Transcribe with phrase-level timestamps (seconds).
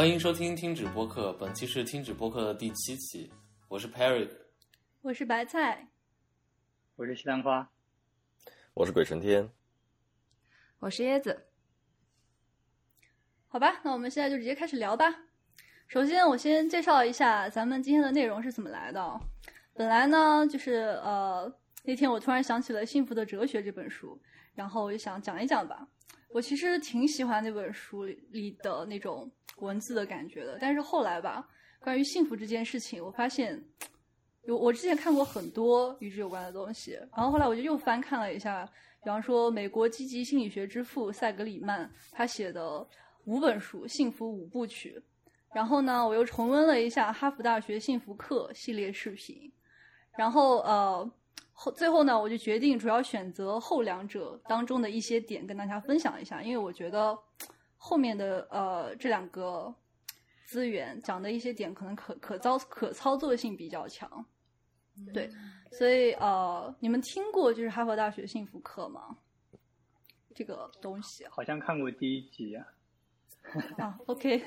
[0.00, 3.30] 欢迎收听听止播客，本期是听止播客的第七期，
[3.68, 4.26] 我是 Perry，
[5.02, 5.90] 我是白菜，
[6.96, 7.70] 我是西兰花，
[8.72, 9.46] 我是鬼神天，
[10.78, 11.48] 我是椰子。
[13.48, 15.04] 好吧，那我们现在就直接开始聊吧。
[15.86, 19.20] 首先，我先介绍一下咱们今天的内容是怎么来的。
[19.74, 24.18] 本来呢，就是呃，那天我突然想起了《幸福的哲学》这本书，
[24.54, 25.86] 然后我就想讲一讲吧。
[26.32, 29.28] 我其实挺喜欢那本书里的那种
[29.66, 31.48] 文字的感觉的，但是后来吧，
[31.80, 33.62] 关于幸福这件事情，我发现
[34.42, 38.64] 有我之前看过很多与之有关的东西，然后后来我就又翻看了一下，
[39.02, 42.86] 比方说美国积极心理学之父塞格里曼他写的
[43.24, 45.02] 五本书《幸福五部曲》，
[45.54, 49.52] 然后呢，我又重温了一下哈佛大学幸福课系列视频，
[50.16, 51.10] 然后呃。
[51.62, 57.14] 后最后呢，我就决定主要选择后两者当中的一些点跟大家分享一下，因为我觉得
[57.82, 59.74] 后面的呃这两个
[60.44, 64.26] 资源讲的一些点可能可可操可操作性比较强，
[65.14, 65.30] 对，
[65.72, 69.16] 所以呃你们听过就是哈佛大学幸福课吗？
[70.34, 72.66] 这个东西好像看过第一集啊。
[73.78, 74.38] 啊，OK，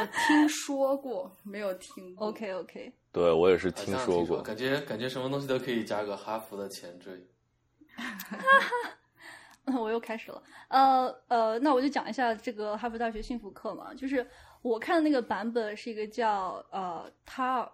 [0.00, 2.28] 我听说过，没有听过。
[2.28, 2.92] OK，OK。
[3.12, 7.26] 对我也是听说过，感觉感觉什么东西都可以加个哈佛的前缀。
[9.78, 10.42] 我又开始了。
[10.68, 13.92] 呃呃，那我就讲一下这个哈佛大学幸福课嘛。
[13.94, 14.26] 就是
[14.62, 17.70] 我看的那个版本是一个叫呃他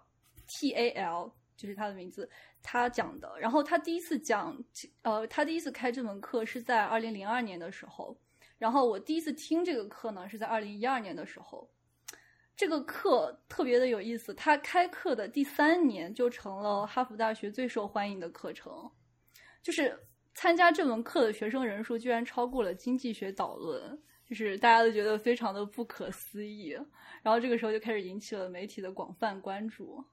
[0.47, 2.29] T A L，就是他的名字，
[2.61, 3.31] 他讲的。
[3.39, 4.57] 然后他第一次讲，
[5.03, 8.17] 呃，他第一次开这门课是在二零零二年的时候。
[8.57, 11.69] 然后我第一次听这个课呢，是在二零一二年的时候。
[12.55, 18.89] 这个课特别的有意思，他开课的第三年就成了哈佛大学最受欢迎的课程，
[19.61, 19.95] 就是
[20.37, 23.99] 参加这门课的学生人数居然超过了经济学导论，
[24.29, 26.77] 就是大家都觉得非常的不可思议。
[27.23, 30.05] 然后这个时候就开始引起了媒体的广泛关注。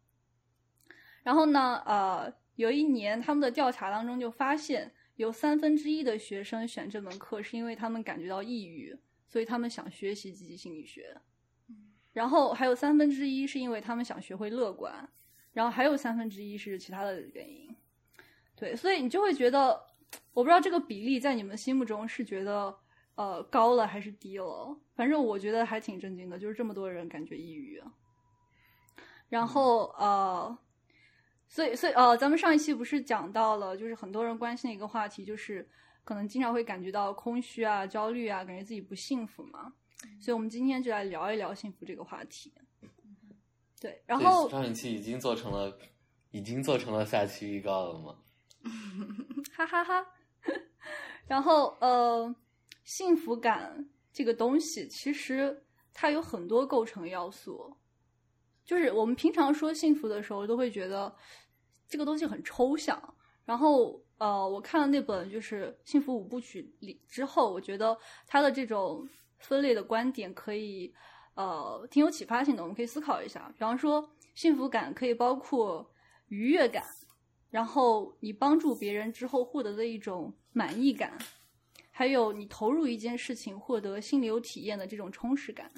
[1.22, 8.98] 然后呢，呃，有一年他们的调查当中就发现，有三分之一的学生选这门课是因为他们感觉到抑郁，
[9.28, 11.14] 所以他们想学习积极心理学。
[12.14, 15.06] 然后还有三分之一是因为他们想学会乐观，
[15.52, 17.76] 然后还有三分之一是其他的原因。
[18.56, 19.78] 对，所以你就会觉得，
[20.32, 22.76] 我不知道这个比例在你们心目中是觉得
[23.14, 24.76] 呃高了还是低了。
[24.94, 27.82] 反正我觉得还挺震惊的，就是这么多人感觉抑郁。
[29.28, 30.56] 然后呃，
[31.48, 35.68] 所以所以呃，咱们上一期不是讲到了，就是很多人关心的一个话题，就是
[36.04, 39.72] 可能经常会感觉到空虚啊、焦虑啊，感觉自己不幸福嘛。
[40.20, 42.52] 所以，我们今天就来聊一聊幸福这个话题。
[43.80, 45.76] 对，然后上一期已经做成了，
[46.30, 48.16] 已经做成了下期预告了吗？
[49.52, 50.06] 哈哈哈。
[51.26, 52.34] 然后，呃，
[52.84, 57.74] 幸福感这个东西，其实它有很多构成要素。
[58.64, 61.14] 就是我们平常说幸福的时候，都会觉得
[61.86, 63.14] 这个东西很抽象。
[63.44, 69.08] 然后，呃，我看了那本就是《幸福五部曲》里之后，我觉得它的这种。
[69.40, 70.90] 分类的观点可以，
[71.34, 72.62] 呃，挺有启发性的。
[72.62, 75.86] 我们可以思考一下，比方说，幸福感可以包括
[76.28, 76.82] 愉悦感，
[77.54, 81.16] 然后你帮助别人之后获得的一种满意感，
[81.92, 85.70] 还有你投入一件事情获得心流体验的这种充实感，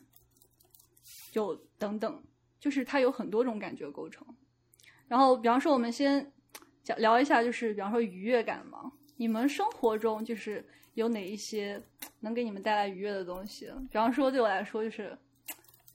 [1.31, 2.23] 就等等，
[2.59, 4.27] 就是它有很多种感觉构成。
[5.07, 6.33] 然后，比方说，我们先
[6.83, 10.67] 讲聊一下，就是比方说愉悦感嘛，你们生活中就是。
[10.97, 11.79] 有哪一些
[12.21, 13.71] 能给你们带来愉悦的东西？
[13.91, 15.15] 比方说，对我来说就是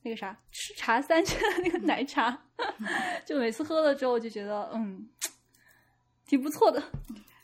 [0.03, 2.39] 那个啥，吃茶三千的那个奶茶，
[3.25, 5.09] 就每次喝了之后就觉得嗯，
[6.31, 6.81] 挺不错的，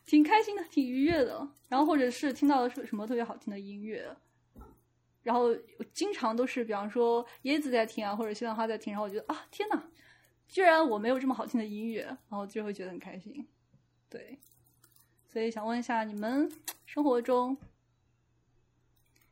[0.05, 1.45] 挺开心的，挺愉悦的。
[1.67, 4.15] 然后或者是听到了什么特别好听的音乐，
[5.23, 5.53] 然后
[5.93, 9.83] 经常都是比方说椰子在听啊，或者西兰花在听，然后我觉得啊，天呐，
[10.47, 13.45] 居然我没有这么好听的音乐，然后就会觉得很开心。
[14.09, 14.39] 对，
[15.27, 16.49] 所以想问一下你们。
[16.85, 17.57] 生活中，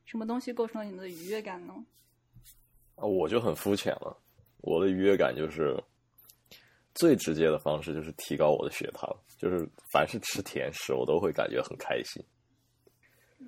[0.03, 1.73] 什么东西构成了你们的愉悦感呢？
[2.95, 4.17] 啊，我就很肤浅了。
[4.57, 5.81] 我的愉悦感就是
[6.95, 9.07] 最直接的方式，就是提高我的血糖。
[9.37, 12.23] 就是凡是吃甜食，我都会感觉很开心。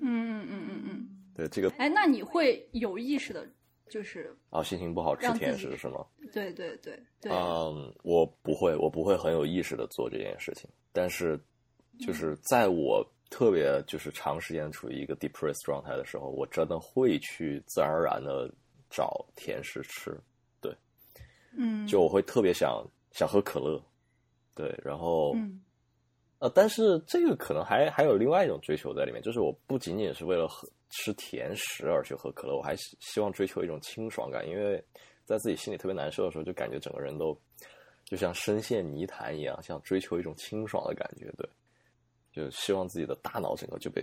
[0.00, 1.08] 嗯嗯嗯嗯。
[1.34, 3.48] 对这个，哎，那你会有意识的，
[3.88, 6.06] 就是啊，心情不好吃甜食是吗？
[6.32, 7.32] 对对对对。
[7.32, 10.70] 嗯，我不会，我不会很有意识的做这件事情。
[10.92, 11.38] 但是，
[11.98, 13.04] 就是在我。
[13.30, 18.50] 特别就是长时间处于一个 depressed 状态的时候，我真的会去自然而然的
[18.88, 20.18] 找甜食吃，
[20.62, 20.74] 对，
[21.54, 22.82] 嗯，就我会特别想
[23.18, 23.82] 想喝可乐，
[24.54, 25.60] 对，然后，嗯，
[26.38, 34.80] 呃，但是这个可能还还有另外一种追求在里面，就是我不仅仅是为了喝吃甜食而去喝可乐，我还希希望追求一种清爽感，因为
[35.24, 37.36] 在自己心里特别难受的时候，就感觉整个人都
[38.04, 41.48] 就像深陷泥潭一样，想追求一种清爽的感觉，对，
[42.32, 44.00] 就希望自己的大脑整个就被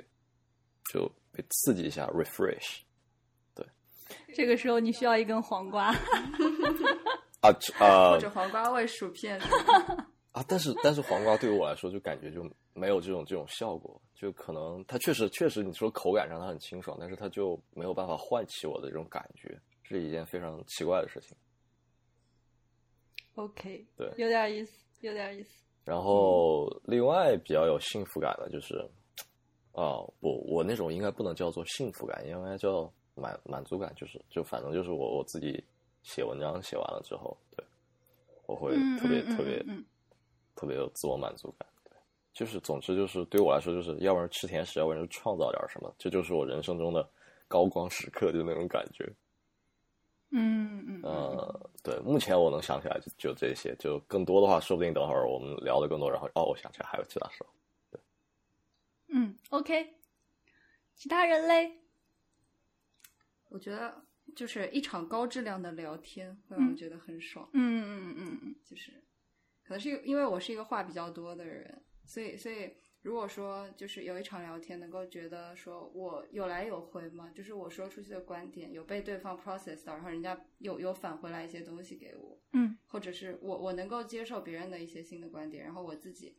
[0.92, 2.82] 就被刺激一下，refresh。
[4.36, 5.92] 这个时候你需要一根黄瓜，
[7.80, 9.39] 啊或者黄瓜味薯片。
[10.31, 10.44] 啊！
[10.50, 12.44] 但是但是黄瓜对于我来说就感觉就
[12.74, 21.38] 没有这种这种效果，就可能它确实确实你说口感上它很清爽，但是它就没有办法唤起我的这种感觉，是一件非常奇怪的事情。
[23.36, 25.63] OK，对有点意思，有点意思。
[25.86, 28.75] 然后另外比较有幸福感的就是，
[29.71, 35.63] 啊不，我那种应该不能叫做幸福感，应该叫满满足感，就是就反正就是我我自己
[36.06, 37.66] 写文章写完了之后，对，
[38.46, 39.66] 我会嗯特别、特别、
[40.56, 41.68] 特别有自我满足感。
[41.84, 41.98] 对，
[42.31, 47.10] 就是总之就是对我来说，就是要不然吃甜食，要不然就创造点什么，这就是我人生中的
[47.48, 49.04] 高光时刻，就那种感觉。
[50.30, 57.50] 嗯嗯嗯，呃，对，目前我能想起来就就这些，就更多的话，说不定等会儿我们聊的更多，然后哦，我想起来还有其他事儿。
[59.07, 59.96] 嗯，OK。
[60.96, 61.80] 其他人嘞？
[63.50, 64.04] 我觉得
[64.36, 67.50] 就是一场高质量的聊天会让我觉得很爽。
[67.54, 68.92] 嗯嗯嗯嗯就是
[69.64, 86.36] 可能是因为我是一个话比较多的人，所以所以如果说就是有一场聊天能够觉得说我有来有回嘛，就是我说出去的观点有被对方 process 到，然后人家有有返回来一些东西给我，嗯或者是我我能够接受别人的一些新的观点，然后我自己。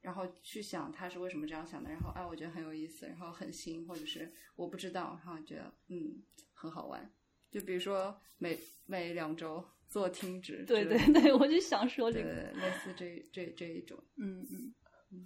[0.00, 7.10] 然后去想他是为什么这样想的，然后哎，我觉得很有意思，然后很新，或者是我不知道，然后觉得嗯很好玩。
[7.54, 12.28] 就比如说每每两周做听指对，对对，我就想说这，个。
[12.28, 14.74] 类似这这这一种，嗯嗯
[15.12, 15.24] 嗯，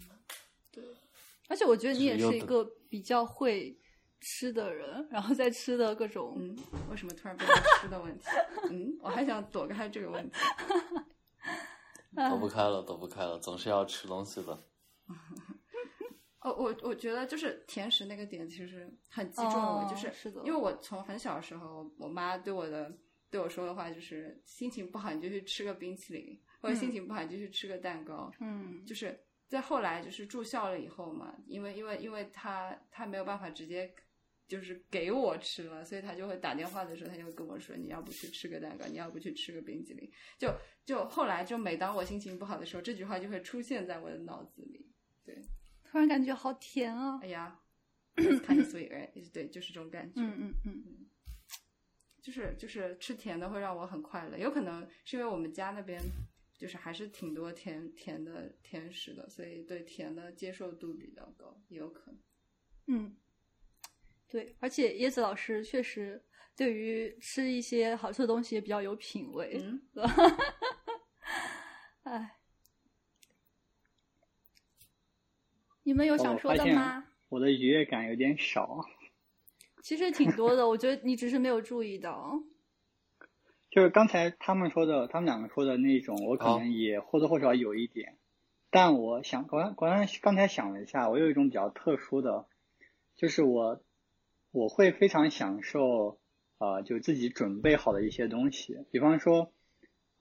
[0.70, 0.84] 对。
[1.48, 3.80] 而且我觉得你也是一个比较会
[4.20, 6.54] 吃的人，然后在吃的各种，嗯，
[6.90, 8.26] 为什么突然变成吃的问题？
[8.68, 10.36] 嗯，我还想躲开这个问题。
[12.14, 14.66] 啊 躲不开了，躲不开了，总是要吃东西的。
[16.40, 22.96] 哦，我我觉得就是甜食那个点其实很击中我，哦就是因为我从很小的时候，我妈对我的
[23.30, 29.18] 对我说的话就是心情不好你就去吃个冰淇淋，或者心情不好你就去吃个蛋糕，嗯就是
[29.48, 33.92] 在后来就是住校了以后嘛，因为因为因为他他没有办法直接
[34.46, 40.08] 就是给我吃了，所以他就会打电话的时候，他就会跟我说你要不去吃个蛋糕，你要不去吃个冰淇淋。
[40.38, 40.54] 就
[40.86, 44.86] 就后来就每当我心情不好的时候，这句话就会出现在我的脑子里。
[45.90, 47.18] 突然感觉好甜啊！
[47.22, 47.58] 哎呀
[48.16, 49.32] ，kind of sweet，right？
[49.32, 50.20] 对，就是这种感觉。
[50.20, 50.84] 嗯嗯嗯
[52.20, 55.98] 就是就是吃甜的会让我很快乐，有可能是因为我们家那边
[56.58, 62.20] 就是还是挺多甜甜的甜食的，所以对甜的接受度比较高，也有可能。
[62.88, 63.16] 嗯，
[64.28, 66.22] 对，而且椰子老师确实
[66.54, 69.58] 对于吃一些好吃的东西也比较有品味。
[69.62, 69.80] 嗯，
[72.04, 72.37] 哎，
[75.88, 77.02] 你们有想说的吗？
[77.30, 78.84] 我的愉悦感有点少，
[79.82, 82.42] 其实挺多的，我觉得你只是没有注意到。
[83.72, 88.18] 就是刚才他们说的，他们两个说的那种，我可能也或多或少有一点。
[88.68, 92.44] 但我想，刚刚刚才想了一下，我有一种比较特殊的，
[93.16, 93.80] 就是我
[94.50, 96.18] 我会非常享受，
[96.58, 99.50] 呃，就自己准备好的一些东西，比方说，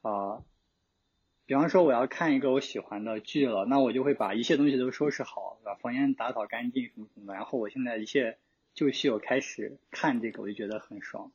[0.02, 0.46] 啊、
[1.48, 8.38] 比方说我要看一个我喜欢的剧了，那我就会把一切东西都收拾好，把房间打扫干净什么什么的，然后我现在一切
[8.74, 11.32] 就绪，我开始看这个，我就觉得很爽。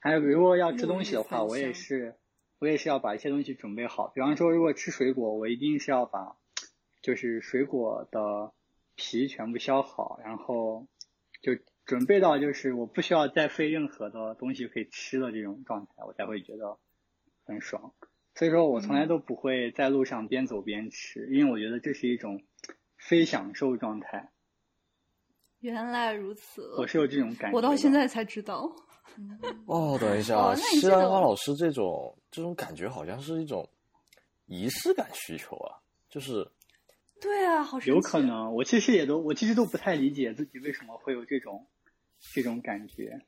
[0.00, 2.14] 还有，如果要吃东西的话，我也是，
[2.58, 4.08] 我也是要把一些东西准备好。
[4.08, 6.36] 比方说，如果吃水果，我一定是要把
[7.00, 8.52] 就是水果的
[8.96, 10.86] 皮全部削好，然后
[11.40, 16.78] 就准备到就是我不需要再费任何的东西可以吃的这种状态，我才会觉得
[17.46, 17.94] 很爽。
[18.38, 22.40] 所以说我从来都不会在路上边走边吃，因为我觉得这是一种
[22.96, 24.30] 非享受状态。
[25.58, 27.56] 原来如此，我是有这种感觉。
[27.56, 28.72] 我到现在才知道。
[29.66, 33.68] 哦，等一下，西兰花老师这种这种感觉好像是一种
[34.46, 35.74] 仪式感需求啊，
[36.08, 36.48] 就是
[37.20, 37.80] 对啊，好。
[37.80, 38.20] 有可。
[38.20, 41.66] 能，我其实也都，我其实都不太理解自己为什么会有这种
[42.32, 43.20] 这种感觉。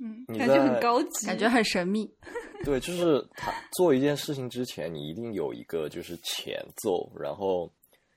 [0.00, 2.08] 嗯，你感觉很高级，感觉很神秘。
[2.64, 7.70] 对，就是他做一件事情之前，你一定有一个就是前奏，然后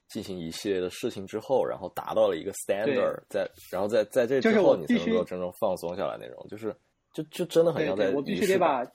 [0.08, 6.76] 进行一系列的事情之后，然后达到了一个 standard，在然后在在这之后，你才能够真正放松下来那种，就是
[7.14, 8.86] 就就真的很对像在对，我必须得把，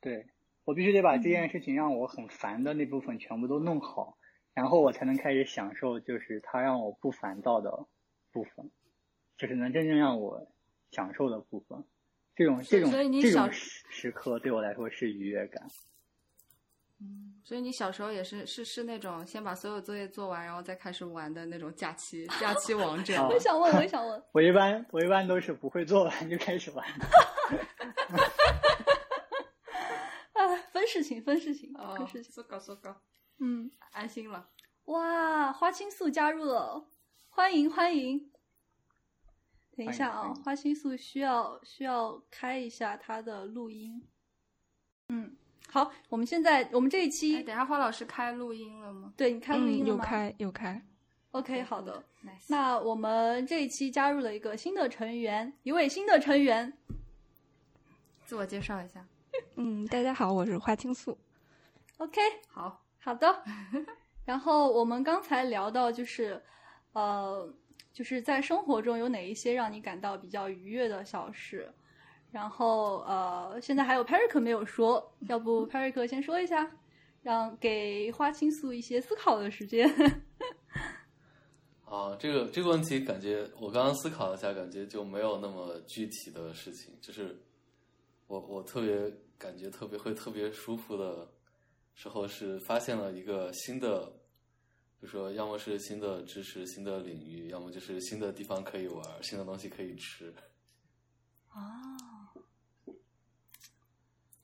[0.00, 0.26] 对
[0.64, 1.30] 我必须得把这嗯。
[1.30, 4.16] 件事情让我很烦的那部分全部都弄好，
[4.54, 7.70] 然后我才能开始享受就是他让我不烦躁的
[8.32, 8.70] 部分，
[9.36, 10.46] 就是能真正让我
[10.92, 11.84] 享受的部分。
[12.36, 15.66] 这种这种所以你小这种时时刻对我来说是愉悦感。
[17.00, 26.86] 嗯，所以你小时候也是是是那种先把所有作业做完，然后再开始玩的那种假期假期王者啊我想问，我想问， 我一般我一般都是不会做完就开始玩。
[30.32, 32.32] 啊， 分事情，分事情，哦分事情。
[32.32, 32.96] 搜搞搜搞，
[33.40, 34.48] 嗯，安心了。
[34.86, 36.86] 哇，花青素加入了，
[37.28, 38.31] 欢迎欢迎。
[39.76, 44.02] 等一下啊花青素需要需要开一下它的录音。
[45.08, 45.34] 嗯，
[45.68, 49.12] 好，我们现在我们这一哎，期，等一下花老师开录音了吗？
[49.16, 50.86] 对你开录音嗯，了吗、有开有开。
[51.32, 52.04] OK，好的。
[52.22, 52.44] ，nice。
[52.48, 56.72] 那我们这一期加入了一个新的成员，一位新的成员。
[58.26, 59.06] 自我介绍一下。
[59.56, 61.16] 嗯，大家好，我是花青素。
[61.96, 63.42] OK，好，好的。
[64.26, 66.42] 然后我们刚才聊到，就是
[66.92, 67.52] 呃，
[67.92, 71.70] 就是在生活中有哪一些让你感到比较愉悦的小事。
[72.30, 76.70] 然后呃，现在还有 Peric 没有说，要不 Peric 先说一下，
[77.22, 79.86] 让给花青素一些思考的时间。
[81.84, 87.38] 啊，这个这个问题感觉我刚刚思考了一下，感觉就没有那么具体的事情，就是
[88.28, 91.30] 我我特别感觉特别会特别舒服的
[91.94, 94.10] 时候是发现了一个新的，
[95.02, 100.32] 就说要么是新的知识、新的领域，要么就是新的地方可以玩、新的东西可以吃，
[101.50, 101.58] 哦，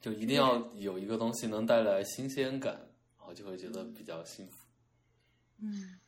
[0.02, 2.74] 就一定要有一个东西能带来新鲜感，
[3.16, 4.66] 然后就会觉得比较幸福。
[5.62, 5.98] 嗯。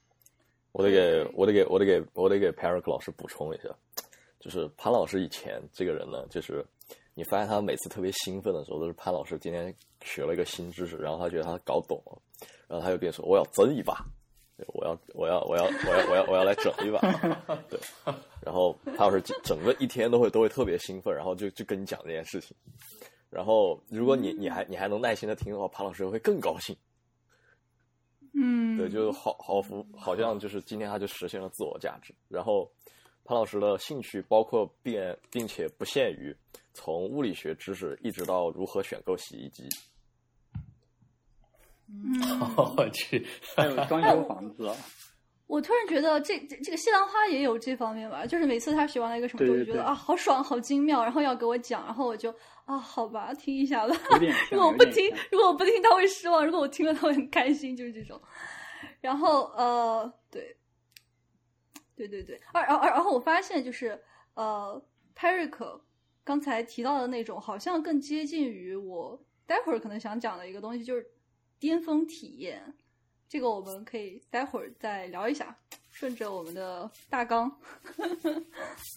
[0.73, 3.69] 我得给我得给我得给我得给 Peric 老师补充一下，
[4.39, 6.65] 就是潘老师以前这个人呢，就是
[7.15, 12.23] 你发现他每次特别兴奋的时候，都是潘老师今天学了一个新知识，然后他觉得他搞懂了，
[12.69, 14.20] 然后他就变说我要争一把，对
[14.69, 17.01] 我要我要我要我要我要我要来整一把，
[17.69, 17.79] 对，
[18.45, 22.57] 然后潘老师整整个一天都会都会特别兴奋，然后就就跟你讲这件事情，
[23.31, 26.77] 然后如果你你还你还能耐心的听的话，潘老师会更高兴。
[28.33, 32.15] 嗯，对，就好好服，好像就是今天他就实现了自我价值。
[32.29, 32.71] 然后，
[33.25, 36.35] 潘老师的兴趣包括并并且不限于
[36.73, 39.69] 从物理学知识一直到如何选购洗衣机。
[41.93, 42.75] 嗯。
[42.77, 44.71] 我 去，还有装修房子，
[45.47, 52.33] 我突然觉得这这这个西兰花也有这方面吧，就是每次他学完了一个什么东西，觉得啊好爽好精妙，然后要给我讲，然后我就
[52.65, 53.95] 啊好吧听一下吧。
[54.53, 58.21] 如果我不听如果我不听他会失望，如果我听了他会很开心，就是这种。
[59.01, 60.57] 然后呃对，
[61.97, 64.01] 对对对，而而而然后我发现就是
[64.35, 64.81] 呃
[65.17, 65.81] Peric
[66.23, 71.05] 刚才提到的那种，好像更接近于我待会儿可能想讲的一个东西，就是
[71.61, 72.75] 巅峰体验。
[73.29, 75.57] 这个我们可以待会儿再聊一下，
[75.93, 77.49] 顺着我们的大纲。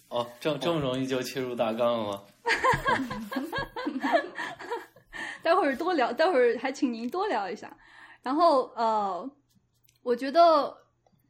[0.07, 2.23] 哦，这这么容易就切入大纲了吗？
[5.43, 7.77] 待会儿多聊，待会儿还请您多聊一下。
[8.23, 9.29] 然后呃，
[10.01, 10.75] 我觉得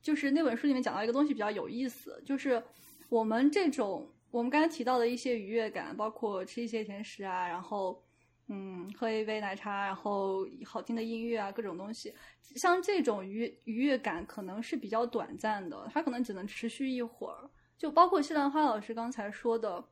[0.01, 2.63] 就是那本书里面讲到一个东西比较有意思，就是
[3.09, 8.01] 我们这种我们刚才提到的一些愉悦感，包括吃一些甜食啊，然后
[8.47, 17.49] 嗯喝一杯奶茶，然后好听的音乐啊，各种东西，像这种愉愉悦感可能是比较短暂的，它可能只能持续一会儿。
[17.77, 19.83] 就包括西兰花老师刚才说的，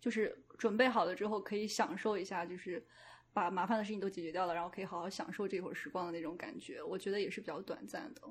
[0.00, 2.84] 就是准备好了之后可以享受一下，就是
[3.32, 8.22] 把麻烦的事情都解决掉了，然后可以好好享受这会儿时光的那种感觉，我觉得也是比较短暂的，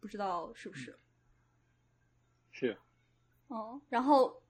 [0.00, 0.98] 不知道是不是？
[2.50, 2.76] 是
[3.48, 4.42] 哦，然后，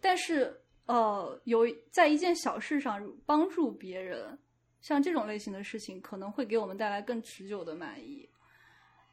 [0.00, 4.38] 但是呃，有在一件小事上帮助别人，
[4.80, 8.28] 像这种类型的事情，可能会给我们带来更持久的满意。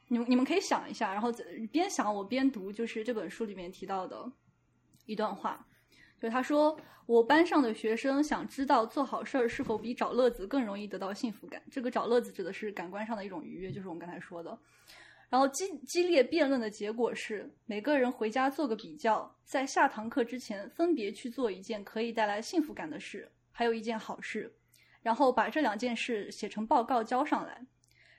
[0.08, 1.32] 你们你们可以想一下，然后
[1.72, 4.32] 边想我边读，就是这本书里面提到的
[5.06, 5.66] 一段话，
[6.22, 11.62] 就他说：“我班上的学生想知道做好事儿是否比找乐子更容易得到幸福感。
[11.72, 14.58] 这个找乐子指的是感官上的一种愉悦，就是我们刚才说的。
[15.34, 24.56] 然后激激烈辩论的结果是，每个人回家做个比较，在下堂课之前分别去做一件可以带来幸福感的事，还有一件好事，
[25.02, 27.66] 然后把这两件事写成报告交上来。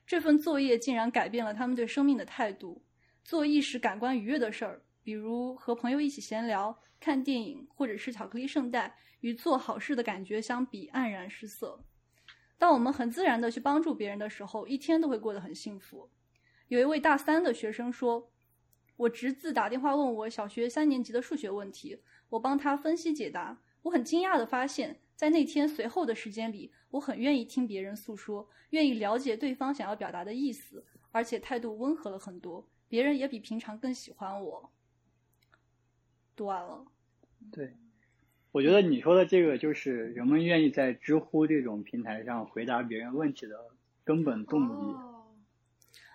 [0.04, 2.82] 这份作业竟然改变了他们对生命的态度。
[3.22, 11.78] 做一时感官愉悦的事儿，比如和朋友一起闲聊、看电影，或者是巧克力圣代，与做好事的感觉相比黯然失色。
[12.58, 16.10] 当我们很自然的去帮助别人的时候，一天都会过得很幸福。
[16.68, 18.30] 有一位大三的学生说
[18.96, 23.60] ：“我侄子打电话问我小学三年级的数学问题，我帮他分析解答。
[23.82, 32.66] 我很惊讶的发现，在那天随后的时间里，我很愿意听别人诉说，愿意了解对方想要表达的意思，而且态度温和了很多。
[32.88, 34.70] 别人也比平常更喜欢我。”
[36.34, 36.84] 读完了。
[37.52, 37.74] 对，
[38.52, 43.54] 我觉得你说的这个就是人们愿意在知乎这种平台上回答别人问题的
[44.02, 44.94] 根本动力。
[44.94, 45.13] 哦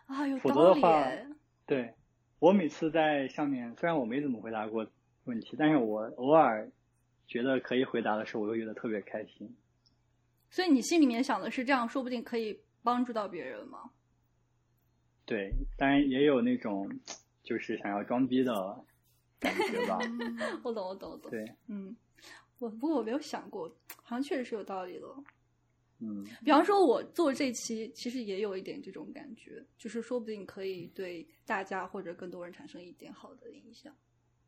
[0.10, 1.28] 啊，有否则道理的话耶。
[1.68, 1.94] 对
[2.40, 4.86] 我每次在上面，虽然我没怎么回答过
[5.26, 6.70] 问题，但是我偶尔
[7.28, 9.56] 觉得可以回答的时候，我会觉得特别开心。
[10.50, 13.92] 所以你心里面想的是这样，说不定可以帮助到别人吗？
[15.26, 16.90] 对，当然也有那种
[17.44, 18.84] 就是想要装逼的
[19.40, 20.00] 感觉吧。
[20.64, 21.30] 我懂，我懂，我懂。
[21.30, 21.96] 对，嗯，
[22.58, 23.70] 我不过我没有想过，
[24.02, 25.06] 好像确实是有道理的。
[26.02, 33.94] 嗯，比方说，我做这期其实也有一点这种感觉，就是说不定可以对大家或者更多人产生一点好的影响。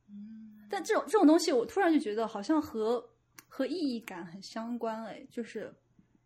[0.08, 3.06] 嗯但这种这种东西，我突然就觉得好像和
[3.48, 5.74] 和意义感很相关，哎，就是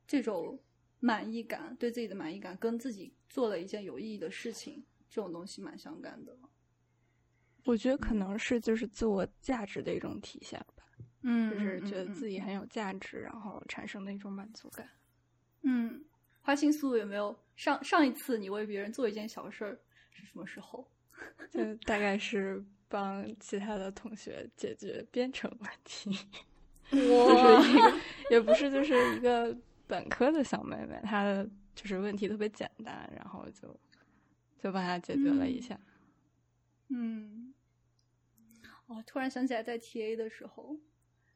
[0.06, 0.60] 这种
[1.00, 6.38] 满意感，对自己的满意感，跟自己做了一件有意义的事情，这种东西蛮相干的。
[7.64, 10.84] 我觉得可能是就是自我价值的一种体现吧，
[11.24, 14.88] 嗯就是觉得自己很很有价值，然后产生的一种满足感。
[15.66, 16.04] 嗯。
[16.42, 19.80] 花青素有没有上上一次你为别人做一件小事儿
[20.12, 20.88] 是什么时候？
[21.50, 26.12] 就大概是帮其他的同学解决编程问题，
[26.92, 29.58] 就是一个也不是就是一个
[29.88, 33.76] 本科的小妹妹，她的就是问题特别简单，然后就
[34.60, 35.80] 就帮她解决了一下。
[36.90, 37.56] 嗯，
[38.86, 40.78] 哦，突然想起来，在 TA 的时候，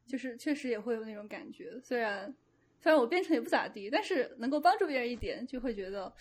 [0.06, 1.80] 就是确实也会有那种感觉。
[1.82, 2.32] 虽然
[2.80, 6.12] 虽然我编程也不咋地，但是能够帮助别人一点，就会觉得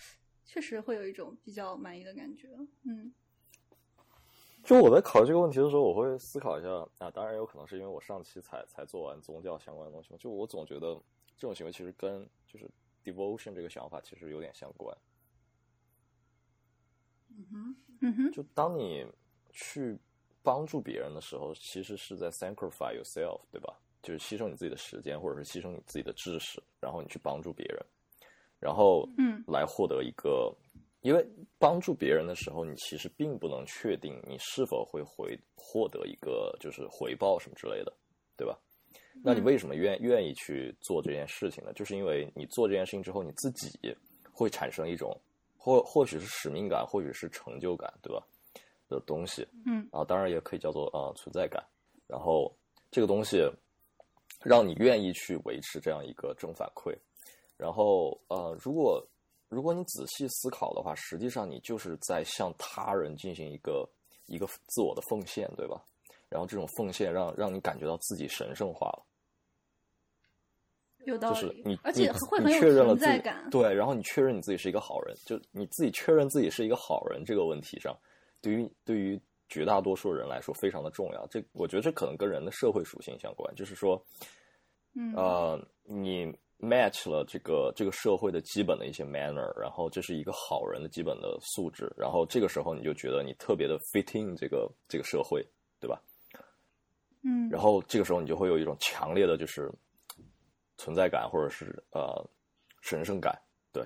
[0.45, 2.49] 确实会有一种比较满意的感觉。
[2.83, 3.13] 嗯
[4.61, 10.13] 就我在考虑这个问题的时候，我会思考一下啊，当然有可能是因为我上期才才做完宗教相关的东西。
[10.17, 11.01] 就我总觉得
[11.37, 12.69] 这种行为其实跟就是
[13.05, 14.95] devotion 这个想法其实有点相关。
[17.29, 19.07] 嗯哼，嗯哼，就当你
[19.49, 19.97] 去
[20.43, 23.79] 帮助别人的时候，其实是在 sacrifice yourself，对吧？
[24.01, 27.85] 就是牺牲你自己的时间，或者是牺牲你自己的知识，然后你去帮助别人，
[28.59, 30.53] 然后嗯来获得一个，
[31.01, 31.25] 因为
[31.57, 37.93] 帮助别人的时候，你其实并不能确定你是否会回获得一个就是回报什么之类的，
[38.37, 38.57] 对吧？
[39.23, 41.73] 那你为什么愿愿意去做这件事情呢？
[41.73, 43.77] 就是因为你做这件事情之后，你自己
[44.31, 45.15] 会产生一种
[45.57, 48.23] 或或许是使命感，或许是成就感，对吧？
[48.87, 51.63] 的东西，嗯啊，当然也可以叫做呃存在感。
[52.07, 52.51] 然后
[52.89, 53.47] 这个东西
[54.43, 56.95] 让你愿意去维持这样一个正反馈。
[57.57, 59.05] 然后呃，如果
[59.49, 63.89] 如果你仔细思考的话，实际上你就是在向他人进行一个
[64.27, 65.83] 一个自我的奉献，对吧？
[66.29, 69.05] 然后这种奉献让让你感觉到自己神圣化了。
[71.05, 73.49] 有道理，就是你，而且你会很有你确认了自己存在感。
[73.49, 77.97] 对，然后你确认你自己是一个好人，就你自己确认自己是一个好人这个问题上，
[78.41, 81.27] 对于对于绝大多数人来说非常的重要。
[81.27, 84.01] 这我觉得这可能跟人的社会属性相关，就是说，
[84.95, 95.45] 嗯呃，你 match 了这个这个社会的基本的一些 manner，然后这是一个好人的基本的素质，然后这个时候你就觉得你特别的 fiting 这个这个社会，
[95.79, 96.01] 对吧？
[97.23, 99.69] 嗯，然后这个时候你就会有一种强烈的就是
[100.77, 102.23] 存在感，或者是呃
[102.81, 103.37] 神圣感，
[103.73, 103.85] 对。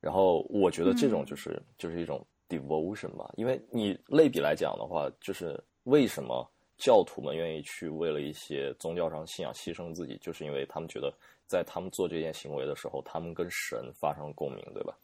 [0.00, 11.12] 然后我觉得这种就是、就是一种 devotion 吧，因为你类比来讲的话，就是为什么教徒们愿意去为了一些宗教上信仰牺牲自己，就是因为他们觉得
[11.46, 14.96] 在他们做这件行为的时候，他们跟神发生了共鸣，对吧？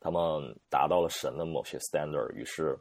[0.00, 2.78] 他们达到了神的某些 standard，于是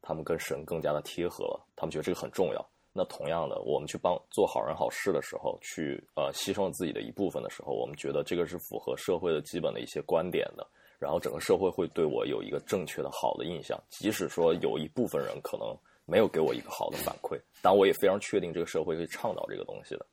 [0.00, 2.66] 他们跟神更加的贴合了，他们觉得这个很重要。
[2.92, 10.66] 那同样的，我们去帮做好人好事的时候，去呃牺牲自己的一部分的时候，我们觉得这个是符合社会的基本的一些观点的，
[11.02, 20.06] 然后整个社会会对我有一个正确的好的印象，即使说有一部分人可能没有给我一个好的反馈，但我也非常确定这个社会会倡导这个东西的，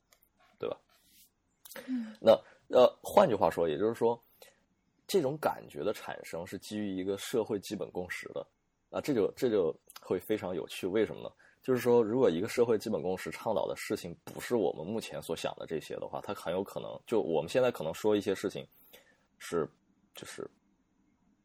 [0.57, 0.75] 对吧？
[2.19, 2.31] 那
[2.69, 4.19] 呃，换句话说，也就是说，
[5.05, 8.45] 这种感觉的产生是基于一个社会基本共识的
[8.89, 9.71] 啊，这就这就
[10.01, 10.87] 会非常有趣。
[10.87, 11.31] 为什么呢？
[11.61, 18.65] 就是说，如果一个社会基本共识倡导的事情不是我们目前所想的这些的话，它很有可能就我们现在可能说一些事情
[19.37, 19.69] 是
[20.15, 20.49] 就是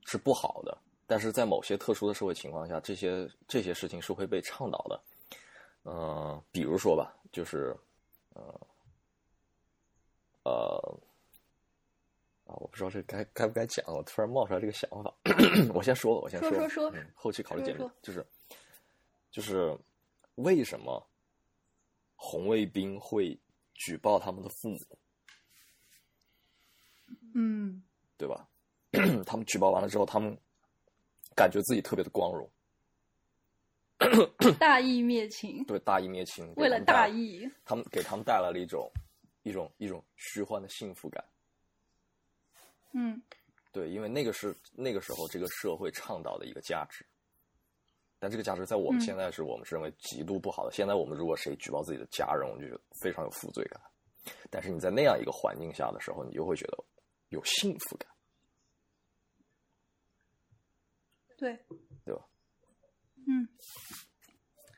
[0.05, 5.01] 是不好的，但是在某些特殊的社会情况下，这些这些事情是会被倡导的。
[5.85, 7.77] 嗯、比如说吧，就是
[8.35, 8.61] 呃
[10.45, 11.01] 呃
[12.47, 15.15] 啊，我不知道这该该不该讲，我突然冒出来这个想法，
[15.75, 18.27] 我先说了，我先了，说说说嗯，后期考虑说说简历，就是
[19.31, 19.79] 就是
[20.37, 21.07] 为什么
[22.17, 23.39] 红卫兵会
[23.75, 24.79] 举报他们的父母，
[27.35, 27.83] 嗯
[28.17, 28.49] 对吧？
[29.27, 30.37] 他们举报完了之后，他们
[31.35, 32.51] 感觉自己特别的光荣，
[34.59, 38.91] 大义灭亲，对大义灭亲，为了大义，他们给他们带来了一种
[39.43, 41.25] 一种一种虚幻的幸福感。
[42.93, 43.21] 嗯
[43.73, 47.05] 对，因为那个是那个时候这个社会倡导的一个价值，
[48.21, 50.73] 但这个价值在我们嗯现在是我们是认为极度不好的。
[50.73, 53.81] 现在我们如果谁举报自己的家人，我们就觉得非常有负罪感。
[54.49, 56.85] 但是你在那样一个环境下的时候，你就会觉得
[57.31, 58.09] 有幸福感，
[61.45, 61.59] 对，
[62.07, 62.23] 对吧？
[63.27, 63.47] 嗯，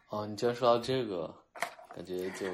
[0.08, 1.32] 哦，你既然说到这个，
[1.94, 2.46] 感觉就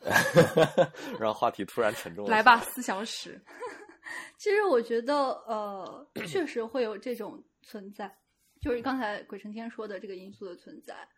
[1.20, 2.30] 让话题突然沉重了。
[2.32, 3.40] 来吧，，思想史。
[4.36, 5.14] 其实我觉得，
[5.46, 8.12] 呃，确实会有这种存在，
[8.60, 11.08] 就是刚才鬼成天说的这个因素的存在。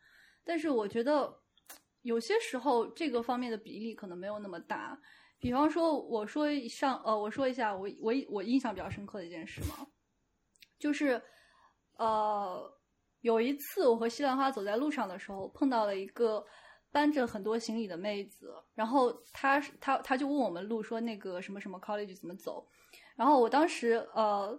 [0.44, 1.35] 但是我觉得，
[2.03, 5.01] 有些时候这个方面的比例可能没有那么大。
[5.38, 9.87] 比方说，我说一上，呃，我说一下我我我印象比较深刻的一件事嘛，
[10.79, 11.22] 就是，
[11.96, 12.72] 呃，
[13.20, 16.44] 有一次我和西兰花走在路上的时候，碰到了一个
[16.90, 22.66] 搬着很多行李的妹子，然后她她她就问我们路说那个什么什么 college 怎么走，
[23.16, 24.59] 然后我当时呃，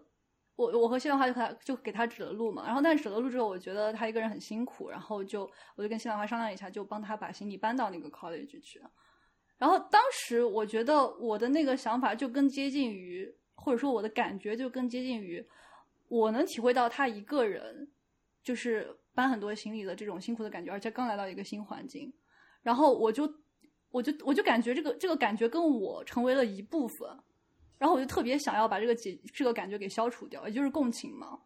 [0.56, 8.82] 我我和西兰花就给他就给他指了路嘛，然后但是指了路之后，我觉得他一个人很辛苦，然后就我就跟西兰花商量一下，就帮他把行李搬到那个 college 去。
[9.58, 15.46] 然后当时我觉得我的那个想法就更接近于，或者说我的感觉就更接近于，
[16.08, 17.92] 我能体会到他一个人
[18.44, 22.14] 就是搬很多行李的这种辛苦的感觉，而且刚来到一个新环境，
[22.62, 23.32] 然后我就
[23.90, 27.10] 我就我就感觉这个这个感觉跟我成为了一部分，
[27.78, 31.40] 然后我就特别想要把这个解这个感觉给消除掉，也就是共情嘛。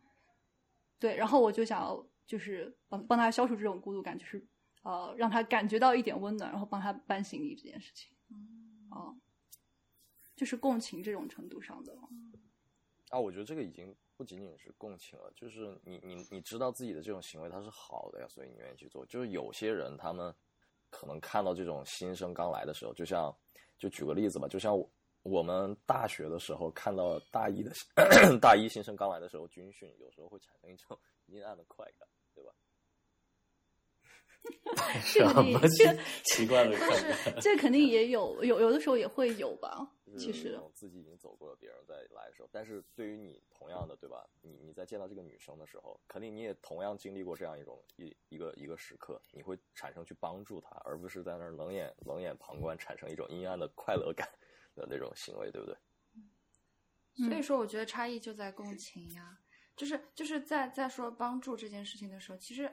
[1.00, 4.46] 对，然后我就想要就是帮帮他消除这种孤独感，就是
[4.84, 8.12] 呃让他感觉到一点温暖，然后帮他搬行李这件事情。
[8.90, 9.16] 哦、
[10.36, 11.94] 就是共情这种程度上的。
[13.10, 19.06] 啊，我觉得这个已经不仅仅是共情了，就是你你你知道自己的这种行为它是好的呀，所以你愿意去做。
[19.06, 20.34] 就是有些人他们
[20.90, 23.32] 可能看到这种新生刚来的时候，就像
[23.78, 24.90] 就举个例子吧，就像我
[25.22, 27.72] 我们大学的时候看到大一的
[28.42, 32.52] 大一新生刚来的时候军训，有时候会产生一种 阴暗的快感，对吧？
[35.14, 35.60] 这什么
[36.24, 37.32] 奇怪的看法？
[37.42, 39.94] 这肯定也有有有的时候也会有吧。
[40.18, 44.28] 就是其实自己已经走过了别人再来的时候，但是对于你同样的，对吧？
[44.42, 54.28] 你你在见到这个女生的时候，肯定你也同样经历过这样一种一一个一个时刻，你会产生去帮助她，而不是在那儿冷眼冷眼旁观，产生一种阴暗的快乐感
[54.76, 55.78] 的那种行为，对不对？
[57.28, 59.40] 所以说，我觉得差异就在共情呀，
[59.76, 62.72] 就是就是在在说帮助这件事情的时候，其实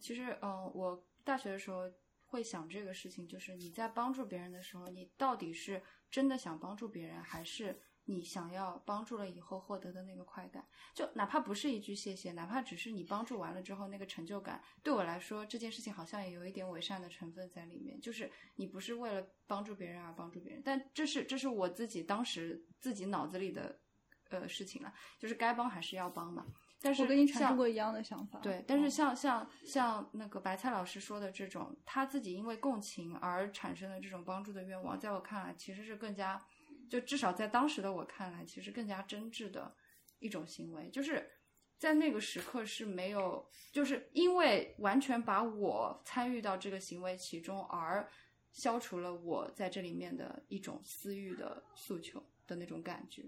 [0.00, 1.88] 其实嗯、呃我大学的时候
[2.26, 10.66] 会想这个事情，就是你在帮助别人的时候，你到底是真的想帮助别人，还是你想要帮助了以后获得的那个快感？
[10.94, 18.00] 就哪怕不是一句谢谢，哪怕只是你帮助完了之后那个成就感，对我来说这件事情好像也有一点伪善的成分在里面。
[18.00, 23.80] 就是你不是为了帮助别人而帮助别人，但这是这是我自己当时自己脑子里的
[24.28, 26.46] 呃事情了，就是该帮还是要帮嘛。
[26.84, 28.38] 但是我跟你产生过一样的想法。
[28.40, 36.44] 对，但是嗯像像像那个白菜老师说的这种，他自己因为共情而产生的这种帮助的愿望，在我看来其实是更加，
[36.90, 39.74] 就至少在当时的我看来，其实更加真挚的
[40.18, 41.30] 一种行为，就是
[41.78, 48.06] 在那个时刻是没有，就是因为完全把我参与到这个行为其中，而
[48.52, 53.24] 消除了我在这里面的一种私欲的诉求的那种感觉。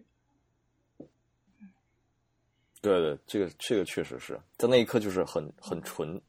[2.83, 6.21] 对对，这个这个确实是在那一刻就是很很纯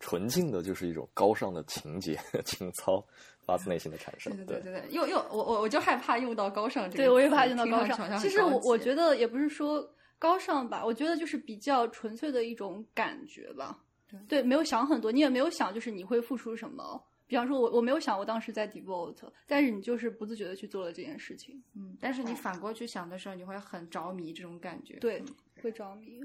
[0.00, 3.04] 纯净的，就是一种高尚的情节 情操
[3.44, 4.34] 发自内心的产生。
[4.36, 8.18] 对对对对，又又我我我就害怕用到高尚这个词，对，我也怕用到高尚。
[8.18, 9.88] 其实我我觉得得也不是说
[10.18, 13.82] 高尚吧，我觉得就是比较纯粹的一种感觉吧。
[14.28, 17.02] 对没有想很多，你也没有想就是你会付出什么。
[17.26, 24.94] 比方说我我没有想我当时在 devote，但是你就是不自觉的去做了这件事情，嗯，但是你反过去想的时候，你会很着迷这种感觉。
[25.00, 25.26] 对嗯，
[25.62, 26.20] 会着迷。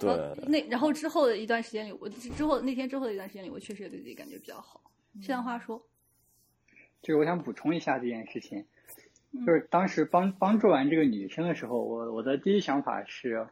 [0.00, 4.80] 对呃那然后之后的一段时间里，我之后那天之后的一段时间里，我确实也对自己感觉比较好。
[5.22, 5.86] 这样话说，
[7.02, 8.66] 就是我想补充一下这件事情，
[9.32, 13.48] 嗯就是当时帮帮助完这个女生的时候，我我的第一想法是，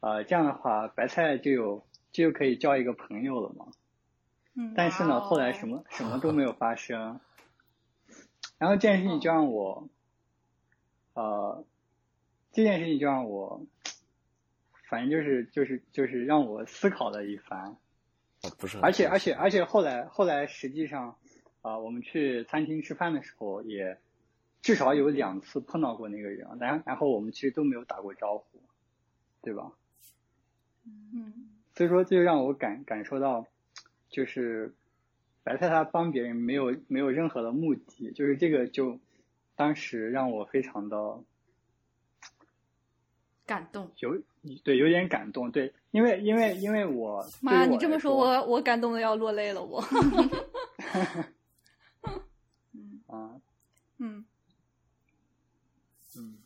[0.00, 3.66] 呃，这样的话白菜就有就可以交一个朋友了嘛。
[4.54, 7.20] 嗯，但是呢，哦后来什么什么都没有发生，
[8.58, 9.88] 然后这件事情就让我，
[11.14, 11.64] 呃，
[12.52, 13.66] 这件事情就让我，
[14.88, 17.76] 反正就是就是就是让我思考了一番，
[18.40, 21.16] 啊不是很而且而且而且后来后来实际上，
[21.60, 23.98] 啊、我们去餐厅吃饭的时候也
[24.62, 28.60] 至少有两次碰到过那个人，然然后我们其实都没有打过招呼，
[29.42, 29.72] 对吧？
[30.84, 33.46] 嗯所以说这就让我感感受到，
[34.08, 34.72] 就是
[35.44, 38.98] 白菜他帮别人没有没有任何的目的，就是这个就
[39.54, 41.20] 当时让我非常的
[43.48, 43.90] 感动。
[44.00, 44.10] 有
[44.62, 49.80] 对有点感动，对，因为因为因为我妈，你这么说，我我感动的要落泪了，我。
[53.08, 53.40] 啊
[53.96, 54.22] 嗯
[56.14, 56.36] 嗯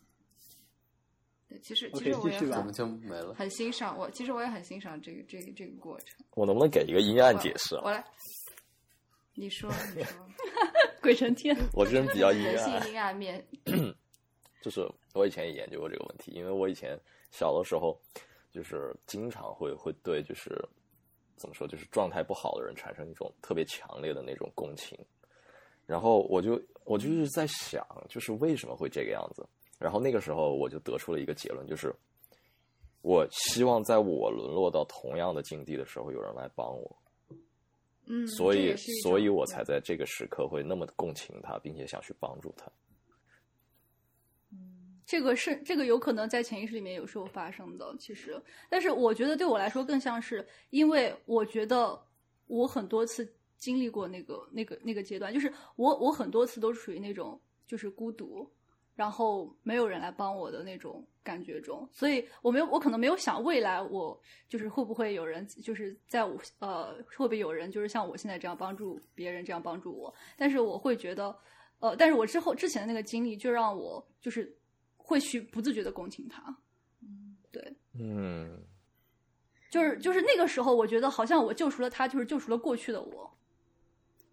[1.48, 3.34] 对，其实其实我也怎么就没了？
[3.34, 6.24] 很欣赏我，其实我也很欣赏这个这个这个过程。
[6.34, 7.82] 我能不能给一个阴暗解释啊？
[7.84, 8.04] 我来，
[9.34, 10.16] 你说你说，
[11.02, 11.56] 鬼成天。
[11.72, 13.44] 我这人比较阴人暗， 性阴暗面，
[14.62, 16.98] 就是我以前也研究过这个问题，因为我以前
[17.30, 17.98] 小的时候，
[18.50, 20.50] 就是经常会会对就是
[21.36, 24.98] 怎么说，就是状态不好的人产生一种特别强烈的那种共情，
[25.86, 29.46] 然后我就我就是在想，就是为什么会这个样子？
[29.78, 31.92] 然后那个时候我就得出了一个结论，就是
[33.02, 36.96] 我希望在我沦落到同样的境地的时候，有人来帮我，
[38.06, 42.70] 嗯，所以所以我才在这个时刻会那么共情他，并且想去帮助他。
[45.12, 52.00] 这个是这个有可能在潜意识里面有时候发生的，其实，但是我觉得对我来说更像是，因为我觉得
[52.46, 58.50] 我很多次经历过那个那个那个阶段，就是我我很多次都属于那种就是孤独，
[58.94, 71.36] 然后没有人来帮我的那种感觉中，所以我没有我可能没有想未来我就是会不会有人就是在我呃会不会有人就是像我现在这样帮助别人这样帮助我，但是我会觉得
[71.80, 74.56] 呃，但是我之后之前的那个经历就让我就是
[75.12, 76.56] 会去不自觉的共情他，
[77.50, 78.58] 对，嗯，
[79.70, 83.30] 就是就是那个时候，我觉得好像我救赎了他，就是救赎了过去的我，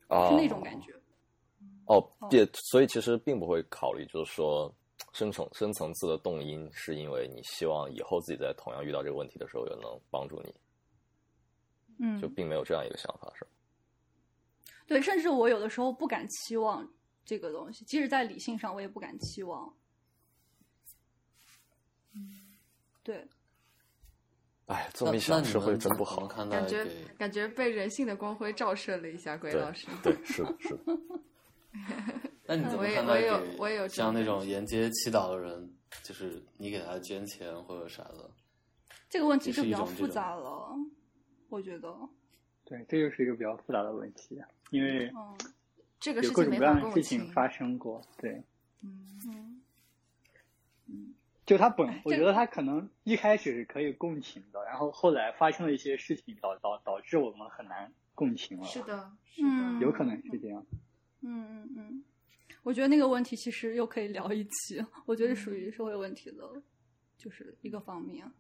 [0.08, 0.94] 哦是那种感觉。
[1.88, 4.74] 哦哦，也所以其实并不会考虑，就是说
[5.12, 10.54] 深层深层次的动因，是因为你希望以后自己在同样遇到这个问题的时候，也能帮助你，
[12.00, 13.52] 嗯就，并没有这样一个想法，是吧？
[14.88, 16.89] 对，甚至我有的时候不敢期望
[17.26, 19.76] 这个东西，即使在理性上，我也不敢期望。
[23.04, 23.28] 对，
[24.67, 26.28] 哎，这那么一想，那你社会真不好。
[26.28, 26.86] 看待感觉
[27.17, 29.88] 感觉被人性的光辉照射了一下，鬼老师。
[30.04, 31.00] 对，是的，是的。
[32.45, 35.72] 那你怎么看待我也我也有像那种沿街祈祷的人，
[36.04, 38.30] 就是你给他捐钱或者啥的？
[39.10, 40.76] 这个问题就比较复杂了，
[41.50, 41.95] 我觉得。
[42.65, 45.38] 对，这就是一个比较复杂的问题，因为嗯
[46.00, 47.32] 这个有各种事情没法各样的事情情。
[47.32, 48.43] 发生过，对。
[48.82, 49.59] 嗯
[51.50, 58.64] 就他本哎， 我觉得他可能一开始是可以共情的，然后后来发生了一些事情，导导导致我们很难共情了。
[58.68, 60.64] 是，的，是嗯的，有可能是这样。
[61.22, 62.04] 嗯嗯嗯，
[62.62, 66.44] 我觉得那个问题其实又可以聊一期，我觉得属于社会问题的，
[67.18, 68.32] 就是一个方面。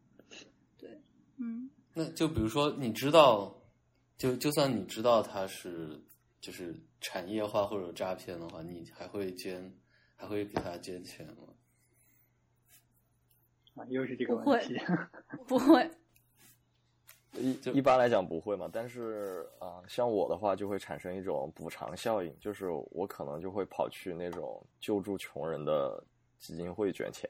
[0.77, 1.01] 对，
[1.37, 3.59] 嗯那就比如说，你知道，
[4.19, 5.99] 就就算你知道他是
[6.39, 9.73] 就是产业化或者诈骗的话，你还会捐，
[10.15, 11.55] 还会给他捐钱吗？
[13.79, 14.77] 啊，又是这个问题。
[15.47, 15.89] 不会，
[17.33, 26.03] 一就一般来讲不会嘛，但是啊、像我的话就会产生一种补偿效应，就是我可能就会跑去那种救助穷人的
[26.37, 27.29] 基金会捐钱。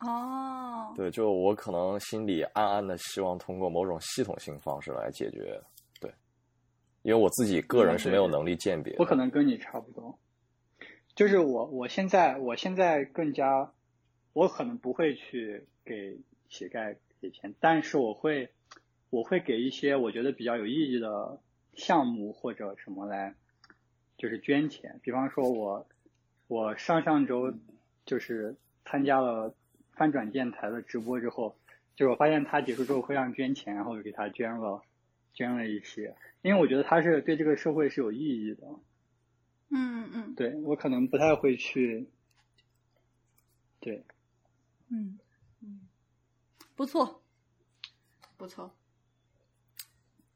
[0.00, 5.58] 哦，对，就我可能心里暗暗的希望通过某种系统性方式来解决。
[5.98, 6.12] 对，
[7.00, 8.98] 因为我自己个人是没有能力鉴别的。
[8.98, 10.18] 我可能跟你差不多，
[11.14, 13.72] 就是我我现在我现在更加，
[14.36, 16.18] 我可能不会去给
[16.50, 18.50] 乞丐给钱，但是我会
[19.08, 21.40] 我会给一些我觉得比较有意义的
[21.72, 23.34] 项目或者什么来，
[24.18, 25.00] 就是捐钱。
[25.02, 25.88] 比方说我
[26.48, 27.54] 我上上周
[28.04, 29.54] 就是参加了
[29.92, 31.56] 翻转电台的直播之后，
[31.94, 34.82] 就是我发现他结束之后会让捐钱，然后就给他捐了
[35.32, 38.66] 捐了一些，因为我觉得他是对这个社会是有意义的。
[39.70, 42.06] 嗯嗯对我可能不太会去，
[43.80, 44.04] 对，
[44.88, 45.18] 嗯
[45.60, 45.80] 嗯，
[46.74, 47.22] 不错，
[48.36, 48.74] 不错。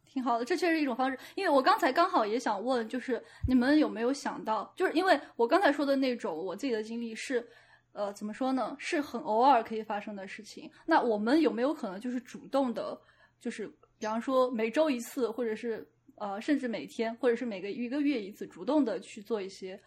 [0.05, 1.17] 挺好的，这确实是一种方式。
[1.37, 7.49] 因为我刚才刚好也想问，就是你们有没有想到，就是因为我刚才说的那种我自己的经历是，
[7.93, 10.69] 呃，怎么说呢，是很偶尔可以发生的事情。
[10.85, 13.01] 那我们有没有可能就是主动的，
[13.39, 19.81] 就是比方说每周一次，或者是呃，甚至每天，或者是每个一个月一次，主动的去做一些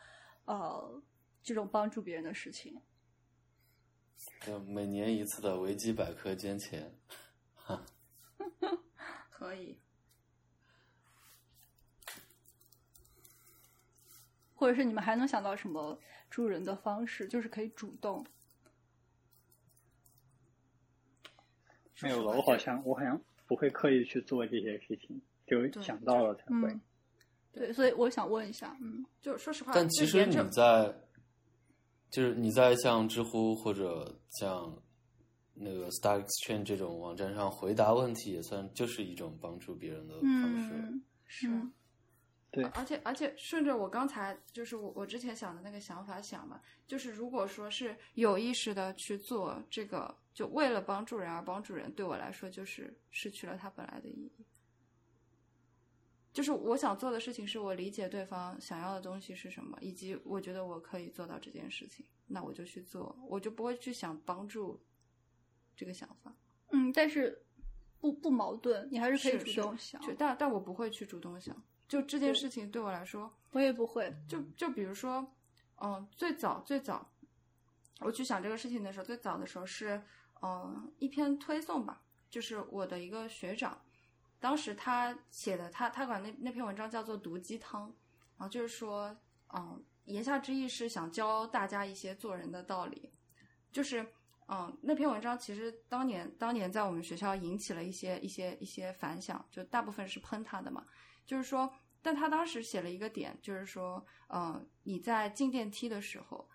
[0.46, 1.04] 呃
[1.42, 2.80] 这种帮助别人的事情？
[4.42, 6.94] 就每年一次的维基百科捐钱，
[7.56, 7.84] 哈
[9.32, 9.78] 可以，
[14.56, 15.98] 或者是你们还能想到什么
[16.30, 18.26] 助人的方式，就是可以主动。
[22.02, 22.36] 没有了。
[22.36, 26.70] 我好像我好像不会刻意去做这些事情，就对想到了才会。
[26.72, 26.82] 嗯，
[27.54, 30.94] 对，所以我想问一下，嗯就说实话，但其实你在，
[32.14, 34.72] 就是你在像知乎或者像
[35.56, 40.70] 那个 Star Exchange 这种网站上回答问题，也算就是一种帮助别人的方式。
[40.76, 41.48] 嗯是。
[41.50, 41.74] 嗯
[42.52, 54.32] 对而且而且顺着我刚才就是我我之前想的那个想法想嘛，就是如果说是有意识的去做这个，就为了帮助人而帮助人，对我来说就是失去了它本来的意义。
[56.34, 64.84] 就是我想做的事情是我理解对方想要的东西是什么，以及我觉得我可以做到这件事情，那我就去做，我就不会去想帮助
[65.76, 66.36] 这个想法。
[66.72, 67.46] 嗯，但是
[68.00, 70.02] 不不矛盾，你还是可以主动想。
[70.02, 71.56] 就但但我不会去主动想，
[71.88, 75.32] 就这件事情对我来说，我也不会，就就比如说，
[75.78, 77.12] 嗯，最早最早，
[78.00, 80.02] 我去想这个事情的时候，最早的时候是，
[80.42, 83.80] 嗯，一篇推送吧，就是我的一个学长，
[84.44, 87.84] 当时他写的，他他管那那篇文章叫做“毒鸡汤”，
[88.36, 89.16] 然后就是说，
[89.54, 93.14] 嗯，言下之意是想教大家一些做人的道理，
[93.72, 94.06] 就是。
[94.50, 100.86] 嗯，那篇文章其实当年当年在我们学校引起了一些一些一些反响，就大部分是喷他的嘛。
[101.26, 106.50] 就是说，但他当时写了一个点，就是说，嗯，你在进电梯的时候，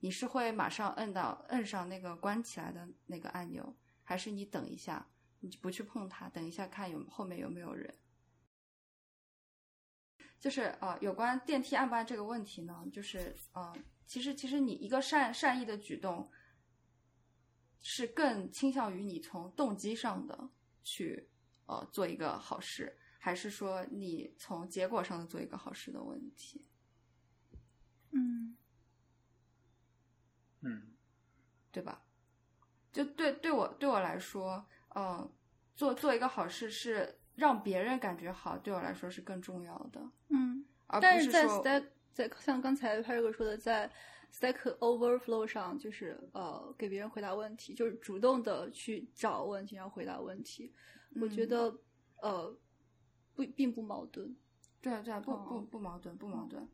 [0.00, 3.74] 你是会马上摁到摁上那个关起来的那个按钮，
[4.04, 5.08] 还是你等一下，
[5.40, 7.94] 你就不去碰它，等一下看有后面有没有人？
[10.38, 13.74] 就是呃，有关电梯按不按这个问题呢，就是呃，
[14.06, 16.30] 其实其实你一个善善意的举动，
[17.80, 20.50] 是更倾向于你从动机上的
[20.82, 21.28] 去
[21.66, 22.96] 呃做一个好事。
[23.22, 26.66] 还是说你从结果上的做一个好事的问题？
[28.12, 28.56] 嗯
[30.62, 30.94] 嗯，
[31.70, 32.02] 对吧？
[32.90, 35.30] 就对对我对我来说，嗯，
[35.74, 43.90] 做做一个好事是让别人感觉好，对我来说是更重要的，嗯，而不但是在说 Stack 在像刚才派瑞克说的，在
[44.32, 50.72] Stack Overflow 上，就是呃给别人回答问题，就是主动的去找问题，然后回答问题。
[51.20, 51.78] 我觉嗯得
[52.20, 52.56] 呃
[53.34, 54.36] 不并不矛盾。
[54.82, 56.66] 对啊对不不哦不矛盾，不矛盾，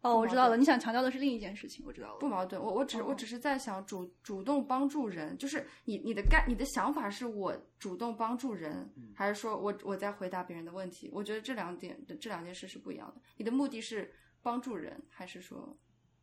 [0.00, 2.18] 哦，我知道了，你想强调的是另一件事情，我知道了。
[2.20, 2.62] 不矛盾。
[2.62, 11.10] 我我只我哦只是在想主主动帮助人，就是你你的概你的想法是我主动帮助人，还是说我我在回答别人的问题？
[11.12, 13.20] 我觉得这两点的这两件事是不一样的。
[13.36, 15.76] 你的目的是帮助人，还是说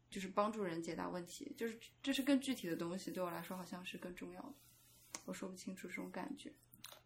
[0.09, 1.53] 就是帮助人解答问题？
[1.57, 4.53] 就是这是更具体的东西，对我来说好像是更重要的。
[5.25, 6.49] 我说不清楚这种感觉。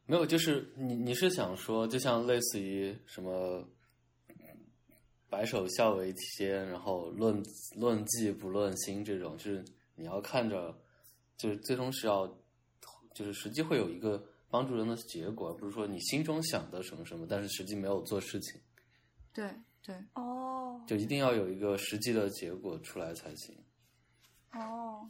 [0.06, 3.68] 没有，就是你你是想说，就像类似于什么
[5.30, 7.42] 白首孝为天，然后论
[7.76, 9.64] 论迹不论心这种，就是
[9.96, 10.76] 你要看着，
[11.38, 12.28] 就是最终是要，
[13.14, 18.60] 就是实际会有一个帮助人的结果，而不是说你心中想的什么什么，但是实际没有做事情，
[19.32, 20.82] 对对，哦。
[20.88, 23.56] 就一定要有一个实际的结果出来才行。
[24.54, 25.08] 哦，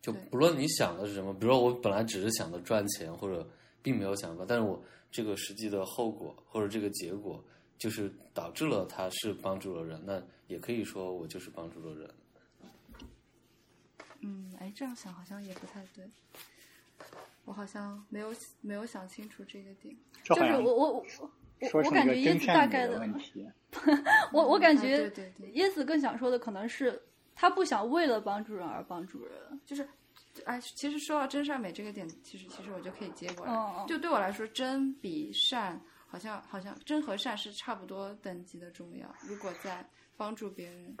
[0.00, 3.48] 就不论你想的是什么，比如说我本来只是想着赚钱，或者
[3.82, 7.42] 并没有想法，但是我这个实际的后果或者这个结果，
[7.80, 12.14] 就是导致了他是帮助了人，那也可以说我就是帮助了人。
[14.20, 16.04] 嗯，哎，这样想好像也不太对。
[17.46, 19.96] 我好像没有没有想清楚这个点。
[20.22, 21.06] 就是我我我
[21.72, 23.48] 我 我感觉椰子大概的问题。
[24.30, 27.02] 我我感啊觉对对对椰子更想说的可能是
[27.34, 29.60] 他不想为了帮助人而帮助人。
[29.64, 29.88] 就是，
[30.44, 33.86] 哎，其实说到真善美这个点，其实其实我就可以接过来。
[33.88, 39.14] 就对我来说，真比善好像好像真和善是差不多等级的重要。
[39.22, 40.96] 如果在帮助别人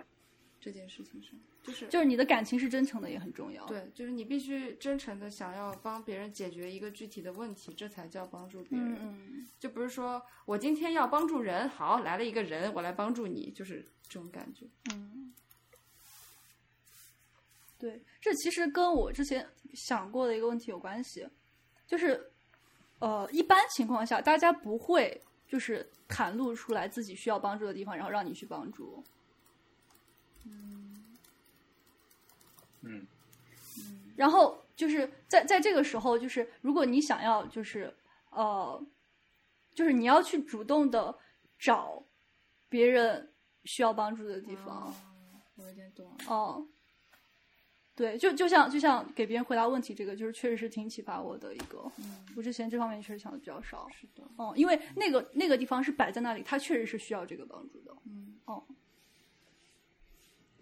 [0.60, 1.32] 这件事情上，
[1.64, 8.94] 就是就是你的感情是真诚的也很重要。，对，就是你必须真诚的想要帮别人解决一个具体的问题，这才叫帮助别人。
[8.94, 14.64] 嗯嗯，就不是说我今天要帮助人，好来了一个人，我来帮助你，就是这种感觉。
[14.92, 15.34] 嗯，
[17.78, 21.26] 对，这其实跟我之前想过的一个问题有关系，
[21.86, 22.30] 就是
[23.00, 29.02] 呃，一般情况下大家不会就是袒露出来自己需要帮助的地方，然后让你去帮助。
[30.44, 31.18] 嗯
[32.82, 33.06] 嗯，
[34.16, 37.94] 然后就是在在这个时候，就是如果你想要，就是
[38.30, 38.82] 呃，
[39.74, 41.18] 就是你要去主动的
[41.58, 42.02] 找
[42.68, 43.32] 别人
[43.64, 44.88] 需要帮助的地方。
[44.88, 44.94] 哦
[45.56, 46.16] 我有点懂了。
[46.26, 46.66] 哦，
[48.00, 51.84] 对，就就像就像给别人回答问题，这个就是确实是挺启发我的一个。
[51.98, 53.86] 嗯，我之前这方面确实想的比较少。
[53.90, 54.26] 是的。
[54.36, 57.94] 哦，因为那个那个地方是摆在那里，他确实是需要这个帮助的。
[58.06, 58.64] 嗯哦，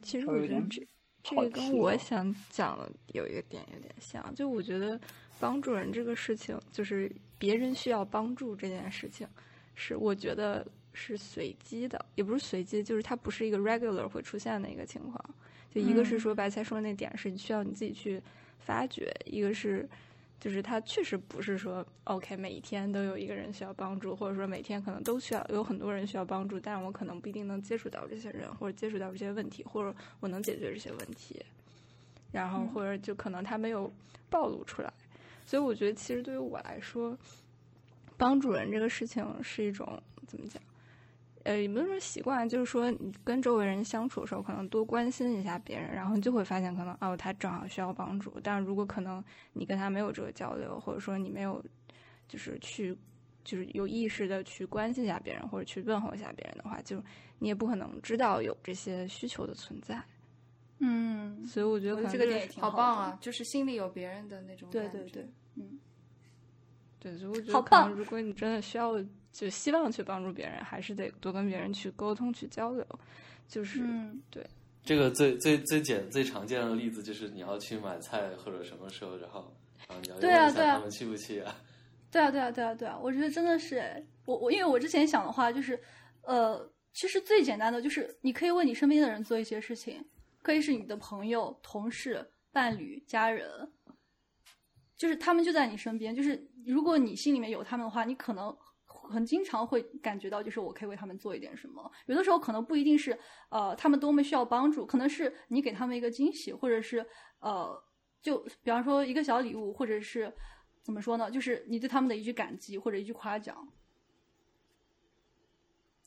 [0.03, 0.85] 其实我觉得这
[1.23, 5.01] 这个跟我想讲的有一个点有点像，就我觉得
[5.39, 7.09] 帮助人这个事情，就是
[7.39, 9.29] 别人需要帮助这件事情，
[9.77, 15.25] 是我觉得是随机的，也不是随机，就是它不是一个 regular 会出现的一个情况。
[15.71, 18.21] 就一个是嗯说白菜说的那点是你需要你自己去
[18.59, 19.89] 发掘，一个是
[20.41, 31.45] 就是他确实不是说 OK 每一天都有一个人需要帮助，或者说每天可能都需要有很多人需要帮助，但是我可能不一定能接触到这些人，或者接触到这些问题，或者我能解决这些问题，
[32.31, 33.93] 然后嗯或者就可能他没有
[34.31, 34.93] 暴露出来，
[35.45, 37.19] 所以我觉得其实对于我来说，
[38.17, 40.63] 帮助人这个事情是一种怎么讲？
[41.49, 48.39] 呃，也不是说习惯，就是说你跟周围人相处的时候，可能多关心一下别人，然后你就会发现，可能哦，他正好需要帮助。
[48.43, 49.25] 但是如果可能
[49.55, 51.65] 你跟他没有这个交流，或者说你没有
[52.29, 52.95] 就是去
[53.45, 57.03] 就是有意识的去关心一下别人，或者去问候一下别人的话，就
[57.39, 59.99] 你也不可能知道有这些需求的存在。
[60.81, 63.19] 嗯，所以我觉得可能这个点也挺好好棒啊！
[63.23, 65.79] 就是心里有别人的那种感觉对对对，嗯，
[67.01, 68.93] 对，所以我觉好得可能棒如果你真的需要，
[69.33, 72.87] 就希望去帮助别人，还是得多跟别人去沟通、去交流。
[73.47, 74.23] 就是、嗯
[74.85, 79.55] 这个最最最简最常见的例子就是你要去买菜或者什么时候，然后
[79.87, 81.55] 然后你要问对啊对啊一下他们去不去啊？
[82.11, 85.79] 对啊，对啊，对啊，对啊，我觉得真的是哎，我我因为我之前想的话就是，
[86.23, 90.03] 呃，其实最简单的就是你可以为你身边的人做一些事情，
[90.43, 93.47] 可以是你的朋友、同事、伴侣、家人，
[94.97, 98.57] 就是他们就在你身边，就是如果你心里面有他们的话，你可能
[99.09, 101.91] 很经常会感觉到，就是我可以为他们做一点什么。
[102.07, 107.05] 有的时候可能不一定是呃他们多么需要帮助，可能是你给他们一个惊喜，或者是
[107.41, 107.83] 呃
[108.21, 110.33] 就比方说一个小礼物，或者是
[110.83, 113.69] 怎么说呢，就是你对他们的一句感激或者一句夸奖。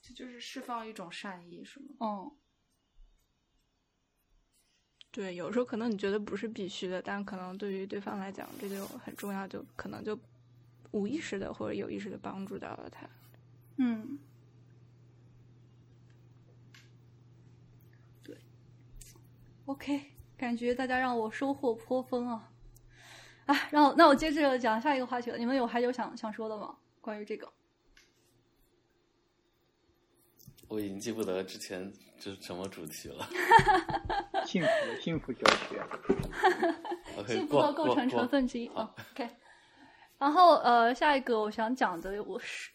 [0.04, 1.86] 这就是释放一种善意，是吗？
[2.00, 2.32] 嗯，
[5.12, 10.20] 对，有时候可能你觉得不是必须的，但可能对于对方来讲，这就很重要，就可能就
[10.92, 13.10] 无意识的或者有意识的帮助到了他。
[13.78, 14.20] 嗯，
[18.24, 18.38] 对
[19.66, 20.02] ，OK，
[20.38, 22.52] 感觉大家让我收获颇丰啊！
[23.48, 25.38] 啊，然后那我接着讲下一个话题了。
[25.38, 26.78] 你们有还有想想说的吗？
[27.00, 27.52] 关于这个？
[30.68, 33.28] 我已经记不得之前这是什么主题了。
[34.46, 34.70] 幸福
[35.02, 35.82] 幸福哲学，
[37.18, 38.96] OK，幸福的构成成分之一好啊。
[39.12, 39.30] OK，
[40.22, 42.70] 然后呃，下一个我想讲的我是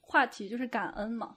[0.00, 1.36] 话题就是感恩嘛，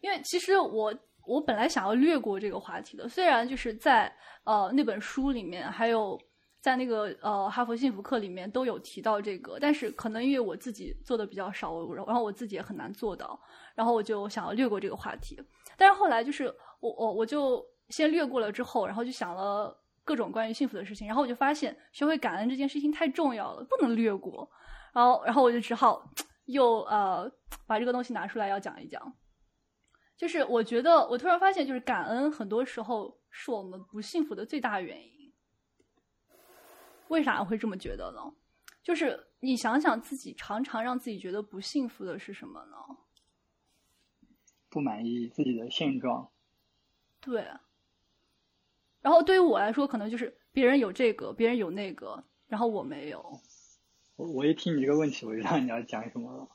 [0.00, 0.94] 因为其实我
[1.26, 4.10] 我本来想要略过这个话题的，虽然就是在
[4.44, 6.18] 呃那本书里面，还有
[6.62, 13.38] 在那个呃哈佛幸福课里面都有提到这个，但是可能因为我自己做的比较少，然后我自己也很难做到，
[13.74, 15.38] 然后我就想要略过这个话题。
[15.76, 16.46] 但是后来就是
[16.80, 24.48] 我我我就先略过了之后，然后就想了各种关于幸福的事情，然后我就发现学会感恩这件事情太重要了，不能略过。
[24.92, 26.08] 然后然后我就只好
[26.44, 27.30] 又呃
[27.66, 29.12] 把这个东西拿出来要讲一讲。
[30.16, 35.32] 就是我觉得我突然发现，就是感恩很多时候是我们不幸福的最大原因。
[37.08, 38.34] 为啥会这么觉得呢？
[38.82, 42.76] 就是你想想自己常常让自己觉得不幸福的是什么呢？
[44.68, 46.30] 不满意自己的现状，
[47.20, 47.46] 对。
[49.04, 53.22] 然后对于我来说，可能就是别人有这个，别人有那个，然后我没有。
[54.16, 56.48] 我我一听你这个问题，我就知道你要讲什么了。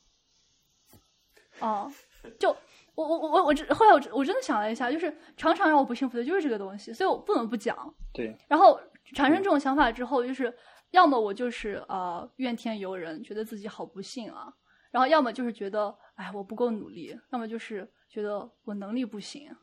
[1.59, 1.91] 哦，
[2.39, 2.49] 就
[2.95, 7.77] 我我我我我这后来我我真的想了一下，就是常常让我不幸福的就是这个东西，所以我不能不讲。
[8.11, 8.79] 对，然后
[9.13, 10.51] 产生这种想法之后，就是
[10.89, 14.51] 要么我就是呃怨天尤人，觉得自己好不幸啊，
[14.89, 19.55] 然后要么就是觉得哎我不够努力，要么就是觉得我能力不行，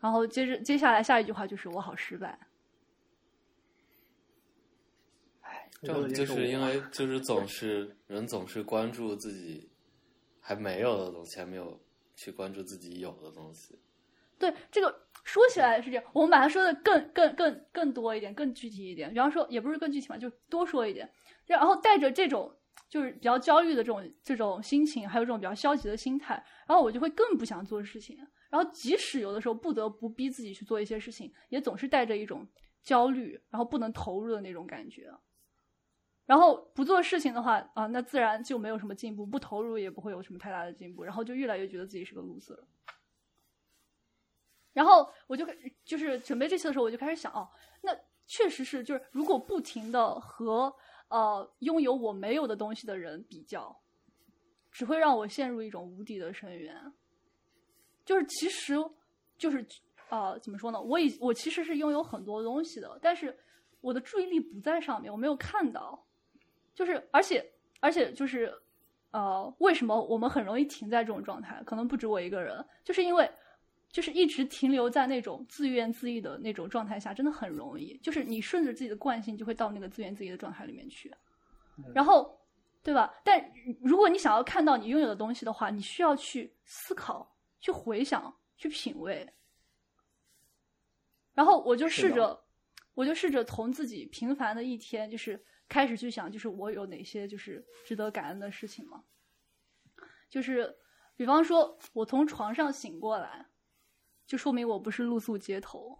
[0.00, 2.38] 然后接着接下来下一句话就是我好失败。
[5.82, 9.70] 这种就是因为就是总是人总是关注自己
[10.40, 11.78] 还没有的东西，还没有
[12.14, 13.78] 去关注自己有的东西。
[14.38, 19.12] 对，这个说起来是这样，我们把它说的更更更更多一点，更具体一点。
[19.12, 21.10] 比方说，也不是更具体嘛，就多说一点。
[21.44, 22.54] 然后带着这种
[22.88, 26.34] 就是比较焦虑的这种这种心情，还有这种比较消极的心态，
[26.66, 28.16] 然后我就会更不想做事情。
[28.50, 32.46] 然后即使有的时候不得不逼自己去做一些事情，也总是带着一种
[32.82, 35.12] 焦虑，然后不能投入的那种感觉。
[36.24, 42.58] 然后不做事情的话啊，那自然就没有什么进步；不投入也不会有什么太大的进步，然后就越来越觉得自己是个 loser。
[44.72, 45.46] 然后我就
[45.84, 47.48] 就是准备这期的时候，我就开始想，哦，
[47.80, 50.74] 那确实是，就是如果不停的和
[51.08, 53.80] 呃拥有我没有的东西的人比较，
[54.72, 56.92] 只会让我陷入一种无底的深渊。
[58.06, 58.74] 就是其实，
[59.36, 59.66] 就是
[60.08, 60.80] 呃，怎么说呢？
[60.80, 63.36] 我已我其实是拥有很多东西的，但是
[63.82, 66.02] 我的注意力不在上面，我没有看到。
[66.74, 67.44] 就是而且
[67.80, 68.52] 而且就是
[69.10, 71.62] 呃，为什么我们很容易停在这种状态？
[71.64, 73.30] 可能不止我一个人，就是因为
[73.90, 77.96] 就是一直停留在那种自怨自艾的那种状态下，真的很容易。
[78.02, 81.12] 就是你顺着自己的惯性，就会到那个自怨自艾的状态里面去，
[81.94, 82.38] 然后
[82.82, 83.12] 对吧？
[83.24, 83.42] 但
[83.80, 87.26] 如果你想要看到你拥有的东西的话，你需要去思考、
[87.66, 89.28] 去回想、去品味。
[91.34, 92.46] 然后我就试着，
[92.94, 99.02] 我就试着从自己平凡的一天，就是开始去想，就是我有哪些就是值得感恩的事情嘛。
[100.30, 100.78] 就是
[101.16, 103.48] 比方说，我从床上醒过来，
[104.28, 105.98] 就说明我不是露宿街头。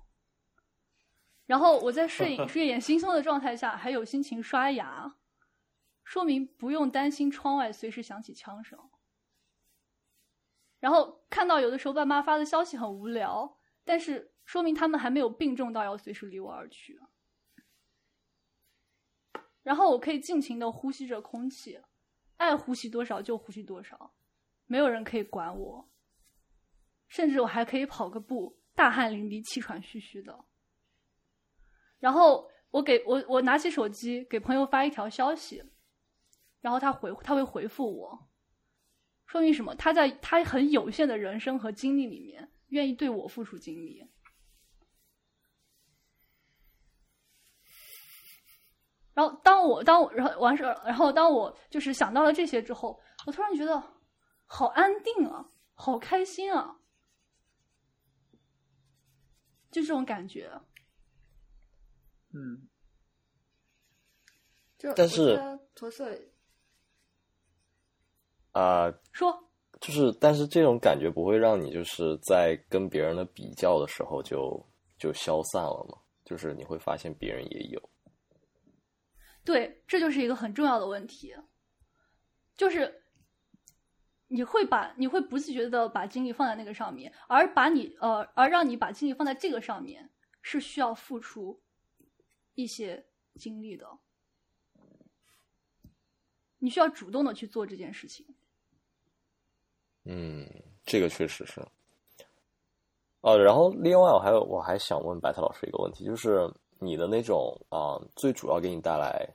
[1.47, 5.17] 然后我在睡 睡眼惺忪的状态下，还有心情刷牙，
[6.05, 8.79] 说明不用担心窗外随时响起枪声。
[10.87, 16.97] 然后看到有的时候爸妈发的消息很无聊，但是说明他们还没有病重到要随时离我而去。
[19.65, 21.81] 然后我可以尽情的呼吸着空气，
[22.37, 24.15] 爱呼吸多少就呼吸多少，
[24.67, 25.91] 没有人可以管我。
[27.09, 30.45] 甚至我还可以跑个步，大汗淋漓、气喘吁吁的。
[31.99, 35.65] 然后我给我我拿起手机给朋友发一条消息，
[36.61, 38.29] 然后他回他会回复我，
[39.27, 39.75] 说明什么？
[39.75, 44.07] 他在他很有限的人生和精力里面，愿意对我付出精力。
[49.15, 53.83] 然后当我当我然后完事儿，然后当我就是想到了这些之后，我突然觉得
[54.45, 56.79] 好安定啊，好开心啊，
[59.71, 60.51] 就这种感觉。
[62.35, 62.69] 嗯，
[64.77, 65.41] 就但是
[65.75, 66.15] 驼色
[68.59, 69.39] 啊、说
[69.81, 75.99] 就是，但是这种感觉不会让你就是在跟别人的比较的时候就就消散了吗？
[76.25, 77.91] 就是你会发现别人也有，
[79.45, 81.35] 对，这就是一个很重要的问题，
[82.57, 83.05] 就是
[84.27, 91.61] 你会把你会不自觉的把精力放在那个上面，而把你呃，而让你把精力放在这个上面，是需要付出
[92.55, 93.87] 一些精力的，
[96.59, 98.27] 你需要主动的去做这件事情。
[100.07, 100.49] 嗯，
[100.85, 101.61] 这个确实是。
[103.23, 106.49] 哦，然后另外我还有我还想问白特老师一个问题，就是
[106.79, 109.29] 你的那种啊、最主要给你带来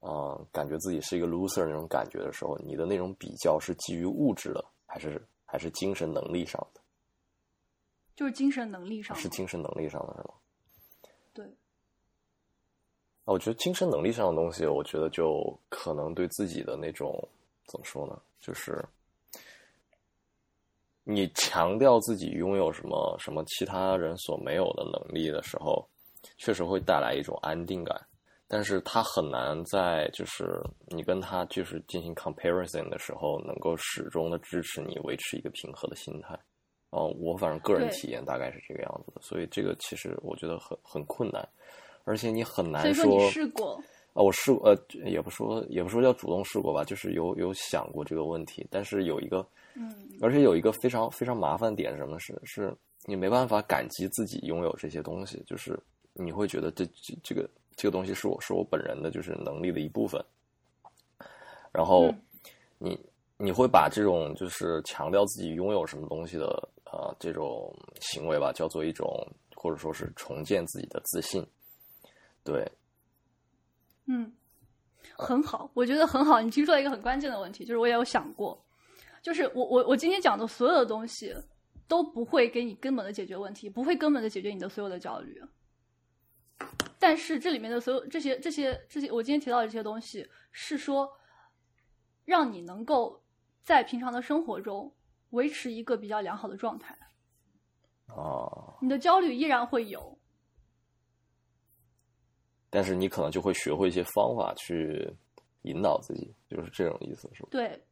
[0.00, 6.80] 啊、感觉自己是一个 loser 那种感觉的时候，你的那种比较是基于物质的，还是还是精神能力上的？
[8.16, 10.34] 就是精神能力上的，是精神能力上的是吗？
[11.32, 11.44] 对，
[13.24, 17.16] 啊，我觉得精神能力上的东西，我觉得就可能对自己的那种
[17.66, 18.84] 怎么说呢，就是
[21.08, 25.88] 你强调自己拥有什么什么其他人所没有的能力的时候，
[26.36, 27.96] 确实会带来一种安定感，
[28.48, 36.34] 但是他很难在就是你跟他就是进行 comparison 的时候，能够始终的支持你维持一个平和的心态。
[36.90, 41.48] 啊，我反正个人体验大概是这个样子的，所以这个其实我觉得很很困难，
[42.02, 43.80] 而且你很难说你试过，
[44.16, 52.18] 啊，我试过，呃，也不说也不说叫主动试过吧，就是有有想过这个问题，但是有一个，嗯，而且有一个非常非常麻烦点是什么？
[52.18, 55.78] 是是你没办法感激自己拥有这些东西，就是
[56.14, 60.24] 你会觉得这这这个这个东西是我是我本人的就是能力的一部分，
[61.70, 62.22] 然后嗯。
[62.78, 62.98] 你
[63.38, 66.46] 你会把这种就是强调自己拥有什么东西的
[66.84, 71.42] 呃这种行为吧，叫做一种或者说是重建自己的自信，
[72.44, 72.70] 对，
[74.06, 74.32] 嗯，
[75.16, 76.40] 很好，我觉得很好。
[76.40, 78.64] 你提出了一个很关键的问题，就是我也有想过，
[79.22, 81.34] 就是我我我今天讲的所有的东西
[81.88, 85.42] 都不会给你根本的解决问题，不会根本的解决你的所有的焦虑。
[86.98, 91.08] 但是这里面的所有这些这些这些，我今天提到的这些东西，是说
[92.24, 93.22] 让你能够
[93.62, 94.94] 在平常的生活中
[95.30, 96.96] 维持一个比较良好的状态。
[98.08, 100.15] 哦，你的焦虑依然会有，
[102.76, 105.10] 但是你可能就会学会一些方法去
[105.62, 107.48] 引导自己，就是这种意思，是吧？
[107.50, 107.82] 对，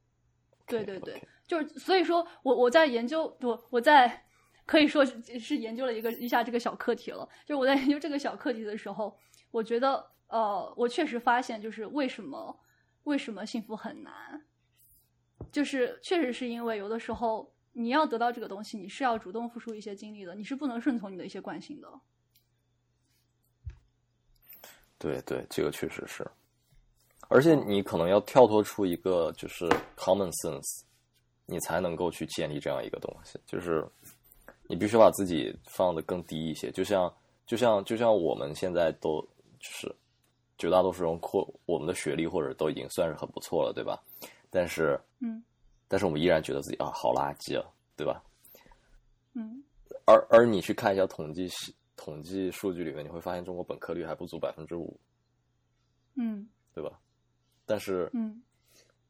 [0.66, 4.22] 对对对就是所以说我我在研究我我在
[4.66, 7.26] 可以说是是研究了一个一下这个小课题了。
[7.46, 9.18] 就是我在研究这个小课题的时候，
[9.50, 12.54] 我觉得呃，我确实发现就是为什么
[13.04, 14.12] 为什么幸福很难，
[15.50, 21.88] 就是确实是因为有的时候你要得到这个东西，你是要主动付出一些精力的，你是不能顺从你的一些惯性的。
[25.04, 26.26] 对对，这个确实是，
[27.28, 30.80] 而且你可能要跳脱出一个就是 common sense，
[31.44, 33.38] 你才能够去建立这样一个东西。
[33.44, 33.86] 就是
[34.66, 37.14] 你必须把自己放得更低一些，就像
[37.46, 39.20] 就像就像我们现在都
[39.60, 39.94] 就是
[40.56, 44.02] 绝大多数人或我们的学历或者都已经算是很不错了，对吧？
[44.48, 45.44] 但是嗯
[45.86, 48.22] 但是我们依然觉得自己啊好垃圾啊，对吧？
[49.34, 49.62] 嗯
[50.06, 54.98] 而而你去看一下统计系统计数据里面，你会发现中国本科率还不足百分之五，
[56.16, 56.98] 嗯对吧？
[57.64, 58.42] 但是嗯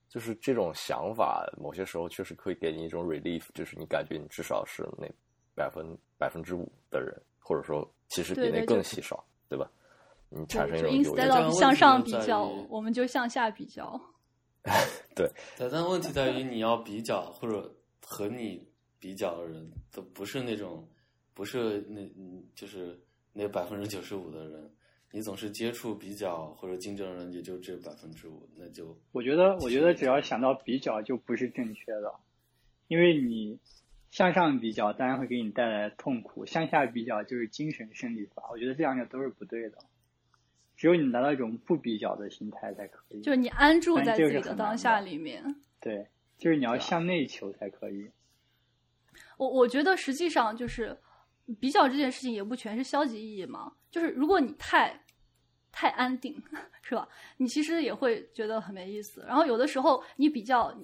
[0.08, 5.08] 就是这种想法，某些时候确实可以给你一种 relief，就是你感觉你至少是那
[5.54, 5.84] 百分
[6.18, 9.70] 百分之五的人，或者说其实比那更稀少，对吧？
[10.28, 11.52] 你产生，一种优越 instead 感。
[11.52, 14.00] 向上比较我们就向下比较。
[15.14, 18.66] 对， 但问题在于你要比较，或者和你
[18.98, 20.88] 比较的人都不是那种，
[21.34, 22.98] 不是那嗯，就是
[23.32, 24.70] 那百分之九十五的人，
[25.10, 32.14] 你总是接触比较或者竞争的人也就这百分之五，那就我觉得，我觉得只要想到比较就不是正确的，
[32.88, 33.58] 因为你
[34.10, 38.44] 向上比较当然会给你带来痛苦，向下比较就是精神胜利法。
[38.52, 39.78] 我觉得这两者都是不对的，
[40.76, 43.20] 只有你达到一种不比较的心态才可以。
[43.22, 45.42] 就是你安住在自己的当下里面。
[45.80, 46.06] 对，
[46.38, 48.08] 就是你要向内求才可以。
[49.36, 50.96] 我我觉得实际上就是
[51.60, 54.98] 比较这件事情也不全是消极意义嘛，就是如果你太
[55.70, 56.42] 太安定，
[56.82, 57.08] 是吧？
[57.36, 59.22] 你其实也会觉得很没意思。
[59.26, 60.74] 然后有的时候你比较，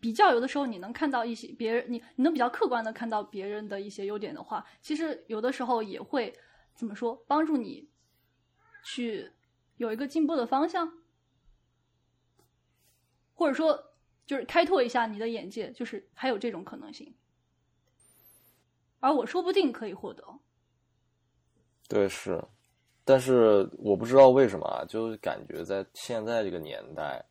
[0.00, 6.34] 比较有的时候你能看到一些别人，你你能比较客观的看到别人的一些优点的话，其实有的时候也会
[6.74, 7.88] 怎么说，帮助你
[8.84, 9.30] 去
[9.76, 10.92] 有一个进步的方向，
[13.34, 13.92] 或者说
[14.26, 17.14] 就是开拓一下你的眼界，就是还有这种可能性。
[19.00, 20.24] 而我说不定可以获得。
[21.88, 22.42] 对，是，
[23.04, 27.24] 但是我不知道为什么啊，就是感觉在现在这个年代，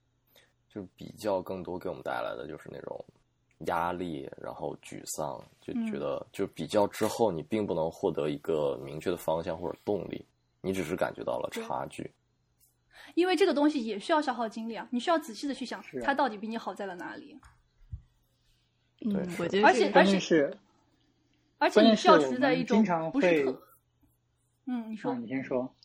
[0.68, 3.06] 就比较更多给我们带来的就是那种
[3.68, 5.86] 压力，然后沮丧，就嗯。
[5.92, 10.26] 觉得就比较之后，你并不能获得一个明确的方向或者动力，
[10.62, 12.12] 你只是感觉到了差距。
[13.14, 17.40] 因为这个东西也需要消耗精力啊，你需要仔细的去想它到底比你好在了哪里，
[19.06, 20.58] 嗯，对是我觉得而且而且是，
[21.58, 23.62] 而且你需要处在一种不是特，
[24.66, 25.76] 嗯，你说，啊，你先说。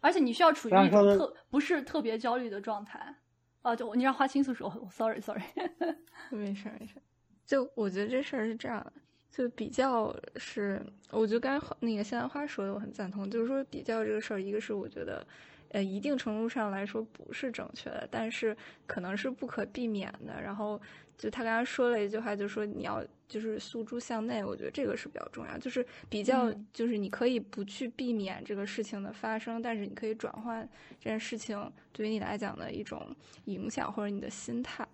[0.00, 3.16] 而且你需要处于一种特不是特别焦虑的状态。
[3.62, 5.42] 啊，就你让花青素说，sorry sorry，
[6.30, 7.02] 没事儿没事儿，
[7.44, 8.92] 就我觉得这事儿是这样的，
[9.30, 15.26] 就比较是，我觉得刚才那个鲜花说的我很赞同，就是说比较这个事儿，一个是我觉得，
[15.70, 18.56] 呃，一定程度上来说不是正确的，但是
[18.86, 20.40] 可能是不可避免的。
[20.40, 20.80] 然后
[21.16, 33.14] 就他刚刚说了一句话，就说你要就是诉诸向内，我觉得这个是比较重要，就是比较嗯就是你可以不去避免这个事情的发生，但是你可以转换这件事情对于你来讲的一种
[33.44, 34.86] 影响或者你的心态，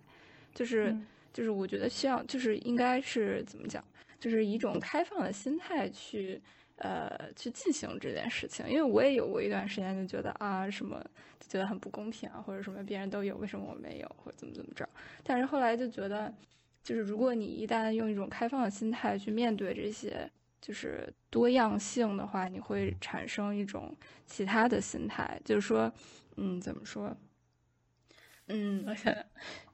[0.53, 0.91] 就是。
[0.91, 1.05] 嗯
[1.35, 3.83] 就是我觉得需要，就是应该是怎么讲，
[4.21, 6.41] 就是以一种开放的心态去，
[6.77, 8.67] 呃，去进行这件事情。
[8.69, 11.03] 因为我也有过一段时间就觉得啊，什么
[11.39, 14.87] 就觉得很不公平啊，或者什么别人都有，为什么我没有，或者怎么怎么着。
[15.23, 16.33] 但是后来就觉得，
[16.83, 20.29] 就是如果你一旦用一种开放的心态去面对这些。
[20.61, 23.95] 就是多样性的话，你会产生一种
[24.25, 25.93] 其他的心态，就是说，
[26.37, 27.15] 嗯，怎么说？
[28.47, 29.23] 嗯，我想想，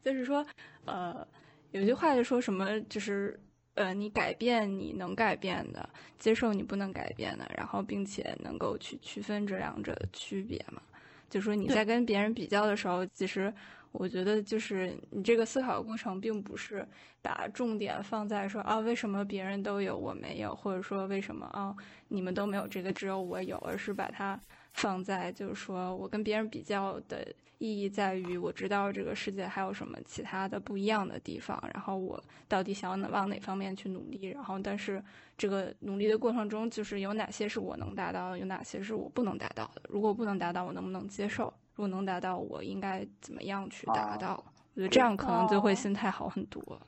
[0.04, 0.46] 就是说，
[0.84, 1.26] 呃，
[1.72, 3.40] 有句话就说什么，就是
[3.76, 10.82] 呃，你改变你能改变的，接受你不能改变的，然后并且能够去区分这两者的区别嘛。
[11.30, 13.54] 就说你在跟别人比较的时候，其实
[13.94, 16.86] 我觉得就是你这个思考过程，并不是
[17.22, 21.74] 把重点放在说啊为什么别人都有我没有，或者说为什么啊
[22.10, 24.38] 你们都没有这个只有我有，而是把它
[24.74, 35.04] 放在就是说我跟别人比较的意义在于我知道这个世界还有什么其他的不一样的地方，然后我到底想往哪方面去努力，然后但是
[35.38, 39.82] 这个努力的过程中，就是有哪些是我能达到的，有哪些是我不能达到的。
[39.90, 41.54] 如果不能达到，我能不能接受？
[41.76, 44.44] 如果能达到，我应该怎么样去达啊到？
[44.74, 46.82] 我觉得这样可能就会哦心态好很多。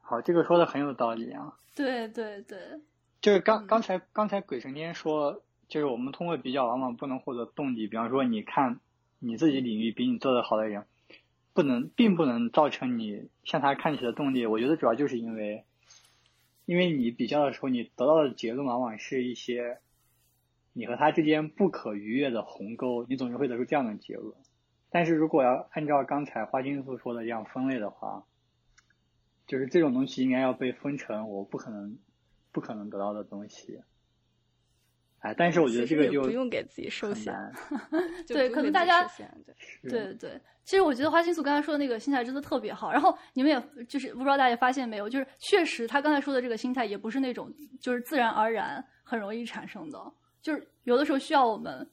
[0.00, 1.56] 好，这个说的很有道理啊。
[1.74, 2.58] 对对对，
[3.20, 7.86] 就是刚嗯刚才刚才鬼神天说，就是我们通过比较往往不能获得动力。
[7.86, 8.78] 比方说，你看
[9.20, 10.84] 你自己领域比你做得好的人，
[11.54, 14.44] 不能并不能造成你向他看齐的动力。
[14.44, 15.64] 我觉得主要就是因为，
[16.66, 19.78] 因为你比较的时候，你得到的结论往往是一些
[20.74, 24.34] 你和他之间不可逾越的鸿沟，你总是会得出这样的结论。
[24.90, 28.26] 但是如果要按照刚才花青素说的这样分类的话，
[29.46, 31.96] 就是这种东西应该要被分成我不可能
[32.52, 33.80] 不可能得到的东西。
[35.22, 37.32] 哎，但是我觉得这个就不用给自己受 限，
[38.26, 39.08] 对可能大家
[39.82, 42.90] 对对对，其实我觉得花青素刚才说的那个心态真的特别好。
[42.90, 50.12] 然后你们也就是不知道大家发现没有，就是确实他刚才说的这个心态也不是那种就是自然而然很容易产生的，
[50.42, 51.88] 就是有的时候需要我们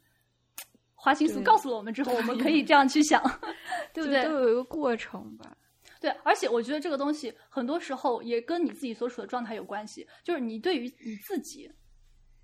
[0.95, 3.21] 花青素告诉了我们之后，我们可以这样去想，
[3.93, 4.23] 对不对？
[4.23, 5.55] 都有一个过程吧。
[6.01, 11.69] 对，而且我觉得这个东西很多时候也跟你自己所处的状态有关系，就是你对于你自己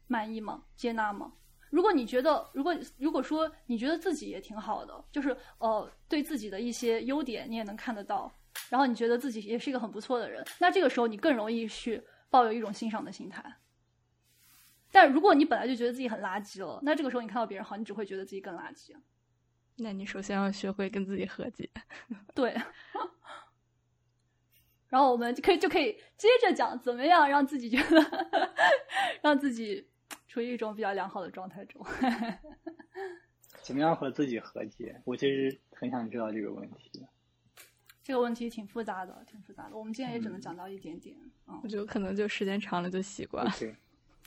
[0.08, 0.64] 满意吗？
[0.76, 1.34] 接纳吗？
[1.72, 8.34] 如果你觉得，如果如果说你觉得自己也挺好的，就是呃对自己的一些优点你也能看得到，
[8.70, 13.44] 然后你觉得自己也是一个很不错的人，那这个时候你更容易去抱有一种欣赏的心态。
[14.92, 18.96] 但如果你本来就觉得自己很垃圾了，那这个时候你看到别人好，你只会觉得自己更垃圾。
[19.78, 21.70] 那你首先要学会跟自己和解。
[22.34, 22.56] 对，
[24.88, 28.52] 然后我们就可以就可以接着讲怎么样让自己觉得
[29.22, 29.86] 让自己
[30.36, 31.82] 处于一种比较良好的状态中。
[33.64, 35.02] 怎么样和自己和解？
[35.06, 37.02] 我其实很想知道这个问题。
[38.04, 39.78] 这个问题挺复杂的，挺复杂的。
[39.78, 41.16] 我们今天也只能讲到一点点，
[41.48, 43.46] 嗯我，觉得可能就时间长了就习惯。
[43.46, 43.52] 了，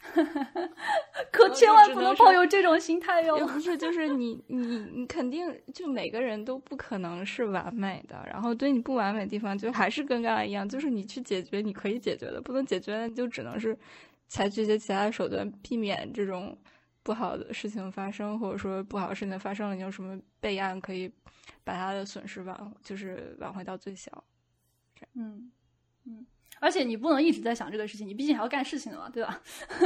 [1.30, 3.44] 可千万不能抱有这种心态哟也。
[3.44, 13.78] 不是，就是你你你肯定就每个人都不可能是完美的，然后对你不完美的地方，就还是跟刚才一样，就是你去解决你可以解决的，不能解决的就只能是
[14.28, 16.56] 采取一些其他手段避免这种
[17.02, 21.10] 不好的事情发生，或者说不好的事情发生了，你有什么备案可以
[21.64, 24.24] 把它的损失挽就是挽回到最小。
[25.14, 25.50] 嗯
[26.04, 26.26] 嗯，
[26.60, 29.40] 而且你不能一直在想这个事情，你毕竟还要干事情的嘛，对吧？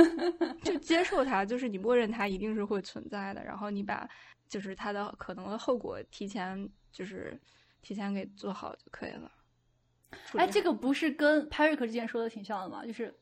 [0.64, 4.09] 就接受它，就是你默认它一定是会存在的，然后你把
[4.49, 7.38] 就是它的可能的后果提前就是
[7.82, 9.30] 提前给做好就可以了。
[10.34, 12.84] 哎，这个不是跟 Patrick 之前说的挺像的吗？
[12.84, 13.14] 就是，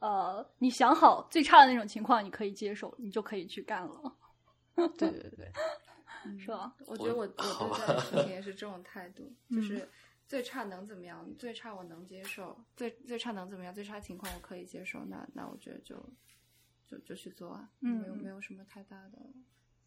[0.00, 4.16] 呃，你想好最差的那种情况，你可以接受，你就可以去干了，
[4.96, 5.52] 对对对，
[6.38, 6.74] 是吧？
[6.86, 9.88] 我觉得我我对待 事情也是这种态度，就嗯是
[10.26, 11.26] 最差能怎么样？
[11.36, 13.74] 最差我能接受，最最差能怎么样？
[13.74, 15.96] 最差情况我可以接受，那那我觉得就
[16.86, 19.18] 就就去做啊，嗯没有没有什么太大的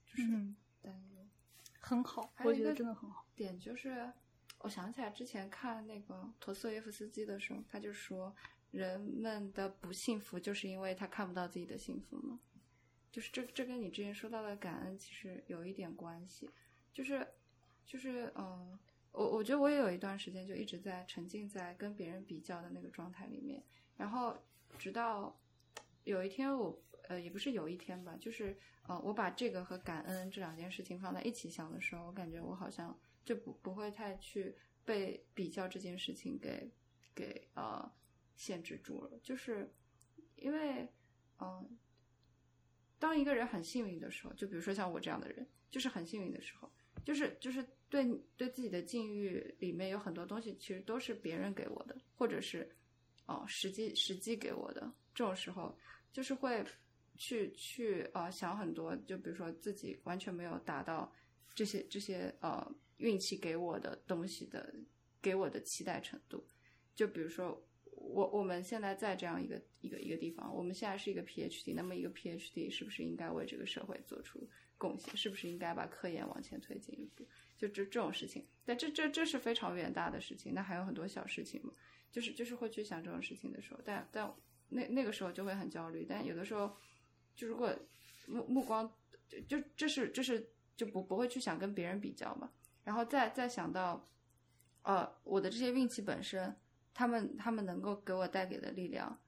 [0.05, 1.25] 就是嗯，担忧。
[1.79, 3.25] 很好，我觉得还有一个真的很好。
[3.35, 4.09] 点就是，
[4.59, 8.33] 我想起来之前看那个陀思妥耶夫斯基的时候，他就说，
[8.73, 12.39] 人们的不幸福就是因为他看不到自己的幸福嘛。
[13.11, 16.49] 就是这这跟你之前说到的感恩其实有一点关系，
[16.91, 17.27] 就是
[17.85, 18.79] 就是嗯，
[19.11, 23.63] 我我觉得我也有一段时间就一直在沉浸在跟别人比较的那个状态里面，
[23.95, 24.35] 然后
[24.79, 25.39] 直到
[26.05, 28.57] 有一天我呃也不是有一天吧，就是
[28.87, 36.71] 呃我把这个和感恩这两件事情放在一起想的时候，我感觉我好像就不不会太去被比较这件事情给
[37.13, 37.91] 给呃
[38.35, 39.71] 限制住了，就是
[40.35, 40.87] 因为
[41.39, 41.77] 嗯、
[42.99, 46.71] 当一个人很幸运的时候，就比如说像我这样的人，就是很幸运的时候，
[47.03, 48.05] 就是就是对
[48.37, 52.73] 对自己的境遇里面有很多东西，其实都是别人给我的，或者是
[53.25, 54.91] 哦时机时机给我的。
[55.13, 55.77] 这种时候，
[56.11, 56.63] 就是会
[57.15, 61.13] 去去呃想很多，就比如说自己完全没有达到
[61.53, 64.73] 这些这些呃运气给我的东西的
[65.21, 66.47] 给我的期待程度。
[66.95, 67.61] 就比如说
[68.13, 74.47] 我我们现在在这样一个一个一个地方，我们现在是一个 PhD，那么一个 PhD 是不是应该为这个社会做出
[74.77, 75.17] 贡献？
[75.17, 77.27] 是不是应该把科研往前推进一步？
[77.57, 81.73] 就这这种事情，但这这这是非常远大的事情，那还有很多小事情嘛，
[82.11, 84.31] 就是就是会去想这种事情的时候，但但
[84.69, 86.71] 那那个时候就会很焦虑，但有的时候
[87.35, 87.75] 就如果
[88.27, 88.89] 目目光
[89.27, 90.47] 就就这是这是
[90.77, 92.51] 就不不会去想跟别人比较嘛，
[92.83, 94.07] 然后再再想到
[94.83, 96.55] 呃我的这些运气本身。
[96.93, 99.19] 他们他们能够给我带给的力量，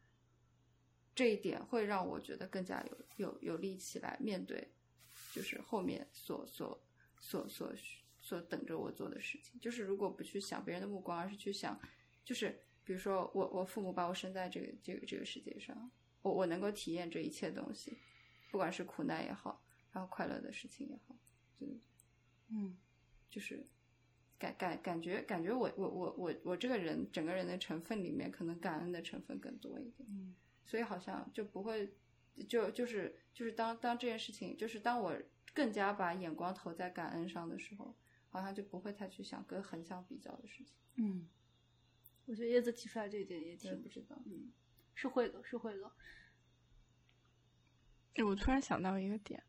[1.16, 4.72] 这一点会让我觉得更加有有有力气来面对，
[5.34, 6.80] 就是后面所所
[7.20, 7.74] 所所
[8.20, 9.59] 所等着我做的事情。
[9.59, 11.80] 就是如果不去想别人的目光，而是去想，
[12.24, 12.49] 就是
[12.84, 15.89] 比如说我我父母把我生在这个这个这个世界上，
[16.22, 17.97] 我我能够体验这一切东西，
[18.51, 21.16] 不管是苦难也好，然后快乐的事情也好，
[21.59, 21.66] 就
[22.49, 22.78] 嗯
[23.30, 23.66] 就是。
[24.54, 30.36] 感感感觉感觉我我我我我这个人整个人的成分里面，可能感恩的成分更多一点，嗯
[30.66, 31.93] 所以好像就不会
[32.48, 35.16] 就就是就是当当这件事情，就是当我
[35.54, 37.96] 更加把眼光投在感恩上的时候，
[38.30, 40.76] 好像就不会太去想跟横向比较的事情。
[40.96, 41.28] 嗯，
[42.26, 44.52] 我觉得叶子提出来这一点也挺不知道，嗯，
[44.93, 45.91] 是会的，是会的。
[48.16, 49.41] 哎我突然想到一个点，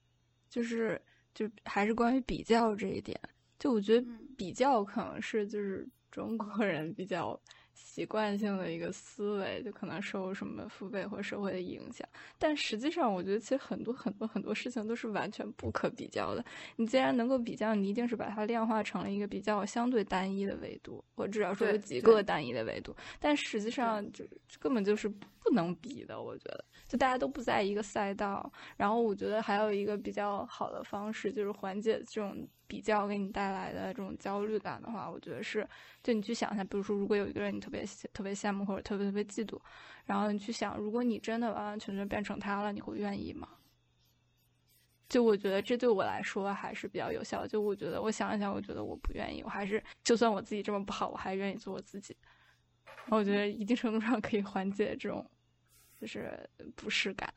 [0.50, 1.00] 就是
[1.32, 3.18] 就还是关于比较这一点。
[3.58, 7.38] 就我觉得嗯比较可能是就是中国 人比较
[7.74, 12.06] 习惯性的一个思维，就可能受什么父辈或社会的影响。
[12.38, 16.42] 但实际上，我觉得其实很多很多很多事情都是完全不可比较的。
[16.76, 22.96] 你既然能够比较，你一定是把它量化成了一个比较相对单一的维度，或至少说有几个单一的维度。
[23.20, 24.24] 但实际上就
[24.58, 25.10] 根本就是
[25.46, 26.64] 不能比的，我觉得。
[26.88, 35.68] 就大家都不在一个赛道，然后我觉得还有一个比较好的方式，就是缓解这种比较给你带来的这种焦虑感的话，我觉得是，
[36.02, 39.58] 就你去想一下，比如说如果有一个人你特别特别羡慕或者特别特别嫉妒，
[40.04, 43.48] 然后你去想，如果你真的完完全全变成他了，你会愿意吗？
[45.08, 47.46] 就我觉得这对我来说还是比较有效。
[47.46, 52.16] 就我觉得我想一想，我觉得我不愿意，我还是就算我自己这么不好，我还愿意做我自己。
[53.08, 55.24] 我觉得一定程度上可以缓解这种
[56.00, 57.32] 就是不适感。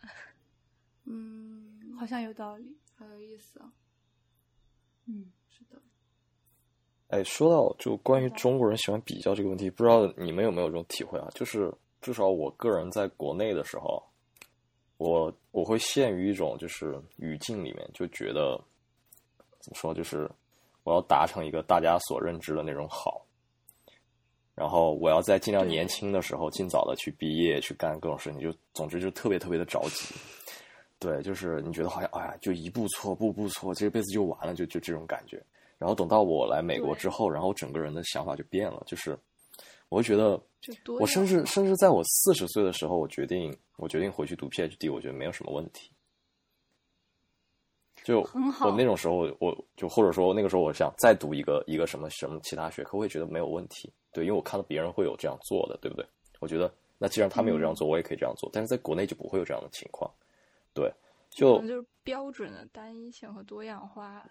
[1.06, 2.78] 嗯，好像有道理。
[2.98, 3.72] 好有意思啊。
[5.06, 5.82] 嗯，是的，
[7.08, 11.28] 哎，说到就关于中国人喜欢比较这个问题，不知道你们有没有这种体会啊？
[11.34, 14.04] 就是至少我个人在国内的时候，
[14.98, 18.56] 我我会陷于一种就是语境里面，就觉得
[19.60, 20.30] 怎么说，就是
[20.84, 23.26] 我要达成一个大家所认知的那种好，
[24.60, 30.14] 然后我要在尽量年轻的时候尽早的去毕业，去干各种事情，就总之就特别特别的着急。
[31.00, 35.42] 对，就是你觉得好像哎呀，就一步错步步错，这辈子就完了，就就这种感觉。
[35.78, 39.18] 然后等到我来美国之后，然后整个人的想法就变了，就是
[39.88, 40.38] 我会觉得，
[41.00, 45.90] 我甚至甚至在我四十岁的时候，我决定我决定回去读 PhD，我觉得没有什么问题。
[48.04, 53.92] 就我那种时候，我就或者说那个时候，我想再读一个一个什么什么其他学科，我也觉得没有问题。
[54.12, 56.06] 对，因为我看到别人会有这样做的，对不对？
[56.40, 58.50] 我觉得那既然他们有这样做，我也可以这样做。
[58.52, 60.10] 但是在国内就不会有这样的情况。
[60.74, 60.92] 对，
[61.30, 64.24] 就就是标准的单一性和多样化。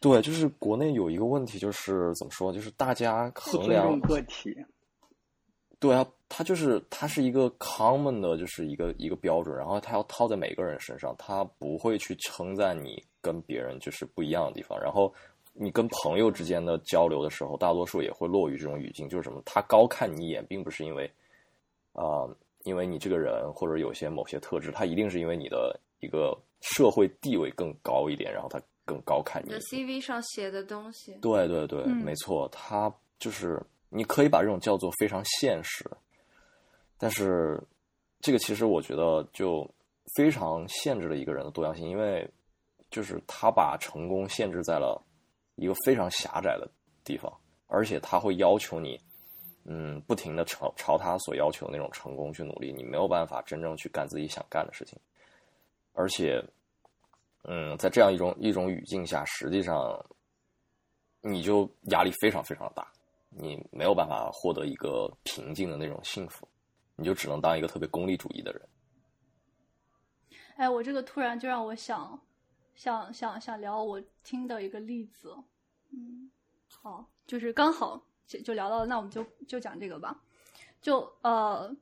[0.00, 4.54] 对，就是国内有一个问题，就是怎么说，就是大家不衡量个体。
[5.78, 14.80] 对啊，它就是它是一个 common 的，就是一个一个标准，然后它要套在每个人身上，它不会去称赞你跟别人就是不一样的地方。
[14.80, 15.12] 然后
[15.52, 21.10] 你跟朋友之间的交流的时候，大多数也会落于这种语境，就是什么，他高看你一眼，并不是因为
[21.92, 29.60] 啊、呃因为你这个人或者有些某些特质，他一定是因为你的一个社会地位更高一点，然后他更高看你你的。
[29.60, 35.88] CV 上写的东西，对对对，嗯没错，他就是你可以把这种叫做非常现实，
[36.98, 37.62] 但是
[38.20, 39.64] 这个其实我觉得就
[40.16, 42.28] 非常限制了一个人的多样性，因为
[42.96, 44.98] 就是他把成功限制在了
[45.56, 46.66] 一个非常狭窄的
[47.04, 47.30] 地方，
[47.66, 48.98] 而且他会要求你，
[49.66, 54.98] 嗯，不停的朝朝他所要求的那种成功去努力，你没有办法真正去干自己想干的事情，
[55.92, 56.42] 而且，
[57.44, 60.02] 嗯，在这样一种一种语境下，实际上
[61.20, 62.90] 你就压力非常非常大，
[63.28, 66.48] 你没有办法获得一个平静的那种幸福，
[66.94, 68.62] 你就只能当一个特别功利主义的人。
[70.56, 72.18] 哎，我这个突然就让我想，
[72.76, 75.34] 想想想聊我听的一个例子，
[75.90, 76.30] 嗯，
[76.70, 80.22] 好，就是刚好就就聊到了，那我们就就讲这个吧，
[80.80, 81.74] 就呃，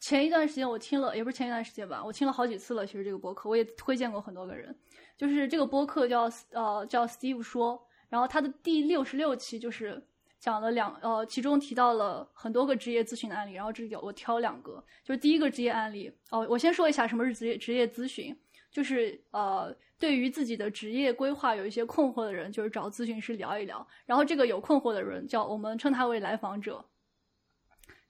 [0.00, 2.86] 前一段时间我听了，也不是前一段时间吧，我听了好几次了。
[2.86, 4.76] 其实这个播客我也推荐过很多个人，
[5.16, 10.02] 就是这个播客叫呃叫 Steve 说，然后他的第六十六期就是
[10.38, 18.36] 讲了两呃，其中提到了很多个职业咨询的案例，然后这里有我挑两个，就是第一个职业案例哦，我先说一下什么是职业职业咨询，
[18.74, 26.84] 就是呃对于自己的职业规划有一些困惑的人，就是找咨询师聊一聊，然后这个有困惑的人叫我们称他为来访者，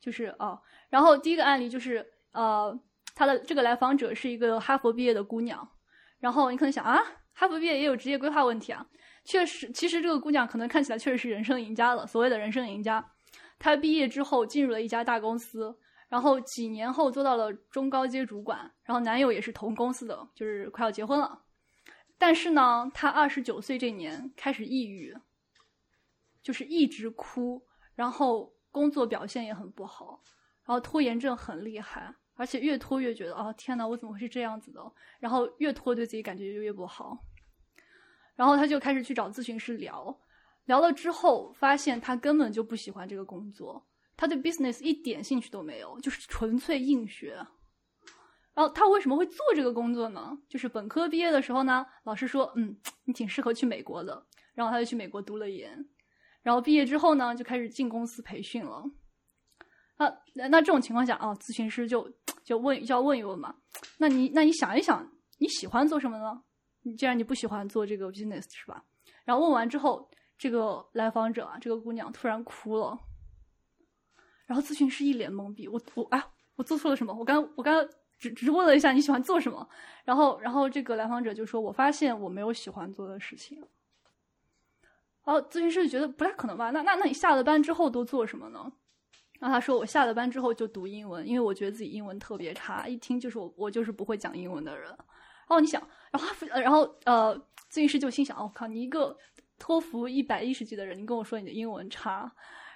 [0.01, 0.59] 就是啊、
[0.89, 2.81] 然后第一个案例就是呃，
[3.15, 5.69] 他的这个来访者是一个哈佛毕业的姑娘，
[6.19, 6.99] 然后你可能想啊，
[7.35, 8.87] 哈佛毕业也有职业规划问题啊，
[9.23, 13.13] 确实，其实这个姑娘可能看起来确实是人生赢家了，所谓的人生赢家。
[13.59, 15.79] 她毕业之后进入了一家大公司，
[16.15, 21.43] 然后几年后做到了中高阶主管，然后男友也是同公司的，就是快要结婚了。
[22.17, 25.13] 但是呢，她二十九岁这年开始抑郁，
[26.41, 30.23] 就是一直哭，然后工作表现也很不好，
[30.65, 34.81] 然后拖延症很厉害，而且越拖越觉得哦天呐，我怎么会是这样子的？
[35.19, 37.19] 然后越拖对自己感觉就越不好。
[38.37, 40.17] 然后他就开始去找咨询师聊，
[40.67, 43.85] 聊了之后发现他根本就不喜欢这个工作，
[44.17, 47.35] 他对 business 一点兴趣都没有，就是纯粹硬学。
[48.55, 50.39] 然后他为什么会做这个工作呢？
[50.49, 55.85] 就是本科毕业的时候呢，老师说，嗯，你挺适合去美国的，然后他就去美国读了研，
[56.43, 58.85] 然后毕业之后呢，就开始进公司培训了。
[59.97, 62.09] 啊，那那这种情况下啊，咨询师就
[62.45, 63.55] 就问就要问一问嘛，
[63.99, 66.43] 那你那你想一想，你喜欢做什么呢？
[66.83, 68.85] 你既然你不喜欢做这个 business 是吧？
[69.25, 70.09] 然后问完之后，
[70.39, 72.97] 这个来访者啊，这个姑娘突然哭了，
[74.47, 76.23] 然后咨询师一脸懵逼，我我哎，
[76.57, 77.13] 我做错了什么？
[77.13, 77.89] 我刚我刚刚
[78.19, 79.69] 只只是问了一下你喜欢做什么，
[80.05, 83.59] 然后然后这个来访者就说，我发现我没有喜欢做的事情。
[85.25, 86.71] 然后咨询师就觉得不太可能吧？
[86.71, 88.71] 那那那你下了班之后都做什么呢？
[89.41, 94.89] 然后他说我下了班之后就读英文，因为我觉得自己英文特别差，一听就是我我就是不会讲英文的人。
[94.89, 97.35] 然后你想，然后然后呃，
[97.71, 99.17] 咨询师就心想，我、靠，你一个
[99.59, 102.31] 托福一百一十级的人，你跟我说你的英文差，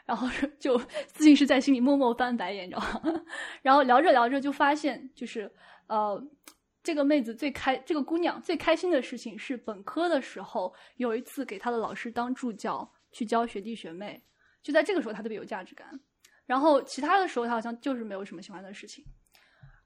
[0.09, 0.27] 然后
[0.59, 0.77] 就
[1.15, 3.23] 咨询师在心里默默翻白眼，你知道吗？
[3.63, 5.53] 然后聊着聊着就发现，就是
[5.87, 6.21] 呃。
[6.81, 14.23] 这个妹子最开，这个姑娘最开心的事情是本科的时候有一次给她的老师当助教，去教学弟学妹，
[14.63, 15.87] 就在这个时候她特别有价值感。
[16.47, 19.05] 然后其他的时候她好像就是没有什么喜欢的事情。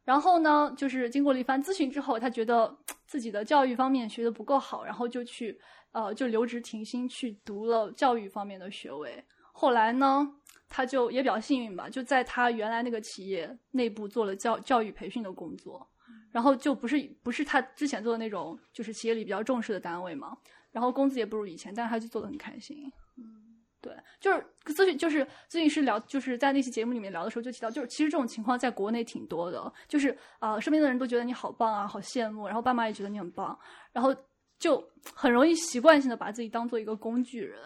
[0.04, 2.72] 然后呢，就是经过了一番咨询之后，她觉得
[3.04, 5.58] 自己的教育方面学的不够好，然后就去
[5.90, 9.24] 呃就留职停薪去读了教育方面的学位。
[9.62, 10.28] 后来呢，
[10.68, 15.88] 他就也比较幸运吧，就在他原来那个企业内部做了教教育培训的工作。
[16.32, 20.36] 然后就不是不是他之前做的那种，就是企业里比较重视的单位嘛。
[20.72, 22.90] 然后工资也不如以前，但是他就做的很开心。
[23.16, 33.56] 嗯，对，就是咨询，就是咨询师聊，就是在那期节目里面聊的时候就提到，就是其实这种情况在国内挺多的，就是啊，身边的人都觉得你好棒啊，好羡慕，然后爸妈也觉得你很棒，
[33.92, 34.12] 然后
[34.58, 34.82] 就
[35.14, 37.60] 很容易习惯性的把自己当做一个工具人。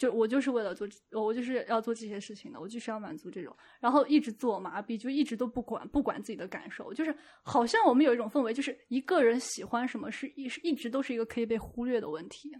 [0.00, 12.50] 就我就是为了做，我就是要做这些事情的，我就是要满足这种，然后一直自我麻痹，就一直都不管不管自己的感受，就是好像我们有一种氛围，就是一个人喜欢什么是一是一直都是一个可以被忽略的问题。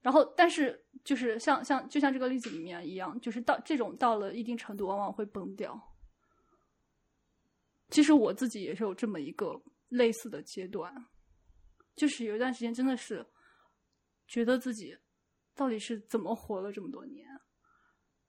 [0.00, 5.78] 然后，但是就是像像就像这个例子里面一样，就是到这种到了一定程度，往往会崩掉。
[7.90, 10.94] 其实我自己也是有这么一个类似的阶段，
[11.94, 13.26] 就是有一段时间真的是
[14.26, 14.96] 觉得自己。
[15.58, 17.28] 到底是怎么活了这么多年？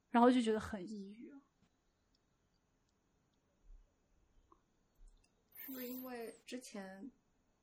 [0.10, 1.32] 然后就觉得很抑郁。
[5.54, 7.12] 是不是因为之前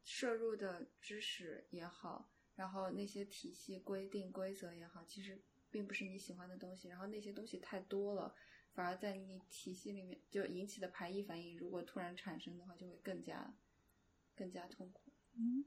[0.04, 6.86] 摄入的知识也好，然后那些体系、规定、规则也好，其实并不是你喜欢的东西。
[6.86, 8.36] 然后那些东西太多了，
[8.72, 13.52] 反而在你体系里面就引起的排异反应，如果突然产生的话，就会更加
[14.36, 15.12] 更加痛苦。
[15.32, 15.64] 嗯。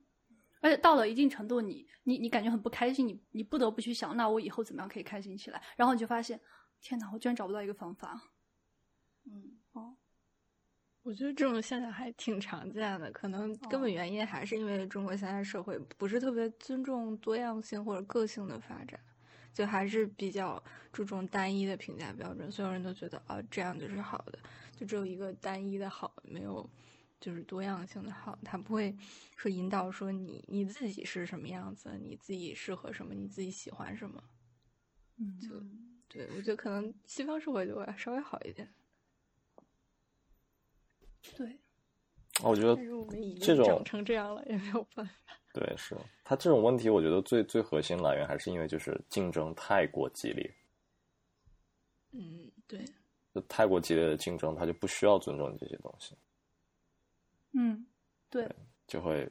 [0.61, 5.61] 而且到了一定程度，你你你感觉很不开心，你你不得不去想，那我以后怎么样可以开心起来？
[5.77, 6.39] 然后你就发现，
[6.81, 8.29] 天哪，我居然找不到一个方法。
[9.25, 9.95] 嗯， 哦，
[11.03, 18.99] 我觉得这种现象还挺常见的，可能根本原因还是因为中国现在社会不是特别尊重多样性或者个性的发展，
[19.53, 24.39] 就还是比较注重单一的评价标准，所有人都觉得啊这样就是好的，
[24.75, 26.69] 就只有一个单一的好，没有。
[27.19, 28.95] 就是多样性的好，他不会
[29.35, 34.23] 说引导说你你自己是什么样子，你自己适合什么，你自己喜欢什么。
[35.17, 35.49] 嗯，就
[36.07, 38.67] 对我觉得可能西方社会就会稍微好一点。
[41.35, 41.59] 对，
[42.41, 42.75] 我觉得
[43.41, 45.35] 这种长成这样了也没有办法。
[45.51, 50.55] 对，是他这种问题，我觉得最最核心来源还是因为就是竞争太过激烈。
[52.11, 52.85] 嗯，对，
[53.33, 56.15] 就太过激烈的竞争，他就不需要尊重这些东西。
[57.53, 57.85] 嗯，
[58.29, 58.47] 对，
[58.87, 59.29] 就会，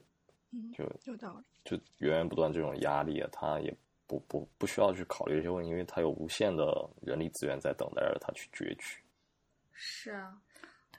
[0.72, 3.74] 就有道理，就源源不断这种压力啊，他也
[4.06, 9.02] 不不不需要去考虑这些问题，因为他有无限的人力资源在等待着他去攫取。
[9.72, 10.40] 是啊，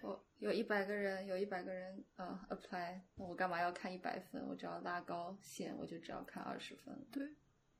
[0.01, 4.41] 我有一百个人，有一百个人呃 apply，那我干嘛要看一百分？
[4.47, 6.95] 我只要拉高线，我就只要看二十分。
[7.11, 7.27] 对，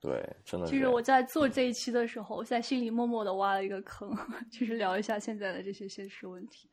[0.02, 0.68] 对，真的。
[0.68, 4.14] 其实我在做这一期的时候，我在心里默默的挖了一个坑，
[4.52, 6.70] 就是聊一下现在的这些现实问题。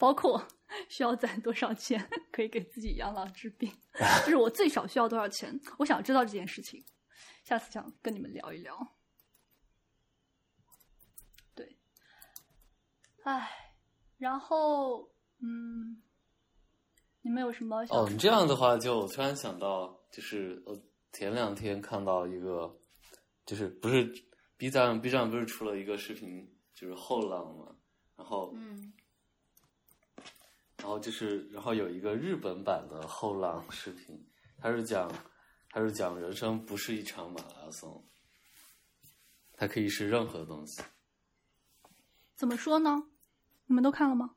[0.00, 0.42] 包括
[0.88, 3.70] 需要攒多少钱可以给自己养老治病，
[4.24, 5.60] 就是我最少需要多少钱？
[5.78, 6.82] 我想知道这件事情，
[7.44, 8.74] 下次想跟你们聊一聊。
[11.54, 11.76] 对，
[13.24, 13.76] 唉，
[14.16, 16.00] 然后嗯，
[17.20, 17.84] 你们有什么？
[17.90, 20.80] 哦，你这样的话，就突然想到，就是我
[21.12, 22.74] 前两天看到一个，
[23.44, 24.10] 就是不是
[24.56, 27.76] B 站 B 站不是出了一个视频，就是后浪嘛，
[28.16, 28.94] 然后嗯。
[30.80, 34.26] 然后就是，然后有一个日本版的后浪视频，
[34.58, 35.12] 他是讲，
[35.68, 38.02] 他是讲人生不是一场马拉松，
[39.52, 40.82] 它可以是任何东西。
[42.34, 43.10] 怎么说呢？
[43.66, 44.34] 你们都看了吗？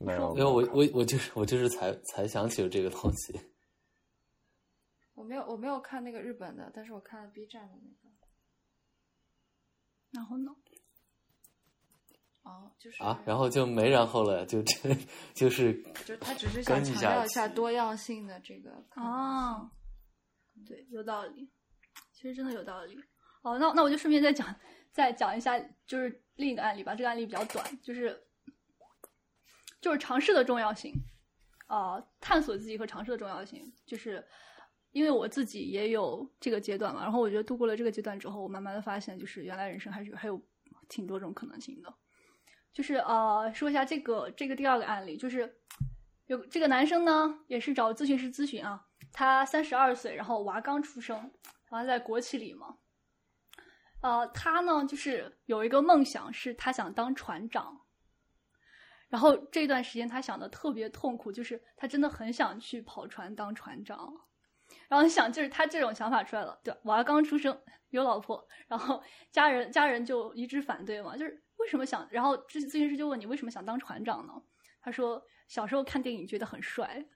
[0.00, 3.40] 没有，没有我我我就是我就是才才想起了这个东西。
[5.14, 8.12] 我没有我没有看那个日本的，但是我看了 B 站的那个。
[10.10, 10.52] 然后呢？
[12.42, 14.74] 哦，就是啊，然后就没然后了，就这
[15.32, 15.72] 就是，
[16.04, 19.70] 就他只是想强调一下多样性的这个啊，
[20.66, 21.48] 对，有道理，
[22.12, 22.98] 其实真的有道理。
[23.42, 24.54] 好，那那我就顺便再讲
[24.92, 26.94] 再讲一下，就是另一个案例吧。
[26.94, 28.20] 这个案例比较短，就是
[29.80, 30.92] 就是尝试的重要性，
[31.66, 34.24] 啊、探索自己和尝试的重要性，就是
[34.90, 37.02] 因为我自己也有这个阶段嘛。
[37.02, 40.40] 然后我觉得度过了这个阶段之后，我慢慢的发现，就是原来人生还是还有
[40.88, 41.92] 挺多种可能性的。
[42.72, 45.58] 就是呃，说一下这个这个第二个案例，就是
[46.26, 51.30] 有这个男生呢，也是找咨询师咨询啊，他三十二岁，然后娃刚出生，
[51.70, 52.78] 然后在国企里嘛，
[54.00, 57.80] 呃，他呢就是有一个梦想，是他想当船长。
[59.08, 64.10] 然后这段时间他想的特别痛苦，就是他真的很想去跑船当船长。
[64.88, 67.60] 然后你想，就是他这种想法出来了，对，娃刚出生，
[67.90, 72.06] 有老婆，然后家人家人就一致反对嘛，就是为什么想？
[72.10, 74.32] 然后咨咨询师就问你为什么想当船长呢？
[74.82, 77.06] 他说小时候看电影觉得很帅，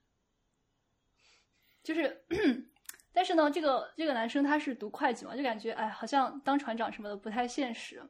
[1.82, 2.24] 就是，
[3.12, 8.00] 但是呢，这个这个男生他是读会计嘛，就感觉哎，好像当船长什么的不太现实。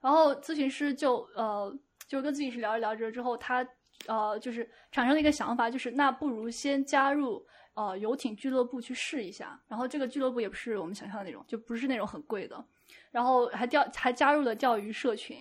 [0.00, 1.74] 然后咨询师就呃，
[2.06, 3.66] 就跟咨询师聊着聊着之后，他
[4.06, 9.60] 呃就是产生了一个想法，就是那不如先加入呃游艇俱乐部去试一下。
[9.68, 12.62] 然后这个俱乐部也不是我们想象的那种，就不是那种很贵的。
[13.10, 15.38] 然后还钓还加入了钓鱼社群，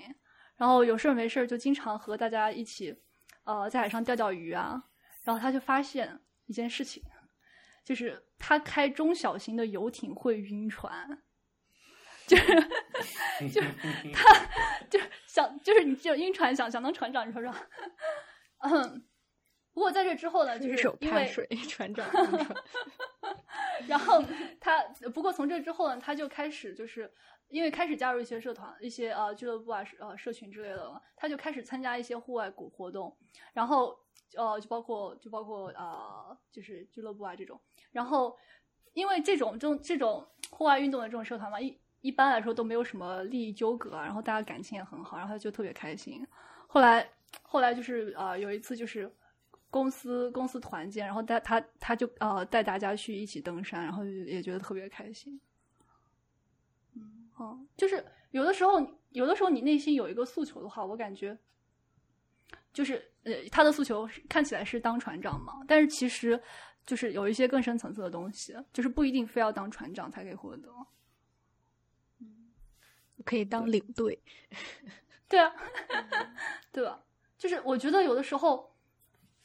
[0.60, 2.96] 然后有事儿没事儿就经常和大家一起
[3.46, 4.84] 呃在海上钓钓鱼啊。
[5.24, 7.02] 然后他就发现一件事情，
[7.84, 11.24] 就是他开中小型的游艇会晕船。
[12.28, 12.46] 就是
[13.52, 13.68] 就是
[14.14, 14.34] 他
[14.90, 17.52] 就是想就是你就晕船想想当船长，你说说。
[18.60, 19.04] 嗯，
[19.74, 22.06] 不过在这之后呢，就是因为水，船长。
[23.88, 24.24] 然后
[24.60, 24.84] 他
[25.14, 27.12] 不过从这之后呢，他就开始就是
[27.50, 33.16] 因为开始加入一些社团、一些呃俱乐部啊、呃社群之类的了，他就开始参加一些户外活活动，
[33.54, 33.98] 然后
[34.36, 37.60] 呃就包括就包括呃就是俱乐部啊这种，
[37.92, 38.38] 然后
[38.94, 46.26] 因为这种这种这种户外运动的这种社团嘛，一一般来说都没有什么利益纠葛啊，然后大家感情也很好，然后他就特别开心。
[46.68, 47.10] 后来
[47.42, 49.12] 后来就是呃有一次就是
[49.70, 55.40] 公司公司团建，然后带他他就呃带大家去一起登山，然后也觉得特别开心。
[57.40, 58.80] 嗯，哦，就是有的时候
[59.10, 61.38] 有的时候你内心有一个诉求的话，我感觉
[62.72, 66.40] 就是呃他的诉求是看起来是当船长嘛，但是其实
[66.86, 70.70] 就是有一些更深层次的东西，就是不一定非要当船长才可以获得。
[73.26, 74.18] 可以当领队，
[75.28, 75.54] 对啊，
[76.72, 77.04] 对吧？
[77.38, 78.74] 就是我觉得有的时候，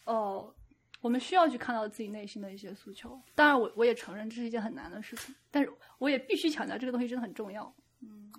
[0.04, 0.54] 呃，
[1.00, 3.20] 我们需要去看到自己内心的一些诉求。
[3.34, 7.74] 当然我，我也承认这是一件很难的事情，但是我也必须强调这个东西真的很重要。
[8.06, 8.32] 嗯，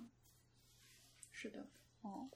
[1.30, 1.66] 是的，
[2.02, 2.28] 哦，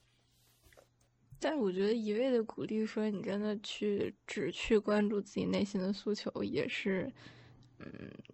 [1.38, 7.10] 但是我觉得一味的鼓励说你真的去只去关注自己内心的诉求，也是，
[7.78, 7.86] 嗯，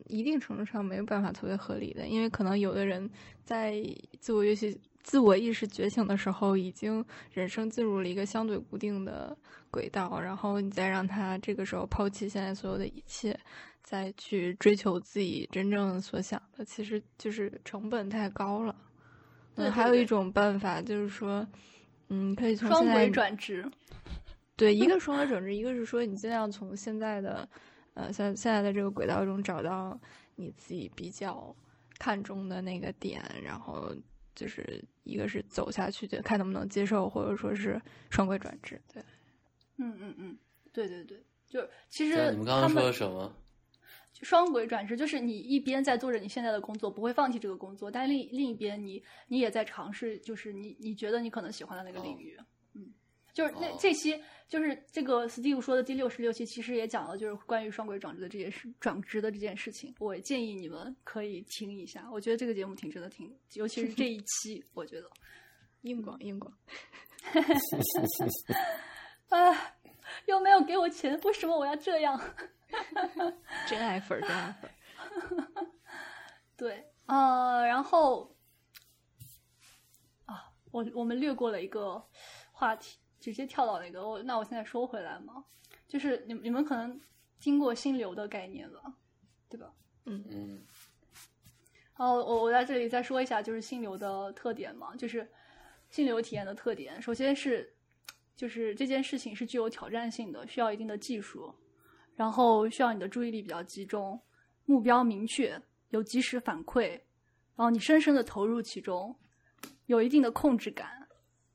[0.07, 3.09] 一定程度上没有办法特别合理的，因为可能有的人
[3.45, 3.81] 在
[4.19, 9.37] 自我意识、自我意识觉醒的时候，已经人生进入了一个相对固定的
[9.71, 13.39] 轨道，然后你再让他这个时候抛弃现在所有的一切，
[13.85, 18.75] 再去追求自己真正所想的，其实就是成本太高了。
[19.57, 21.47] 对还有一种办法就是说，
[22.09, 23.65] 嗯，可以从双轨转职，
[24.57, 27.49] 对，一个双轨转职，一个是说你尽量从现在的，
[27.95, 29.99] 呃，现现在的这个轨道中找到
[30.35, 31.55] 你自己比较
[31.99, 33.91] 看重的那个点，然后
[34.35, 38.81] 就是一个是走下去，就看能不能接受，或者说是双轨转职。
[38.93, 39.03] 对，
[39.79, 40.39] 嗯嗯嗯，
[40.73, 43.35] 对对对，就是其实你们刚刚说的什么？
[44.23, 52.37] 双轨转职就是你一边在做着你现在的工作，不会放弃这个工作，但另另一边你你也在尝试，就是你你觉得你可能喜欢的那个领域。
[52.75, 52.93] 嗯，
[53.33, 59.95] 就是那、哦这期就是这个 Steve 说的第六十六期，其实也讲了就是关于双轨转职的这件事，转职的这件事情。
[59.99, 65.09] 我也建议你们可以听一下，我觉得这个节目挺值得听，尤其是这一期，我觉得。
[65.83, 66.53] 硬广硬广，
[69.29, 69.75] 啊，
[70.27, 72.21] 又没有给我钱，为什么我要这样？
[73.69, 75.67] 真爱粉儿，真爱粉儿。
[76.57, 78.35] 对，呃，然后
[80.25, 82.03] 啊，我我们略过了一个
[82.53, 85.45] 话题，直接跳到那个，我那我现在说回来嘛，
[85.87, 87.01] 就是你你们可能
[87.39, 88.95] 听过心流的概念了，
[89.49, 89.73] 对吧？
[90.07, 90.65] 嗯，
[91.97, 95.31] 然后我我在这里再说一下，就是心流的特点嘛，就是
[95.91, 97.01] 心流体验的特点。
[97.03, 97.75] 首先是，
[98.35, 101.55] 就是这件事情是具有挑战性的，需要一定的技术，
[102.17, 104.21] 然后需要你的注意力比较集中，
[104.65, 105.61] 目标明确，
[105.91, 106.89] 有及时反馈，
[107.55, 109.15] 然后你深深的投入其中，
[109.87, 110.89] 有一定的控制感，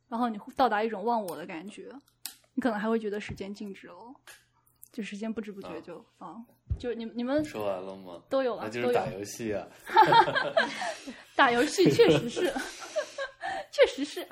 [0.08, 1.90] 然后你会到达一种忘我的感觉，
[2.54, 3.96] 你可能还会觉得时间静止了，
[4.92, 6.36] 就时间不知不觉就啊
[6.80, 8.24] 就是你你们说完了吗？
[8.30, 9.68] 都有了，都有那就是打游戏啊。
[11.36, 12.54] 打游戏确实是，
[13.72, 14.28] 确实是，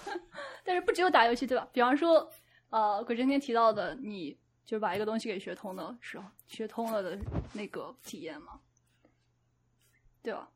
[0.64, 1.68] 但是不只有打游戏，对吧？
[1.72, 2.28] 比方说，
[2.70, 4.36] 呃，鬼神天提到的，你
[4.68, 7.18] 就把一个东西给学通的时候，学通了的
[7.54, 8.60] 那个体验嘛，
[10.22, 10.46] 对吧？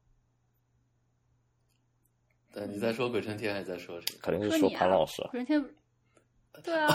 [2.53, 4.19] 对，你在说鬼春天还是在说谁？
[4.21, 5.23] 肯定是说潘老师。
[5.31, 5.75] 鬼真天，
[6.63, 6.91] 对啊，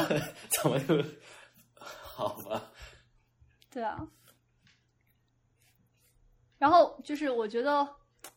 [0.62, 1.04] 怎么就
[1.76, 2.72] 好吧？
[3.72, 4.08] 对啊。
[6.60, 7.96] 然后就是我觉得，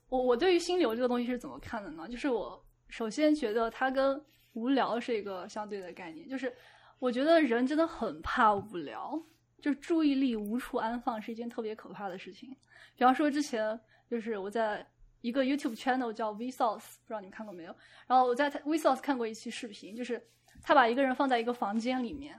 [0.08, 2.08] 我我对于心流这个东西是怎么看的呢？
[2.08, 4.24] 就是我首先觉得它跟
[4.54, 6.56] 无聊是一个相对的概念，就是
[7.00, 9.20] 我觉得人真的很怕无聊，
[9.60, 12.56] 就注意力无处安放是一件特别可怕的事情。
[12.94, 14.86] 比方说之前就是我在
[15.22, 17.74] 一个 YouTube channel 叫 Vsauce，不知道你们看过没有？
[18.06, 20.22] 然后我在 Vsauce 看过一期视频，就是
[20.62, 22.36] 他把一个人放在一个房间里面，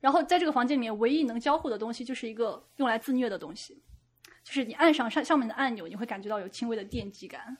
[0.00, 3.82] 然后在这个房间里面唯一能交互的东西就是一个用来自虐的东西，
[4.42, 7.58] 就是你按上上上面的按钮，你会感觉到有轻微的电击感，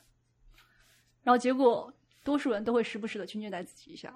[1.21, 1.93] 然后结果
[2.23, 4.11] 多数人都会时不时的去虐待自己一下，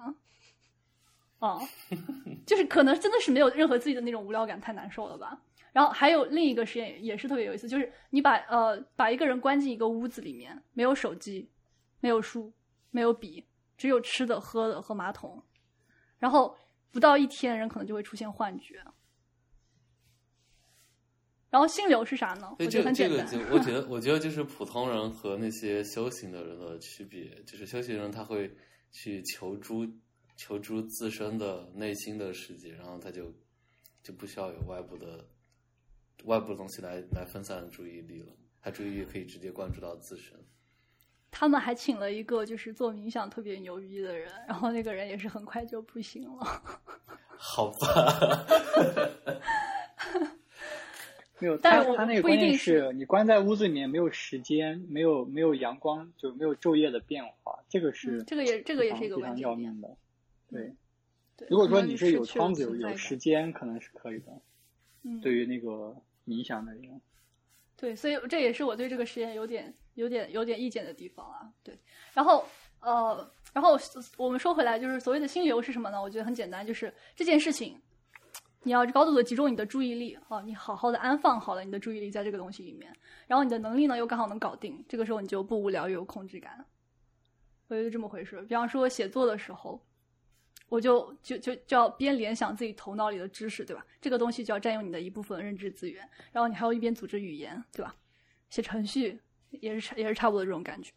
[1.38, 1.60] 哦，
[2.46, 5.40] 就是可能真的是没有任何自己的那种无聊感，太难受了吧。
[5.72, 11.50] 然后还有另一个实验也是特别有意思，就是你把呃把一个人关进一个屋子里面，没有手机，
[12.00, 12.52] 没有书，
[12.90, 13.44] 没有笔，
[13.76, 15.42] 只有吃的、喝的和马桶，
[16.18, 16.56] 然后
[16.92, 18.80] 不到一天，人可能就会出现幻觉。
[21.50, 22.54] 然后心流是啥呢？
[22.70, 28.52] 这个这个就我觉得， 我觉得就是普通人和那些修行的人的区别，就是修行人他会
[28.92, 29.84] 去求诸
[30.36, 33.32] 求诸自身的内心的世界，然后他就
[34.02, 35.24] 就不需要有外部的
[36.24, 40.38] 外部的东西来来分散注意力了，他注意力可以直接关注到自身。
[41.30, 46.62] 他们还请了一个就是做冥想特别牛逼的人，然后那个人也是很快就不行了。
[47.36, 48.46] 好吧，
[51.40, 59.96] 没有，但是我他他那个不一定关键是你关在屋子里面没有时间，没有没有阳光，就没有昼夜的变化，这个是、嗯这个也这个也是一个非常要关键点命的。
[60.50, 60.74] 对，
[61.36, 64.32] 对，如果说你是有窗子有有时间，可能是可以的。
[65.02, 65.94] 嗯，对于那个
[66.26, 67.00] 冥想的人，
[67.76, 71.52] 对，所以这也是我对这个实验有点、有点、有点意见的地方啊。
[71.62, 71.78] 对，
[72.14, 72.42] 然后
[72.80, 73.78] 呃，然后
[74.16, 76.00] 我们说回来，就是所谓的心流是什么呢？
[76.00, 77.78] 我觉得很简单，就是这件事情，
[78.62, 82.90] 你要高度的集中你的注意力啊，你好好的安放好了你的注意力在这个东西里面，
[83.26, 86.64] 然后你的能力呢又刚好能搞定，这个时候你就不无聊又有控制感。
[87.68, 88.40] 我觉得这么回事。
[88.42, 89.78] 比方说写作的时候，
[90.74, 93.86] 我就就就就要边联想自己头脑里的知识，对吧？
[94.00, 96.02] 这个东西就要占用你的一部分认知资源，
[96.32, 97.94] 然后你还要一边组织语言，对吧？
[98.50, 99.20] 写程序
[99.50, 100.92] 也是差也是差不多这种感觉。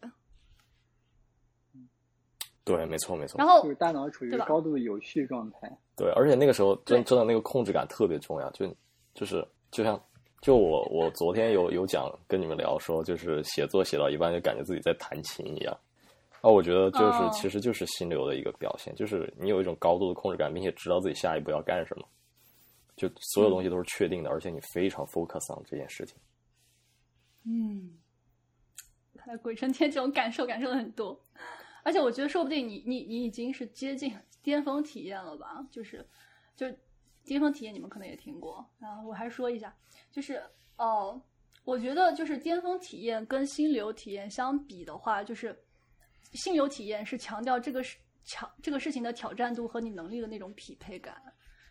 [2.64, 3.46] 对，没错没错然。
[3.46, 5.70] 后就是大脑处于高度的有序状态。
[5.96, 8.66] 对，而且那个时候真对真的那个控制感特别重要，就
[9.14, 10.00] 就是就像
[10.42, 15.78] 就我我昨天有有讲跟你们聊说，就是写作写到一半就感觉自己在弹琴一样。
[16.40, 22.08] 啊，我觉得就是、哦其实就是心流的一个表现，就是你有一种高度的控制感，并且知道自己下一步要干什么，
[22.96, 26.16] 就所有东西都是确定的，而且你非常 focus on 这件事情。
[27.44, 27.98] 嗯，
[29.16, 31.18] 看来鬼春天这种感受感受了很多，
[31.82, 35.66] 而且我觉得说不定你你你已经是接近巅峰体验了吧？
[35.70, 36.06] 就是
[36.54, 36.66] 就
[37.24, 38.58] 巅峰体验，你们可能也听过。
[38.80, 39.74] 啊我还说一下，
[40.10, 40.42] 就是
[40.76, 41.20] 哦，
[41.64, 45.56] 我觉得就是巅峰体验跟心流体验相比的话，就是
[46.32, 51.16] 心流体验是强调这个是强这个事情的挑战度和你能力的那种匹配感。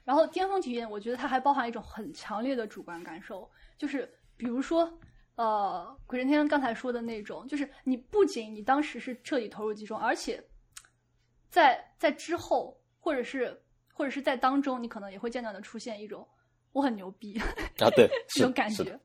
[0.04, 4.90] 然后巅峰体验，我觉得它还包含一种很强烈的主观感受，就是比如说，
[5.36, 10.42] 呃，鬼神天刚才说的那种，就是你不仅你当时是彻底投入其中，而且
[11.50, 13.62] 在在之后，或者是
[13.92, 16.26] 或者是在当中，你可能也会渐渐的出现一种
[16.72, 17.38] 我很牛逼
[17.80, 18.98] 啊，对， 这种感觉，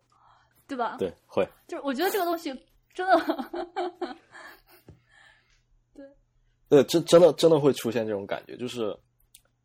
[0.68, 0.96] 对吧？
[1.00, 2.54] 对，会，就是我觉得这个东西
[2.94, 4.16] 真的，
[6.72, 8.96] 对，真真的真的会出现这种感觉，就是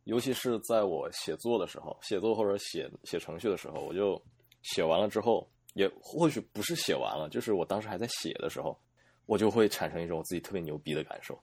[0.04, 4.22] 尤其是在我写作的时候，写作或者写写程序的时候，我就
[4.60, 8.78] 写完了之后，也或许不是写完了，就是我当时还在写的时候，
[9.24, 11.34] 我就会产生一种我自己特别牛逼的感受，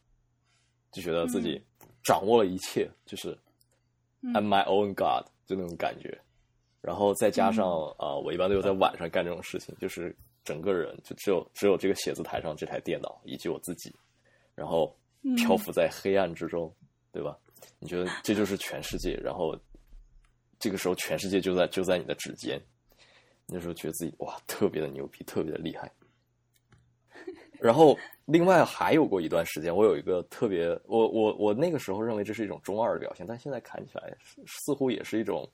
[0.91, 1.59] 就觉得自己
[2.03, 3.35] 掌握了一切，就是
[4.21, 4.33] 嗯。
[4.33, 6.15] I'm my own god，就那种感觉。
[6.79, 7.65] 然后再加上
[7.97, 13.91] 啊、呃我一般都有在晚上干这种事情，就是整个人就只有只有这个写字台上这台电脑以及我自己，
[14.53, 14.95] 然后
[15.35, 16.73] 漂浮在黑暗之中，
[17.11, 17.37] 对吧？
[17.79, 19.57] 你觉得这就是全世界，然后
[20.59, 22.61] 这个时候全世界就在就在你的指尖，
[23.47, 25.91] 那时候觉得自己哇特别的牛逼，特别的厉害。
[27.59, 35.49] 然后另外还有过一段时间，我有一个特别，我我我那个时候认为这是一种中二的表现，但现在看起来似似乎也是一种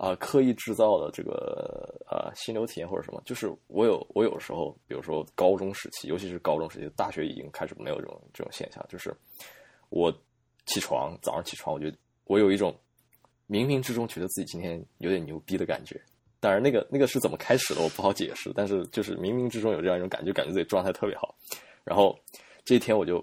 [0.00, 9.14] 啊、刻意制造的这个呃心流体验或者什么，就是我有我有时候，比如说高中时期，尤其是高中时期，大学已经开始没有这种这种现象，就是
[9.90, 10.10] 我
[10.64, 11.94] 起床早上起床，我就
[12.24, 12.74] 我有一种
[13.46, 16.00] 冥冥之中觉得自己今天有点牛逼的感觉。
[16.40, 18.50] 当然，那个那个是怎么开始的，我不好解释。
[18.54, 21.34] 但是就是冥冥之中有这样一种感觉，感觉自己状态特别好。
[21.84, 22.18] 然后
[22.64, 23.22] 这一天我就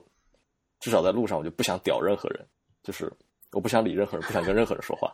[0.79, 2.45] 至少在路上我就不想屌任何人，
[2.83, 3.11] 就是
[3.53, 5.11] 我不想理任何人，不想跟任何人说话。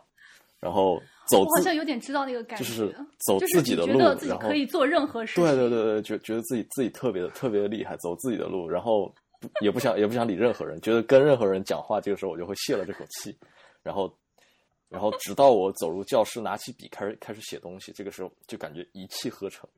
[0.60, 2.96] 然后走我好像有点知道那个感觉，就是
[3.26, 5.44] 走自己的路，觉得自己可以做任何事情。
[5.44, 9.12] 对对对对，觉觉得自己自己特别的特别的厉害，走自己的路，然后
[9.60, 13.36] 也不想也不想理任何人，觉得跟任何人讲话，这个时候我就会泄了这口气，
[13.82, 14.14] 然后
[14.88, 19.68] 然后直到我走入教室，拿起笔开始开始写东西，这个时候就感觉一气呵成，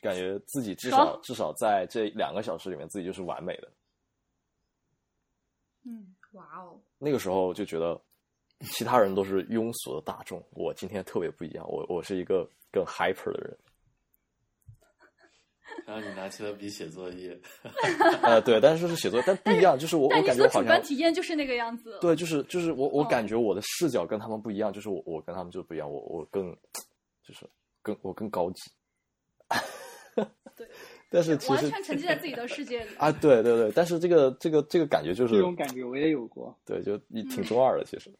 [0.00, 3.68] 感觉自己至少至少在这两个小时里面，自己就是完美的。
[5.84, 8.00] 嗯，哇哦，那个时候就觉得
[8.60, 13.56] 其他人都是庸俗的大众，我今天特别不一样，我我是一个更 hyper 的人。
[15.86, 17.38] 然后你拿起了笔写作业，
[18.22, 21.96] 呃，对，但是是写作业，但不一样，就是我我但你感觉我好像说主观体验就是那个样子。
[22.00, 26.54] 对，就是就是我我哦感觉我的视角跟他们不一样，就是我我跟他们就不一样，我我更
[27.22, 27.48] 就是
[27.82, 28.60] 更我更高级。
[30.56, 30.68] 对，
[31.08, 32.90] 但是其完实全沉浸在自己的世界里。
[32.98, 36.54] 啊，对对对，但是这个这个这个感觉就是这种感觉我也有过。
[36.64, 38.12] 对，就一挺中二的，其实。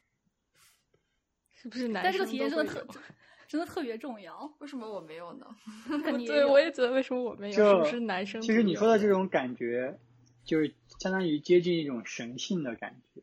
[1.60, 2.86] 是 不是男但这生个体验真的特
[3.48, 4.52] 真的特别重要。
[4.60, 5.46] 为什么我没有呢？
[6.26, 7.56] 对，我也觉得为什么我没有？
[7.56, 8.40] 这是不是男生？
[8.40, 9.98] 其实你说的这，种感觉，
[10.44, 13.22] 就是相当于接近一种神性的感觉。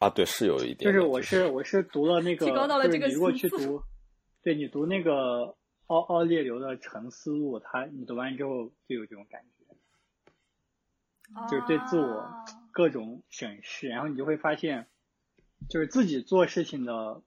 [0.00, 0.80] 啊，对，是有一点。
[0.80, 3.82] 就是我是我是读了那个，提高到了这个就是你如果去读，
[4.42, 5.56] 对你读那个
[5.86, 9.64] 奥奥列流的《沉思录》，他你读完之后就有这种感觉，
[11.48, 14.88] 就是对自我啊各种审视，然后你就会发现，
[15.68, 17.22] 就是自己做事情的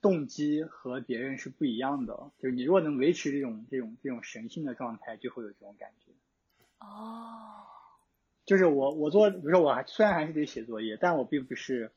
[0.00, 2.30] 动机和别人是不一样的。
[2.38, 6.12] 就是你如果能维持这种这种这种神性的状态，就会有这种感觉。
[6.80, 7.64] 哦，
[8.44, 11.90] 就是我我做，比如说我还虽然还是得写作业，但我并不是，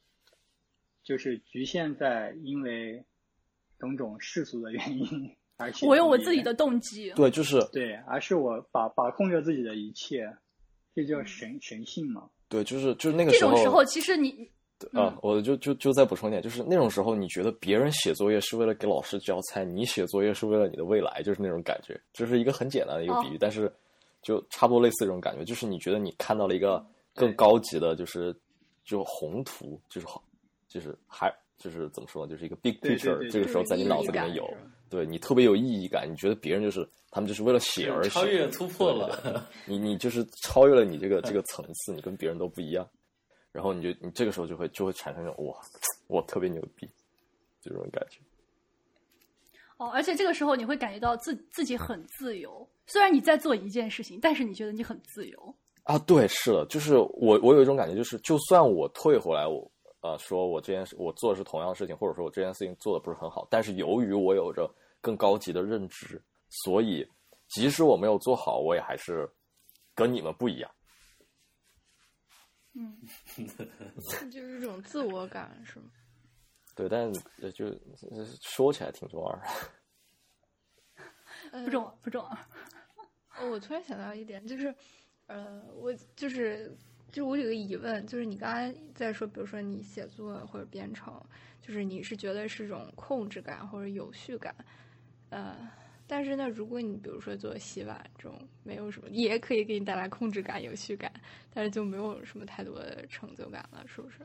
[1.03, 3.03] 就是局限在因为
[3.77, 5.85] 种种世俗的原因而 写。
[5.85, 7.11] 我有我自己的，动机。
[7.15, 10.35] 对，就是对，而是我把把控着自己的一切，
[10.95, 12.29] 这叫神神性嘛。
[12.49, 14.49] 对，就是就是那个这时候这种时候，其实你
[14.93, 23.37] 啊，我就就就再补充一点，就是那种时候，你觉得别人写作业是为了给老师交差，你写作业是为了你的未来，就是那种感觉，就是一个很简单的一个比喻，哦。
[23.39, 23.71] 但是
[24.21, 26.85] 就差不多类似这种感觉，就是你觉得你看到了一个
[27.15, 28.35] 更高级的，就是
[28.83, 30.23] 就宏图，就是好，
[30.67, 34.47] 就是还就是怎么说呢，就是一个 big 对对 picture，对这个时候在你脑子里面有，
[34.89, 39.47] 对你特别有意义感，你觉得别人就是他们就是为了写而写，超越突破了。
[39.65, 42.87] 你你就是超越了你这个这个层次，你跟别人都不一样，
[43.51, 45.57] 然后你就你这个时候就会就会产生一种哇，
[46.07, 46.85] 我特别牛逼，
[47.61, 48.19] 就这种感觉。
[49.77, 52.67] 哦，而且这个时候你会感觉到自自己很自由。
[52.85, 55.55] 虽然你在做一件事情，但是你觉得你很自由。
[55.83, 59.69] 啊，对，是的，就是我我有一种感觉，就是就算我退回来，我
[60.01, 64.71] 呃说我这件事我做的是同样的事情，或者说我这件事情做的不是很好，但是由于我有着
[65.01, 66.21] 更高级的认知，
[66.63, 67.05] 所以
[67.49, 69.27] 即使我没有做好，我也还是
[69.95, 70.69] 跟你们不一样。
[72.73, 72.97] 嗯，
[74.31, 75.85] 就是一种自我感，是吗？
[76.75, 77.11] 对，但
[77.41, 77.67] 呃就
[78.09, 79.43] 呃说起来挺中二的。
[81.51, 82.29] 呃不中，不重要。
[83.39, 84.73] 哦，我突然想到一点，就是，
[85.27, 86.73] 呃，我就是，
[87.11, 91.21] 就我有个疑问，就是你刚才在说，比如说你写作或者编程，
[91.61, 94.55] 就是你是觉得是种控制感或者有序感，
[95.29, 95.69] 呃，
[96.11, 101.09] 但是呢，如果你比如说做洗碗这种，没有什么，也可以给你带来控制感、有序感，
[101.53, 104.17] 但是就没有什么太多的成就感了，是不是？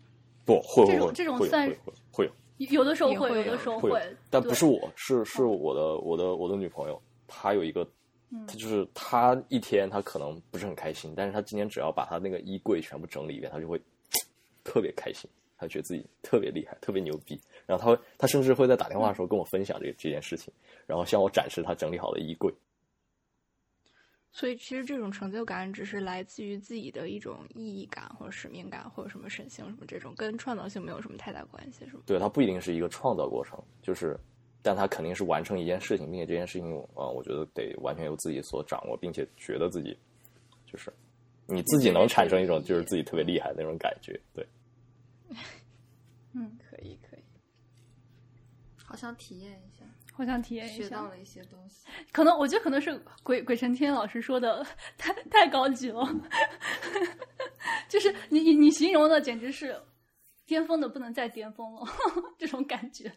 [0.45, 7.89] 不会会会这种这种算会有会有会有有的时候会，有有的时候会会，但不是我，是是我的我的我的女朋友，她有一个，
[8.31, 13.81] 嗯她就是她一天她可能不是很开心，但是她今天只要把她那个衣柜全部整理一遍，她就会
[14.65, 17.41] 特别开心，她觉得自己特别厉害，特别牛逼。
[17.67, 20.53] 然后他会，他甚至会在打电话的时候跟我分享这这件事情，
[20.87, 22.53] 然后向我展示他整理好的衣柜。
[24.31, 32.03] 所以其实这种成就感只是来自于自己的一种意义感或者使命感或者什么神性什么这种，跟创造性没有什么太大关系，是吗？
[32.05, 34.15] 对，它不一定是一个创造过程，就是，
[34.61, 39.97] 但它肯定是完成一件事情，并且这件事情啊、呃我觉得得完全由自己所掌握，并且觉得自己
[40.71, 40.93] 就是
[41.47, 44.21] 你自己能产生一种就是自己特别厉害的那种感觉。
[44.35, 44.47] 对，
[46.35, 47.06] 嗯，可以，可以。
[48.87, 51.09] 好想体验一下，好想体验一下学到。
[51.09, 51.87] 了一些东西。
[52.13, 54.65] 可能我觉得可能是鬼鬼神天老师说的
[54.97, 56.03] 太太高级了，
[57.89, 59.81] 就是你你你形容的简直是
[60.47, 61.83] 巅峰的不能再巅峰了，
[62.39, 63.13] 这种感觉。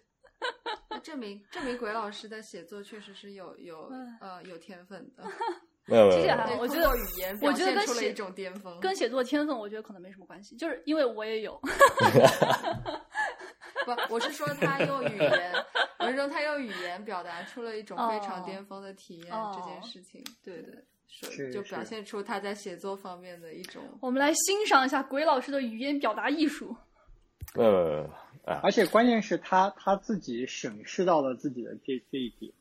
[0.90, 5.24] 那证明证明鬼老师的写作确实是有有嗯呃有天分的，
[5.86, 8.80] 没有没有没有其实还好，我觉得语言我觉得跟写现出了一种巅峰。
[8.80, 11.60] 跟写作天分，我觉得可能没什么关系，就是因为我也有。
[13.95, 15.53] 不，我是说他用语言，
[15.99, 23.84] 我是说他用语言表达出了一种非常哦巅峰的体验，哦这件事情，对对，说是就表现出他在写作方面的一种。
[24.02, 26.76] 我们来欣赏一下鬼老师的语言表达艺术。
[27.56, 28.03] 没有没有没有
[28.45, 32.53] 啊，而且关键是他他自己审视到了自己的这这一点，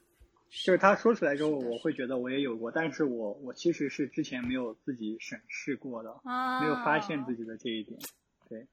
[0.48, 8.00] 就是他说出来之后，我会觉得我也有过，但是我我其实是之前没有自己审视过的，啊，没有发现自己的这一点，
[8.48, 8.66] 对，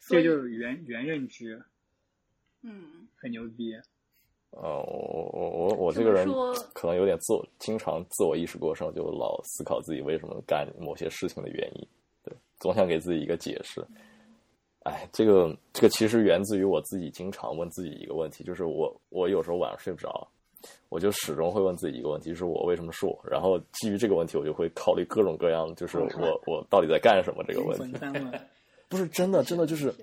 [0.00, 1.62] 这就是原原认知，
[2.62, 3.74] 嗯，很牛逼。
[4.50, 6.28] 呃，我我我我这这个人
[6.74, 11.86] 可能有点自我，经常自我意识过剩，就老思考自己为什么干某些事情的原因，
[12.24, 13.80] 对，总想给自己一个解释。
[14.82, 20.26] 哎，这个这个其实源自于我自己经常问自己一个问题，就是我我有时候晚上睡不着，
[20.88, 23.16] 我就始终会问自己一个问题，就是我为什么是我？
[23.30, 27.98] 然后基于这个问题，我就会考虑各种各样，就是我我到底在干什么这个问题。
[28.88, 29.94] 不是真的，真的就是，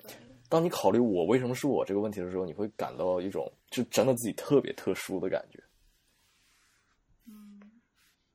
[0.50, 5.62] 当你考虑我为什么是我这个问题的时候，你会感到一种就真的自己特别特殊的感觉。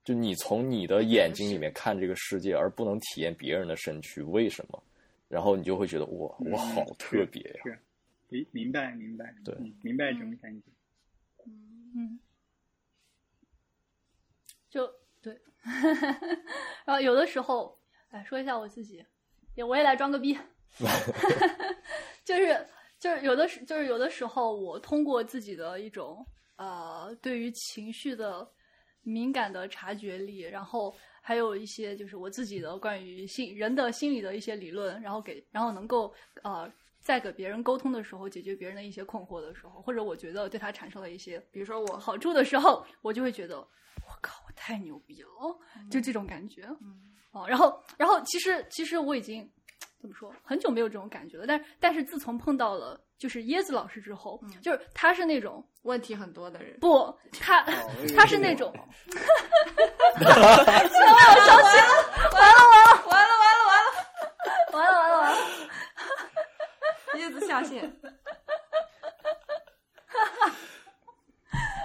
[0.04, 4.82] 就你从你的眼睛里面看这个世界，而不能体验别人的身躯，为什么？
[5.28, 7.78] 然后你就会觉得哇，我好特别呀、是，
[8.28, 10.62] 明明白明白，对嗯明白这种感觉。
[11.94, 12.18] 嗯，
[14.68, 15.40] 就对。
[16.84, 17.78] 然后有的时候，
[18.10, 19.04] 哎，说一下我自己，
[19.54, 20.36] 也我也来装个逼，
[22.24, 22.66] 就是
[22.98, 26.24] 就是有的时就是有的时候，我通过自己的一种
[26.56, 28.48] 呃对于情绪的
[29.02, 36.12] 敏感的察觉力，然后还有一些就是我自己的关于心人的心理的一些理论，然后给然后能够
[36.42, 36.70] 呃
[37.00, 45.28] 在给别人沟通的时候，解决别人的一些困惑的时候，或者我觉得对他产生了一些比如说我好处的时候，我就会觉得我靠，我太牛逼了，
[45.90, 46.62] 就这种感觉。
[46.80, 49.50] 嗯哦，然后，然后其实其实我已经
[50.02, 51.46] 怎么说，很久没有这种感觉了。
[51.46, 57.62] 但是但是自从碰到了就是椰子老师之后，嗯就是他是那种问题很多的人，不，他
[58.16, 63.62] 他是那种， 完了完了完了，完了完了
[64.72, 65.38] 完了完了完了，
[67.14, 67.84] 椰子下线，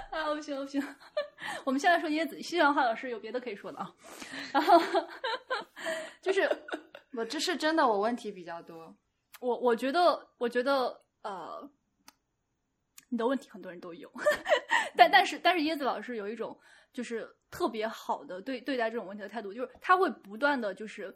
[0.09, 0.83] 啊不行不行，
[1.63, 3.93] 我们现在说椰子，西洋话老师有别的可以说的啊。
[4.53, 4.81] 然后
[6.21, 6.49] 就是
[7.13, 8.95] 我这是真的，我问题比较多。
[9.39, 11.69] 我我觉得，我觉得，呃，
[13.09, 14.11] 你的问题很多人都有，
[14.97, 16.57] 但但是但是椰子老师有一种
[16.91, 21.15] 就是特别好的对对待这种问题的态度，就是他会不断的就是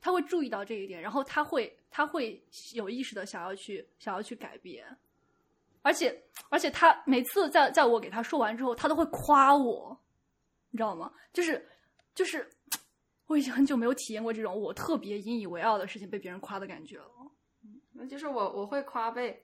[0.00, 2.40] 他会注意到这一点，然后他会他会
[2.72, 4.86] 有意识的想要去想要去改变，
[5.82, 9.98] 而且而且他每次在在我给他说完之后，他都会夸我，
[10.70, 11.12] 你知道吗？
[11.32, 11.68] 就是
[12.14, 12.48] 就是
[13.26, 17.10] 我已经很久没有体验过这种我特别引以为傲的事情被别人夸的感觉了。
[17.92, 19.42] 那就是我我会夸被，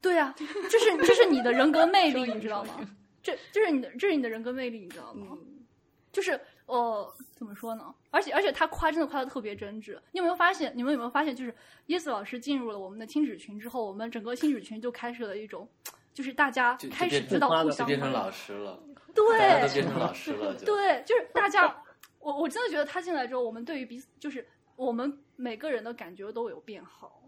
[0.00, 2.80] 对呀、这是 这是你的人格魅力，你知道吗？
[3.22, 5.26] 这这是你的这是你的人格魅力，你知道吗？
[5.30, 5.64] 嗯，
[6.10, 7.94] 就是呃，怎么说呢？
[8.10, 9.98] 而且而且他夸真的夸的特别真挚。
[10.10, 10.72] 你有没有发现？
[10.74, 11.36] 你们有没有发现？
[11.36, 11.54] 就是
[11.88, 15.68] 椰子老师进入了我们的亲子群之后，我们整个亲子群就开始了一种，
[16.14, 21.81] 就是大家就就开始变知道互相夸变成老师了，大家都对变成老师了，对，就是大家，
[22.22, 27.20] 我我真的觉得他进来之后，我们对于彼此，就是我们每个人的感觉都有变好。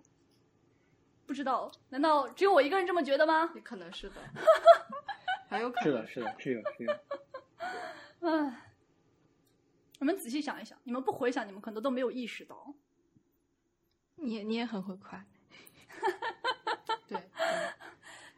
[1.26, 3.50] 不知道，难道只有我一个人这么觉得吗？
[3.54, 4.16] 也可能是的，
[5.48, 6.92] 还有可能是的，是的，是有是有。
[8.20, 8.72] 唉，
[9.98, 12.74] 你们仔细想一想，你们不回想，你们可能都没有意识到。
[14.16, 15.24] 你也你也很会夸，
[17.08, 17.18] 对，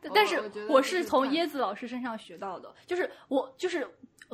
[0.00, 3.86] 但但是我是从椰子老师身上学到的，就是我就是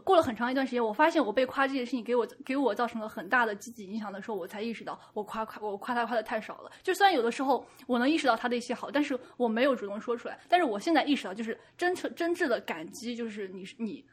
[0.04, 6.72] 过了很长一段时间，我发现我被夸这件事情给我给我造成了很大的积极影响的时候，我才意识到我夸夸我夸他夸的太少了。
[6.82, 10.38] 就虽然有的时候我能意识到他的一些好，但是我没有主动说出来。
[10.48, 14.04] 但是我现在意识到，就是真诚真挚的感激，就是你是你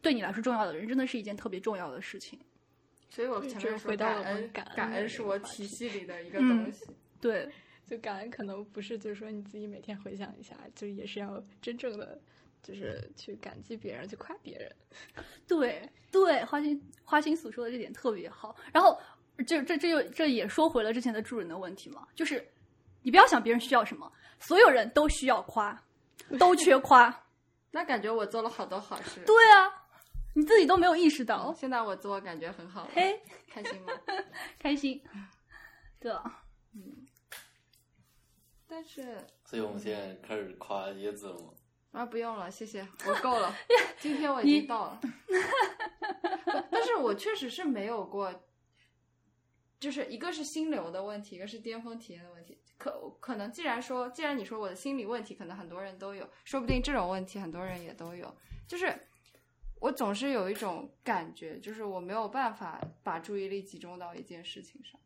[0.00, 2.38] 对你来说重要的人，真的是一件特别重要的事情。
[3.10, 6.86] 所以我对前面说这回到感恩感恩是我体系里的一个嗯东西。
[7.20, 7.48] 对，
[7.84, 12.18] 就感恩可能不是就是说你自己每天回想一下，就也是要真正的
[12.62, 14.74] 就是去感激别人，去夸别人。
[15.46, 18.54] 对对，花心花心所说的这点特别好。
[18.72, 18.98] 然后
[19.46, 22.46] 这这这又这也说回了之前的助人的问题嘛，就是
[23.02, 25.82] 你不要想别人需要什么，所有人都需要夸，
[26.38, 27.24] 都缺夸。
[27.72, 29.20] 那感觉我做了好多好事。
[29.24, 29.72] 对啊，
[30.34, 31.54] 你自己都没有意识到嗯，。
[31.54, 33.92] 现在我自我感觉很好，嘿，开心吗？
[34.58, 35.00] 开心，
[36.00, 37.06] 对啊，嗯，
[38.66, 41.52] 但是所以我们现在开始夸椰子了吗？
[41.92, 43.52] 啊，不用了，谢谢，我够了。
[43.98, 45.00] 今天我已经到了，
[46.70, 48.44] 但是我确实是没有过，
[49.80, 52.56] 就是一个是心流的问题，一个是巅峰体验的问题。
[52.78, 58.32] 可可能，既然说，既然你说我的心理问题，可能很多人都有，说不定这种问题很多人也都有。
[58.68, 58.96] 就是
[59.80, 64.98] 我总是有一种感觉，就是我没有办法把注意力集中到一件事情上，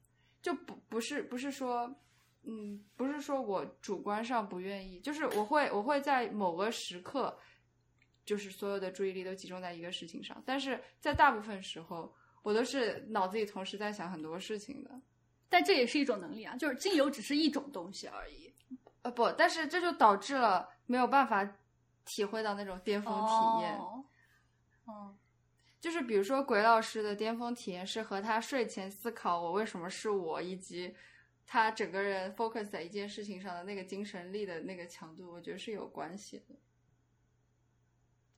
[0.43, 1.97] 就不不是不是说。
[2.47, 7.39] 嗯，不是说我主观上不愿意，就是我会我会在某个时刻，
[8.25, 14.91] 就是所有的注意力都集中在一个事情上，但是在大部分时候，我都是脑子里同时在想很多事情的。
[15.49, 18.53] 但这也是一种能力啊，就是精油只是一种东西而已。
[19.03, 21.49] 呃，不，但是这就导致了没有办法
[22.05, 23.77] 体会到那种巅峰体验。
[23.79, 24.05] 哦，
[24.87, 25.17] 哦
[25.81, 30.95] 就是比如说鬼老师的巅峰体验是和他睡前思考我为什么是我，以及
[31.47, 36.55] 他整个人 focus 在一件事情上的那个精神力的那个强度，我觉得是有关系的。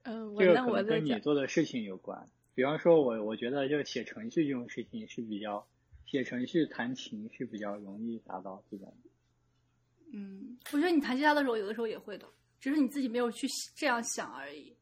[0.04, 2.28] 嗯，我这个那我再可能跟你，做的事情有关。
[2.54, 5.66] 比方说我，我觉得就写程序这种事情是比较，
[6.06, 8.96] 写程序弹琴是比较容易达到这种。
[10.12, 12.26] 嗯，我觉得你弹吉他的时候，有的时候也会的，
[12.60, 14.74] 只是你自己没有去这样想而已。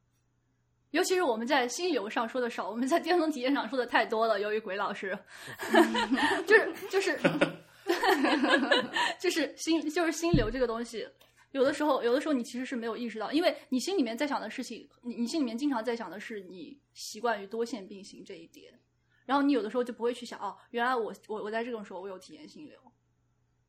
[0.91, 4.39] 尤其是我们在心游上说的少，我们在巅峰体验上说的太多了。
[4.39, 5.19] 由于鬼老师，
[6.47, 7.19] 就是就是
[9.19, 11.07] 就是心就是心流这个东西，
[11.53, 18.73] 有的时候有的时候你其实是没有意识到，因为你心里面在想的事情，你你心里面经常在想的是你习惯于多线并行这一点，
[19.25, 22.79] 然后你有的时候就不会去想哦，原来我我我在这种时候我有体验心流。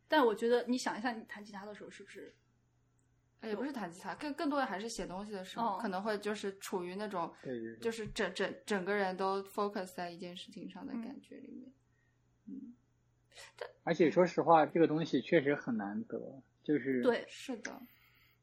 [0.07, 2.35] 但我觉得你想一下，你弹吉他的时候是不是？
[3.41, 11.71] 也不是弹吉他，更更多的还是写东西的时候，哦可能会就是处于那种对对对就是整整整个人都 focus 在一件事情上的嗯感觉里面。
[12.47, 12.74] 嗯，
[13.83, 16.19] 而且说实话，这个东西确实很难得，
[16.63, 17.71] 就是对，是的，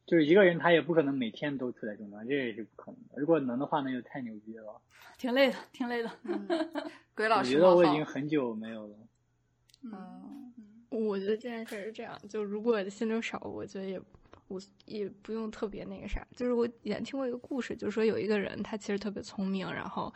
[0.06, 3.20] 就是一个人他也不可能每天都处在中端，这也是不可能的。
[3.20, 4.80] 如果能的话，那就太牛逼了。
[5.18, 6.10] 挺累的，挺累的。
[6.24, 6.46] 嗯，
[7.14, 8.96] 鬼老师我觉得我已经很久没有了。
[9.84, 10.52] 嗯
[10.90, 14.00] 我觉得这件事是这样，就如果心流少，我觉得也
[14.48, 16.26] 我也不用特别那个啥。
[16.36, 20.12] 就是我以前听过一个故事，就是说有一个人他其实特别聪明，然后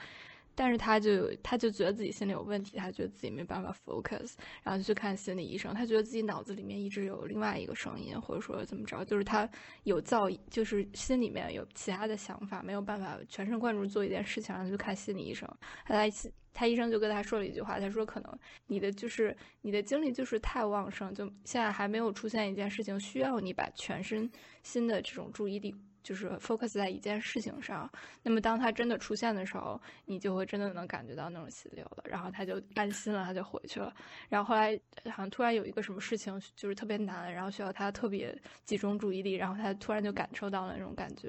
[0.57, 5.73] 但是他就有他就觉得自己心里有问题，他觉得自己没办法 focus，然后就去看心理医生。
[5.75, 9.49] 他觉得自己脑子里面一直有另外一个声音，或者说怎么着，就是他
[9.85, 15.49] 有噪音，就是心里面有其他的想法，没有办法全神贯注做一件事情，然后就看心理医生。
[15.85, 16.11] 他来
[16.55, 18.39] 他医生就跟他说了一句话，他说可能
[18.69, 24.31] 你的就是你的精力就是太旺盛，就现在还没有出现一件事情需要你把全身
[24.63, 25.75] 心的这种注意力
[26.07, 27.91] 就是 focus 在一件事情上。
[28.23, 33.93] 那么当它真的出现的时候，你就会真的能感觉到那种心流了，然后他就安心了，他就回去了。
[34.29, 38.33] 然后后来好像突然有一个什么事情就是特别难，然后需要他特别
[38.65, 41.29] 集中注意力，然后他突然就感受到了那种感觉，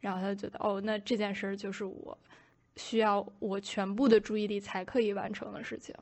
[0.00, 2.16] 然后他就觉得哦，那这件事儿就是我。
[2.76, 5.94] 需要我全部的注意力才可以完成的事情，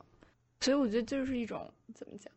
[0.59, 2.33] 所以我觉得就是一种怎么讲，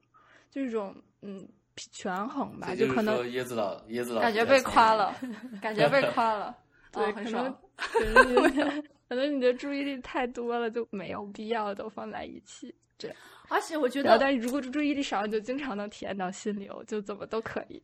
[0.51, 5.15] 就是一种嗯权衡吧，就可能说椰子老椰子老感觉被夸了，
[5.61, 6.57] 感觉被夸了，
[6.93, 7.59] 对，哦，可能很爽。
[9.09, 13.17] 可能你的注意力太多了，就没有必要都放在一起这样。
[13.49, 17.81] 而且我觉，得但是如果注意力少，你就经常能体验到心流，就怎么都可以。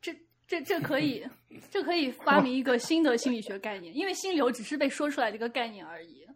[0.00, 0.14] 这
[0.46, 1.26] 这这可以，
[1.70, 6.26] 这可以发明一个新的心理学概念，因为心流只是被说出来的一个概念而已。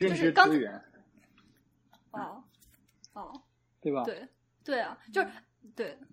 [0.00, 0.72] 就是刚资源，
[2.10, 2.42] 哦，
[3.12, 3.40] 哦，
[3.80, 4.02] 对吧？
[4.02, 4.26] 对
[4.64, 5.28] 对啊，就是
[5.76, 6.08] 对，嗯，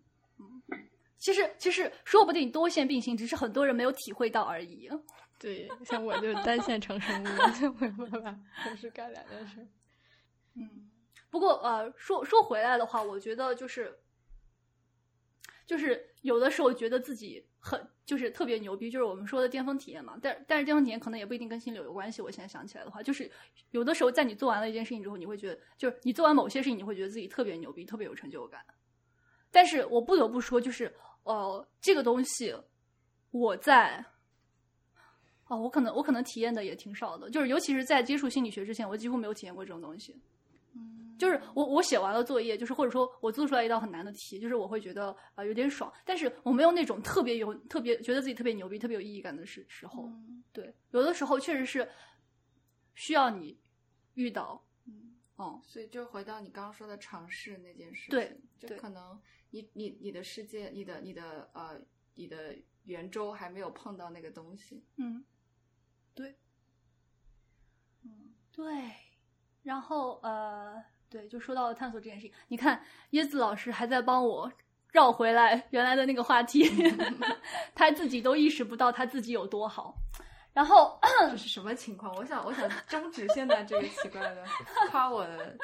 [1.22, 4.90] 其实其实说不定多线并行，只是很多人没有体会到而已。
[5.40, 7.28] 对，像我就单线程生物，
[7.60, 9.68] 就没有办法同时干两件事。
[10.56, 10.90] 嗯，
[11.30, 13.96] 不过呃，说说回来的话，我觉得就是
[15.68, 20.18] 就是有的时候觉得自己很就是特别牛逼，就是我们说的巅峰体验嘛。
[20.20, 22.22] 但但是巅峰体验可能也不一定跟心流有关系。
[22.22, 23.30] 我现在想起来的话，就是
[23.70, 28.60] 有的时候在你做完了一件事情之后，你会觉得就是你做完某些事情，你会觉得自己特别牛逼，特别有成就感。
[29.54, 30.94] 但是我不得不说，就是
[31.24, 32.56] 呃，这个东西
[33.32, 34.04] 我在。
[35.48, 40.18] 哦，我可能我可能体验的也挺少的，就是尤其是在接触心理学之前，我几乎没有体验过这种东西。
[40.74, 50.06] 嗯就是我我写完了作业，就是或者说我做出来一道很难的题，就是我会觉得啊、呃有点爽，但是我没有那种特别有特别觉得自己特别牛逼、特别有意义感的时时候。
[50.08, 51.88] 嗯对，有的时候确实是
[52.96, 53.60] 需要你
[54.16, 59.22] 遇到，嗯，哦、所以就回到你刚刚说的尝试那件事情，对就对可能
[59.52, 61.80] 你你你的世界，你的你的呃
[62.16, 62.56] 你的
[62.86, 65.24] 圆周还没有碰到那个东西，嗯，
[66.16, 66.36] 对，
[68.04, 68.92] 嗯，对，
[69.64, 74.52] 然后呃，对，就说到了探索这件事情，你看椰子老师还在帮我
[74.92, 76.64] 绕回来原来的那个话题，
[77.76, 79.96] 他自己都意识不到他自己有多好。
[80.54, 81.00] 然后
[81.30, 82.14] 这是什么情况？
[82.16, 84.46] 我想，我想终止现在这个奇怪的
[84.90, 85.58] 夸我的。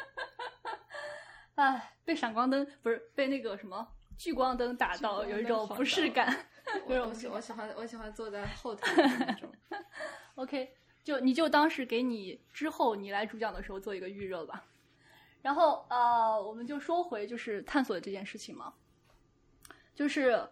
[1.57, 3.85] 哎，被闪光灯不是被那个什么
[4.15, 6.45] 聚光灯打到，有一种不适感。
[6.85, 9.51] 我我喜我喜欢我喜欢坐在后台那种。
[10.35, 10.71] OK，
[11.03, 14.65] 就你就当是给你之后你来主讲的时候做一个预热吧。
[15.41, 18.73] 然后呃，我们就说回就是探索这件事情嘛，
[19.95, 20.47] 就是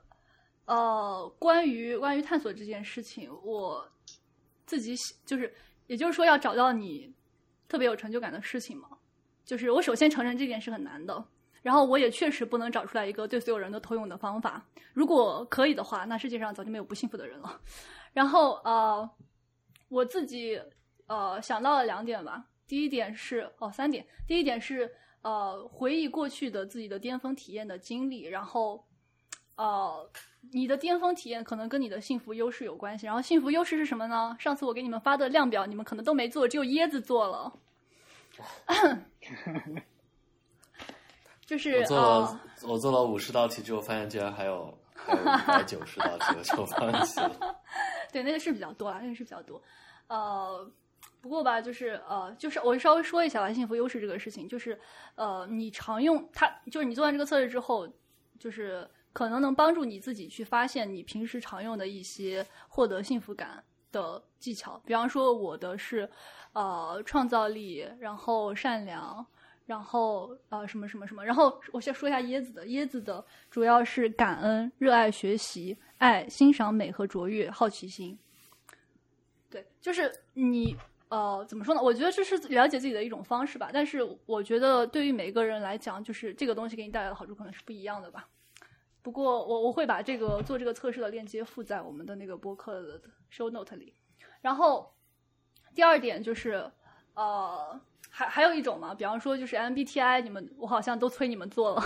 [0.66, 3.88] 呃，关于关于探索这件事情，我
[4.66, 5.54] 自己喜就是
[5.86, 7.14] 也就是说要找到你
[7.68, 8.95] 特别有成就感的事情嘛。
[9.46, 11.24] 就是我首先承认这件事很难的，
[11.62, 14.66] 然后我也确实不能找出来一个对所有人都通用的方法。
[14.94, 17.62] 如果可以的话，那世界上早就没有不幸福的人了。
[18.12, 19.10] 然后呃，
[19.90, 20.60] 我自己
[21.08, 22.46] 呃想到了两点吧。
[22.68, 24.04] 第一点是哦，三点。
[24.28, 24.90] 第一点是
[25.22, 28.84] 呃，回忆过去的自己的巅峰体验的经历，然后
[29.56, 30.10] 呃，
[30.52, 33.06] 你的巅峰体验可能跟你的幸福优势有关系。
[33.06, 34.36] 然后幸福优势是什么呢？
[34.40, 37.54] 上次我给你们发的量表，你们可能都没做，只有椰子做了。
[41.46, 47.62] 就是我做了、呃我做了五十道题之后，发现居然还有 还有一百九十道题，我就放弃了。
[48.12, 49.62] 对，那个是比较多啊，那个是比较多。
[50.08, 50.68] 呃，
[51.22, 54.80] 不过吧，就是呃，就是我稍微说一下吧，幸福优势这个事情，就是
[55.16, 57.88] 呃，你常用它，就是你做完这个测试之后，
[58.40, 63.64] 就是可能能帮助你自己去发现你平时常用的一些获得幸福感
[63.96, 64.82] 的技巧。
[64.86, 66.10] 比方说，我的是
[66.54, 69.26] 呃创造力，然后善良。
[69.68, 78.16] 然后呃什么什么什么，然后我先说一下椰子的，椰子的主要是感恩、热爱学习、爱、欣赏美和卓越、好奇心。
[79.50, 80.78] 对，就是你
[81.10, 81.82] 呃怎么说呢？
[81.82, 83.72] 我觉得这是了解自己的一种方式吧。
[83.74, 88.30] 但是我觉得对于每个人来讲，就是这个东西给你带来的好处可能是不一样的吧。
[89.06, 93.00] 不过我我会把这个做这个测试的链接附在我们的那个播客的
[93.32, 93.94] show note 里。
[94.42, 94.92] 然后
[95.76, 96.72] 第二点就是
[97.14, 97.80] 呃。
[98.18, 101.84] 还还有一种嘛，比方说就是 MBTI，你们我好像都催你们做了，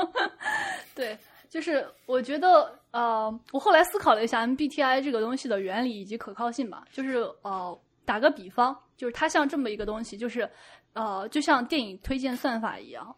[0.94, 1.16] 对，
[1.48, 10.46] 就是我觉得呃，我后来思考了一下 MBTI 这个东西的原理以及可靠性吧，就是呃，打个比方，就是它像这么一个东西，就是
[10.92, 13.16] 呃，就像电影推荐算法一样，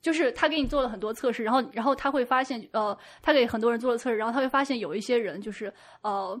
[0.00, 5.72] 就是他给你做了很多测试，然后然后他会发现呃，他给很多人做了测试，然后他会发现有一些人就是
[6.02, 6.40] 呃。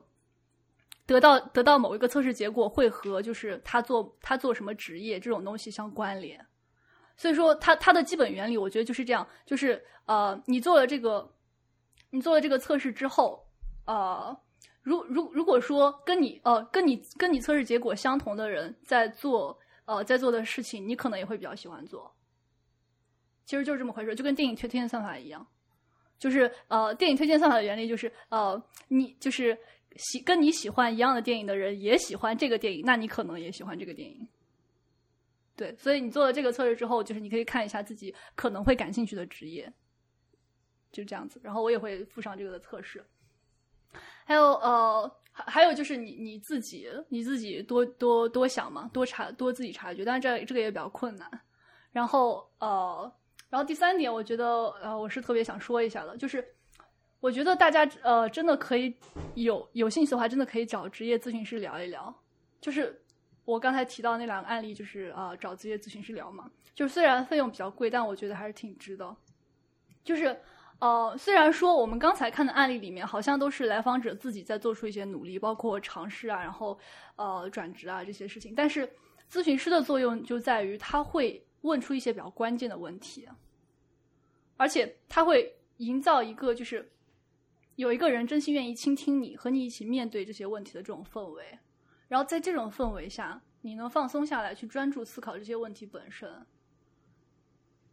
[1.06, 6.38] 得到得到某一个测试结果会和就是他做他做什么职业这种东西相关联，
[7.16, 11.26] 所以说他他的基本原理我觉得就是这样，就是呃你做了这个
[12.10, 13.42] 你做了这个测试之后，
[13.86, 14.38] 呃
[14.82, 22.14] 如如如果说跟你呃跟你跟你测试结果相同的人在做呃在做的事情，你可能也会比较喜欢做，
[23.48, 25.44] 其实就是这么回事，就跟电影推荐算法一样，
[26.20, 29.58] 就是呃电影推荐算法的原理就是呃你就是。
[29.96, 34.28] 喜跟你喜欢一样的电影的人也喜欢这个电影，那你可能也喜欢这个电影。
[35.56, 39.72] 对，所以你做了这个测试之后，就是你可以看一下自己可能会感兴趣的职业，
[40.92, 41.40] 就这样子。
[41.42, 43.04] 然后我也会附上这个的测试。
[44.24, 51.28] 还有呃，还还有就是你你自己你自己多多多想嘛，多察多自己察觉，但是这这个也比较困难。
[51.90, 53.10] 然后呃，
[53.50, 54.46] 然后第三点，我觉得
[54.82, 56.44] 呃，我是特别想说一下的，就是。
[57.20, 58.96] 我觉得大家呃真的可以
[59.34, 62.14] 有有兴趣的话，真的可以找职业咨询师聊一聊。
[62.60, 63.02] 就是
[63.44, 66.48] 我刚才提到那两个案例，就是、呃、找职业咨询师聊嘛。
[66.76, 69.16] 就是虽然费用比较贵，但我觉得还是挺值的。
[70.04, 70.40] 就是
[70.78, 76.78] 呃虽然说我们刚才看的案例里面，好像都是来访者自己在做出一些努力，包括尝试啊，然后
[77.16, 78.88] 呃转职啊这些事情，但是
[79.28, 83.28] 咨询师的作用就在于他会问出一些比较关键的问题，
[84.56, 86.90] 而且他会营造一个就是。
[87.76, 91.56] 有一个人真心愿意倾听你，和你一起面对这些问题的这种氛围，
[92.08, 96.28] 然后在这种氛围下，你能放松下来，去专注思考这些问题本身。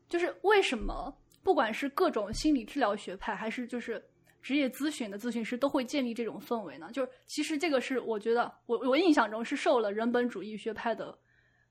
[0.10, 4.04] 就是为什么，不管是各种心理治疗学派，还是就是
[4.42, 6.90] 职业咨询的咨询师，都会建立这种氛围呢？
[6.92, 11.16] 就是其实这个是我觉得，我我印象中是受了人本主义学派的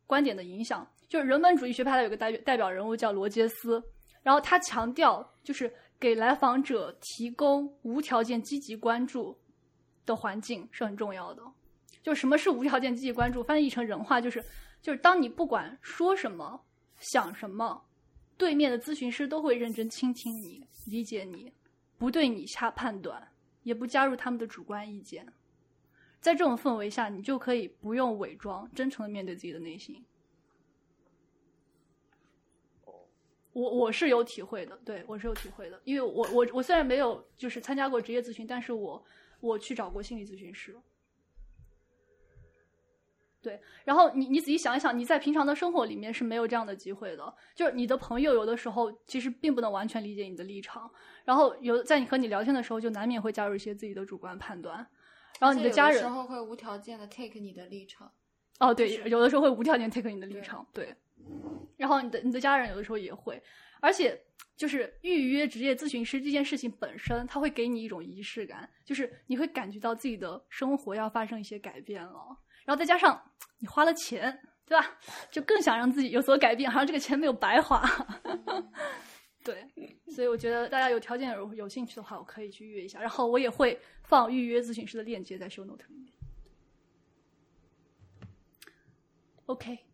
[0.07, 0.89] 观点的影响。
[1.15, 3.81] 就是人本主义学派的有个代代表人物叫罗杰斯，
[4.21, 5.73] 然后他强调就是。
[6.01, 9.35] 给来访者提供无条件积极关注
[10.05, 11.43] 的环境是很重要的。
[12.03, 13.43] 就什么是无条件积极关注？
[13.43, 14.45] 翻译成人话就是，
[14.83, 16.61] 就是当你不管说什么、
[16.99, 17.83] 想什么，
[18.37, 21.51] 对面的咨询师都会认真倾听你、理解你，
[21.97, 23.27] 不对你下判断，
[23.63, 25.25] 也不加入他们的主观意见。
[26.21, 30.05] 在这种氛围下，你就可以不用伪装，真诚的面对自己的内心。
[33.55, 39.03] 我我是有体会的，对我是有体会的，因为我我我虽然没有就是参加过职业咨询，但是我
[39.41, 40.77] 我去找过心理咨询师。
[43.41, 47.35] 对，然后你你仔细想一想，你在平常的生活里面是没有这样的机会的。
[47.55, 50.91] 就是你的朋友有的时候其实并不能完全理解你的立场，
[51.25, 54.87] 然后有在你和你聊天的时候，就难免会加入一些自己的主观判断。
[55.39, 58.11] 然后你的家人有时候会无条件的 take 你的立场。
[58.61, 60.95] 哦，对，有的时候会无条件 take 你的立场，对。
[61.77, 63.43] 然后你的你的家人有的时候也会，
[63.81, 64.21] 而且
[64.57, 72.37] 就是预约职业咨询师这件事情本身，它会给你一种仪式感，就是你会感觉到自己的生活要发生一些改变了。
[72.65, 73.21] 然后再加上
[73.59, 74.99] 你花了钱，对吧？
[75.31, 77.83] 就更想让自己有所改变，好像这个钱没有白花。
[79.45, 79.63] 对，
[80.09, 82.99] 所以我觉得大家有条件有有兴趣的话，我可以去预约一下。
[82.99, 86.11] 然后我也会放预约咨询师的链接在 show note 里面。
[89.45, 89.94] OK，啊，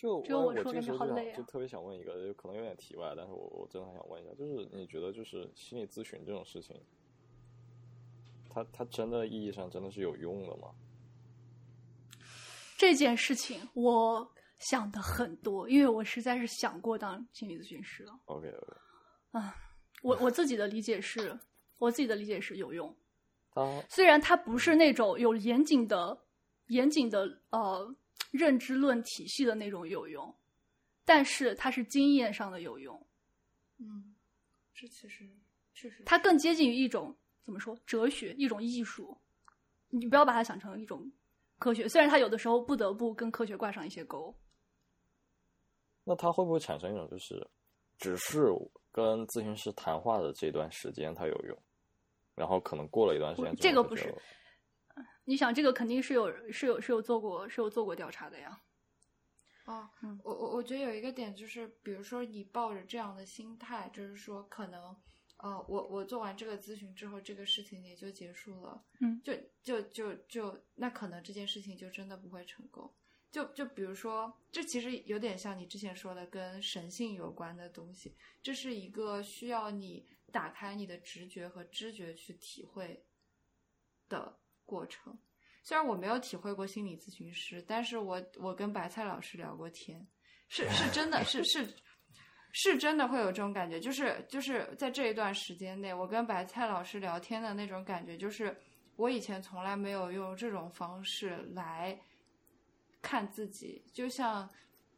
[0.00, 6.74] 就只有我我说感觉好累啊就特别想问一个，就可能有点题外，但是我我真的很想问一下，就是你觉得就是心理咨询这种事情，
[8.48, 10.70] 它它真的意义上真的是有用的吗？
[12.78, 14.26] 这件事情我
[14.58, 18.18] 想的很多，因为我实在是想过当心理咨询师了。
[18.24, 18.76] OK OK，
[19.32, 19.54] 啊，
[20.02, 21.38] 我我自己的理解是，
[21.76, 22.88] 我自己的理解是有用。
[23.52, 26.18] 啊虽然它不是那种有严谨的、
[26.68, 27.94] 严谨的呃
[28.30, 30.34] 认知论体系的那种有用，
[31.04, 33.06] 但是它是经验上的有用。
[33.78, 34.14] 嗯，
[34.74, 35.28] 这其实
[35.74, 39.16] 确实它更接近于一种怎么说哲学，一种艺术。
[39.88, 41.10] 你不要把它想成一种
[41.58, 44.34] 科学，虽然它有的时候不得不跟科学挂上一些钩。
[46.04, 47.46] 那它会不会产生一种就是，
[47.98, 48.44] 只是
[48.92, 51.58] 跟咨询师谈话的这段时间它有用，
[52.34, 54.14] 然后可能过了一段时间这个不是
[55.24, 58.62] 你想，这个肯定是有是有是有做过是有做过调查的呀。
[59.66, 64.96] 哦嗯，我我我觉得有一个点就是，比如说你抱着这样的心态，就是说可能，
[65.36, 69.32] 呃，我我做完这个咨询之后，这个事情也就结束了，嗯就
[69.62, 72.92] 就就就那可能这件事情就真的不会成功。
[73.30, 83.04] 就就比如说，这其实有点像你之前说的跟神性有关的东西，这是一个需要你打开你的直觉和知觉去体会
[84.08, 84.40] 的
[84.70, 85.18] 过程。
[85.62, 90.06] 虽然我没有体会过心理咨询师，但是我我跟白菜老师聊过天，
[90.48, 91.68] 是是真的是是
[92.52, 98.56] 是真的会有这种感觉，就是就是在这一段时间内，我跟白菜老师聊天的那种感觉，就是
[98.96, 101.98] 我以前从来没有用这种方式来
[103.02, 104.48] 看自己，就像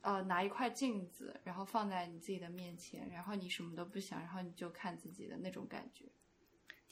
[0.02, 6.04] 呃拿一块镜子，然后放在你自己的面前，然后你什么都不想，然后你就看自己的那种感觉。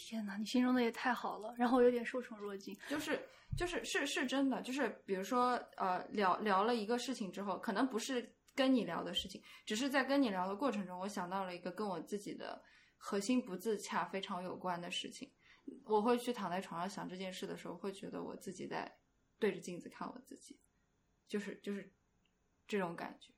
[0.03, 2.75] 天哪，你形容的也太好了，然后我有点受宠若惊。
[2.89, 3.21] 就是
[3.57, 12.61] 就是是是真的，就是比如说呃聊聊了一个事情之后，可能不是跟你聊的事情，只是在跟你聊的过程中，我想到了一个跟我自己的
[12.97, 15.31] 核心不自洽非常有关的事情。
[15.85, 18.91] 我会去躺在床上想这件事的时候，会觉得我自己在
[19.39, 20.59] 对着镜子看我自己，
[21.29, 21.93] 就是就是
[22.67, 23.31] 这种感觉。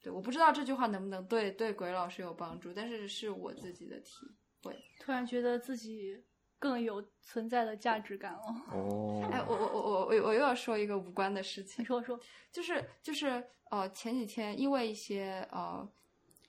[0.00, 4.24] 对，我不知道这句话能不能对对鬼老师有帮助，但是是我自己的题
[4.62, 4.76] 会。
[5.00, 6.22] 突然觉得自己
[6.58, 8.40] 更有存在的价值感了。
[8.72, 11.82] 哦，哎，我我我我我我又要说一个无关的事情。
[11.82, 12.18] 你，说说，
[12.50, 15.88] 就是就是呃前几天因为一些呃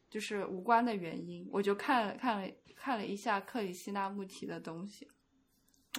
[0.10, 5.08] 就是无关的原因，我就看了看了看了一下克里希那穆提的东西，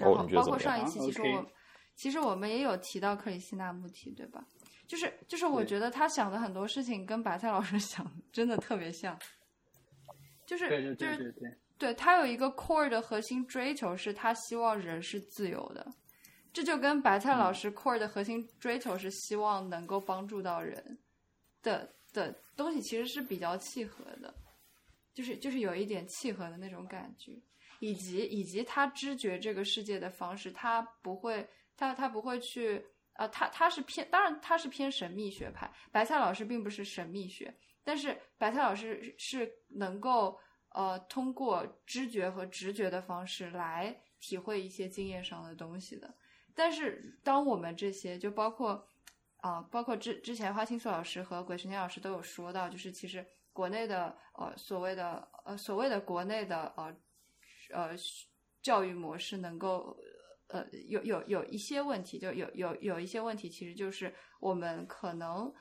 [0.00, 1.52] 然后包括上一期其实我
[1.94, 4.44] 其实我们也有提到克里希那穆提，对吧？
[4.86, 9.18] 就是就是我觉得他想的很多事情跟白菜老师 想的真的特别像，
[10.46, 11.34] 就是就是
[11.78, 15.86] 对他有一个 core 的核心追求是他希望人是自由的，
[16.52, 20.98] 这就跟白菜老师 core 的核心追求是希望能够帮助到人
[21.62, 24.34] 的的东西其实是比较契合的，
[25.14, 27.32] 就是就是有一点契合的那种感觉，
[27.78, 40.36] 以及以及他知觉这个世界的方式，他不会他他不会去呃他他是偏当然他是偏神秘学派，白菜老师并不是神秘学，但是白菜老师是能够
[40.70, 46.14] 呃通过知觉和直觉的方式来体会一些经验上的东西的。
[46.54, 48.86] 但是当我们这些就包括
[49.40, 56.96] 啊、包括之之前花青素老师和鬼神仙老师都有说到，就是其实国内的呃所谓的呃所谓的国内的呃
[57.70, 57.96] 呃
[58.60, 59.96] 教育模式能够
[60.48, 65.54] 呃有有有一些问题，就有有有一些问题，其实就是我们可能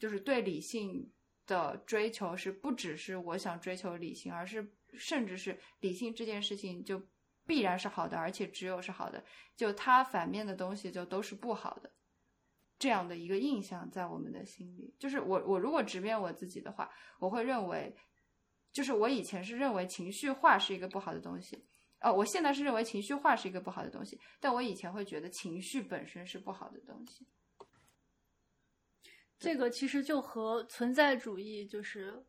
[0.00, 1.08] 就是对理性
[1.52, 7.00] 的追求是不只是我想追求理性，而是甚至是理性这件事情就
[7.46, 9.22] 必然是好的，而且只有是好的，
[9.54, 11.90] 就它反面的东西就都是不好的。
[12.78, 14.94] 这样的一个印象在我们的心里。
[14.98, 17.94] 就是我我如果直面我自己的话，我会认为，
[18.72, 21.64] 就是我以前是认为情绪化是一个不好的东西。
[22.00, 27.24] 哦，我现在是认为情绪化是一个不好的东西，但我以前会觉得情绪本身是不好的东西。
[29.42, 32.24] 这个其实就和存在主义，就是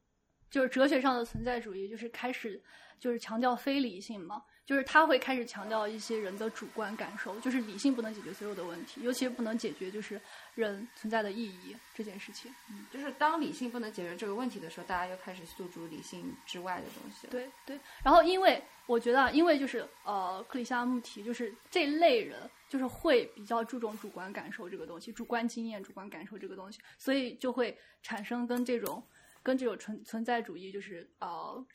[0.50, 2.60] 就是哲学上的存在主义，就是开始
[3.00, 10.20] 就是强调非理性嘛，就是他会开始强调一些人的主观感受，就是理性不能解决所有的问题，尤其是不能解决就是
[10.56, 12.54] 人存在的意义这件事情。
[12.70, 17.28] 嗯，就是当理性不能解决这个问题的时候，大家又开始诉诸理性之外的东西。
[17.28, 29.04] 对对，然后因为我觉得啊，因为就是呃，克里希那穆提就是这类人，就是会比较注重主观感受这个东西，主观经验、主观感受这个东西，所以就会产生跟这种
[29.42, 31.66] 跟这种存存在主义就是呃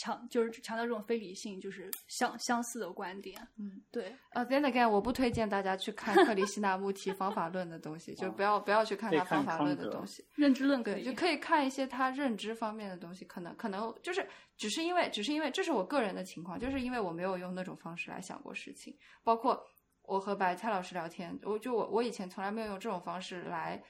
[0.00, 3.38] 强就是强调这种非理性就是相相似的观点。
[3.58, 10.24] 嗯，对，呃，then again，我不推荐大家去看克里希那穆提方法论的东西， 就不要不要去看他方法论的东西。
[10.36, 19.62] 认知论可对，以就可以看一些他认知方面的东西，可能可能就是只是因为只是因为这是我个人的情况，就是因为我没有用那种方式来想过事情，包括
[20.04, 23.82] 我和白菜老师聊天，我就我我以前从来没有用这种方式来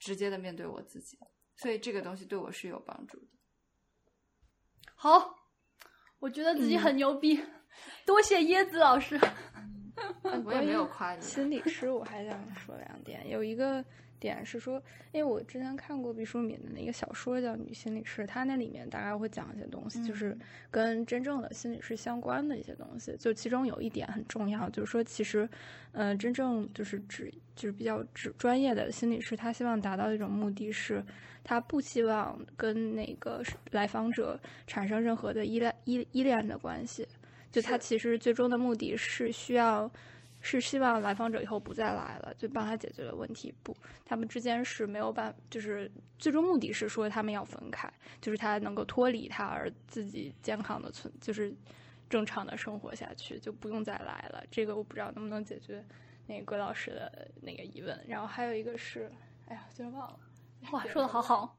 [0.00, 1.16] 直接的面对我自己，
[1.54, 3.26] 所以这个东西对我是有帮助的。
[4.96, 5.34] 好，
[6.18, 7.40] 我觉得自己很牛逼，
[8.06, 9.20] 多谢椰子老师。
[10.44, 13.28] 我也没有夸你，心理师，我还想说两点。
[13.28, 13.84] 有一个
[14.20, 14.82] 点是说，
[15.12, 20.36] 因为我之前看过毕淑敏的那个小说叫《女心理师》，她那里面大概会讲一些东西，就是
[20.70, 23.16] 跟真正的心理师相关的一些东西。
[23.18, 25.48] 就其中有一点很重要，就是说，其实，
[25.92, 31.04] 呃，真正就是指就是比较指专业的心理师，他希望达到的一种目的是，
[31.42, 33.42] 他不希望跟那个
[33.72, 37.06] 来访者产生任何的依赖依依恋的关系。
[37.52, 39.88] 就他其实最终的目的是需要，
[40.46, 43.52] 是希望来访者以后不再来了，就帮他解决了问题。
[43.62, 47.90] 不，他们之间是没有办，就是最终目的是说他们要分开，
[48.20, 51.50] 就是他能够脱离他而自己健康的存，就是
[52.10, 54.44] 正常的生活下去，就不用再来了。
[54.50, 55.82] 这个我不知道能不能解决
[56.26, 57.98] 那个葛老师的那个疑问。
[58.06, 59.10] 然后还有一个是，
[59.46, 60.18] 哎呀，竟然忘了。
[60.72, 61.58] 哇，说的好好。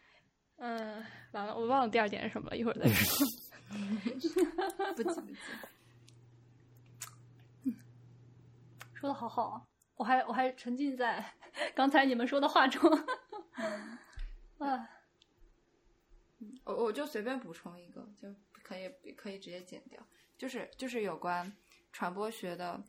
[0.56, 3.26] 嗯，完了，我忘了第二点是什么了，一会儿再说。
[4.02, 4.28] 不 急
[4.96, 5.34] 不急。
[9.02, 9.66] 说的好好啊，
[9.96, 11.34] 我还我还沉浸在
[11.74, 12.80] 刚才你们说的话中。
[14.58, 14.88] 啊，
[16.62, 20.00] 我我就随便补充一个，就可以可以直接剪掉，
[20.38, 21.52] 就是就是有关
[21.90, 22.80] 传播学的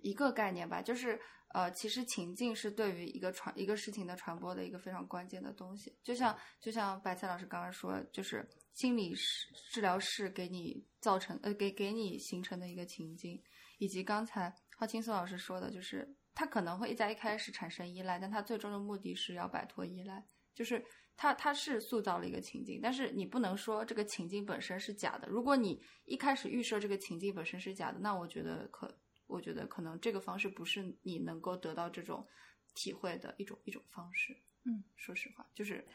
[0.00, 13.42] 一个概念吧，就是呃，其实情境是对于一个传一个事情的传播的一个非常关键的东西，就像就像白菜老师刚刚说，就是心理师治疗室给你造成呃给给你形成的一个情境，
[13.78, 20.24] 以及刚才华青松老师说的，就是他可能会在一开始产生依赖，但他最终的目的是要摆脱依赖。
[20.54, 20.82] 就是
[21.16, 25.28] 他他是塑造了一个情境，但是你不能说这个情境本身是假的。
[25.28, 32.26] 如果你一开始预设这个情境本身是假的，那我觉得可，我觉得可能这个方式不是你能够得到这种
[32.74, 34.34] 体会的一种一种方式。
[34.64, 35.86] 嗯，说实话，就是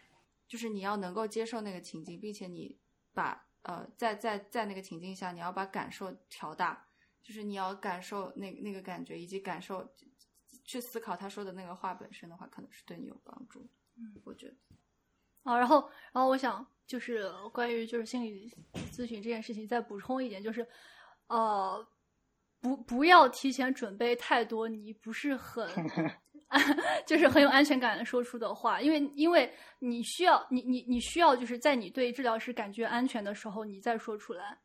[0.47, 2.79] 就是你要能够接受那个情境，并且你
[3.13, 6.87] 把呃在在在那个情境下，你要把感受调大，
[7.23, 9.87] 就是你要感受那那个感觉，以及感受
[10.63, 13.69] 去思考他说的那个话本身的话，可能是对你有帮助。
[13.97, 14.55] 嗯，我觉得。
[15.43, 18.53] 啊，然后，然后我想就是关于就是心理
[18.91, 20.67] 咨询这件事情，再补充一点，就是，
[21.27, 21.87] 呃，
[22.59, 25.67] 不不要提前准备太多你不是很，
[27.07, 34.59] 就是很有安全感说出的话，因为因为你需要你你你需要就是在你对治疗师感觉安全的时候，你再说出来，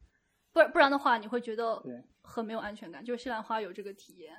[0.53, 3.05] 不不然的话你会觉得对很没有安全感。
[3.05, 4.35] 就是西兰花有这个体验，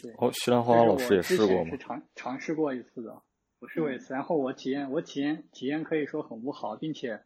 [0.00, 1.78] 对，哦，西兰花老师也试过吗是？
[1.78, 3.22] 尝尝试过一次的，
[3.58, 7.20] 我试过一次，然后我体验我体验体验可以说很不好，并且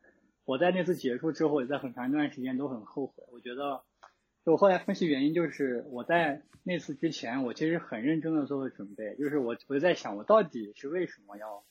[0.44, 3.24] 我在那次结束之后，也在很长一段时间都很后悔。
[3.30, 3.82] 我觉得，
[4.44, 11.64] 就我后来分析原因，就是我在那次之前，我其实很认真的做了准备，就是我我就在想，我到底是为什么要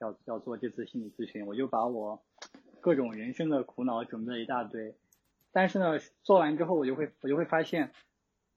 [0.00, 2.22] 要要做这次心理咨询，我就把我
[2.80, 4.94] 各种人生的苦恼准备了一大堆，
[5.52, 7.92] 但是呢，做完之后我就会我就会发现，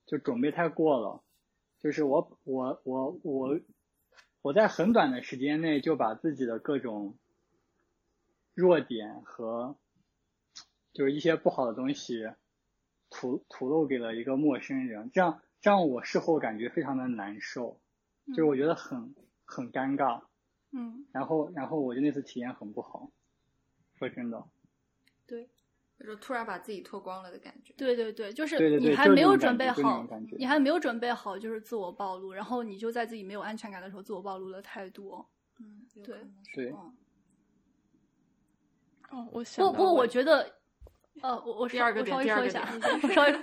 [0.05, 1.23] 就准备太过了。
[1.79, 3.59] 就是我我我我
[4.41, 7.17] 我在很短的时间内就把自己的各种
[8.53, 9.75] 弱点和
[10.93, 12.29] 就是一些不好的东西
[13.09, 17.81] 吐吐露给了一个陌生人，这样这样我事后感觉非常的难受，
[18.27, 19.13] 就是我觉得很
[19.45, 20.23] 很尴尬，
[20.71, 23.11] 嗯，然后然后我就那次体验很不好，
[23.95, 24.52] 说真的，对，
[26.05, 27.73] 就突然把自己脱光了的感觉。
[27.77, 30.05] 对对对，就是你还没有准备好
[30.37, 35.27] 你还没有准备好就是自我暴露，然后你就在自己没有安全感的时候自我暴露了太多。
[35.59, 36.95] 嗯，对嗯，
[39.11, 40.51] 哦，我想不不过我觉得，
[41.21, 43.35] 呃，我我稍第二个我稍微点第二个说一下，我稍微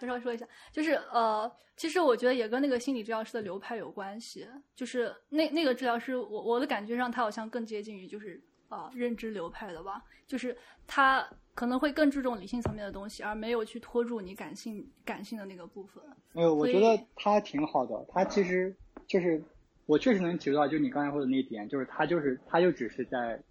[0.00, 16.02] 我稍微说一下，就是呃，其实我觉得也跟那个心理治疗师的流派有关系，就是那那个治疗师，我我的感觉上他好像更接近于就是啊、认知流派的吧，就是他可能会更注重理性层面的东西，而没有去拖住你感性感性的那个部分。
[16.32, 18.06] 没有，我觉得他挺好的。
[18.10, 18.74] 他其实
[19.06, 19.42] 就是，
[19.86, 23.42] 我确实能体会到，就你刚才说的那一点，就是他就是他就只是在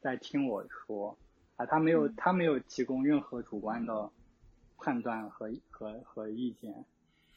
[0.00, 1.16] 在听我说
[1.56, 4.10] 啊，他没有他没有提供任何主观的
[4.78, 6.84] 判断和和和意见，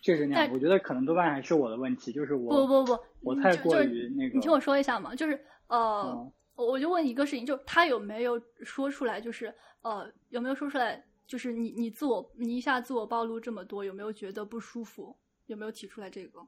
[0.01, 0.53] 确实那样。
[0.53, 4.35] 我觉得可能多半还是我的问题，就是我不不不，我太过于那个。
[4.35, 15.17] 你听我说一下嘛，就是呃，嗯我我就问一个事情，就是他有没有说出来，就是呃，有没有说出来，就是你你自我你一下自我暴露这么多，有没有觉得不舒服？
[15.45, 16.45] 有没有提出来这个？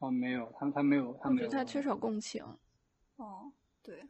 [0.00, 1.48] 哦，没有，他他没有，他没有。
[1.48, 2.44] 觉得他缺少共情。
[3.16, 3.50] 哦，
[3.82, 4.06] 对，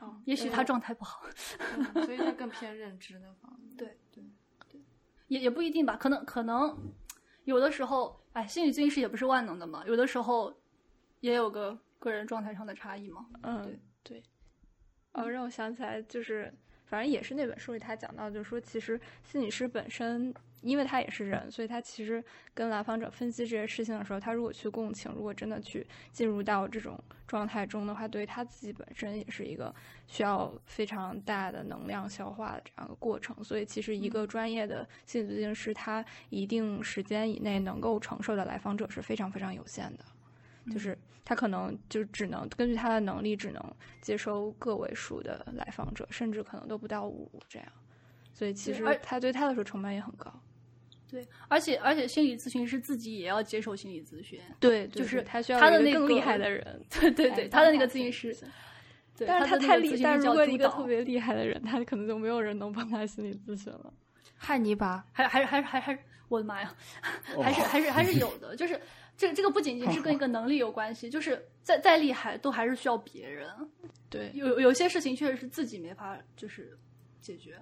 [0.00, 1.22] 哦也许他状态不好，
[1.76, 3.74] 嗯所以他更偏认知那方面。
[3.76, 4.22] 对对，
[5.28, 6.76] 也也不一定吧，可能可能
[7.44, 10.54] 有的时候，哎，心理咨询师也不是万能的嘛，有的时候
[11.20, 13.26] 也有个个人状态上的差异嘛。
[13.42, 14.22] 嗯，对。
[15.12, 16.52] 哦，让我想起来，就是
[16.84, 22.22] 反正也是那本书里他讲到，就是说，其实心理师本身，因为他也是人，所以他其实
[22.54, 29.74] 跟来访者分析这些事情的时候，他如果去共情，如果真的去进入到这种状态中的话，对于他自己本身也是一个
[30.06, 33.42] 需要非常大的能量消化的这样一个过程。
[33.42, 40.04] 所以，其实一个专业的心理咨询师，他一定时间以内能够承受的来访者是非常非常有限的。
[40.70, 43.62] 就是他可能就只能根据他的能力，只能
[44.00, 47.68] 接收个位数的来访者，甚至可能都不到五这样。
[48.32, 50.32] 所以其实而他对他来说成本也很高。
[51.10, 56.62] 对，而且而且心理咨询师自己也要接受心理咨询，对，就是他需要他的那个更厉害的人。
[56.90, 58.36] 对对对，他的那个咨询师，
[59.16, 63.92] 对，但是他太厉，个咨询师叫但如果一个特别厉害的人，他可能就没有人能帮他心理咨询了。
[64.36, 66.74] 汉尼拔，还还还还还，我的妈呀，
[67.34, 68.78] 哦 还是还是还是有的，就是
[69.18, 73.50] 这这个不仅仅是跟一个能力有关系，就是再再厉害都还是需要别人，
[74.08, 76.78] 对，有有些事情确实是自己没法就是
[77.20, 77.60] 解决。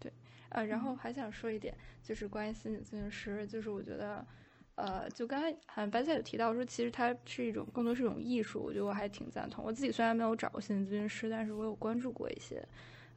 [0.00, 0.12] 对
[0.48, 1.72] 呃，然后还想说一点，
[2.02, 4.26] 就是关于心理咨询师，就是我觉得，
[4.74, 9.64] 呃，就刚才好像白菜有提到说，其实它是一种更多是一种艺术，我觉得我还挺赞同。
[9.64, 12.60] 我自己虽然没有找过心理咨询师，但是我有关注过一些，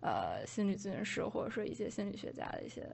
[0.01, 2.87] 呃，心理咨询师或者说一些心理学家的一些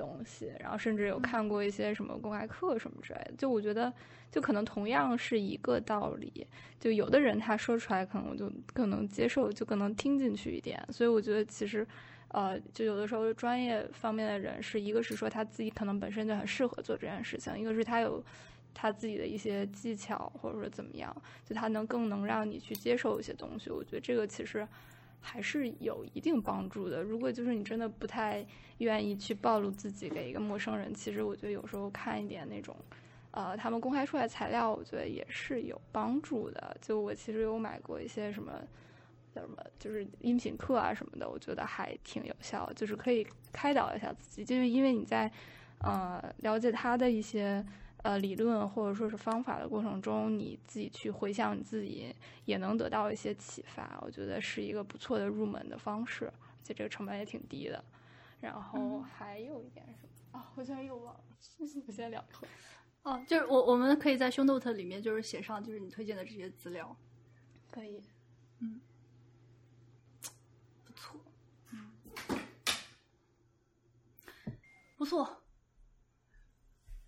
[0.00, 3.32] 东西，然后甚至有看过一些什么公开课什么之类的。
[3.36, 3.92] 就我觉得，
[4.32, 6.46] 就可能同样是一个道理，
[6.78, 10.82] 就有的人他说出来，可能我就更能接受，就更能听进去一点。
[10.90, 11.86] 所以我觉得其实。
[12.32, 18.24] 呃，就有的时候专业方面的人是一个是说他自己可能本身就很适合做这件事情，一个是他有
[18.72, 21.12] 他自己的一些技巧或者说怎么样，
[21.44, 23.68] 就他能更能让你去接受一些东西。
[23.68, 24.64] 我觉得这个其实
[25.20, 27.02] 还是有一定帮助的。
[27.02, 28.44] 如果就是你真的不太
[28.78, 32.74] 愿意去暴露自己给一个陌生人，其实我觉得有时候看一点那种。
[33.32, 36.76] 呃，他们公开出来材料，我觉得也是有帮助的。
[36.82, 38.60] 就我其实有买过一些什么
[39.32, 45.30] 叫什么，就是音频课啊什么的，我觉得还挺有效，就是可以开导一下自己，就是因为你在
[45.78, 47.64] 呃了解他的一些
[48.02, 52.14] 呃理论或者说是方法的过程中，你自己去回想你自己，
[52.44, 53.98] 也能得到一些启发。
[54.02, 57.82] 我觉得是一个不错的入门的方式，而且这个成本也挺低的。
[58.40, 60.50] 然后还有一点什么啊？
[60.54, 61.24] 我现在又忘了，
[61.86, 62.50] 我先聊一会儿。
[63.02, 66.94] 哦，就是我我们可以在 show note 里面就是写上就是你推荐的这些资料，
[67.70, 68.02] 可以，
[68.60, 68.80] 嗯
[70.86, 71.20] 不错，
[71.72, 71.90] 嗯
[74.96, 75.39] 不错。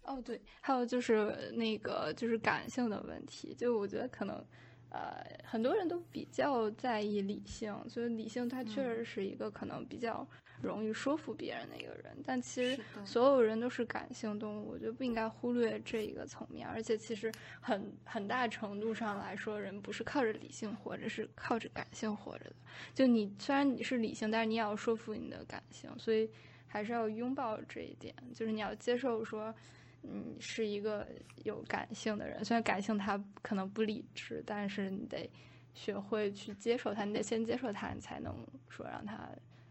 [0.04, 4.44] 哦，对，还有就是那个就是感性的问题，就我觉得可能，
[4.90, 10.26] 呃，很多人都比较在意理性，所以理性它确实是一个可能比较
[10.60, 22.56] 容易说服别人的一个人，但其实所有人都是感性动物，我觉得不应该忽略这一个层面，而且其实很很大程度上来说，人不是靠着理性活着，是靠着感性活着的。
[22.92, 26.28] 就你虽然你是理性，但是你也要说服你的感性，所以
[26.66, 29.54] 还是要拥抱这一点，就是你要接受说。
[30.02, 31.06] 嗯，是一个
[31.44, 35.30] 有感性的人，虽然感性他可能不理智，但是你得
[35.74, 38.34] 学会去接受他，你得先接受他，你才能
[38.68, 39.28] 说让他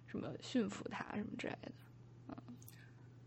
[0.07, 1.71] 什么驯服他什么之类的。
[2.29, 2.35] 嗯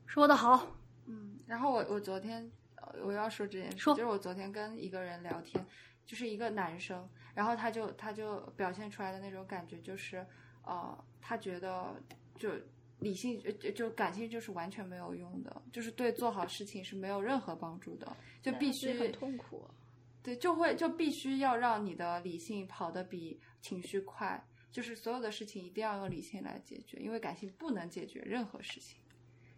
[0.06, 0.76] 说的好，
[1.06, 5.64] 嗯，然后我我昨天呃我要说这件事，说就是我昨天跟一个人聊天，
[6.06, 10.24] 就是一个男生，然后他就他就表现出来的那种感觉就是，
[10.62, 11.94] 呃，他觉得
[12.36, 12.50] 就
[13.04, 13.40] 理性
[13.74, 19.68] 就感性就是完全没有用的，就是对做好事情是没有任何帮助的，就必须很痛苦。
[20.22, 28.98] 对，就会就必须要让你的理性跑得比情绪快，就是所有的事情一定要用理性来解决，因为感性不能解决任何事情。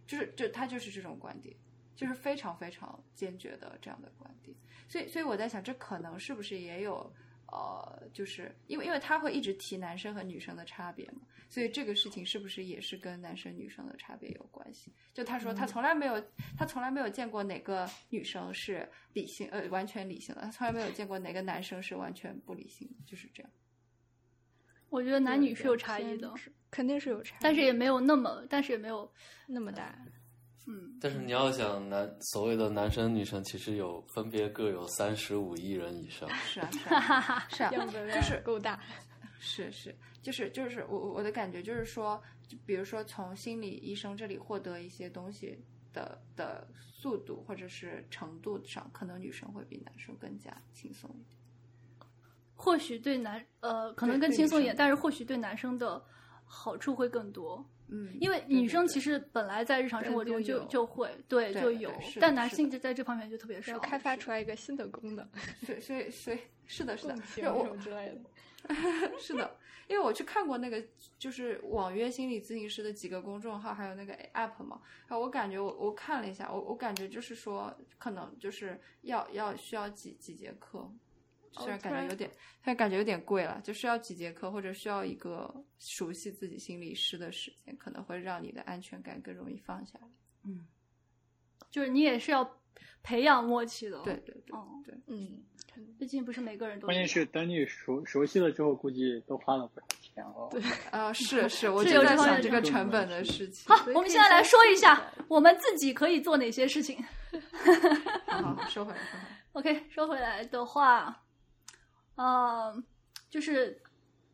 [0.09, 1.55] 就是就他就是这种观点，
[1.94, 4.56] 就是非常非常坚决的这样的观点。
[4.89, 7.12] 所以所以我在想，这可能是不是也有
[7.52, 14.93] 呃，就是因为因为他会一直提男生和女生的差别嘛，所以这个事情是不是也是跟男生女生的差别有关系？
[15.14, 16.20] 就他说他从来没有
[16.59, 23.52] 他从来没有见过哪个女生是理性呃完全理性的，他从来没有见过哪个男生是完全不理性的，就是这样。
[24.89, 26.32] 我觉得男女是有差异的，
[26.70, 29.12] 肯定是有差异，但是也没有那么，但是也没有
[29.47, 29.97] 那么大。
[29.98, 30.12] 嗯，
[31.01, 36.28] 但是你要想男所谓的男生女生，其实有分别各有三十五亿人以上。
[36.34, 38.80] 是啊，是啊，是啊，就是够大。
[39.38, 45.56] 是是，就是就是我我的感觉就是说，就比如说从心理医生这里获得一些东西
[45.93, 51.38] 的的速度或者是程度上，可能女生会比男生更加轻松一点。
[52.56, 56.02] 或许对男呃可能更轻松一点，但是或许对男生的
[56.44, 57.64] 好处会更多。
[57.88, 63.78] 嗯，因为女生其实本来在日常生活中就就会对就有，但男性就在这方面就特别少。
[63.78, 65.28] 开发出来一个新的功能，
[65.64, 68.20] 所以所以所以是的是的，我之类的。
[69.20, 69.56] 是的，
[69.86, 70.82] 因为我去看过那个
[71.18, 80.90] 就是网约心理咨询师的几个公众号，还有那个 app 嘛，然后我感觉我我看了一下，我我感觉就是说可能就是要要需要几几节课。
[81.58, 90.08] 虽然感觉有点，虽然感觉有点贵了，就需要几节课，或者需要一个熟悉自己心理师的时间，可能会让你的安全感更容易放下来。
[90.44, 90.66] 嗯，
[91.70, 92.48] 就是你也是要
[93.02, 94.00] 培养默契的。
[94.02, 95.42] 对对对，对，嗯，
[95.98, 96.86] 毕竟不是每个人都。
[96.86, 100.48] 关键是等你熟熟悉了之后，估计都花了不少钱哦。
[100.50, 103.74] 对，啊， 是是，我就在想这个成本的事情。
[103.74, 107.02] 好，我们现在来说一下，我们自己可以做哪些事情。
[108.26, 109.78] 好，收回来，说回来。
[109.78, 111.22] OK，说回来的话。
[112.16, 112.82] 呃，
[113.30, 113.80] 就是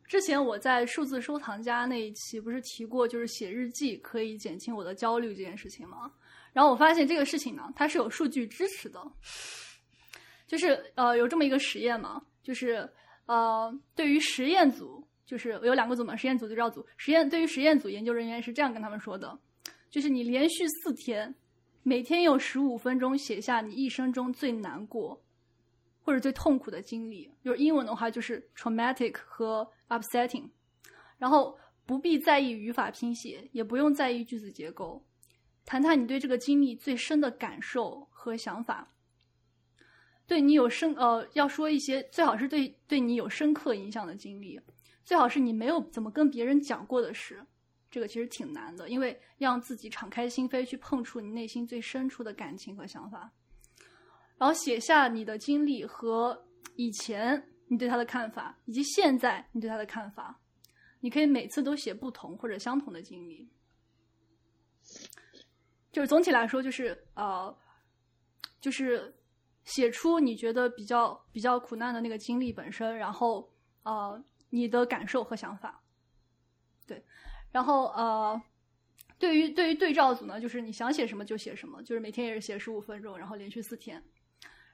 [0.05, 6.11] 之前我在数字收藏家那一期不是提过，就是写日记可以减轻我的焦虑这件事情吗？
[6.51, 9.01] 然后我发现这个事情呢，它是有数据支持的，
[10.45, 12.87] 就是呃有这么一个实验嘛，就是
[13.25, 16.85] 呃对于实验组，就是有两个组嘛，实验组、对照组。
[16.95, 19.35] 实验对于实验组研究人员是这样跟他们说的，
[19.89, 21.33] 就是你连续四天，
[21.81, 25.19] 每天用十五分钟写下你一生中最难过。
[26.03, 30.49] 或者最痛苦的经历，就是英文的话就是 traumatic 和 upsetting，
[31.17, 35.01] 然后不必在意语法拼写，也不用在意句子结构，
[35.65, 38.93] 谈谈你对这个经历最深的感受和想法，
[40.27, 44.59] 对你有深呃要说一些最好是对对你有深刻影响的经历，
[45.05, 47.41] 最好是你没有怎么跟别人讲过的事，
[47.89, 53.31] 这个其实挺难的，因为让自己敞开心扉去碰触你内心最深处的感情和想法。
[54.43, 56.37] 然后写下你的经历和
[56.75, 60.37] 以前你对他的看法，以及现在你对他的看法。
[60.99, 63.49] 你可以每次都写不同或者相同的经历。
[65.93, 67.57] 就是总体来说，就是呃，
[68.59, 69.15] 就是
[69.63, 73.49] 写出你觉得比较比较苦难的那个经历本身，然后
[73.83, 75.81] 呃你的感受和想法。
[76.85, 77.01] 对，
[77.49, 78.41] 然后呃，
[79.17, 84.03] 对于对于对照组呢，就是你想写什么就写什么，就是每天也是写十五分钟，然后连续四天。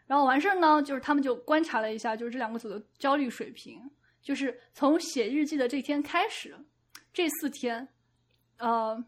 [0.09, 3.79] 然后完事儿呢，就是他们就观察了一下，就是这两个组的焦虑水平，
[4.23, 6.57] 就是从写日记的这天开始，
[7.13, 7.87] 这四天，
[8.57, 9.05] 呃，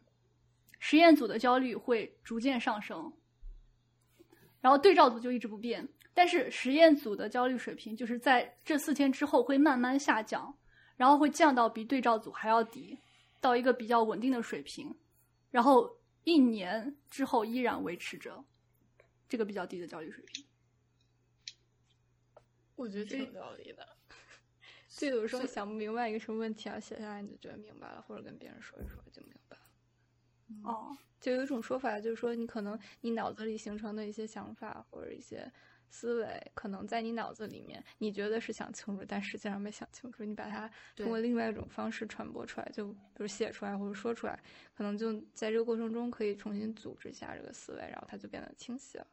[0.78, 3.12] 实验组的焦虑会逐渐上升，
[4.60, 10.56] 然后对照组就一直不变，但是实验组的焦虑水平就是在这四天之后会慢慢下降，
[10.98, 12.96] 然后会降到比对照组还要低，
[13.40, 14.96] 到一个比较稳定的水平，
[15.50, 18.46] 然后一年之后依然维持着
[19.28, 20.46] 这个比较低的焦虑水平。
[22.82, 23.88] 我觉得挺有道理的。
[24.90, 29.64] 就有时候想不明白一个什么问题啊，写下来你就觉得明白了，或者跟别人说一说就明白了。
[30.70, 35.50] 哦，就有一种说法，就是说你可能你脑子里形成的一些想法或者一些
[35.90, 40.26] 思维，可能在你脑子里面你觉得是想清楚，但实际上没想清楚。
[40.26, 44.38] 你把它通过另外一种方式传播出来，就比如写出来或者说出来，
[44.74, 49.08] 可能就在这个过程中可以重新组织一下这个思维，然后它就变得清晰了。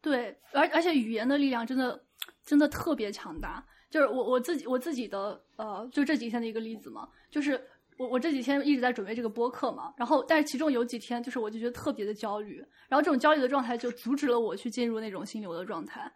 [0.00, 2.04] 对，而而且语言的力量真的
[2.44, 3.64] 真的特别强大。
[3.90, 7.58] 就是我我自己我自己的呃，就这几天的一个例子嘛，就是
[7.96, 16.12] 我我这几天一直在准备这个播客嘛，然后但是其中有几天就是我就觉得特别的焦虑，然后这种焦虑的状态就阻止了我去进入那种心流的状态。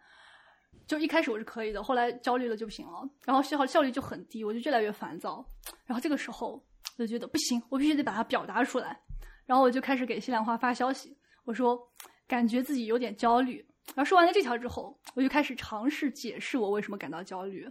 [0.85, 5.43] 就一开始我是可以的，后来焦虑了就不行了，然后效效率就很低，我就越来越烦躁。
[5.85, 6.63] 然后这个时候
[6.97, 9.01] 我就觉得不行，我必须得把它表达出来。
[9.47, 11.79] 然后我就开始给西兰花发消息，我说
[12.27, 13.65] 感觉自己有点焦虑。
[13.87, 17.69] 然后说完了这条之后，我就开始尝试解释我为什么感到焦虑。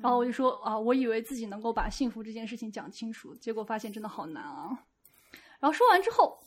[0.00, 4.70] 然后我就说啊，我以为自己能够把幸福这件事情讲清楚，结果发现真的好难啊。
[5.60, 6.42] 然后说完之后，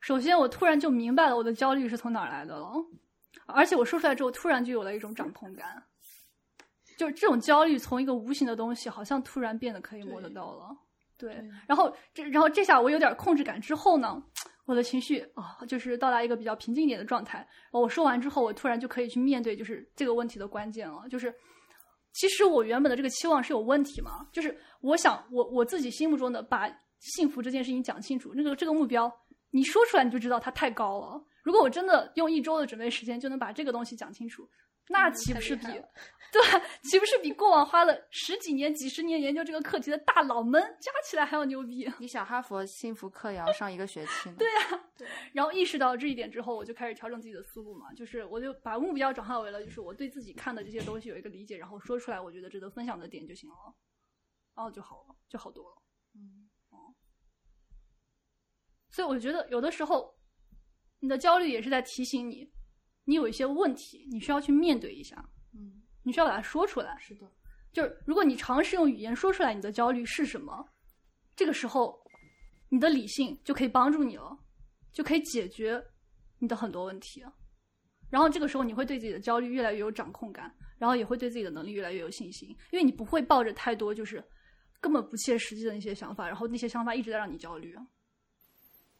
[0.00, 2.72] 首先我突然就明白了我的焦虑是从哪儿来的了，
[3.46, 5.82] 而且我说出来之后，突然就有了一种掌控感，
[6.96, 10.76] 就是这种焦虑从一个无形的东西，好像突然变得可以摸得到了。
[11.20, 11.36] 对，
[11.68, 14.20] 然后这然后这下我有点控制感之后呢，
[14.64, 17.38] 我的情绪啊、就是到达一个比较平静一点的状态。
[17.38, 21.32] 然后我说完之后，我突然就可以去面对就是这个问题的关键了，就是
[22.14, 26.66] 其实我原本的这个期望是有问题嘛，就是我想我我自己心目中的把
[27.00, 29.12] 幸福这件事情讲清楚，那个这个目标
[29.50, 31.22] 你说出来你就知道它太高了。
[31.42, 34.48] 如果我真的用一周的准备时间就能把这个东西讲清楚，
[34.90, 35.64] 那嗯岂不是比、
[36.32, 36.42] 对？
[36.82, 41.90] 岂不是比过往花了十几年、几十年研究这个课题的大佬们加起来还要牛逼？
[41.98, 44.36] 你想哈佛幸福课也要上一个学期呢。
[44.38, 44.84] 对啊
[45.32, 53.74] 然后意识到这一点之后，我就开始调整自己的思路嘛，就是我就把目标转化为了，就是我对自己看的这些东西有一个理解，然后说出来，我觉得值得分享的点就行了，
[54.54, 55.82] 然后就好了，就好多了。
[56.14, 56.48] 嗯
[58.92, 60.12] 所以我觉得有的时候，
[60.98, 62.50] 你的焦虑也是在提醒你，
[63.10, 65.16] 你有一些问题，你需要去面对一下，
[65.52, 66.96] 嗯，你需要把它说出来。
[67.00, 67.28] 是的，
[67.72, 70.64] 就是如果你尝试用语言说出来你的焦虑是什么，
[71.34, 72.00] 这个时候
[72.68, 74.38] 你的理性就可以帮助你了，
[74.92, 75.82] 就可以解决
[76.38, 77.20] 你的很多问题。
[78.08, 84.24] 然后这个时候你会对自己的焦虑越来越有掌控感，然后也会对自己的能力越来越有信心，因为你不会抱着太多就是
[84.80, 87.76] 根本不切实际的那些想法，然后那些想法一直在让你焦虑。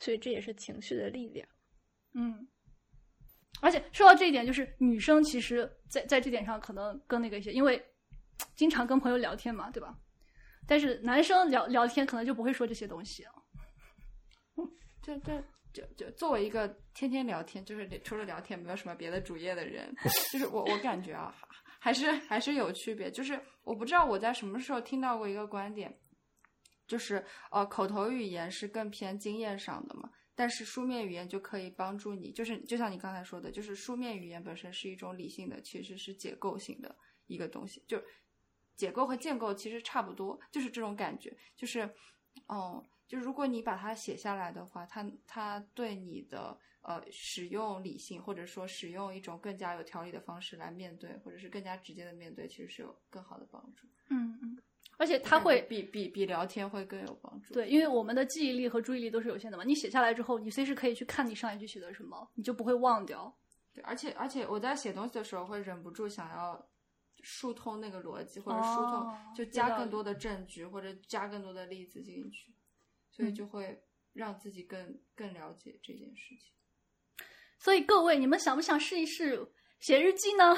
[0.01, 1.47] 所以这也是情绪的力量。
[2.15, 2.49] 嗯，
[3.61, 7.83] 而且说到这一点，就是女生其实在在这点上可能更那个一些，因为
[8.57, 9.97] 经常跟朋友聊天嘛，对吧？
[10.67, 13.25] 但是男生聊聊天可能就不会说这些东西。
[15.03, 15.43] 这这
[15.73, 19.93] 就就作为一个天天聊天，就是除了聊天没有什么别的主业的人，
[20.33, 21.35] 就是我我感觉啊，
[21.81, 23.11] 还是还是有区别。
[23.11, 25.93] 就是我不知道我在什么时候听到过一个观点，
[26.87, 30.09] 就是呃，口头语言是更偏经验上的嘛，
[30.41, 36.97] 但是书面语言就可以帮助你，就是就像你刚才说的，就是书面语言本身是一种理性的，其实是结构性的
[37.27, 38.03] 一个东西，就
[38.75, 41.91] 解构和建构其实差不多，就是这种感觉，就是
[42.47, 42.83] 哦。
[43.07, 53.89] 就如果你把它写下来的话，它它对你的呃使用理性，或者说使用一种更加有条理的方式来面对，或者是更加直接的面对，其实是有更好的帮助。
[54.11, 54.63] 嗯嗯，
[55.01, 57.55] 而且它会比比比聊天会更有帮助。
[57.55, 63.35] 对，因为我们的记忆力和注意力都是有限的嘛，你写下来之后，你随时可以去看你上一句写的什么，你就不会忘掉。
[63.73, 66.69] 对，而且而且我在写东西的时候会忍不住想要
[67.23, 72.53] 疏通那个逻辑，或者疏通、哦就加更多的证据，或者加更多的例子进去，
[73.11, 73.83] 所以嗯就会
[74.13, 76.53] 让自己更更了解这件事情。
[77.59, 80.57] 所以各位，你们想不想试一试写日记呢？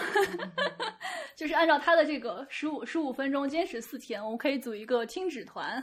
[1.34, 5.82] 就是按照他的这个十五十五分钟，坚持四天，我们可以组一个听纸团。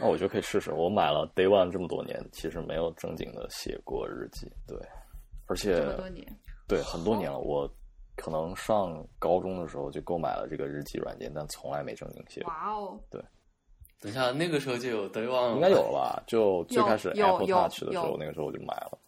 [0.00, 0.72] 那 我觉得可以试试。
[0.72, 4.78] 我买了 Day One 这么多年，其实没有正经的写过日记，对，
[5.46, 6.26] 而且这么多年，
[6.66, 7.38] 对很多年了。
[7.38, 7.68] 我
[8.16, 12.52] 可能上高中的时候就购买了这个日记软件，但从来没正经写过。
[12.52, 13.20] 哇哦，对
[14.00, 16.22] 等一下，那个时候就有 Day One，应该有了吧？
[16.26, 18.98] 就最开始 Apple 有 Touch 的时候，那个时候我就买了。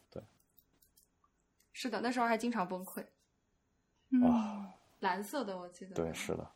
[1.80, 3.02] 对，是的，那时候还经常崩溃。
[4.10, 5.94] 嗯啊，蓝色的我记得。
[5.94, 6.46] 对，是的，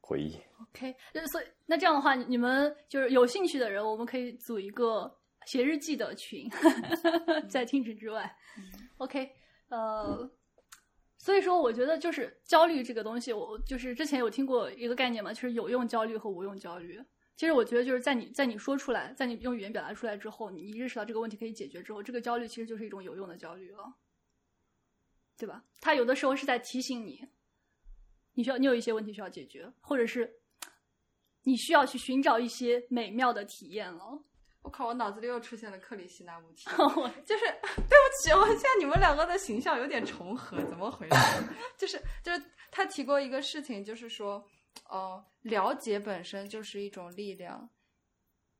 [0.00, 0.38] 回忆。
[0.60, 6.50] ，OK，那所以那这样的话，你们就是有兴趣的人，我们可以组一个写日记的群，
[7.48, 8.36] 在听纸之外。
[8.98, 9.30] OK，
[9.68, 10.30] 呃，
[11.18, 17.02] 所以说我觉得就是焦虑这个东西，我就是之前有听过一个概念嘛，就是有用焦虑和无用焦虑。
[17.34, 23.94] 其实我觉得就是在你在你说出来，在你用语言表达出来之后，你意识到这个问题可以解决之后，这个焦虑其实就是一种有用的焦虑了，
[25.38, 25.64] 对吧？
[25.80, 27.26] 他有的时候是在提醒你，
[28.34, 30.40] 你需要你有一些问题需要解决，或者是
[31.42, 34.22] 你需要去寻找一些美妙的体验了。
[34.62, 41.16] 我靠，我脑子里又出现了克里希那穆提， 我就是对不起，我现在你们两个的形象有点重合，怎么回事？
[41.76, 42.40] 就是就是
[42.70, 44.46] 他提过一个事情，就是说，
[44.88, 47.68] 呃，了解本身就是一种力量，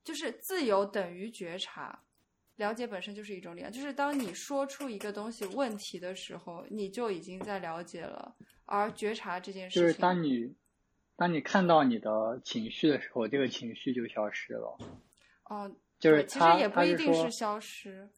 [0.02, 2.01] 就是自由等于觉察。
[2.56, 8.34] 了解本身就是一种力量，就是当你说出一个东西问题的时候，你就已经在了解了。
[8.66, 10.54] 而觉察这件事情，就是当你
[11.16, 14.78] 当你看到你的情绪的时候，这个情绪就消失了。
[15.44, 18.08] 哦，就是其实也不一定是消失。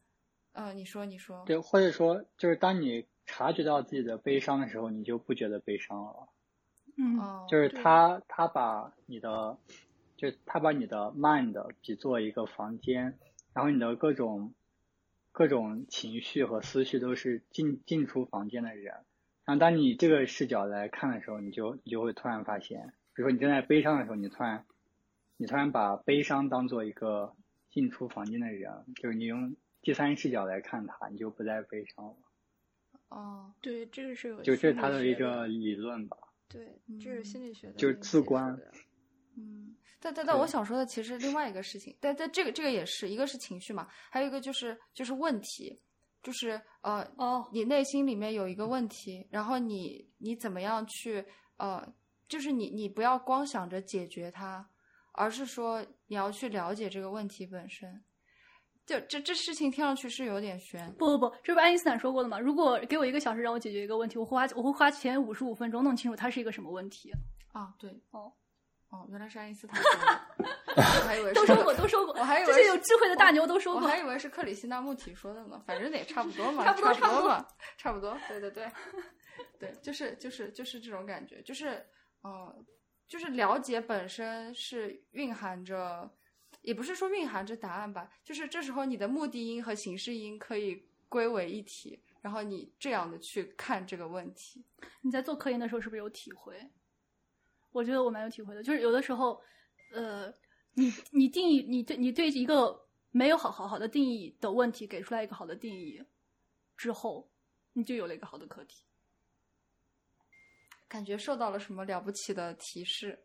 [0.53, 6.29] 嗯、你说，你说，对，或者说就是当你察觉到自己的悲伤的时候，你就不觉得悲伤了。
[6.97, 9.57] 嗯哦，就是他他把你的，
[10.15, 13.19] 就他把你的 mind 比作一个房间，
[13.55, 14.53] 然后你的各种
[15.31, 18.95] 各种情绪和思绪都是进进出房间的人。
[19.45, 24.65] 然后当你这个视角来看的时候，你就你就会突然发现，比如说你正在悲伤的时候，你突然
[25.37, 27.33] 你突然把悲伤当做一个
[27.69, 32.15] 进出房间的人，就是你用第三视角来看他，你就不再悲伤了。
[33.07, 36.17] 哦，对，这个是有就这是他的一个理论吧。
[36.49, 36.67] 对，
[36.99, 38.59] 这是心理学的就是自观
[39.37, 45.81] 嗯，但但但我想说的其实另外一个事情，但但这个这个也是一个是情绪嘛，还有一个就是就是问题，
[46.23, 51.25] 就是呃哦，你内心里面有一个问题，然后你你怎么样去
[51.57, 51.85] 呃，
[52.27, 54.67] 就是你你不要光想着解决它，
[55.13, 58.03] 而是说你要去了解这个问题本身。
[58.85, 62.39] 就这这事情听上去是有点悬，不不不，这不是爱因斯坦说过的吗？
[62.39, 67.11] 如果给我一个小时让我解决一个问题，我会花我会花前五十五分钟弄清楚它是一个什么问题。
[67.51, 68.31] 啊，对，哦
[68.89, 69.81] 哦，原来是爱因斯坦
[70.75, 73.81] 我还以为是都说过，都说过，我还以为是这些有智慧的大牛都说过。
[73.81, 77.47] 我还以为是克里希那穆提说的呢，反正也差不多嘛，差不多差不多嘛，
[77.77, 78.71] 差不多，对对对，
[79.59, 81.85] 对，就是就是就是这种感觉，就是
[82.21, 82.55] 呃，
[83.07, 86.09] 就是了解本身是蕴含着，
[86.61, 94.65] 也不是说蕴含着答案吧，就是这时候你的目的因和形式因可以归为一体，然后你这样的去看这个问题，
[95.01, 96.59] 你在做科研的时候是不是有体会？
[97.75, 99.41] 我觉得我蛮有体会的，就是有的时候，
[99.91, 100.33] 呃，
[100.75, 106.01] 你你定义你对你对一个没有好好好的定义的问题给出来一个好的定义
[106.77, 107.29] 之后，
[107.73, 108.85] 你就有了一个好的课题。
[110.87, 113.21] 感觉受到了什么了不起的提示。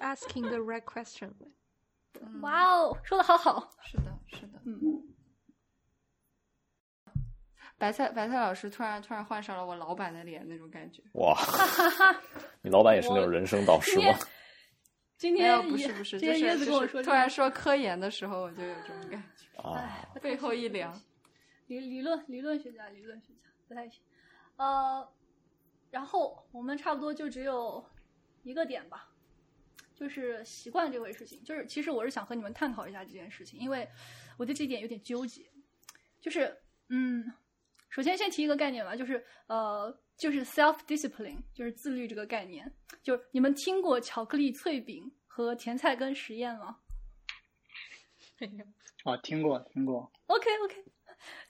[0.00, 1.32] asking the right question。
[2.20, 4.62] 嗯哇哦，说的好好，是的，是的。
[4.64, 4.78] 嗯，
[7.76, 11.02] 白菜白菜老师突然突然换上了我老板的脸那种感觉。
[11.14, 11.36] 哇，
[12.62, 14.18] 你老板也是那种人生导师今天吗？
[15.18, 20.98] 今，天不是不是，今天椰子就是就是跟我说突然说科研的时候，我就有这种感觉，啊， 背后一凉。
[21.66, 24.02] 理理论理论学家理论学家不太行，
[24.56, 25.08] 呃，
[25.90, 27.82] 然后我们差不多就只有
[28.42, 29.08] 一个点吧，
[29.94, 31.42] 就是习惯这回事情。
[31.42, 33.88] 就是其实我是想和你们探讨一下这件事情，因为
[34.36, 35.42] 我对这一点有点纠结。
[36.20, 36.54] 就是
[36.90, 37.32] 嗯，
[37.94, 42.74] 首先先提一个概念吧，就是呃，就是 self discipline，就是自律这个概念。
[43.04, 46.78] 就是你们听过巧克力脆饼和甜菜根实验吗
[49.04, 50.84] 哦，听过听过，？OK OK，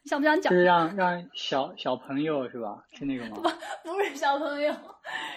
[0.02, 0.56] 你想不想讲就？
[0.58, 2.84] 是让让小小朋友是吧？
[2.92, 3.36] 是那个吗？
[3.82, 4.74] 不 不是小朋友，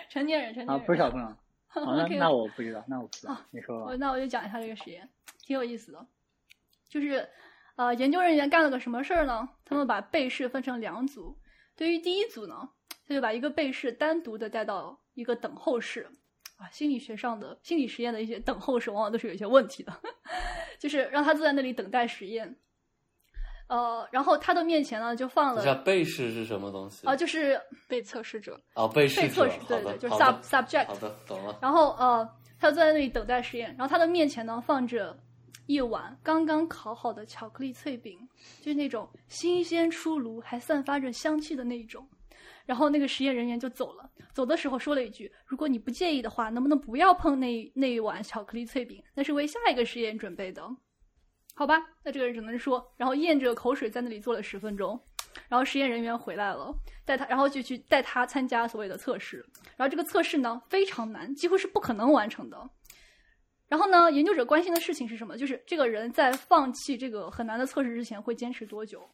[0.09, 1.27] 成年人，成年人啊，不是小朋友。
[1.27, 3.95] 哦，那 OK，那我不知道，那我不知道啊，你说吧。
[3.95, 5.07] 那我就讲一下这个实验，
[5.41, 6.05] 挺有意思的。
[6.89, 7.29] 就是
[7.77, 9.47] 呃，研究人员干了个什么事儿呢？
[9.63, 11.37] 他们把被试分成两组，
[11.75, 12.67] 对于第一组呢，
[13.07, 16.07] 他就把一个被试单独的带到一个等候室。
[16.57, 19.93] 啊，心理学上的心理实验的一些等候室往往都是有一些问题的，
[20.79, 22.57] 就是让他坐在那里等待实验。
[23.67, 27.05] 呃，然后他的面前呢就放了被试是什么东西？
[27.05, 30.87] 啊、就是被测试者，哦，被试被测者试对对，就是 sub 的 subject。
[30.87, 31.55] 好的，懂了。
[31.61, 32.27] 然后呃，
[32.59, 35.15] 他坐在那里等待实验，然后他的面前呢放着
[35.67, 38.17] 一碗刚刚烤好的巧克力脆饼，
[38.61, 42.07] 就是那种新鲜出炉还散发着香气的那种。
[42.65, 49.01] 然后那个实验人员就走了，走的时候说了一句：“如果你不介意的话，能不能不要碰那那一碗巧克力脆饼？
[49.13, 50.67] 那是为下一个实验准备的。”
[51.55, 54.99] 好吧，那这个人只能说，然后咽着口水在那里坐了十分钟，
[55.49, 56.73] 然后实验人员回来了，
[57.05, 59.37] 带他，然后就去带他参加所谓的测试。
[59.75, 62.69] 然后这个测试呢非常难，几乎是不可能完成的。
[63.67, 65.37] 然后呢，研究者关心的事情是什么？
[65.37, 69.07] 就是这个人在放弃这个很难的测试之前会坚持多久？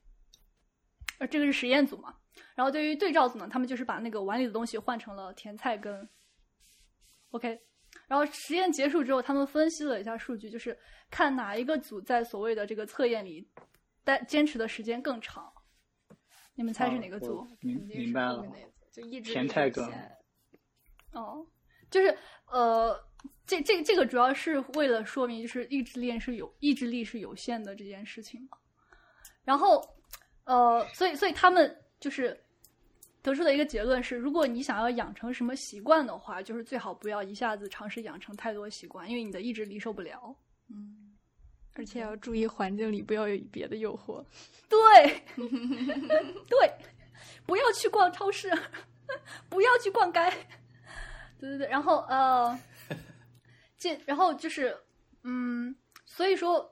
[1.19, 2.15] 呃，这个是实验组嘛。
[2.55, 6.07] 然后对于对照组呢，他们就是把那个碗里的东西换成了甜菜根。
[7.31, 7.59] OK，
[8.07, 10.77] 然后实验结束之后，他们分析了一下数据，就是
[11.09, 13.47] 看哪一个组在所谓的这个测验里
[14.03, 15.51] 待坚持的时间更长。
[16.55, 17.37] 你们猜是哪个组？
[17.37, 18.45] 我明白了
[18.91, 19.83] 就意志力甜菜根
[21.13, 21.43] 哦，
[21.89, 22.15] 就是
[22.45, 22.95] 呃，
[23.45, 28.57] 这这这个主要是为了说明，就是意志力是有意志力是有限的这件事情嘛。
[29.43, 29.83] 然后
[30.45, 32.37] 呃，所以所以他们就是
[33.21, 40.35] 得出的一个结论是，如果你想要养成什么习惯的话，就是最好不要一下子尝试养成太多习惯，因为你的意志力受不了。
[40.69, 41.13] 嗯，
[41.75, 44.23] 而且要注意环境里不要有别的诱惑。
[44.69, 45.23] 对，
[46.47, 46.73] 对，
[47.45, 48.49] 不要去逛超市，
[49.49, 50.19] 不要去逛街。
[51.39, 52.57] 对对对，然后呃，
[54.05, 54.77] 然后就是
[55.23, 56.71] 嗯，所以说，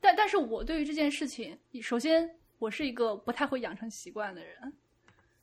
[0.00, 2.28] 但但是我对于这件事情，首先
[2.58, 4.72] 我是一个不太会养成习惯的人，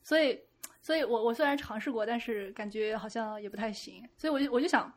[0.02, 0.40] 所以，
[0.80, 4.08] 所以我我虽然尝试过，但是感觉好像也不太行。
[4.16, 4.92] 所以我就我就想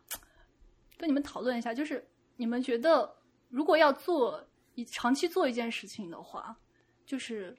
[0.97, 2.05] 跟你们讨论一下，就是
[2.35, 3.15] 你们觉得
[3.49, 6.57] 如果要做一长期做一件事情的话，
[7.05, 7.55] 就是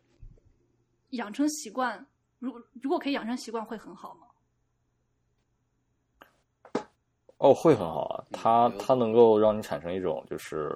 [1.10, 2.04] 养成习惯，
[2.38, 4.25] 如如果可以养成习惯，会很好吗？
[7.38, 10.74] 哦，会很好啊，它它能够让你产生一种就是，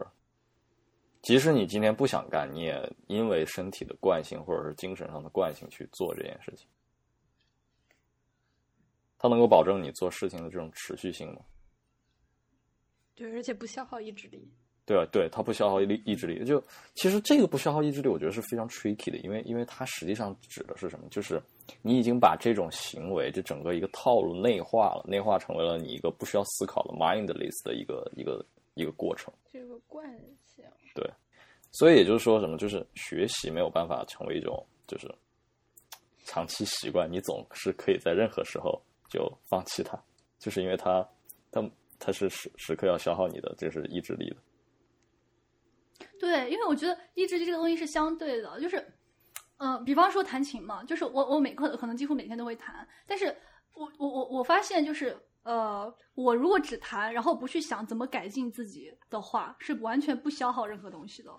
[1.23, 6.67] 即使你今天不想干，你也因为身体的惯性或者是精神上的惯性去做这件事情。
[9.19, 11.41] 它能够保证你做事情的这种持续性吗？
[13.15, 14.51] 对，而且不消耗意志力。
[14.87, 16.45] 对啊，对，它不消耗意力意志力。
[16.45, 16.61] 就
[16.95, 21.07] 其实这个不消耗意志力，我觉得是非常 tricky 的，因为因为它实际上指的是什么？
[21.11, 21.41] 就是
[21.83, 28.45] 你已经把这种行为，就整个一个套路内化了，内化成为了你一个不需要思考的 mindless 的一个一个
[28.75, 29.33] 一个过程。
[29.53, 30.05] 这个惯
[30.45, 31.09] 性，对
[31.71, 35.09] 所以也就是说什么，就是学习没有办法成为一种就是
[36.25, 39.97] 长期习惯，你总是可以在任何时候就放弃它，
[40.41, 41.07] 就是因为它
[41.53, 41.63] 它
[42.01, 44.37] 它是时时刻要消耗你的这是意志力的。
[46.19, 48.93] 对，因为我觉得意志力这个东西是相对的，就是，
[49.59, 53.37] 嗯、比方说弹琴嘛，就是我我每可可能几乎每天都会弹，但是
[53.75, 61.31] 我我我我发现就是呃，我如果只弹，然后不去想怎么改进自己的话，是完全不消耗任何东西的。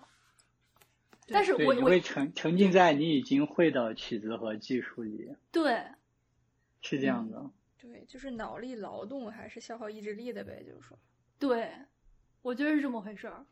[1.28, 5.84] 但是，我我你会沉沉浸在你已经会的曲子和技术里，对
[6.80, 7.48] 是这样的。
[7.78, 10.98] 对，就是脑力劳动还是消耗意志力的呗，就是说，
[11.38, 11.72] 对，
[12.42, 13.46] 我觉得是这么回事儿。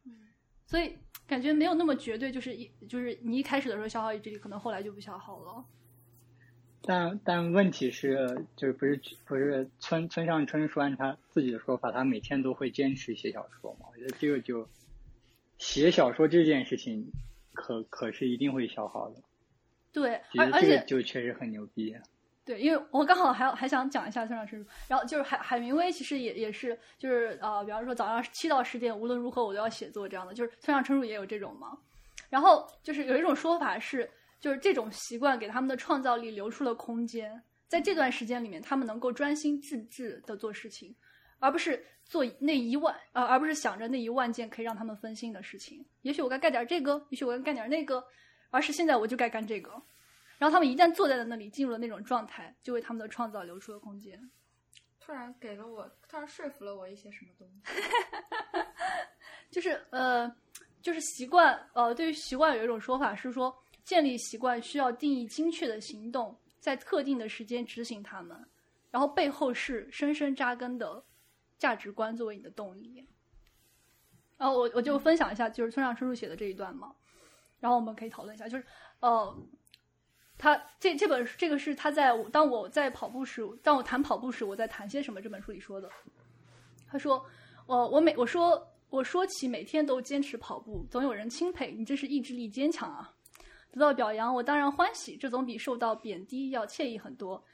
[0.70, 5.64] 所以感觉没有那么绝对，就是一就是你一开始的时候消耗意志力，可能后来就不消耗了。
[6.80, 13.86] 但但问题是，就是不是不是村村上春树按他自己的说法，他每天都会坚持写小说嘛？
[13.90, 14.68] 我觉得这个就
[15.59, 17.10] 写小说这件事情
[17.52, 19.16] 可可是一定会消耗的。
[19.92, 21.97] 对，其实这个而而且就确实很牛逼。
[22.44, 31.78] 对，因为我刚好还还想讲一下村上春树，然后就是海海明威其实也也是就是呃，比方说早上七到十点，无论如何我都要写作这样的，就是村上春树也有这种嘛。
[32.28, 34.10] 然后就是有一种说法是，
[34.40, 40.94] 就是这种习惯给他们的创造力留出了空间，在这段时间里面，他们能够专心致志的做事情，
[41.40, 45.84] 而不是做那一万呃，而不是想着那一万件可以让他们分心的事情。
[46.02, 48.02] 也许我该干点这个，也许我该干点那个，
[48.50, 49.70] 而是现在我就该干这个。
[50.40, 54.18] 然后他们一旦坐在了那里，进入了那种状态，就为他们的创造留出了空间。
[54.98, 57.60] 突然给了我，突然说服了我一些什么东西。
[59.50, 60.34] 就是呃，
[60.80, 63.54] 就是习惯呃，对于习惯有一种说法是说，
[63.84, 68.48] 建立习惯需要定义精确的行动，在特定的时间执行它们，
[68.90, 71.04] 然后背后是深深扎根的
[71.58, 73.06] 价值观作为你的动力。
[74.38, 76.94] 然后我我就分享一下，就是村上春树写的这一段嘛，
[77.58, 78.64] 然后我们可以讨论一下，就是
[79.00, 79.36] 呃。
[80.40, 85.20] 他这这本这个是他在当我在跑步时，当我谈跑步时，我在谈些什么？
[85.20, 85.86] 这本书里说的。
[86.88, 87.22] 他说
[87.68, 93.14] ：“我我每我说我说起每天都坚持跑步，总有人钦佩你，这是意志力坚强啊！
[93.70, 97.44] 得到表扬，我当然欢喜，这总比受到贬低要惬意很多。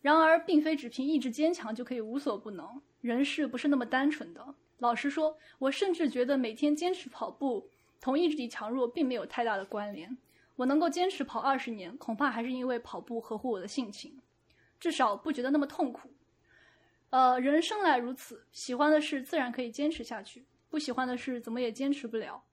[0.00, 2.66] 然而，并非只凭意志坚强就可以无所不能，
[3.00, 4.44] 人事不是那么单纯的。
[4.78, 7.70] 老实说，我甚至觉得每天坚持跑步
[8.00, 10.18] 同意志力强弱并没有太大的关联。”
[10.62, 14.20] 我能够坚持跑二十年，恐怕还是因为跑步合乎我的性情，
[14.78, 16.14] 至少不觉得那么痛苦。
[17.10, 22.44] 呃，人生来如此，喜欢的事自然可以坚持下去，不喜欢的事怎么也坚持不了。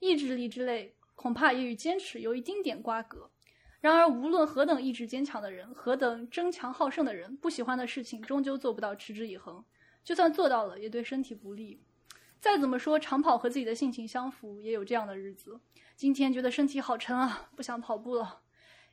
[0.00, 3.30] 意志力之类，恐怕也与坚持有一丁点瓜葛。
[3.80, 9.64] 然而，无论何等意志坚强的人，何等争强好胜的人，不喜欢的事情终究做不到持之以恒，
[10.02, 11.80] 就算做到了，也对身体不利。
[12.40, 15.60] 再怎么说，长跑和自己的性情相符，也有这样的日子。
[15.96, 18.40] 今天觉得身体好沉啊，不想跑步了。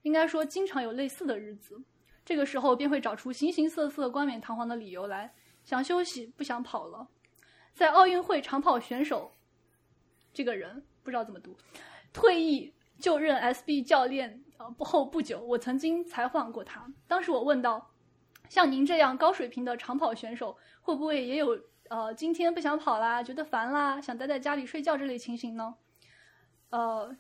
[0.04, 1.84] 应该说，经常有类似的日子，
[2.24, 7.08] 这个时候便会找出形形色色、冠冕堂皇的理由来，想休息，不想跑了。
[7.74, 9.32] 在奥运会长跑选手，
[10.34, 11.58] 这个人不知道怎么读，
[12.14, 16.92] 退役就任 SB 教练呃不后不久，我曾经采访过他。
[17.08, 17.92] 当时我问到，
[18.50, 21.60] 像您这样高水平的长跑选手，会不会也有
[21.90, 25.76] 呃今天不想跑啦，觉得烦啦，想待在家里睡觉这类情形呢？
[26.70, 27.16] 呃，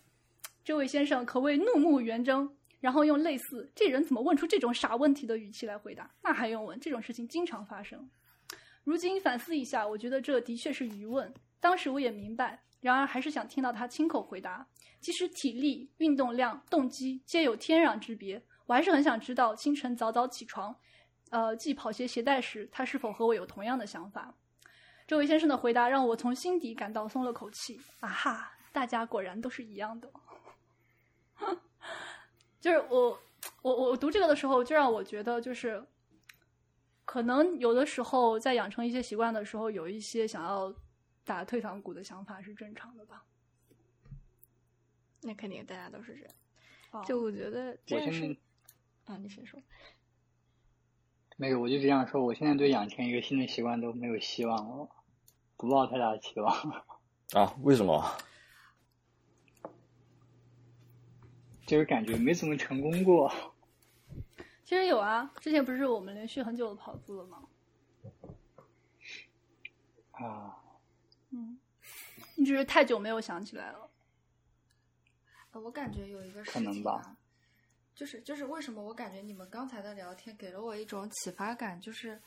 [0.63, 2.49] 这位先生可谓怒目圆睁，
[2.79, 6.09] 然后用类似“这人怎么问出这种傻问题”的语气来回答。
[6.23, 6.79] 那还用问？
[6.79, 8.09] 这种事情经常发生。
[8.83, 11.33] 如今反思一下，我觉得这的确是愚问。
[11.59, 14.67] 当时我也明白，然而还是想听到他亲口回答。
[15.01, 20.75] 即使体力、运动量、动机皆有天壤之别，我还是很想知道清晨早早起床，
[21.31, 24.33] 呃，系跑鞋鞋带时，他是否和我有同样的想法。
[25.07, 27.79] 这位先生的回答让我从心底感到松了口气。
[27.99, 28.51] 啊哈！
[28.79, 30.09] 大家果然都是一样的，
[32.61, 33.19] 就是我
[33.61, 35.85] 我我读这个的时候，就让我觉得就是，
[37.03, 40.73] 可能有的时候在养成一些习惯的时候，有一些想要
[41.25, 43.25] 打退堂鼓的想法是正常的吧。
[45.23, 46.33] 那肯定大家都是这样。
[46.91, 48.37] 哦就我觉得这件我现在事
[49.07, 49.61] 啊，你先说。
[51.35, 52.23] 没有，我就这样说。
[52.23, 54.87] 我现在对养成一个新的习惯都没有希望了，
[55.57, 56.85] 不抱太大的期望。
[57.33, 57.53] 啊？
[57.61, 58.17] 为什么？
[61.69, 63.31] 就是感觉没怎么成功过。
[64.63, 67.43] 其实有啊，之前不是我们连续很久的跑步了吗？
[70.13, 70.57] 啊，
[71.29, 71.59] 嗯，
[72.33, 73.87] 你只是太久没有想起来了。
[75.51, 77.17] 呃我感觉有一个事可能吧情啊，
[77.93, 82.19] 就是就是为什么我感觉你们刚才的聊天给了我一种启发感，就是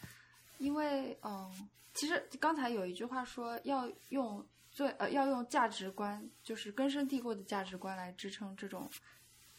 [0.58, 8.88] 因为嗯，其实刚才有一句话说要用最呃要用价值观，就是根深蒂固的价值观来支撑这种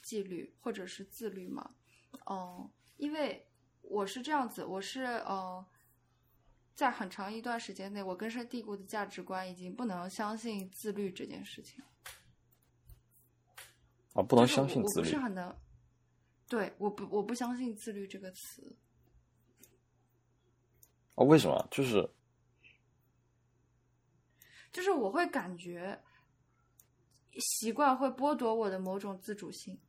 [0.03, 1.73] 纪律或者是自律吗，
[2.29, 3.47] 嗯，因为
[3.81, 5.65] 我是这样子，我是呃。
[6.75, 11.83] 在很长一段时间内，我根深蒂固的价值观已经不能相信自律这件事情。
[14.13, 15.55] 啊，不能相信自律不是很能，
[16.47, 18.75] 对，我不我不相信自律这个词，
[21.13, 21.23] 啊？
[21.23, 21.67] 为什么？
[21.69, 22.09] 就是
[24.71, 26.01] 就是我会感觉
[27.37, 29.79] 习惯会剥夺我的某种自主性。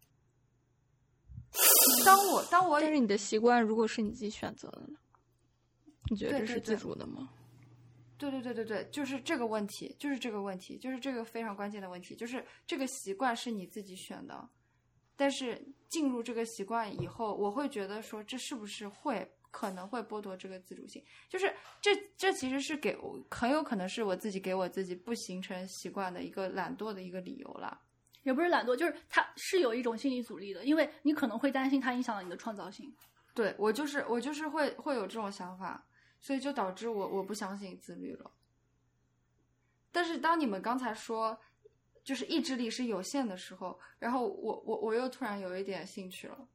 [2.05, 4.99] 当我当我但是你的习惯如果是你自己选择的呢？
[6.11, 7.31] 你觉得这是自主的吗？
[8.17, 14.49] 对对对对对，就是这个问题，就是这个问题，就是这个非常关键的问题，就是这个习惯是你自己选的，
[15.17, 21.05] 但是进入这个习惯以后，我会觉得说这是不是会可能会剥夺这个自主性？
[21.29, 27.81] 就是这这其实是给我很有可能是我自己给我自己不形成习惯的一个懒惰的一个理由啦。
[28.25, 32.93] 也不是懒惰，就是它是有一种心理阻力的，因为你可能会担心它影响了你的创造性。
[33.33, 35.87] 对我就是我就是会会有这种想法，
[36.21, 38.31] 所以就导致我我不相信自律了。
[39.93, 41.39] 但是当你们刚才说
[42.03, 46.49] 就是意志力是有限的时候，然后我我我又突然有一点兴趣了。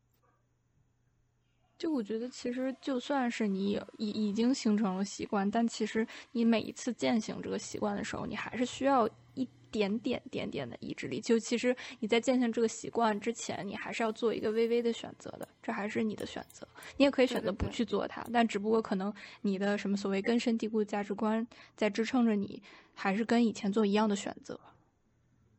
[1.77, 11.19] 就我觉得，其实就算是你有已已经形成了习惯，但其实你每一次践行这个习惯的时候，你还是需要一点点点点的意志力。
[11.19, 16.67] 就其实你在践行这个习惯之前，你还是要做一个微微的选择的，这还是你的选择。
[16.97, 22.61] 你也可以选择不对对对去做它，但只不过可能你的什么所谓根深蒂固的价值观在支撑着你，
[22.93, 24.59] 还是跟以前做一样的选择，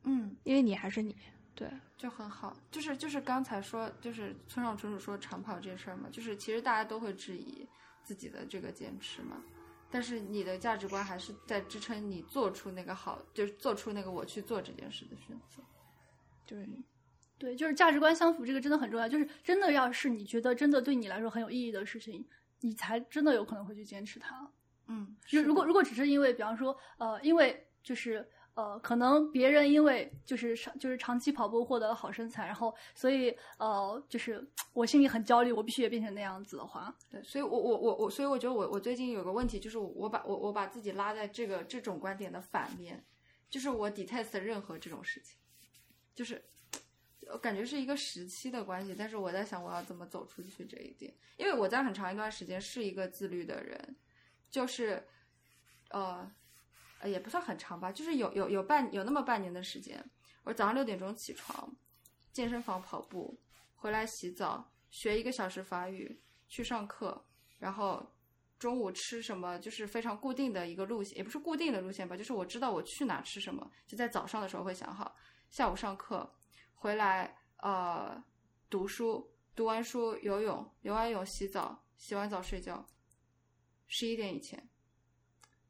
[0.05, 1.17] 嗯，因为你还是你。
[1.55, 1.69] 对，
[1.99, 2.57] 就很好。
[2.71, 7.69] 就是就是刚才说，就是村上春树说长跑这事儿嘛，就是其实大家都会质疑
[8.03, 9.43] 自己的这个坚持嘛。
[9.91, 15.63] 但是你的价值观还是在支撑你做出那个好，就是做出那个我去做这件事的选择。
[16.47, 16.69] 对，
[17.39, 19.09] 对，就是价值观相符，这个真的很重要。
[19.09, 22.25] 就是真的要是你觉得真的对你来说很有意义的事情，
[22.61, 24.51] 你才真的有可能会去坚持它。
[24.87, 43.03] 嗯，就如果如果只是因为，比方说，呃，因为就是呃，可能别人因为就是长就是长期跑步获得了好身材，然后所以呃，就是我心里很焦虑，我必须也变成那样子的话，对，所以我我我我，所以我觉得我我最近有个问题，就是我我把我我把自己拉在这个这种观点的反面，
[43.49, 45.39] 就是我 detest 任何这种事情，
[46.15, 46.45] 就是
[47.33, 53.97] 我感觉是一个时期的关系，但是我在想我要怎么走出去这一点，因为我在很长一段时间是一个自律的人，
[54.51, 55.03] 就是
[55.91, 56.31] 呃
[57.01, 60.03] 呃也不算很长吧，就是有有有半有那么半年的时间，
[60.45, 61.77] 我早上六点钟起床，
[62.33, 63.39] 健身房跑步，
[63.75, 67.27] 回来洗澡，学一个小时法语，去上课，
[67.59, 68.07] 然后
[68.59, 75.17] 中午吃什么，就是非常固定的一个路线，也不是固定的路线吧，就是我知道我去哪吃什么，就在早上的时候会想好，
[75.51, 76.31] 下午上课，
[76.75, 78.23] 回来呃
[78.69, 82.87] 读书，读完书游泳，游完泳洗澡，洗完澡睡觉，
[83.87, 84.69] 十一点以前，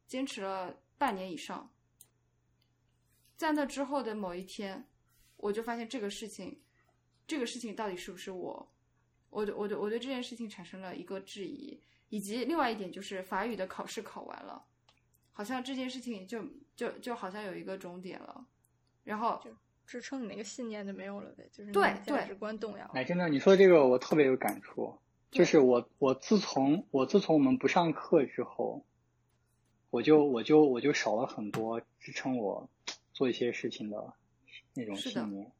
[0.06, 1.72] 坚持了半年以上。
[3.38, 4.86] 在那之后的某一天，
[5.38, 6.60] 我就发现这个事情，
[7.26, 8.70] 这个事情到底是不是我？
[9.30, 14.62] 我对我对我对这件事情产生了一个质疑，以及另外一点就是法语的考试考完了，
[15.32, 16.44] 好像这件事情就
[16.76, 18.46] 就就好像有一个终点了，
[19.02, 19.40] 然后
[19.86, 22.90] 支撑你那个信念就没有了呗，就是你对价对值观动摇了。
[22.92, 24.98] 哎，真的，你说这个我特别有感触。
[25.30, 28.84] 就是我，我自从我自从我们不上课之后，
[29.90, 32.68] 我就我就我就少了很多支撑我
[33.12, 34.12] 做一些事情的
[34.74, 35.50] 那种信念。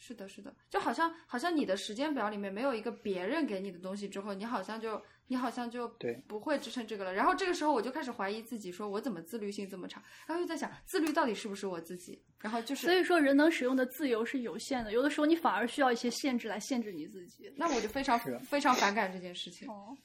[0.00, 5.88] 是的，是的，就好像好像你的时间表里面没有一个别人给你的东西之后，你好像就你好像就
[6.28, 7.12] 不会支撑这个了。
[7.12, 10.00] 然后这个时候我就开始怀疑自己，说我怎么自律性这么差？
[10.24, 12.16] 然后又在想，自律到底是不是我自己？
[12.38, 17.52] 然后就是，所以说人能使用的自由是有限的，有的时候你反而需要一些限制来限制你自己。
[17.56, 19.68] 那我就非常非常反感这件事情。
[19.68, 19.96] 哦，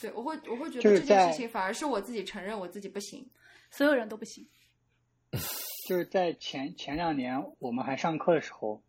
[0.00, 3.28] 对我会我会觉得这件事情反而是我自己承认我自己不行。
[3.70, 4.48] 所有人都不行。
[5.88, 8.82] 就是在前前两年我们还上课的时候，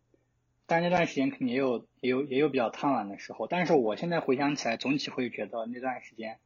[0.66, 3.46] 但那段时间肯定也有也有也有比较贪玩的时候。
[3.46, 6.38] 但是我现在回想起来，总体会觉得那段时间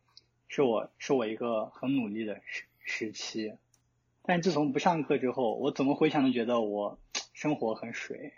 [0.48, 3.52] 是我是我一个很努力的时时期。
[4.22, 6.98] 但自从不上课之后，我怎么回想都觉得我
[7.32, 8.32] 生活很水，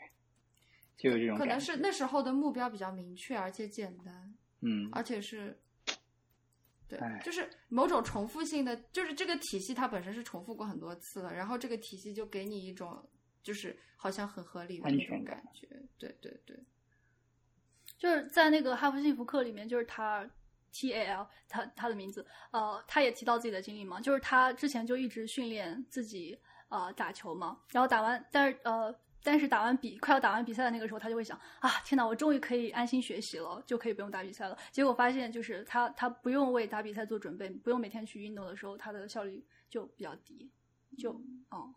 [0.96, 1.58] 就有这种可能。
[1.58, 4.34] 是那时候的目标比较明确，而且简单。
[4.60, 5.58] 嗯，而且是，
[6.88, 13.06] 对，就是某种重复性的，就是这个体系它本身是重复过很多次了，然后这个体系就给你一种
[13.42, 16.58] 就是好像很合理的那种感觉，对对对，
[17.98, 20.28] 就是在那个哈佛幸福课里面，就是他
[20.72, 26.38] T A L 他他的名字，呃，他也提到自己的经历嘛，就是他之前就一直训练自己
[26.68, 28.94] 呃打球嘛，然后打完，但是呃。
[29.22, 34.56] 但是打完比快要打完比赛的那个时候，他就会想啊，天哪，我终于可以安心学习了，就可以不用打比赛了。
[34.70, 40.50] 结果发现，就是他他不用为打比赛做准备，不用每天去运动的时候，他的效率就比较低，
[40.96, 41.12] 就
[41.50, 41.74] 哦，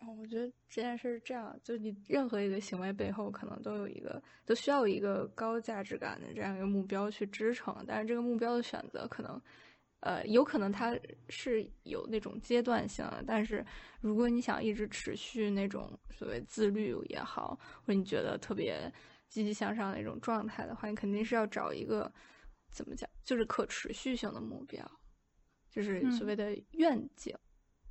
[0.00, 7.84] 哦我觉得这件事是这样，就你任何一个行为背后，可能都有一个，都需要一个高价值感的这样一个目标去支撑。
[7.86, 9.40] 但是这个目标的选择，可能，
[10.00, 10.98] 呃，有可能它
[11.28, 13.22] 是有那种阶段性的。
[13.26, 13.64] 但是
[14.00, 18.92] 如果你想一直持续那种所谓自律也好，或者你觉得特别
[19.28, 22.12] 积极向上的一种状态的话，你肯定是要找一个
[22.70, 24.84] 怎么讲，就是可持续性的目标，
[25.70, 27.36] 就是所谓的愿景。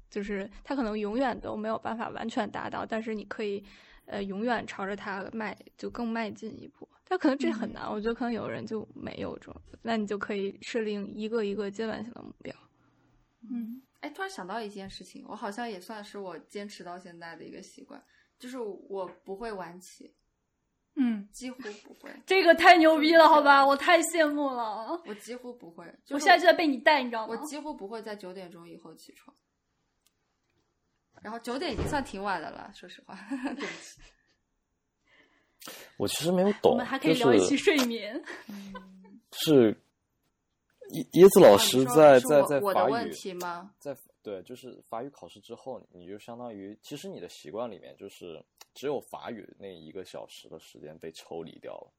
[0.10, 3.62] 就是它可能永远都没有办法完全达到，但是你可以，
[4.08, 6.88] 呃，永远朝着它迈，就更迈进一步。
[7.08, 12.54] 但可能这很难，我觉得可能有人就没有这种，那你就可以设定一个一个阶段性的目标。
[13.50, 18.04] 嗯哎，突然想到一件事情，我好像也算是我坚持到现在的一个习惯，
[18.38, 20.14] 就是我不会晚起，
[20.96, 25.02] 嗯，几乎不会，这个太牛逼了，好吧，我太羡慕了。
[25.06, 27.34] 我几乎不会，就是我现在就在被你带，你知道吗？
[27.34, 29.36] 我几乎不会在九点钟以后起床，
[31.28, 33.14] 然后九点已经算挺晚的了，说实话，
[33.54, 34.00] 对不起。
[35.98, 38.24] 我其实没有懂，我们还可以聊一期睡眠。
[39.34, 39.74] 是
[40.92, 43.74] 椰椰子老啊师在在在我我的问法语题吗？
[43.78, 43.94] 在
[44.24, 48.42] 对，就是法语考试之后，你就相当于，其实你的习惯里面就是
[48.74, 51.92] 只有法语那一个小时的时间被抽离掉了，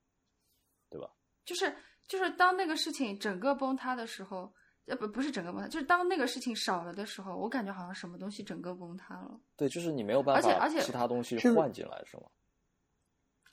[0.88, 1.10] 对吧？
[1.44, 4.50] 就是就是当那个事情整个崩塌的时候，
[4.88, 12.24] 呃不不是整个崩塌，就是当那个事情少了的时候，我感觉好像什么东西整个崩塌了，对，就是你没有办法而且而且其他东西换进来，是吗？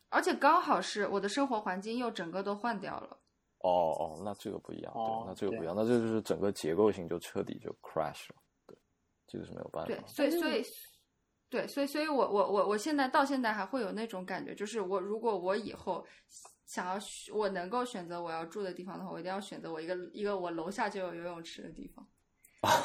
[0.09, 3.17] 而且刚好是我的生活环境又整个都换掉了。
[3.59, 8.35] 哦哦，那这个不一样，哦对，那这个不一对样，那这就是整个结构性就彻底就 crash 了，
[8.67, 8.77] 对，
[9.27, 10.01] 这个是没有办法对，。
[10.07, 10.63] 所以所以
[11.49, 16.05] 对，所以所以我我我我现在到现在还会有那种感觉，就是我如果我以后
[16.65, 22.05] 想要选我能够选择我要住的地方的话，我一定要选择我一个一个我楼下就有游泳池的地方，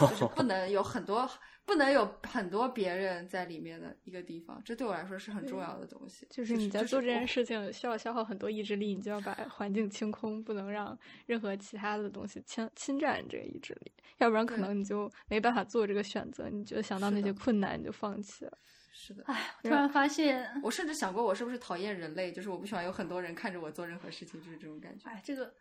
[0.09, 1.29] 就是不能有很多
[1.65, 6.27] 不能有很多别人在里面的一个地方，这对我来说是很重要的东西。
[6.29, 18.59] 就是你在做这件事情需要消耗很多意志力，你就要把环境清空，不能让任何其他的东西侵侵占这个意志力，要不然可能你就没办法做这个选择，你就想到那些困难你就放弃了。
[18.93, 25.09] 是的，哎，突然发现，我甚至想过我是不是讨厌人类，就是我不喜欢有很多人看着我做任何事情，就是这种感觉。
[25.09, 25.55] 哎，这个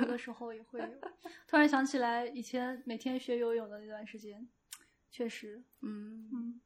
[0.00, 0.86] 有的时候也会有。
[1.46, 4.48] 突然想起来，以前每天学游泳的那段时间，
[5.10, 6.60] 确实，嗯，嗯，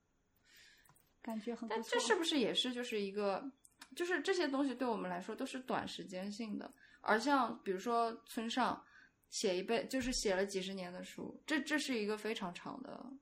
[1.21, 1.69] 感觉很。
[1.69, 3.51] 但这是不是也是就是一个，
[3.97, 8.83] 就是这些东西对我们来说都是短时间性的，而像比如说村上
[9.31, 13.13] 写一辈就是写了几十年的书，这这是一个非常长的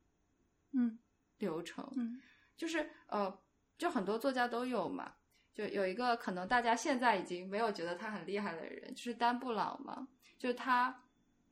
[0.72, 0.98] 嗯
[1.38, 2.20] 流程，嗯
[2.56, 3.42] 就是呃，
[3.76, 5.14] 就很多作家都有嘛，
[5.54, 11.02] 就有一个可能大家现在已经没有觉得他很厉害的人，就是丹布朗嘛，就是他，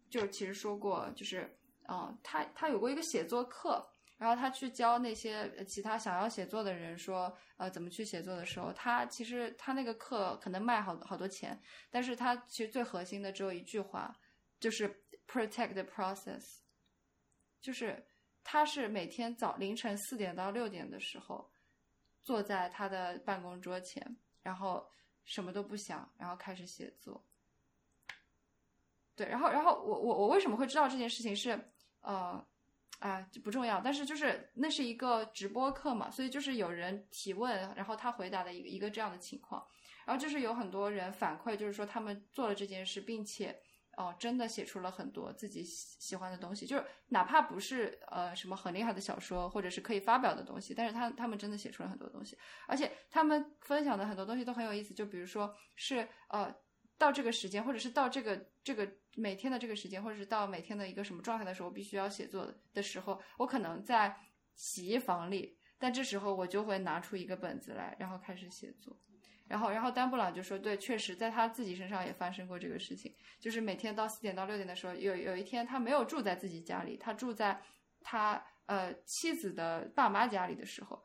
[0.09, 1.57] 就是其实说过，就是
[1.89, 11.61] 嗯、他他有过一个写作课，然后他去教那些其他想要写作的人说，呃，怎么去写作的时候，他其实他那个课可能卖好好多钱，
[11.91, 14.17] 但是他其实最核心的只有一句话，
[14.59, 16.61] 就是 protect the process，
[17.61, 18.07] 就是
[18.45, 21.51] 他是每天早凌晨四点到六点的时候，
[22.23, 24.87] 坐在他的办公桌前，然后
[25.25, 27.25] 什么都不想，然后开始写作。
[29.17, 31.59] 对，然后然后我我我为什么会知道这件事情是
[32.01, 32.45] 呃，
[32.99, 39.65] 啊，这不重要，但是就是那是一个直播课嘛，所以就是有人提问，然后他回答的一个一个这样的情况，
[40.05, 43.59] 然后就是有很多人反馈，就是说他们做了这件事，并且
[43.97, 56.55] 哦、真的写出了很多自己喜欢的东西，就是哪怕不是呃什么很厉害的小说，或者是可以发表的东西，但是他他们真的写出了很多东西，而且他们分享的很多东西都很有意思，就比如说是呃
[56.97, 64.17] 到这个时间，或者是到这个这个每天的这个时间，或者是到每天的一个什么状态的时候，我必须要写作的时候，我可能在
[64.55, 68.97] 洗衣房里，但这时候我就会拿出一个本子来，然后开始写作。
[69.47, 77.61] 然后，然后丹布朗就说：“对，确实在他自己身上也发生过这个事情，就是每天到四点到六点的时候，有有一天他没有住在自己家里，他住在
[78.01, 81.03] 他呃妻子的爸妈家里的时候，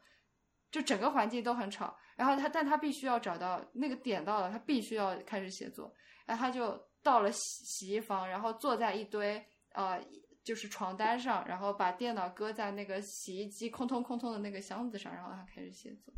[0.72, 1.98] 就整个环境都很吵。
[2.16, 5.94] 然后他，但他必须要找到那个点到了，他必须要开始写作。
[6.26, 10.02] 然后他就到了洗洗衣房，然后坐在一堆呃
[10.44, 16.14] 就是床单上，然后把电脑搁在那个洗衣机空通空通的那个箱子上，然后他开始写作，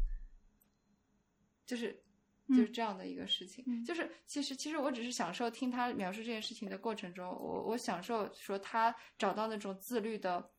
[1.65, 2.03] 就是
[2.47, 3.63] 就是这样的一个事情。
[3.67, 10.51] 嗯就是其实其实我只是享受听他描述这件事情的过程中，我我享受说他找到那种自律的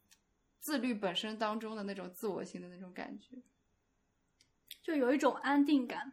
[0.58, 3.42] 自律本身当中的那种自我性的那种感觉。
[4.82, 6.12] 就有一种安定感。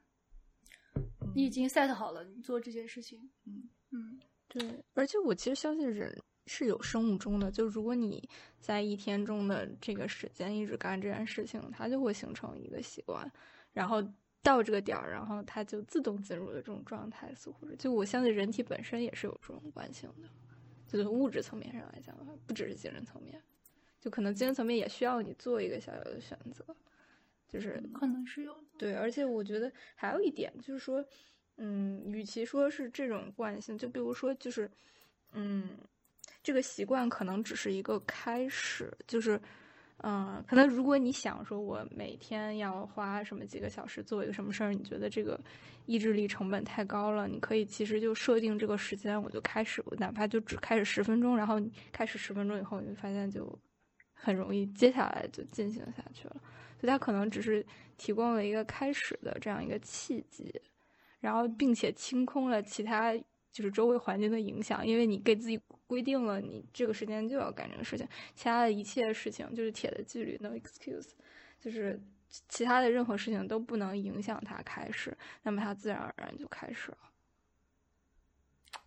[1.36, 3.30] 你已经 set 好了，你做这件事情。
[3.46, 8.28] 嗯嗯对，而且我其实相信人是有生物钟的，就如果你
[8.60, 13.32] 在一天中的这个时间一直干这件事情，它就会形成一个习惯，
[13.72, 14.02] 然后
[14.42, 17.76] 到这个点儿，然后它就自动进入了这种状态，似乎是。
[17.76, 20.30] 就我相信人体本身也是有这种惯性的，
[20.88, 23.42] 就是物质层面上来讲的话，不只是精神层面，
[24.00, 26.66] 就可能精神层面也需要你做一个小小的选择，
[27.48, 28.64] 就是可能是有的。
[28.78, 31.04] 对，而且我觉得还有一点就是说，
[31.58, 34.72] 嗯，与其说是这种惯性，就比如说就是，
[35.34, 35.78] 嗯，
[36.42, 39.40] 这个习惯可能只是一个开始，就是，
[40.02, 45.40] 嗯、可能如果你想说我每天要花什么几个小时做一个什么事儿，你觉得这个
[45.86, 53.60] 意志力成本太高了，你可以其实就设定这个时间，我就开始，我哪怕就只开始十分钟，然后你开始十分钟以后，你会发现就
[54.14, 56.36] 很容易，接下来就进行下去了。
[56.80, 57.66] 所以它可能只是
[57.98, 60.50] 提供了一个开始的这样一个契机，
[61.20, 63.14] 然后并且清空了其他
[63.52, 71.10] 就是周围环境的影响，因为你给自己规定了你这个时间就要干这个事情，其他的一切事情就是铁的纪律，no excuse，
[71.60, 72.00] 就是
[72.48, 76.98] 其他的任何事情都不能影响它开始，那么它自然而然就开始了。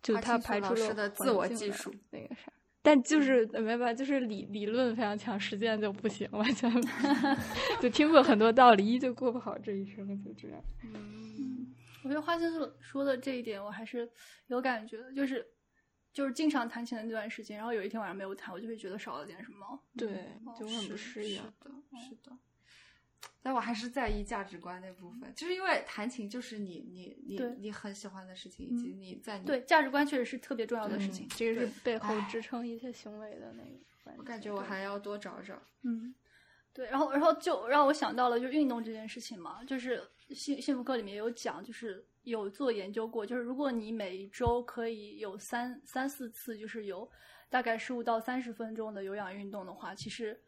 [0.01, 2.51] 就花青素它排除了的自我技术那个啥，
[2.81, 6.69] 但就是没办法，就是理理论非常强，实践就不行完全
[7.81, 10.61] 就听过很多道理，依旧过不好这一生，就这样。
[10.83, 14.09] 嗯，我觉得花心素说的这一点我还是
[14.47, 15.45] 有感觉的，就是
[16.11, 19.79] 就是经常弹琴的那段时间，然后有一天晚上没有弹，我就会觉得少了点什么。
[19.97, 21.47] 对，就很不是适应是。
[21.59, 22.37] 的，是的。
[23.41, 31.27] 但我还是在意价值观那部分，就是因为弹琴就是你你你你很喜欢的事情，以及嗯你在你对，价值观确实是特别重要的事嗯情。
[31.29, 34.17] 这个是背后支撑一切行为的那个。
[34.17, 35.61] 我感觉我还要多找找。
[35.83, 36.13] 嗯，
[36.73, 47.07] 对，然后然后就让我想到了就是运动这件事情嘛，就是幸幸福课里面有讲，就是有做研究过，就是如果你每一周可以有三三四次，就是有
[47.49, 50.41] 大概十五到三十分钟的有氧运动的话，其实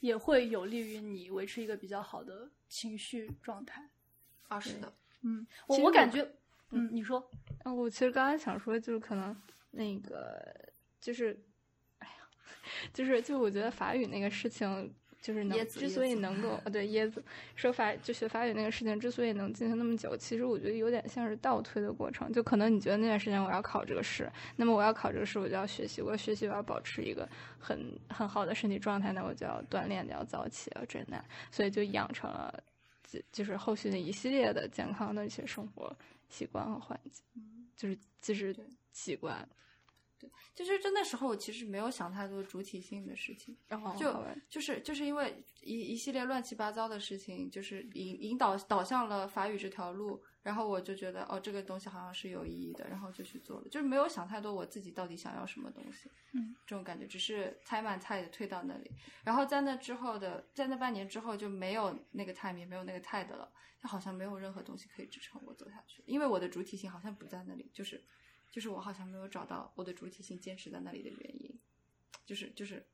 [0.00, 3.88] 也会有利于你维持一个比较好的情绪状态。
[4.48, 4.92] 啊，是的，
[5.22, 6.26] 嗯，我我我感觉，
[6.70, 7.30] 嗯，你说，
[7.62, 9.36] 啊，我其实刚才想说，就是可能
[9.70, 10.42] 那个
[11.00, 11.38] 就是，
[11.98, 12.28] 哎呀，
[12.92, 17.22] 就是就我觉得法语那个事情，就是能椰子之所以能够啊， 对椰子
[17.56, 22.32] 说法就学法语那个事情之所以能进行那么久，其实我觉得有点像是倒推的过程。
[22.32, 32.62] 就可能你觉得那段时间我要考这个试，那么我要考这个试，我就要学习，我要学习，我要保持一个很很好的身体状态，那我就要锻炼，就要早起，要这那，所以就养成了。
[33.10, 35.90] 就就是后续的一系列的健康的一些生活
[36.28, 37.22] 习惯和环境，
[37.74, 38.54] 就是就是
[38.92, 39.48] 习惯，
[40.54, 58.90] 就是就那时候我其实没有想太多主体性的事情，然后就就是就是因为一一系列乱七八糟的事情，就是引引导导向了法语这条路，然后我就觉得哦，这个东西好像是有意义的，然后就去做了，就是没有想太多我自己到底想要什么东西，嗯，这种感觉只是猜满菜的推到那里，
[59.24, 68.02] 然后在那之后的，在那半年之后就没有那个 time 也没有那个 tide 了，就好像没有任何东西可以支撑我走下去，因为我的主体性好像不在那里，就是
[68.50, 71.58] 就是我好像没有找到我的主体性坚持在那里的原因，
[72.24, 72.84] 就是就是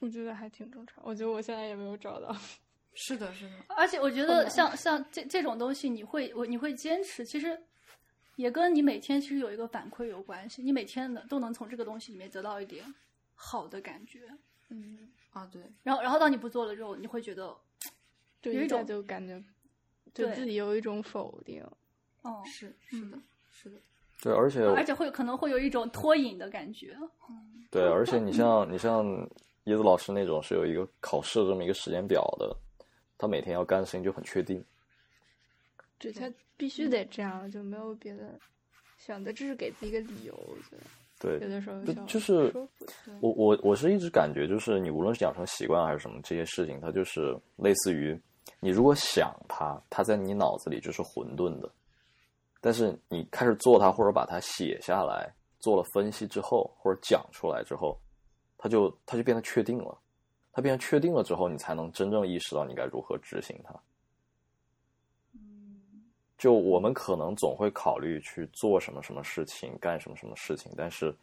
[0.00, 1.02] 我觉得还挺正常。
[1.04, 2.34] 我觉得我现在也没有找到，
[2.94, 3.52] 是的，是的。
[3.76, 7.60] 而且我觉得像像这这种东西，你会我你会坚持，其实
[8.36, 10.62] 也跟你每天其实有一个反馈有关系。
[10.62, 12.84] 你每天的都能从这个东西里面得到一点
[13.34, 14.28] 好的感觉，
[14.68, 17.56] 嗯，啊，对，然后然后当你不做了之后，你会觉得，
[18.40, 19.42] 就一下有一种就感觉
[20.14, 21.62] 对对自己有一种否定。
[22.22, 23.18] 哦，是是的，
[23.50, 23.80] 是的，
[24.22, 26.96] 对，而且而且会可能会有一种脱颖的感觉。
[27.72, 29.04] 对，而且你像你像
[29.64, 32.56] 椰子老师那种是有一个考试的这么一个时间表的，
[33.18, 34.64] 他每天要干的事情就很确定。
[35.98, 38.38] 对，他必须得这样，就没有别的
[38.96, 40.34] 选择，这是给自己一个理由。
[40.34, 40.82] 我觉得
[41.18, 42.52] 对，有的时候就是
[43.20, 48.20] 我我我是一直感觉，就是你无论是养成习惯还是什么这些事情，它就是类似于
[48.60, 51.70] 你如果想它，它在你脑子里就是混沌的，
[52.62, 57.98] 但是你开始做它或者把它写下来，做了分析之后或者讲出来之后，
[58.56, 59.98] 它就它就变得确定了。
[60.52, 63.74] 它变成确定了之后，你才能真正意识到你该如何执行它。
[66.38, 71.14] 就我们可能总会考虑去做什么什么事情，干什么什么事情，但是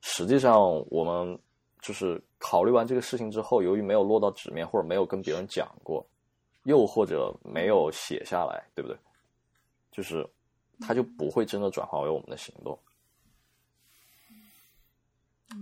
[0.00, 1.38] 实际上我们
[1.80, 6.04] 就是考虑完这个事情之后，由于没有落到纸面，或者没有跟别人讲过，
[6.64, 8.96] 又或者没有写下来，对不对？
[9.90, 10.26] 就是
[10.80, 12.78] 它就不会真的转化为我们的行动。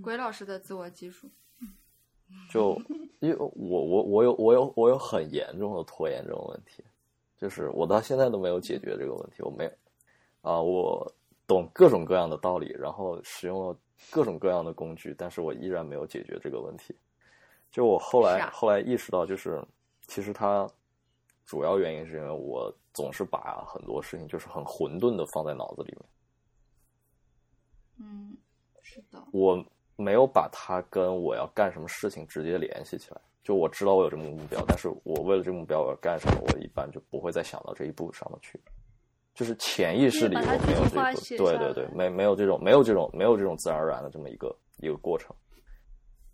[0.02, 1.28] 鬼老师的自我技术，
[2.50, 2.80] 就
[3.20, 6.82] 因为我我我有我有我有很严重的拖延症问题，
[7.36, 9.42] 就是我到现在都没有解决这个问题。
[9.42, 9.70] 我没有
[10.40, 11.12] 啊、我
[11.46, 13.76] 懂各种各样的道理，然后使用了
[14.10, 16.96] 各种各样的工具，但是我依然没有解决这个问题。
[17.70, 19.62] 就我后来、啊后来意识到，就是
[20.08, 20.68] 其实它
[21.46, 26.08] 主要原因是因为我总是把很多事情就是很混沌的放在脑子里面。
[27.98, 28.36] 嗯，
[28.82, 29.64] 是的，我
[29.96, 33.20] 没有把它跟我要干什么事情直接联系起来。
[33.42, 38.60] 就我知道我有这么个目标，但是我为了这个目标我要干什么，我一般就不会再想到这一步上面去。
[39.34, 45.34] 就是潜意识里我没有这个，对对对，没没有这种没有这种没有这种自然而然的这么一个一个过程。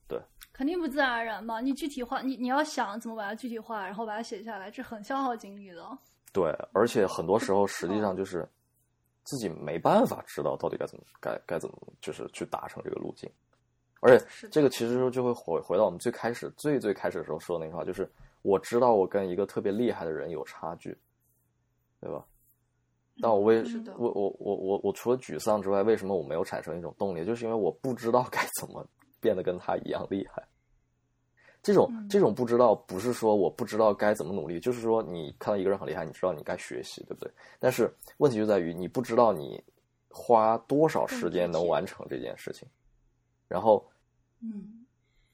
[0.09, 0.20] 对
[0.53, 1.61] 肯定不自然而然嘛。
[1.61, 5.99] 你具体化，你你要想怎么把它具体化，然后把它写下来，这很消耗精力的。
[6.32, 8.48] 对，而且很多时候实际上就是
[9.24, 13.31] 自己没办法知道到底该怎么该该怎么就是去达成这个路径，
[14.00, 18.10] 而且这个其实就会回回到我们最开始最最开始的时候说的那句话，就是
[18.42, 20.97] 我知道我跟一个特别厉害的人有差距，
[22.00, 22.24] 对吧？
[23.20, 23.65] 但我为
[23.97, 27.24] 我我我我我除了沮丧之外，为什么我没有产生一种动力？
[27.24, 28.86] 就是因为我不知道 该怎么
[29.20, 30.47] 变得跟他一样厉害。
[31.69, 32.09] 这种嗯。
[32.09, 37.31] 这种不知道，不是说我不知道该怎么努力，就是说你看到一个人很厉害，你知道你该学习，对不对？
[37.59, 39.63] 但是问题就在于你不知道你
[40.09, 42.67] 花多少时间能完成这件事情，
[43.47, 43.87] 然后
[44.41, 44.87] 嗯，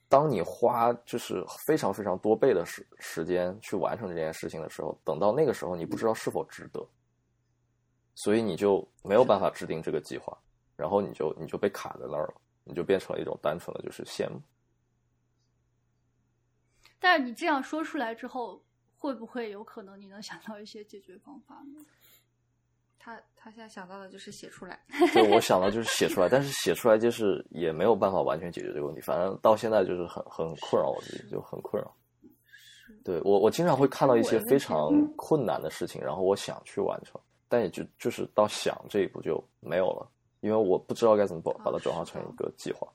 [0.08, 6.84] 当你花就是非常非常多倍的时时间去完成这件事情的时候，等到那个时候，你不知道是否值得，
[8.16, 10.36] 所以你就没有办法制定这个计划，
[10.76, 14.40] 然后你就你就被卡在那儿了，你就变成了一种单纯的就是羡慕。
[17.04, 18.64] 但是你这样说出来之后，
[18.96, 21.84] 会不会有可能你能想到一些解决方法呢？
[22.98, 24.80] 他他现在想到的就是写出来，
[25.12, 31.94] 对，我想到就是写出来，但是写出来就是也没有办法完全解决这个问题，反正到现在就是很很困扰我自己，就很困扰。
[33.04, 40.10] 对我，我经常会看到一些非常困难的事情，然后我想去完成，但也就就是到想这一步就没有了，
[40.40, 42.88] 因为我不知道该怎么把把它转化成一个计划，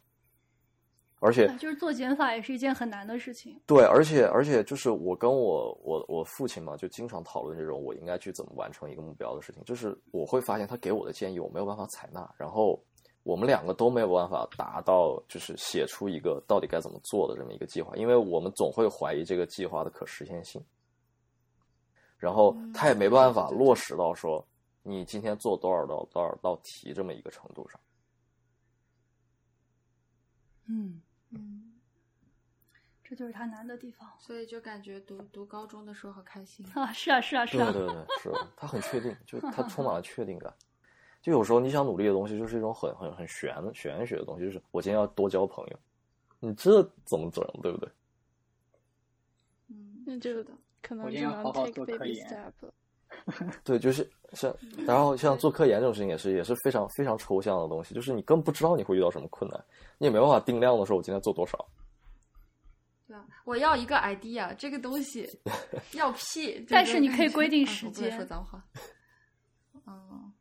[1.19, 3.59] 而且啊就是做减法也是一件很难的事情。
[3.65, 9.63] 对，而且而且就是我跟我我我父亲嘛，就经常讨论这种我应该去怎么完成一个目标的事情。
[9.65, 12.81] 就是我会发现他给我的建议我没有办法采纳，然后
[13.23, 20.63] 我们两个都没有办法达到，就是写出一个到底该怎么做的这么一个计划，因为我们总会怀疑这个计划的可实现性，
[22.17, 24.43] 然后他也没办法落实到说
[24.83, 27.79] 你今天做多少道多少道题这么一个程度上。
[30.71, 31.01] 嗯，
[31.31, 31.73] 嗯，
[33.03, 36.65] 这就是他难的地方所以就感觉读读高中的时候好开心。
[36.73, 36.91] 啊！
[36.91, 37.71] 是啊，是啊，是啊。
[37.71, 40.53] 对对对，是的，他很确定，就他充满了确定感。
[41.21, 45.79] 就有时候你想努力的东西，就是一种很很很玄的玄学的东西，就是我今天要多交朋友，
[46.39, 47.89] 你这怎么整，对不对？
[49.67, 50.43] 嗯，那就
[50.81, 52.73] 可能我只能今天好好 take 做科 baby 研 step 了。
[53.63, 54.55] 对，就是像，
[54.85, 59.65] 然后像做科研这种事情也是也是非常非常抽象的东西，就是你根本不知道你会遇到什么困难，
[59.97, 61.57] 你也没办法定量的说我今天做多少。
[63.07, 65.27] 对啊，我要一个 idea，这个东西
[65.93, 68.63] 要屁，但是你可以规定时间说脏话。
[69.87, 70.31] 嗯，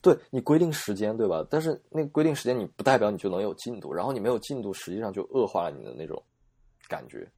[0.00, 1.46] 对你规定时间，对吧？
[1.50, 6.22] 但是那个规定时间你不代表你就能有进度，然后你没有进度，实际上就恶化了你的那种
[6.88, 7.30] 感觉。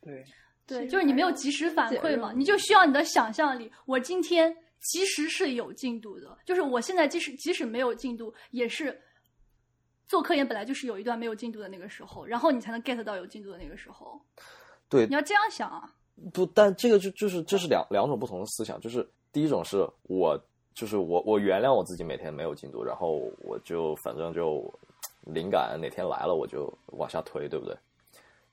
[0.00, 0.24] 对，
[0.66, 3.70] 对，就是你没有及时反馈嘛，你就需要你的想象力。
[3.86, 8.98] 我今天其实是有进度的，就是我现在即使即使没有进度，也是
[10.06, 14.20] 做科研本来就是有一段没有进度的那个时候，然后你才能 get 到有进度的那个时候。
[14.88, 15.92] 对你，要这样想啊。
[16.32, 20.38] 不，但这个就就是这是两两种不同的思想，就是第一种是我
[20.74, 24.72] 就是我我原谅我自己每天没有进度，然后我就反正就
[25.26, 27.76] 灵感哪天来了我就往下推，对不对？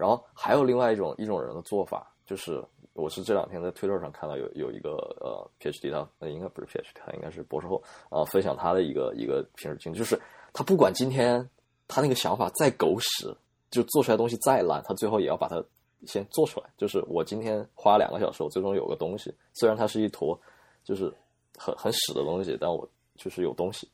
[0.02, 2.60] 然后还有另外一种一种人的做法，就是
[2.94, 4.90] 我是这两天在推特上看到有有一个
[5.22, 7.76] 呃 PhD 他那应该不是 PhD 他应该是博士后
[8.10, 10.20] 啊、呃分享他的一个一个平时经历，就是
[10.54, 11.48] 他不管今天
[11.88, 13.32] 他那个想法再狗屎，
[13.70, 15.64] 就做出来东西再烂，他最后也要把它
[16.08, 16.68] 先做出来。
[16.78, 20.36] 就是我今天花两个小时，我最终有个东西，虽然它是一坨
[20.84, 21.14] 就是
[21.60, 23.88] 很很屎的东西，但我就是有东西，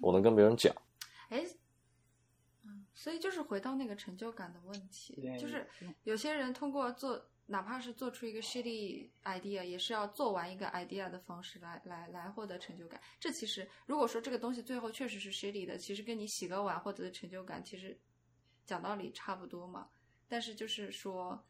[0.00, 0.74] 我能跟别人讲。
[3.02, 5.66] 所以就是回到那个成就感的问题，就是
[6.04, 13.00] 有些人通过做，哪怕是做出一个 shitty idea，也是要做完一个 idea 的方式来来来获得成就感。
[13.18, 17.98] 这其实如果说这个东西最后确实是 shitty 的，其实跟你洗个碗获得的成就感，其实
[18.64, 19.88] 讲道理差不多嘛。
[20.28, 21.44] 但是就是说，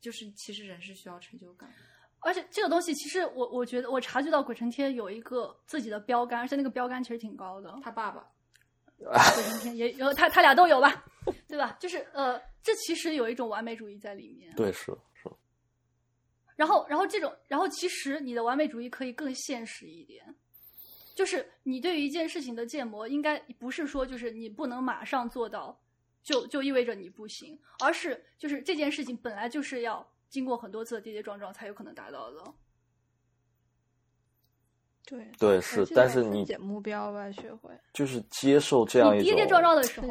[0.00, 1.76] 就是其实人是需要成就感的。
[2.18, 7.78] 而且这个东西，其实我我觉得我察觉到鬼城贴有一个自己的标杆，而且那个标杆其实挺高的。
[7.80, 8.28] 他爸爸，
[9.74, 11.04] 也有他他俩都有吧，
[11.46, 11.76] 对吧？
[11.80, 14.54] 就是呃，这其实有一种完美主义在里面。
[14.56, 15.30] 对，是是，
[16.56, 20.34] 然后，然后这种，然后其实你的完美主义可以更现实一点，
[21.14, 25.78] 就是你对于一件事情的建模，应该不是说就是你不能马上做到，
[26.22, 32.54] 就就意味着你不行，而是就是这件事情本来就是要经过很多次的跌跌撞撞才有可能达到的。
[35.06, 40.06] 对对是但是你解目标吧，学会就是接受这样一种跌跌撞撞的时候。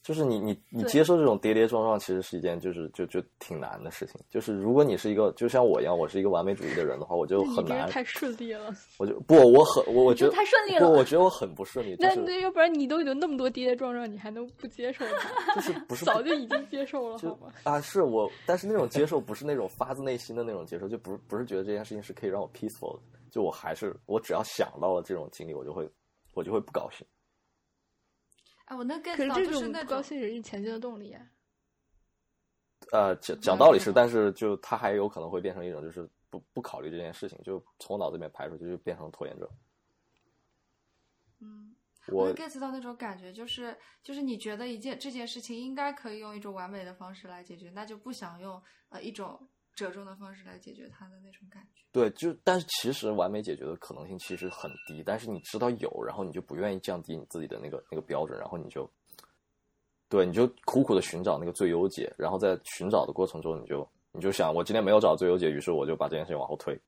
[0.00, 4.14] 就是你你你接受这种跌跌撞撞，其实是一件就是就就挺难的事情。
[4.30, 15.54] 就是如果你是一个就像我一样，我是一个完美主义的人的话，我就很难，太顺利了，我就不我很我我觉得太顺利不，了我觉得我很不顺利， 就那是那要不然你都有那么多跌跌撞撞，你还能不接受它？
[15.56, 17.52] 就是不是 早就已经接受了，就好吗？
[17.64, 23.00] 啊，是我，但是那种接受不是那种发自内心的那种接受，就不是不是觉得这件事情是可以让我 peaceful 的，
[23.38, 25.88] 就我还是我只要想到了这种经历，我就会
[26.34, 27.06] 我就会不高兴。
[28.64, 31.24] 哎，我能可 get 是到，这种不高就是那种兴是你前进的动力啊。
[32.90, 39.48] 呃，讲讲道理是，但是就他还有可能会变成一种就是不不考虑这件事情，就从我脑子里面排出去，就变成拖延症。
[41.38, 41.76] 嗯。
[42.08, 51.82] 我 get 到那种感觉，就是就是你觉得一件这件事情应该可以用一种完美的方式来解决，那就不想用呃一种折中的方式来解决它的那种感觉。
[51.92, 58.90] 对，就但是其实完美解决的可能性其实很低，但是你知道有，然后你就不愿意降低你自己的那个那个标准，然后你就，
[60.08, 66.78] 对，你就苦苦的寻找那个最优解，然后在寻找的过程中，你就你就想我今天没有找到最优解，于是我就把这件事情往后推，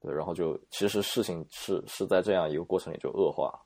[0.00, 3.60] 对，然后就其实事情是是在这样一个过程里就恶化，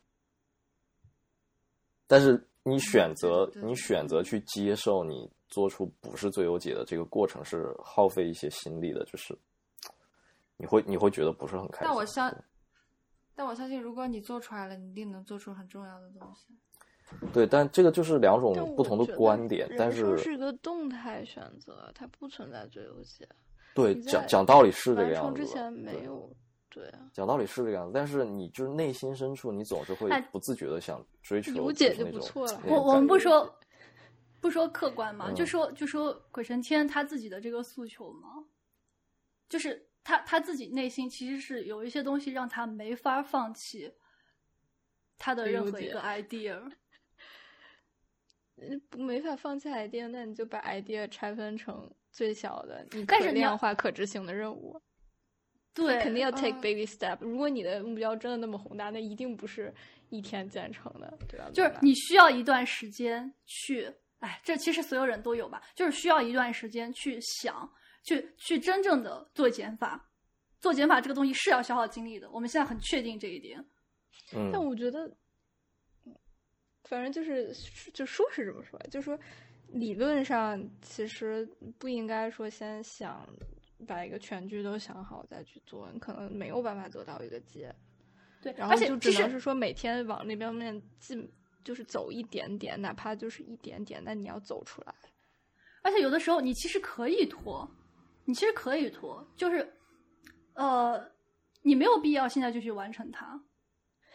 [2.07, 9.37] 但是你选择你选择去接受你做出不是最优解的这个过程是耗费一些心力的，就是
[10.57, 11.81] 你会你会觉得不是很开心。
[11.83, 12.35] 但我相，
[13.35, 16.47] 但我相信，如果你做出来了，你一定能做出很重要的东西。
[17.33, 23.27] 对，但这个就是两种不同的观点，但是是一个动态选择，它不存在最优解。
[23.75, 25.47] 对讲讲道理是这个样子的。
[25.47, 26.31] 成之前没有，
[26.69, 33.51] 对啊，讲道理是这个样子，但是你就是内心深处，你总是会哎不自觉的想追求有解就不错了我我们不说
[34.41, 38.45] 不说客观嘛，嗯就说就说鬼神天他自己的这个诉求嘛，
[39.49, 43.93] 就是他他自己内心其实是有一些东西让他没法放弃
[45.17, 46.71] 他的任何一个 idea。
[48.97, 54.77] 没法放弃 idea，那你就把 idea 拆分成最小的、你可但是你要量化、可执行的任务。
[55.73, 57.19] 对，肯定要 take 嗯 baby step。
[57.21, 59.73] 如果你的目标真的那么宏大，那一定不是
[60.09, 61.49] 一天建成的，对吧？
[61.55, 67.71] 就是你需要一段时间去，哎，这其实所有人都有吧，就是需要一段时间去想，
[68.05, 70.05] 去去真正的做减法。
[70.61, 73.65] 做减法这个东西是要消耗精力的，我们现在很确定这一点。
[74.35, 75.07] 嗯，但我觉得，
[76.05, 76.13] 嗯
[76.85, 77.55] 反正就是
[77.93, 79.17] 就说是这么说，就说
[79.69, 81.47] 理论上其实
[81.79, 83.29] 不应该说先想
[83.87, 87.73] 把一个全局都想好再去做，你可能没有办法得到一个结，
[88.43, 91.31] 对，然后而且就只能是说每天往那边面进，
[91.65, 94.95] 就是走一点点，哪怕就是一点点，但你要走出来。
[95.83, 97.69] 而且有的时候你其实可以拖，
[98.25, 99.75] 你其实可以拖，就是
[100.55, 101.11] 呃，
[101.63, 103.41] 你没有必要现在就去完成它，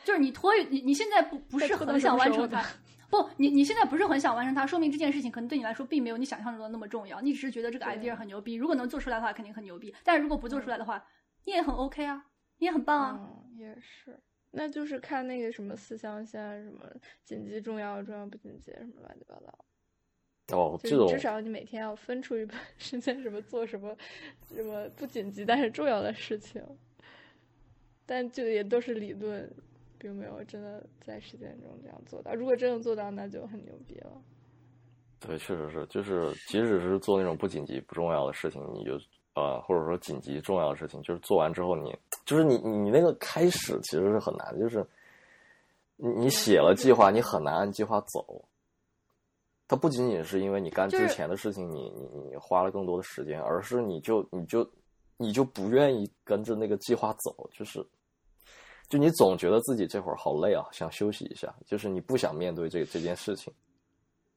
[0.04, 2.64] 就是你拖你你现在不不是很想完成它。
[3.10, 7.22] 不，你你现在不是很想完成它，说明这件事情可能对你来说并没有你想象中的那么重要。
[7.22, 9.94] 你只是觉得这个 idea 很牛逼，如果能做出来的话，肯定很牛逼。
[10.04, 11.06] 但是如果不做出来的话，
[11.46, 12.26] 你也很 OK 啊，
[12.58, 13.20] 你也很棒啊。
[13.20, 14.20] 嗯，也是。
[14.56, 16.86] 那就是看那个什么四象限，什么
[17.24, 19.66] 紧急、重要、重要不紧急，什么乱七八糟。
[20.56, 23.98] 哦，就这种至少你每天要分出一段时间，什么做什么
[24.48, 26.64] 什么不紧急但是重要的事情，
[28.06, 29.52] 但就也都是理论，
[29.98, 32.36] 并没有真的在实践中这样做到。
[32.36, 34.22] 如果真的做到，那就很牛逼了。
[35.20, 39.00] 对，确实是，就是即使是做那种不紧急、不重要的事情，你就
[39.36, 41.96] 呃，或者说紧急重要的事情，就是做完之后你，
[42.26, 44.86] 就是你你那个开始其实是很难的，就是
[45.96, 48.44] 你你写了计划，你很难按计划走。
[49.68, 54.70] 它不仅仅是因为你干之前的事情，你你你花了更多的时间，而是你就你就
[55.18, 57.84] 你就不愿意跟着那个计划走，就是
[58.90, 63.52] 就你总觉得自己这会儿好累啊，想休息一下，就是你不想面对这这件事情。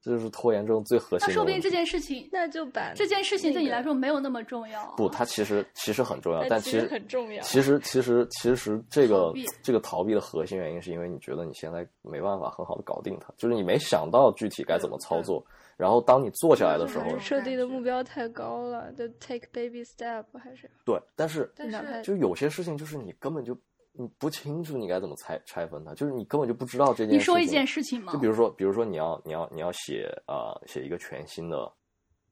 [0.07, 1.27] 这就是拖延症最核心的。
[1.27, 4.95] 那说不定这件事情，那就把这件事情对你来说没有那么重要。
[4.97, 9.33] 不，它其实其实很重要，但其实但其实很重要其实其实其实这个
[9.65, 15.45] 这个逃避的核心原因，是因为你觉得你现在没办法很好的搞定它，就是你没想到具体该怎么操作。
[15.77, 23.55] 然后当你做下来的时候设定的目标太高了，就 take baby step 还是对，但是但是就有些事情就是你根本就
[23.99, 27.19] 你不清楚你该怎么拆拆分它，就是你根本就不知道这件事情。
[27.19, 31.57] 你说一件事情吗就比如说，比如说你要你要你要写呃写一个全新的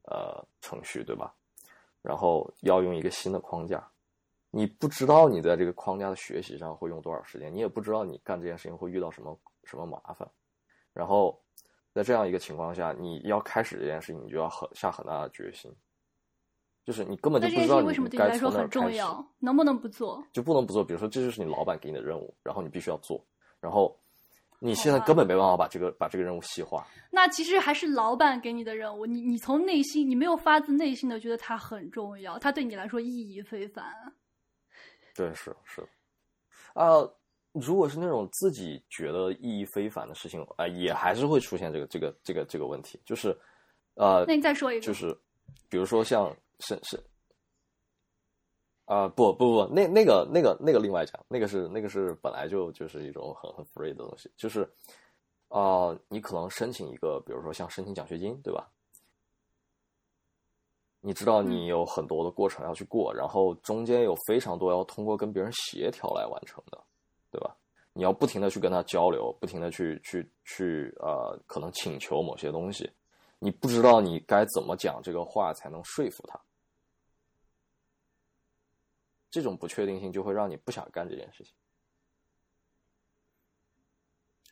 [0.02, 1.34] 呃程序，对吧？
[2.02, 3.82] 然后要用一个新的框架，
[4.50, 10.28] 你不知道你在这个框架的学习上会用多少时间，你也不知道你干这件事情会遇到什么什么麻烦，
[10.92, 11.40] 然后
[11.94, 15.74] 在这样一个情况下，你要开始这件事情，你就要很下很大的决心，
[16.84, 18.92] 就是你根本不知道为什么对你该来说很从哪儿开始。
[18.92, 19.26] 重要？
[19.38, 20.22] 能不能不做？
[20.32, 20.84] 就不能不做。
[20.84, 23.24] 比如说，这就是你老板给你的任务，然后你必须要做，
[23.58, 23.98] 然后
[24.58, 26.86] 你现在根本没办法把这个把这个任务细化。
[27.10, 33.84] 那其实还是老板给你的任务，你你从内心，你没有发自内心的觉得它很重要，它对你来说意义非凡。
[35.14, 35.88] 对，是是的，
[36.74, 37.08] 啊、
[37.52, 43.28] 如果是那种自己觉得意义非凡的事情，啊、也还是会出现这个这个这个这个问题，就是，
[43.94, 45.16] 呃，那你再说一个，就是
[45.68, 46.34] 比如说像
[46.66, 47.02] 是是。
[48.86, 54.70] 啊、不不不，那那个那个那个另外讲，那个是那个是本来就就是一种很很 free 的东西，就是
[55.48, 58.68] 啊、你可能申请一个，比如说像申请奖学金，对吧？
[61.00, 66.78] 你知道你有很多的过程要去过，然后中间有非常多要通过跟别人协调来完成的，
[67.30, 67.56] 对吧？
[67.94, 72.90] 你要不停的去跟他交流，不停的去去去呃，可能请求某些东西，
[73.38, 76.38] 你不知道你该怎么讲这个话才能说服他。
[79.34, 81.52] 这种不确定性就会让你不想干这件事情。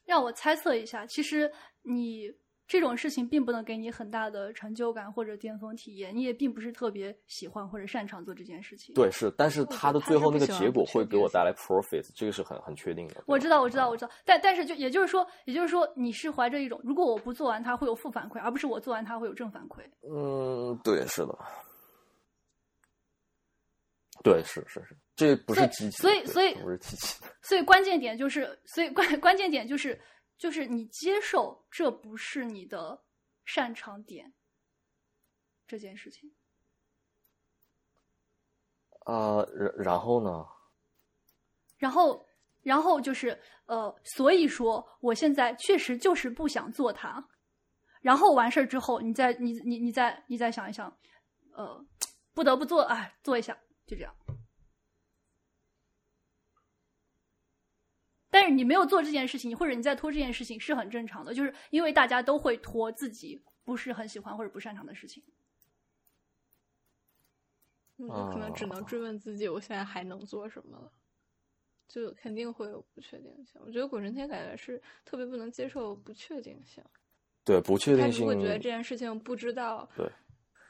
[0.04, 1.48] 让我猜测一下，其实
[1.82, 2.34] 你
[2.66, 13.22] 这种事情并不能给你很大的成就感或者巅峰体验，你也并不是特别喜欢或者擅长做这件事情。，对，是，但是我觉他的最后那个结果会给我带来 profit，这个是很很确定的。
[13.28, 14.10] 我知道，我知道，我知道。
[14.24, 19.82] 但但是就也就是说，也就是说，你是怀着一种，如果我不做完它会有负反馈，而不是我做完它会有正反馈。
[20.02, 21.38] 嗯，对，是的，
[24.22, 27.22] 对，是是是，这不是机器所以所以不是机器。
[27.42, 30.00] 所以关键点就是，所以关关键点就是，
[30.38, 33.02] 就是你接受这不是你的
[33.44, 34.32] 擅长点
[35.66, 36.32] 这件事情。
[39.06, 40.46] 呃，然然后呢？
[41.78, 42.24] 然后，
[42.62, 43.36] 然后就是
[43.66, 47.28] 呃，所以说我现在确实就是不想做它。
[48.00, 50.96] 然后完事儿之后，你再你你你再你再想一想，
[51.52, 51.84] 呃，
[52.34, 53.56] 不得不做，哎，做一下，
[53.92, 54.14] 就这样。
[58.30, 65.22] 但是你没有做这件事情，或者你在拖这件事情是很正常的，就是因为大家都会拖自己不是很喜欢或者不擅长的事情。
[67.96, 70.90] 你就可能只能哦追问自己，我现在还能做什么了，
[71.86, 73.60] 就肯定会有不确定性。
[73.66, 76.82] 我觉得滚神天感觉是特别不能接受不确定性，
[77.44, 80.10] 对，不确定性如果觉得这件事情不知道对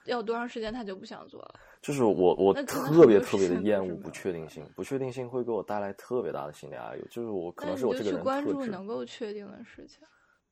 [0.07, 1.61] 要多长时间，他就不想做了。
[1.83, 8.45] 就是我我特别特别的厌恶不确定性，不确定性会给我带来特别大的心理压力，就是我可能是我就去这个人特质。
[8.45, 9.99] 关注能够确定的事情。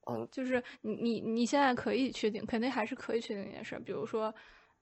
[0.06, 4.34] 嗯，就是你你你现在可以确定，肯定还是可以确定一件事儿，比如说，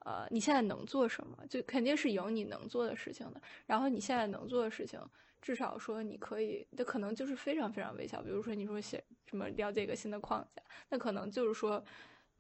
[0.07, 3.43] 呃，你现在能做什么，就肯定是有你能做的事情的。
[3.67, 4.99] 然后你现在能做的事情，
[5.43, 8.23] 至少说你可以，这可能就是非常非常微小。
[8.23, 11.85] 比如说你说写什么了解一个新的框架，那可能就是说，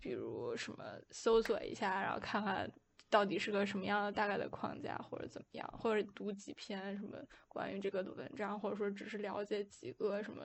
[0.01, 2.70] 比如什么搜索一下，然后看看
[3.11, 10.45] 到底是个什么样的大概的框架，或者怎么样，或者读几篇什么关于这个的文章，或者说只是了解几个什么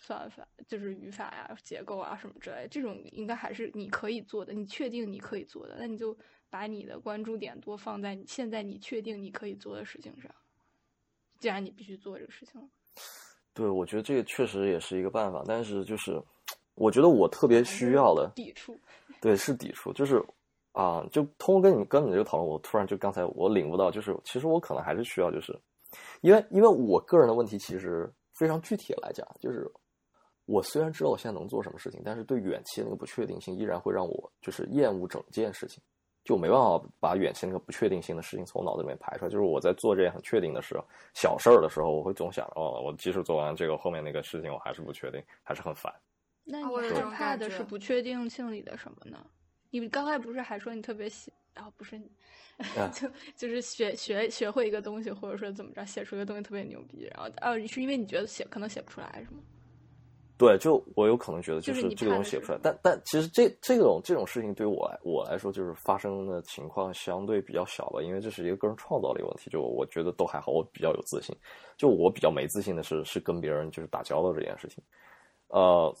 [0.00, 6.16] 算法，就是语法呀、结构啊什么之类，这种应该还是你可以做的，你确定你可以做的，那你就
[6.48, 10.34] 把你的关注点多放在你现在你确定你可以做的事情上。
[11.38, 12.68] 既然你必须做这个事情了，
[13.54, 16.20] 对，我觉得这个确实也是一个办法，但是就是
[16.74, 18.78] 我觉得我特别需要的，抵触。
[19.22, 20.22] 对，是抵触，就是
[20.72, 25.58] 啊，就通过跟你跟你这个讨论，我突然就刚才我领悟到，就是其实我可能还是需要，就是
[26.20, 29.70] 因为因为我个人的问题其实非常具体来讲，就是
[30.46, 35.82] 我虽然知道我现在能做什么事情，但是对远期那个不确定性依然会让我就是厌恶整件事情，
[36.24, 39.30] 就没办法把远期那个不确定性的事情从脑子里面排出来。
[39.30, 40.80] 就是我在做这件很确定的事
[41.14, 45.92] 小事儿的时候，我会总想，哦，我即使做完这个后面那个事情，我还是不确定，还是很烦。
[46.44, 49.24] 那你我怕的是不确定性里的什么呢？
[49.70, 52.10] 你刚才不是还说你特别喜，然后不是你，
[52.76, 59.40] 啊 就就是学学学会一个东西，或者说怎么着写出一个东西特别牛逼，然后哦，是因为你觉得写可能写不出来是吗？
[60.36, 71.36] 对，就我有可能觉得就是这个东西写不出来，但但其实这这种这种事情对于我来我来说，就是发生的情况相对比较小吧，因为这是一个个人创造力问题，就我觉得都还好，我比较有自信。
[71.76, 74.82] 就我比较没自信的是是跟别人就是打交道这件事情，
[75.48, 75.94] 呃，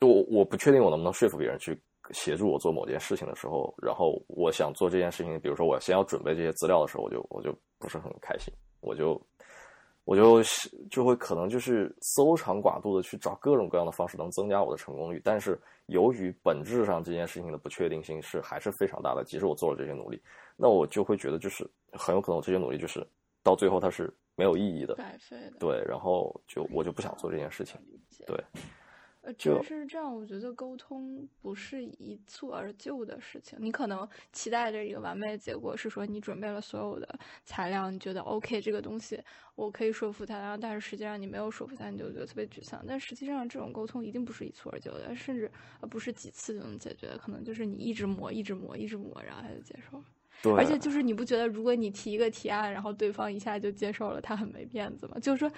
[0.00, 1.78] 就我我不确定我能不能说服别人去
[2.12, 9.20] 协助我做某件事情的时候，然后我想做这件事情，比如说我先要准备这些资料的时候，我就我就不是很开心，我就
[10.04, 20.22] 我就是就会可能就是搜肠刮肚的去找各种各样的方式能增加我的成功率，但是由于本质上这件事情的不确定性是还是非常大的，即使我做了这些努力，
[20.56, 23.06] 那我就会觉得就是很有可能我这些努力就是
[23.42, 25.56] 到最后它是没有意义的，白费的。
[25.58, 27.80] 对，然后就我就不想做这件事情，
[28.26, 28.36] 对，
[29.26, 33.58] 呃，就真是这样，我觉得沟通不是一蹴而就的事情。
[33.60, 39.20] 你可能期待着一个完美的结果，是说你准备了所有的材料，你觉得 OK 这个东西
[39.56, 42.84] 我可以说服他，然后但是实际上你没有说服他，你就觉得特别沮丧。
[42.86, 50.04] 但实际上这种沟通一定不是一蹴而就的，甚至呃不是几次就能解决的，可能就是你一直磨，一直磨，一直磨，然后他就接受了。
[50.40, 55.18] 对，而且就是你不觉得，如果你提一个提案，然后对方一下就接受了，他很没面子吗？
[55.18, 55.50] 就是说，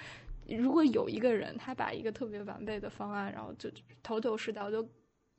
[0.55, 3.69] 如果有一个人他把一个特别完备的方案，然后就
[4.03, 4.87] 头头是道就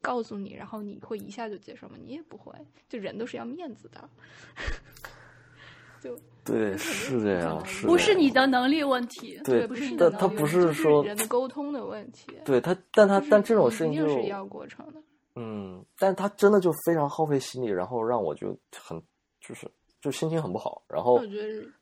[0.00, 1.96] 告诉你，然后你会一下就接受吗？
[2.04, 2.52] 你也不会，
[2.88, 4.08] 就人都是要面子的。
[6.00, 12.32] 就对，是这样，是不是你的能力问题，对不是你但他不的能力问题就说人的沟通的问题。
[12.42, 15.02] 对他，但他但这种事情就是要过程的。
[15.36, 18.98] 嗯，但他真的就非常耗费心力，然后让我就很
[19.40, 21.20] 就是就心情很不好，然后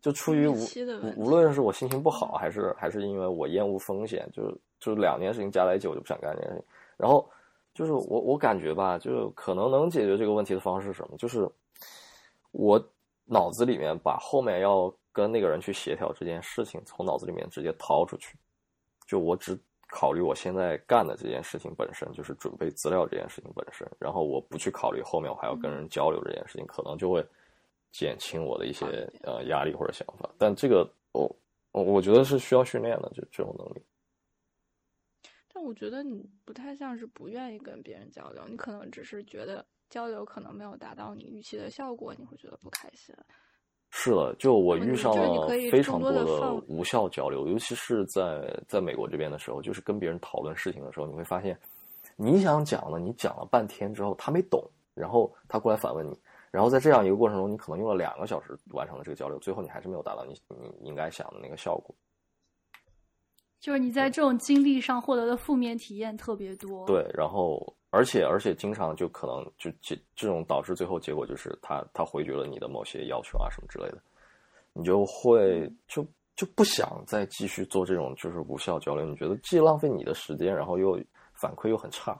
[0.00, 0.56] 就出于无
[1.16, 6.64] 无无论是我心情不好，还是还是因为我厌恶风险，就是就是两件事情加在一起，我就不想干这件事情。
[6.96, 7.28] 然后
[7.72, 11.16] 就是我我感觉吧，就是可能能解决这个问题的方式是什么？
[11.16, 11.48] 就是
[12.50, 12.82] 我
[13.24, 18.36] 脑子里面把后面要跟那个人去协调这件事情从脑子里面直接掏出去，
[19.06, 19.56] 就我只
[19.90, 27.24] 考虑我现在干的这件事情本身，就是准备资料这件事情本身，然后我不去考虑后面我还要跟人交流这件事情，可能就会
[27.90, 28.86] 减轻我的一些
[29.22, 30.28] 呃压力或者想法。
[30.38, 31.30] 但这个我
[31.72, 33.82] 我我觉得是需要训练的，就这种能力。
[35.52, 43.14] 但我觉得你不太像是不愿意跟别人交流，你可能只是觉得交流可能没有达到你预期的效果，你会觉得不开心。
[43.90, 51.58] 是的，就我我遇上了非常多多的放无效交流，尤其是在在美国这边的时候，就是跟别人讨论事情的时候，你会发现，
[52.14, 54.62] 你想讲的，你讲了半天之后他没懂，
[54.94, 56.14] 然后他过来反问你，
[56.50, 60.34] 然后在这样一个过程中，你可能用了两个小时完成了这个交流，最后你还是没有达到你
[60.80, 61.94] 你应该想的那个效果。
[63.60, 73.98] 就是你在这种经历上获得的负面体验特别多。，对，然后而且而且经常就可能就这这种导致最后结果就是他他回绝了你的某些要求啊什么之类的，
[74.72, 80.96] 你就会就就不想再继续做这种就是无效交流，你觉得既浪费你的时间，然后又
[81.34, 82.16] 反馈又很差。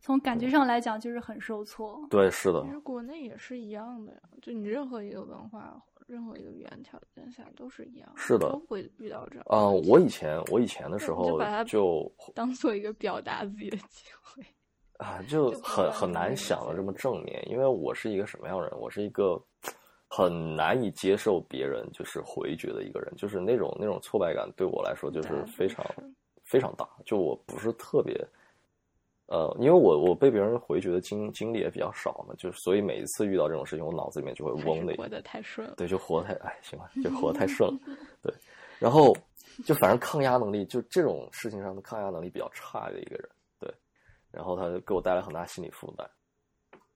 [0.00, 2.00] 从感觉上来讲就是很受挫。
[2.10, 9.44] 对，是的其，实国内也是一样的呀，就你任何一个文化、任何一个语言条件下都是一样，是的都会遇到这样。
[9.50, 14.42] 嗯、我以前我以前的时候就把它就 当做一个表达自己的机会。
[14.98, 18.78] 啊，就很很难想的这么正面，因为我是一个什么样的人？
[18.78, 19.42] 我是一个
[20.08, 25.82] 很难以接受别人就是回绝的一个人，就是那种那种挫败感对我来说就是非常
[26.44, 26.86] 非常大。
[27.06, 28.14] 就我不是特别，
[29.30, 35.74] 呃，因为我我被别人回绝的经经历也比较少嘛，就是所以每一次遇到这种事情，我脑子里面就会嗡的一下活得太顺了。
[35.76, 37.78] 对，就活得太哎，行了，就活得太顺了，
[38.20, 38.34] 对，
[38.80, 39.16] 然后
[39.64, 43.28] 就反正抗压能力，就这种事情上的抗压能力比较差的一个人，
[43.60, 43.72] 对，
[44.32, 46.10] 然后他就给我带来很大心理负担，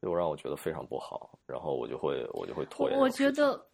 [0.02, 3.08] 就让我觉得非常不好，然后我就会我就会拖延我。
[3.08, 3.64] 觉得，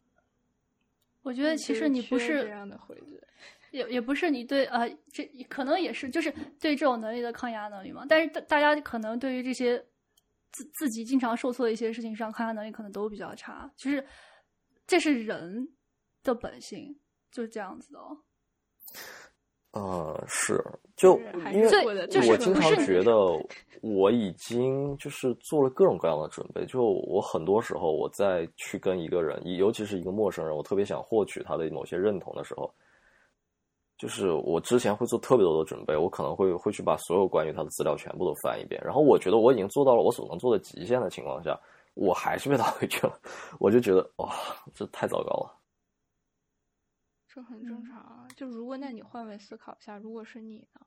[1.22, 3.18] 我觉得其实你不是这样的回绝，
[3.70, 8.04] 也也不是你对呃，这可能也是就是对这种能力的抗压能力嘛。
[8.08, 9.78] 但是大大家可能对于这些
[10.52, 13.70] 自自己经常受挫的一些事情上，抗压能力可能都比较差。
[13.76, 14.04] 其实
[14.86, 15.68] 这是人
[16.22, 16.98] 的本性，
[17.30, 18.16] 就是这样子的哦。
[19.72, 20.60] 呃，是，
[20.96, 21.16] 就
[21.52, 21.86] 因为
[22.28, 23.14] 我经常觉得
[23.82, 26.66] 我已经就是做了各种各样的准备。
[26.66, 32.74] 就我很多时候我在去跟一个人，尤其是一个陌生人，我特别想获取他的某些认同的时候，
[34.00, 38.80] 就是我之前会做特别多的准备，我可能会会去把所有关于他的资料全部都翻一遍。
[38.82, 41.60] 然后我觉得我已经做到了我所能做的极限的情况下，
[41.92, 43.20] 我还是被打回去了，
[43.58, 44.34] 我就觉得哇，
[44.74, 45.54] 这太糟糕了。
[47.28, 48.26] 这很正常啊。
[48.34, 50.80] 就如果那你换位思考一下，如果是你呢？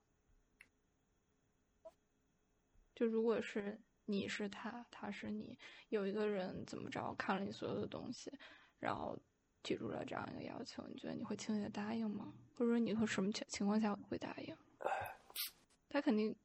[2.96, 5.56] 就如果是你是他，他是你，
[5.90, 8.34] 有一个人怎么着看了你所有的东西，
[8.80, 9.16] 然后
[9.62, 12.34] 提出了这样一个要求，你觉得你会轻易的答应吗？
[12.56, 14.56] 或者说你会什么情情况下会答应？
[15.90, 16.36] 他肯定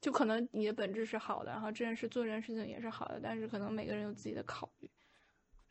[0.00, 4.90] 就可能你的本质是好的，然后这件事做这件事情也是好的，但是可能每个人有自己的考虑，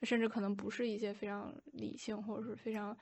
[0.04, 2.98] 甚至可能不是一些非常理性或者是非常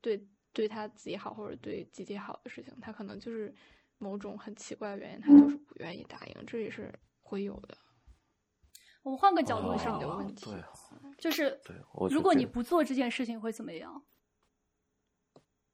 [0.00, 3.54] 对对他自己好或者对集体好的事情，他可能就是
[3.98, 7.76] 某种很奇怪的原因，他就是不愿意答应，这也是会有的。
[9.02, 10.52] 我们换个角度哦想啊，的问题
[11.16, 14.02] 就是对，我如果你不做这件事情会怎么样？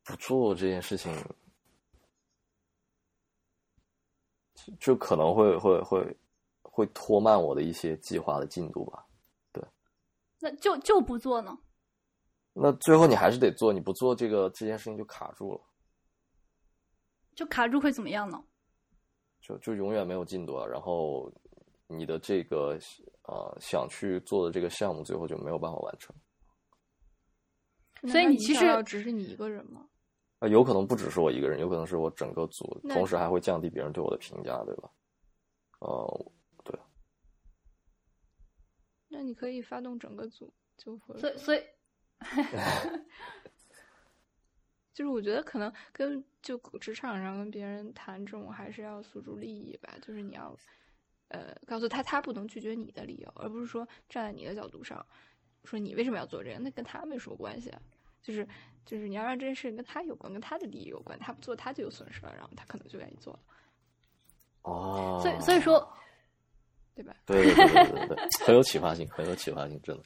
[0.05, 1.15] 不做这件事情，
[4.55, 6.17] 就就可能会会会
[6.63, 9.07] 会拖慢我的一些计划的进度吧。
[9.53, 9.65] 对
[10.41, 11.57] 那就就不做呢？
[12.53, 15.61] 那最后你还是得做，你不做这个这件事情就卡住了，
[17.35, 18.45] 就卡住会怎么样呢？
[19.41, 20.69] 就就永远没有进度了。
[20.69, 21.33] 然后
[21.87, 22.79] 你的这个
[23.23, 26.15] 呃想去做的这个项目，最后就没有办法完成。
[28.11, 29.89] 所以你其实只是你一个人吗？
[30.43, 34.91] 啊，有可能不只是我一个人，有可能是我整个组，同时还会降低别人对我的评价，对吧？
[35.79, 36.27] 呃，
[36.65, 36.77] 对，
[39.07, 41.62] 那你可以发动整个组，就会所以所以
[44.93, 49.95] 就是我觉得可能跟就职场上跟别人谈这种，还是要诉诸利益吧。
[50.03, 50.59] 就是你要，
[51.29, 55.07] 呃，告诉他他不能拒绝你的理由，而不是说站在你的角度上，
[55.62, 57.81] 说你为什么要做这个，那跟他没什么关系啊。
[58.23, 58.47] 就是
[58.84, 63.41] 就是你要让这件事情跟他有关，跟他的利益有关，他不做他就有损失了，然后他可能就愿意做了，
[64.62, 65.92] 哦，所以所以说，
[66.94, 67.17] 对吧？
[67.26, 70.02] 对对对对对对，很有启发性，很有启发性，真的。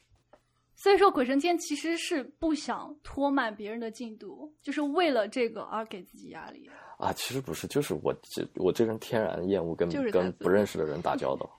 [0.74, 6.70] 所以说鬼神间其实是不想拖慢别人的进度，就是为了这个而给自己压力。
[6.98, 11.50] 啊，其实不是，就是我这我这人天然厌恶跟跟就是他自己不认识的人打交道。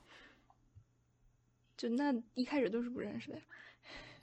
[1.77, 3.43] 就那一开始都是不认识的呀。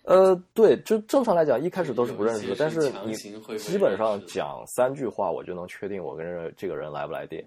[0.05, 3.15] 呃，对，就正常来讲，一开始都是不认识的，但是你
[3.57, 7.42] 基本上讲三句话，我就能确定我跟这这个人来不来电，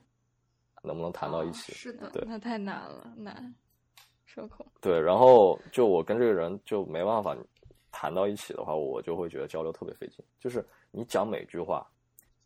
[0.83, 1.71] 能不能谈到一起。
[1.73, 3.53] 是的，对那太难了，难，
[4.25, 4.65] 社恐。
[4.81, 7.37] 对，然后就我跟这个人就没办法
[7.91, 10.25] 谈到一起的话，我就会觉得交流特别费劲。
[10.39, 11.87] 就是你讲每句话，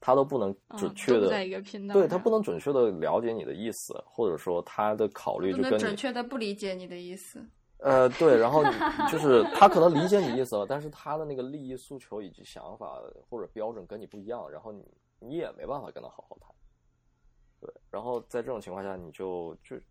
[0.02, 7.42] 他都不能嗯准确的，都不在一个频道对他不能准确的了解你的意思，或者说他的考虑就跟准确的不理解你的意思。
[7.82, 8.64] 呃，对，然后
[9.12, 14.86] 就是他可能理解你意思了，但是他的那个利益诉求以及想法或者标准跟你不一样，然后你
[15.20, 16.48] 你也没办法跟他好好谈。
[17.60, 19.84] 对，然后在这种情况下，你就就就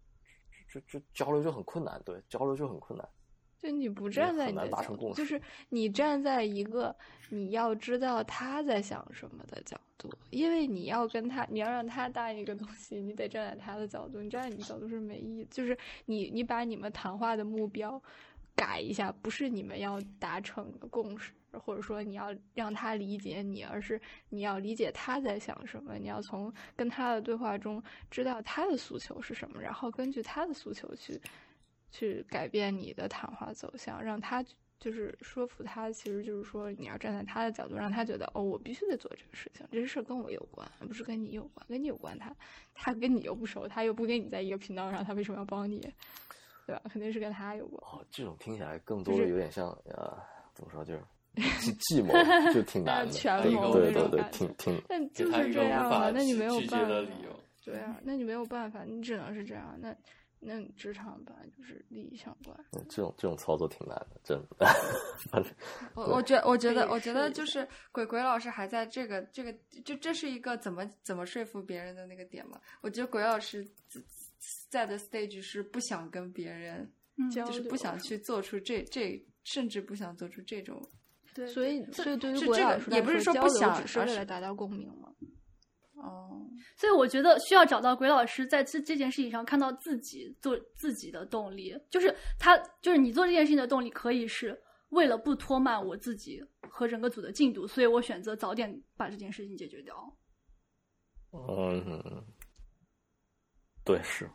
[0.72, 3.08] 就就交流就很困难，对，交流就很困难。
[3.62, 6.96] 就你不站在你的角度，就是你站在一个
[7.28, 15.46] 你要知道他在想什么的角度，因为你要跟他，你要让他答应一个东西，你得站在他的角度，你站在你的角度是没意义。
[15.50, 18.02] 就是你你把你们谈话的目标
[18.56, 31.20] 改一下，不是你们要达成共识，或者说你要让他理解你，而是你要理解他在想什么，你要从跟他的对话中知道他的诉求是什么，然后根据他的诉求去。
[31.90, 34.44] 去改变你的谈话走向，让他
[34.78, 42.34] 就是说服他，其实就是说你要站在他的角度，让他觉得哦，我必须得做这个事情，这事跟我有关，不是跟你有关，跟你有关他
[42.74, 45.80] 他跟你又不熟，他又不跟你在一个频道上，他为什么要帮你？
[46.66, 46.82] 对吧？
[46.90, 47.82] 肯定是跟他有关。
[47.92, 50.16] 哦，这种听起来更多的有点像呃，
[50.54, 51.02] 怎么说，就是
[51.60, 52.12] 计计谋，
[52.54, 53.12] 就挺难的。
[53.12, 57.40] 权谋对对对挺挺但就是这样啊，那你没有办法绝的理由。
[57.64, 59.76] 对啊，那你没有办法，你只能是这样。
[59.80, 59.94] 那
[60.40, 62.56] 那职场本来就是利益相关。
[62.72, 64.66] 嗯这种这种操作挺难的，真的。
[65.30, 65.52] 反正
[65.94, 69.52] 我我觉我觉得我觉得就是鬼鬼老师还在这个这个
[69.84, 72.60] 就这是一个怎么怎么说服别人的那个点嘛？
[72.80, 74.02] 我觉得鬼老师自
[74.68, 80.82] 在的 stage 是不想跟别人，嗯，就是不想去做出这这，甚至不想做出这种。
[81.34, 85.12] 对，所以，这所以对于是这个国老师来也不是说不想只是为而是了达到共鸣嘛。
[86.02, 100.16] 哦，所以我觉得需要找到鬼老师在这这件事情上看到自己做自己的动力，就是他就是你做这件事情的动力可以是为了不拖慢我自己和整个组的进度，所以我选择早点把这件事情解决掉。
[101.32, 102.24] 嗯，
[103.84, 104.28] 对，是，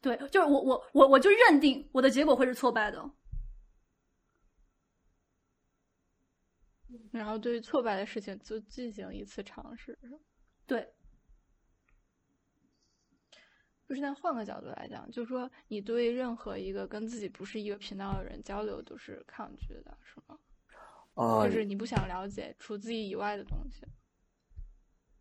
[0.00, 3.04] 对，就是我我我我就认定我的结果会是挫败的。
[7.10, 9.98] 然后对于挫败的事情就进行一次尝试，
[10.66, 10.86] 对，
[13.88, 20.38] 就是但换个角度来讲，就是说你对任何一个跟自己不是一个频道的人交流都是抗拒的，是吗？
[21.14, 23.84] 啊、就是你不想了解除自己以外的东西。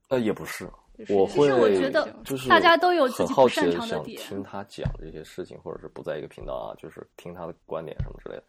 [0.10, 8.44] 呃，也不是，就是我会其实我觉得就是大家都有自己不擅很好奇地想长的点听他讲这些事情，或者是不在一个频道啊，就是听他的观点什么之类的。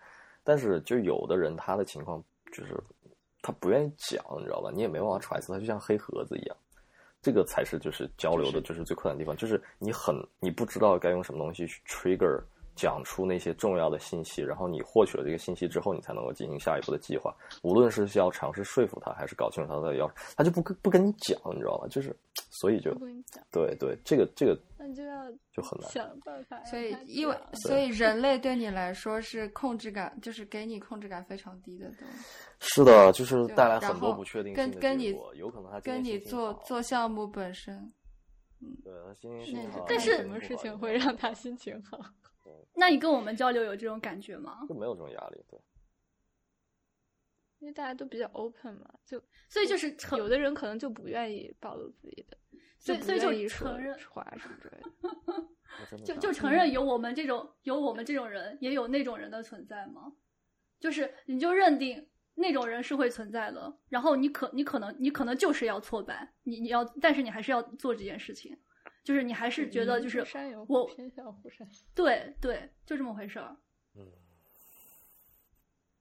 [0.44, 2.74] 但是就有的人他的情况就是
[3.42, 4.70] 他不愿意讲，你知道吧？
[4.72, 6.56] 你也没办法揣测，他就像黑盒子一样。
[7.22, 12.40] 这个才是就是交流的，就是最困难的地方，就是你很你不知道该用什么东西去 trigger
[12.74, 17.34] 讲出那些重要的信息，然后你获取了这个信息之后，你才能够进行下一步的计划。
[17.62, 21.86] 无论是要尝试说服他，还是搞清楚他的要，他就不跟不跟你讲，你知道吧？
[21.88, 22.16] 就是
[22.48, 22.94] 所以就
[23.50, 25.90] 对对，这个这个那你就要就很难。
[25.90, 26.62] 想办法。
[26.64, 32.24] 所以，因为所以人类对你来说是控制感，就是给你控制感非常低的东西。
[32.60, 37.74] 是的，就是带来然后很多不确定性的跟跟你结果，有可能他跟你做做项目本身，
[38.60, 41.98] 嗯对他心那情好，但是什么事情会让他心情好？
[42.74, 44.60] 那你跟我们交流有这种感觉吗？
[44.68, 45.42] 就没有这种压力？
[45.48, 45.58] 对，
[47.60, 52.39] 因为大家都比较 open 嘛，就所以就是有的人可能就不愿意暴露自己的，不
[52.80, 54.90] 所以所以就承认话什么之类的。
[55.80, 60.12] 我真的就就承认有我们这种有我们这种人，也有那种人的存在吗？
[60.80, 68.58] 就是你就认定那种人是会存在的，然后你可你可能你可能就是要挫败，你你要，但是你还是要做这件事情，
[69.04, 73.56] 就是你还是觉得就是山有我偏向虎山行，对对，就这么回事儿。
[73.94, 74.10] 嗯，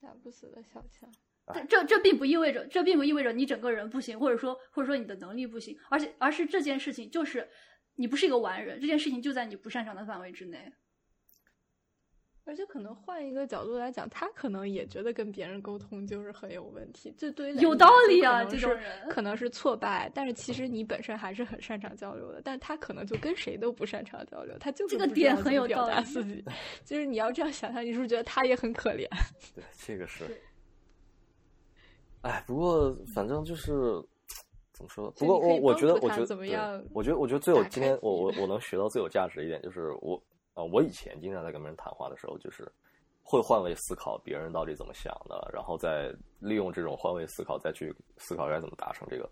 [0.01, 1.11] 打不死的小强。
[1.53, 7.47] 这这这并不意味着，这并不意味着你整个人不行，或者说或者说你的能力不行，而且而是这件事情就是
[7.95, 10.71] 你不是一个完人，这件事情就在你不擅长的范围之内。
[12.45, 26.43] 而且可能换一个角度来讲，他可能也觉得跟别人沟通就是很有问题，这对于有道理啊这种人可能是挫败，但是其实你本身还是很擅长交流的，但他可能就跟谁都不擅长交流，他就是这个点很有道理达自己，
[26.83, 29.07] 就是你要这样想象，你是不是觉得他也很可怜？
[29.53, 30.25] 对，这个是。
[32.21, 33.71] 哎，不过反正就是
[34.73, 35.09] 怎么说？
[35.11, 40.21] 不过我我觉得，我觉得怎么样我觉得，我觉得最有今天我我 我能学到最有价值的一点就是我
[40.55, 42.69] 啊、我以前经常在跟别人谈话的时候，就是
[43.23, 49.29] 会换位思考别人到底怎么想的，然后再利用这种换位思考再去思考该怎么达成这个。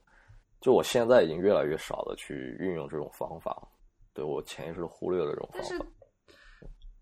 [0.62, 3.68] 就我现在已经越来越少的去运用这种方法，
[4.14, 5.86] 对我潜意识忽略了这种方法。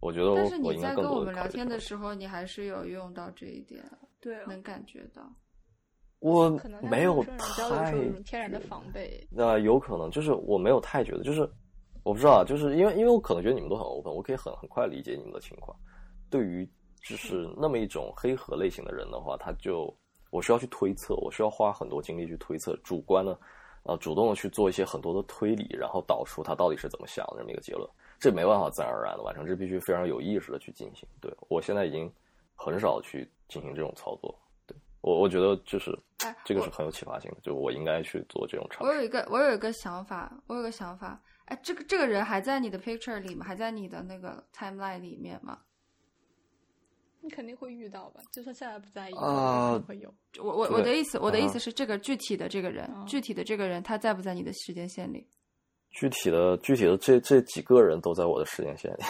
[0.01, 3.83] 我觉得我但是我应该更你在跟我们聊天的时候，你还是有用到这一点，
[4.19, 5.21] 对啊，能感觉到。
[6.25, 6.49] 我
[6.81, 9.23] 没有太天然的防备。
[9.29, 11.47] 那有可能就是我没有太觉得，就是
[12.01, 15.77] 我不知道啊，就是因为因为我可能觉得你们都很 open，我可以很很快理解你们的情况。
[16.31, 16.67] 对于
[17.07, 19.95] 就是那么一种黑盒类型的人的话，他就
[20.31, 23.39] 我需要去推测，我需要花很多精力去推测，主观的，
[23.83, 27.87] 呃，主动的去做一些很多的推理，然后导出他到底是怎么想的这么一个结论。
[28.17, 31.07] 这没办法自然而然的完成，这必须非常有意识的去进行。
[31.21, 32.11] 对我现在已经
[32.55, 34.33] 很少去进行这种操作。
[35.05, 35.91] 对我我觉得就是
[36.23, 38.89] 哎这个是很有启发性的，就我应该去做这种尝试。
[38.89, 41.21] 我有一个，我有一个想法，我有个想法。
[41.45, 43.45] 哎，这个这个人还在你的 picture 里吗？
[43.45, 45.59] 还在你的那个 timeline 里面吗？
[47.21, 48.21] 你肯定会遇到吧？
[48.33, 50.13] 就算现在不在意，啊肯定会有。
[50.43, 55.27] 我我我的意思，我的意啊思是，这个具体的这个人，嗯具体的这个人，他在不在你的时间线里
[55.91, 59.03] 具体的具体的这这几个人都在我的时间线里。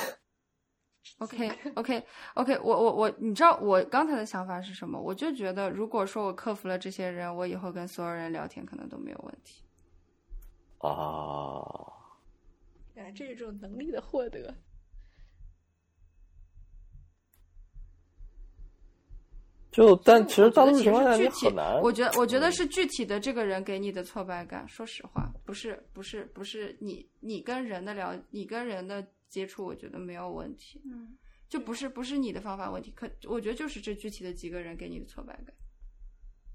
[1.20, 2.04] ？OK OK
[2.34, 5.00] OK，我我我，你知道我刚才的想法是什么？
[5.00, 9.64] 我就觉得，如果说我克服了这些人，我以后跟所有人聊天可能都没有问题。
[10.80, 11.62] 啊，
[12.96, 14.54] 哎这是一种能力的获得。
[19.72, 21.82] 就但其实大我觉得其多数情况下实具体你很难。
[21.82, 24.66] 我觉得，我觉得嗯是具体的这个人给你的挫败感。
[24.70, 30.82] 说实话，不是，不是，不是你你跟人的聊，你跟人的接触，我觉得没有问题。
[30.86, 31.18] 嗯，
[31.50, 35.56] 就不是不是你的方法问题，可我觉得就是这具体的几个人给你的挫败感。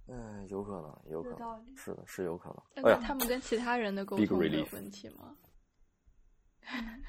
[0.08, 2.62] 嗯，有可能，有可能，是的，是有可能。
[2.82, 5.36] 那哎，他们跟其他人的沟通有问题吗？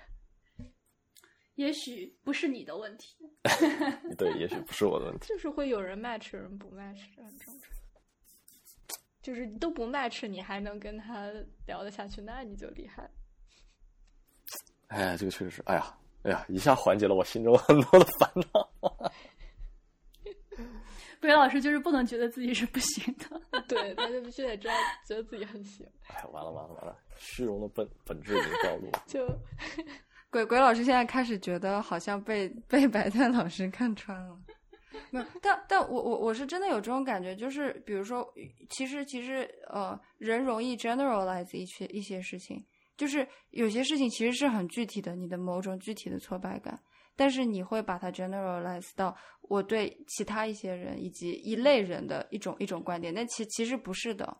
[1.55, 3.17] 也许不是你的问题。
[4.17, 5.27] 对，也许不是我的问题。
[5.27, 7.69] 就是会有人 match，有人不 match，这很正常。
[9.21, 11.31] 就是都不 match，你还能跟他
[11.67, 13.09] 聊得下去，那你就厉害。
[14.91, 18.69] 哎呀，这个确实是，哎呀，哎呀，一下缓解了我心中很多的烦恼。
[21.21, 23.61] 鬼老师就是不能觉得自己是不行的。
[23.69, 24.73] 对，他就必须得知道，
[25.07, 25.87] 觉得自己很行。
[26.07, 29.03] 哎，完了完了完了，虚荣的本本质已经暴露了。
[29.07, 29.25] 就
[30.29, 34.37] 鬼鬼老师现在开始觉得好像被被白菜老师看穿了。
[35.11, 38.27] 没有，但但我我我是真的有这种感觉，就是比如说，
[38.69, 42.65] 其实其实呃，人容易 generalize 一些一些事情，
[43.01, 46.79] 就是有些事情其实是很具体的，你的某种具体的挫败感，
[47.15, 54.37] 但是你会把它 generalize 到我对其他一些人以及一类人的一种一种观点，但其其实不是的。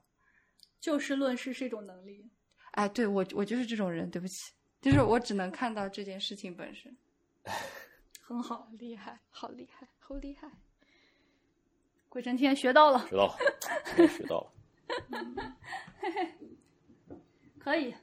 [0.79, 2.29] 就事论事是一种能力。
[2.73, 6.95] 哎，对我我就是这种人，对不起，就是我只能看到这件事情本身。
[8.21, 10.47] 很好，厉害，好厉害，好厉害！
[12.09, 14.53] 鬼神天学到了，学到了，学到了。
[17.57, 17.95] 可以。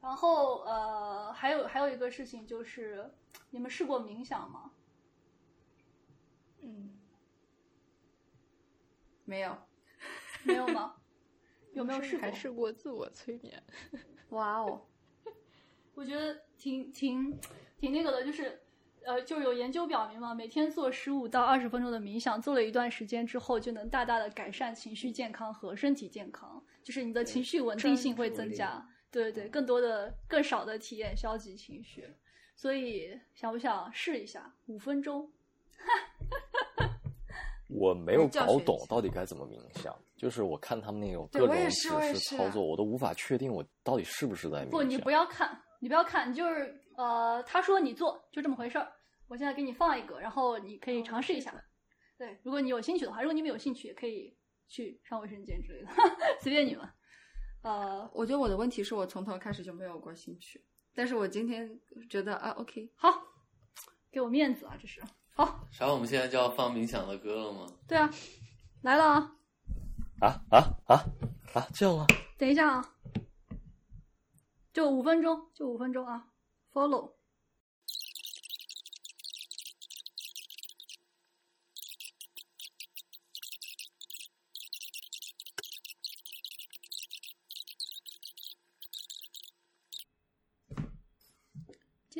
[0.00, 3.10] 然后呃，还有还有一个事情就是，
[3.50, 4.70] 你们试过冥想吗？
[6.62, 6.98] 嗯，
[9.24, 9.56] 没有，
[10.44, 10.94] 没有吗？
[11.72, 12.20] 有没有试过？
[12.20, 13.62] 还试过自我催眠？
[14.30, 14.86] 哇哦，
[15.94, 17.38] 我觉得挺挺
[17.78, 18.60] 挺那个的，就是
[19.04, 28.86] 呃，就有研究表明嘛，每天做十五到二十分钟的冥想，做了一段时间之后，就能大大的改善情绪健康和身体健康，就是你的情绪稳定性会增加。
[29.10, 32.08] 对对对，更多的、更少的体验消极情绪。
[32.56, 35.30] 所以想不想试一下五分钟？
[37.68, 44.70] 我没有教学一下搞懂到底该怎么冥想，就是我看他们那种各种指是我也是示操作，我都无法确定我到底是不是在冥想。
[44.70, 48.92] 不，你不要看，你不要看，你就是呃，他说你做就这么回事儿。
[49.28, 51.54] 我现在给你放一个，然后你可以尝试一下。
[52.18, 54.36] 对，如果你有兴趣的话，如果你们有兴趣，也可以
[54.68, 55.90] 去上卫生间之类的，
[56.42, 56.86] 随便你们。
[57.62, 60.64] 呃，我觉得我的问题是我从头开始就没有过兴趣，
[60.94, 63.08] 但是我今天觉得啊，OK，好，
[64.10, 65.02] 给我面子啊，这是
[65.34, 65.66] 好。
[65.70, 65.86] 啥？
[65.86, 67.66] 我们现在就要放冥想的歌了吗？
[67.86, 68.10] 对啊，
[68.82, 69.32] 来了啊，
[70.20, 71.04] 啊啊啊
[71.54, 71.66] 啊！
[71.74, 72.06] 这样吗？
[72.38, 72.94] 等一下啊，
[74.72, 76.28] 就五分钟，就五分钟啊
[76.72, 77.19] ，follow。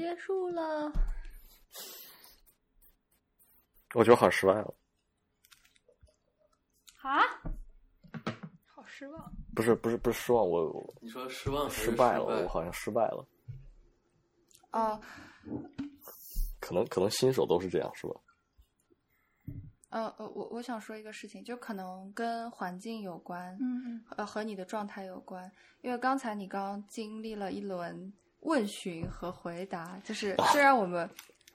[0.01, 0.91] 结束了，
[3.95, 4.75] 我觉得好失败了。
[7.03, 7.21] 啊？
[8.65, 9.31] 好失望。
[9.55, 13.29] 不是不是不是失望，我我你说失望失败了，我好像失败了。
[14.71, 14.99] 啊，
[16.61, 18.15] 可能可能新手都是这样，是吧？
[19.91, 25.53] 呃呃，我我想说一个事情，就可能跟环境有关，嗯嗯呃，和你的状态有关。
[25.83, 31.09] 因为刚才你刚经历了一轮问询和回答，就是虽然我们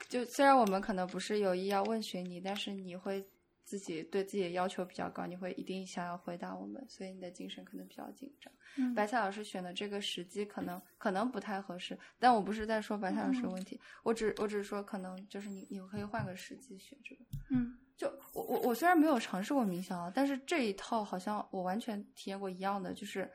[0.08, 3.24] 就虽然我们可能不是有意要问询你，但是你会
[3.64, 8.52] 自己对自己的要求比较高，你会一定想要回答我们，所以你的精神可能比较紧张。
[8.78, 17.24] 嗯，白菜老师选的这个时机可能可能不太合适，但我不是在说白菜老师的问题，我只我只是说可能就是你你可以换个时机选这个。
[17.50, 23.26] 嗯就我我我虽然没有尝试过冥想啊，但是这一套好像我完全体验过一样的，就是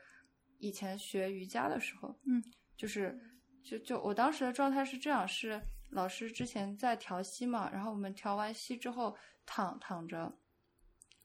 [0.58, 2.40] 以前学瑜伽的时候，嗯，
[2.76, 3.18] 就是
[3.62, 5.60] 就就我当时的状态是这样，是
[5.90, 9.16] 老师之前在调息嘛，然后我们调完息之后
[9.46, 10.38] 躺躺着，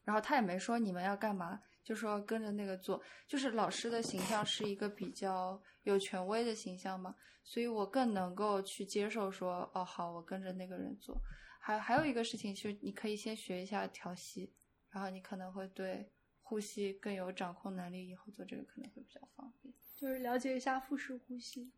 [0.04, 11.20] 然后他也没说你们要干嘛，就说跟着那个做，就是老师的形象是一个比较有权威的形象嘛，所以我更能够去接受说，哦好，我跟着那个人做。
[11.60, 14.52] 还还有一个事情，就是你可以先学一下调息，
[14.90, 16.10] 然后你可能会对
[16.40, 19.74] 呼吸更有掌控能力，以后做这个可能会比较方便。
[19.94, 21.70] 就是了解一下腹式呼吸。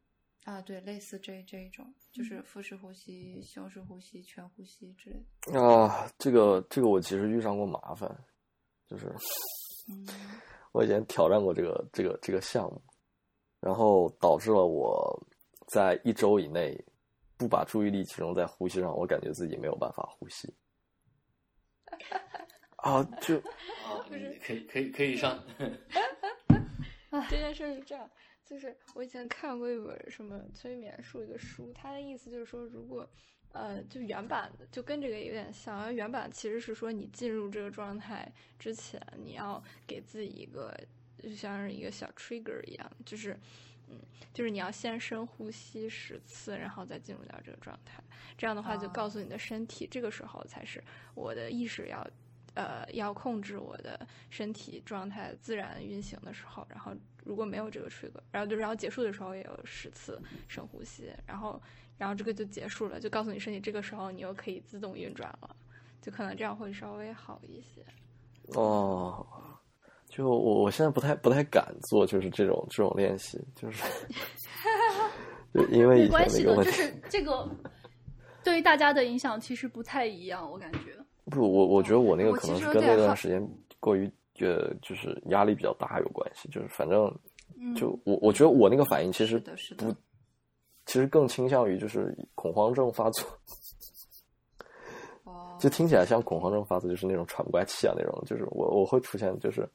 [0.45, 5.61] 啊，对，类似这这一种，就是腹式呼吸、胸式呼吸、全呼吸之类的。
[5.61, 8.11] 啊，这个这个我其实遇上过麻烦，
[8.89, 9.07] 就是
[9.91, 10.07] 嗯
[10.73, 12.83] 我以前挑战过这个这个这个项目，
[13.61, 15.27] 然后导致了我
[15.69, 16.83] 在一周以内
[17.37, 20.53] 不把注意力集中在呼吸上，我感觉自己没有办法呼吸。
[22.77, 25.39] 啊，就啊， 你可以可以可以上。
[27.29, 28.09] 这件事是这样，
[28.51, 33.09] 就是我以前看过一本什么催眠术一个书，它的意思就是说，如果
[33.53, 40.77] 呃，就原版的就跟这个有点像，原版其实是说你进入这个状态之前，你要给自己一个
[41.23, 43.39] 就像是一个小 trigger 一样，就是
[43.87, 44.01] 嗯，
[44.35, 48.03] 就是你要先深呼吸十次，然后再进入到这个状态，
[48.37, 50.83] 这样的话就哦告诉你的身体，这个时候才是
[51.15, 52.05] 我的意识要。
[52.55, 56.93] 呃，要控制我的身体状态自然运行的时候，然后
[57.25, 61.61] 如果没有这个 trigger，然后就然后结束的时候也有十次深呼吸，然后
[61.97, 65.55] 然后这个就结束了，就告诉你身体这个时候你又可以自动运转了，
[66.01, 67.85] 就可能这样会稍微好一些。
[68.55, 69.25] 哦，
[70.09, 73.85] 就我我现在不太不太敢做，就是这种这种练习，就是
[75.55, 77.49] 就因为没关系的，那个，就是这个
[78.43, 80.97] 对于大家的影响其实不太一样，我感觉。
[81.31, 84.11] 不，我我觉得我那个可能是跟那段时间过于
[84.41, 87.15] 呃，就是压力比较大有关系，就是反正
[87.59, 89.39] 嗯，就我我觉得我那个反应其实
[89.77, 89.95] 不，
[90.87, 93.27] 其实更倾向于就是恐慌症发作，
[95.25, 99.69] 哦， 就听起来像恐慌症发作，就是那种喘不过来气啊那种，就是我我会出现就是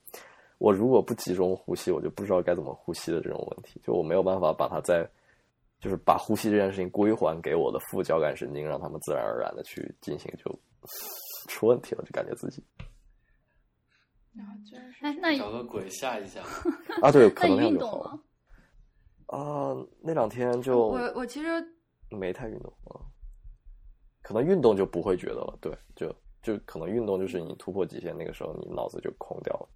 [0.57, 5.07] 我如果不集中呼吸，我就不知道该怎么呼吸的这种问题，就我没有办法把它在
[5.79, 10.49] 就是把呼吸这件事情归还给我的副交感神经，让他们自然而然的去进行，就
[11.47, 12.63] 出问题了，就感觉自己
[14.33, 16.41] 然后就是哎，那找个鬼吓一吓。
[17.01, 18.23] 啊对， 可能运动那样就好了吗？
[19.27, 21.47] 啊，那两天就我我其实
[22.09, 22.99] 没太运动啊，
[24.21, 29.69] 可能运动就不会觉得了，对，就就可能运动就是你突破极限，那个时候你脑子就空掉了。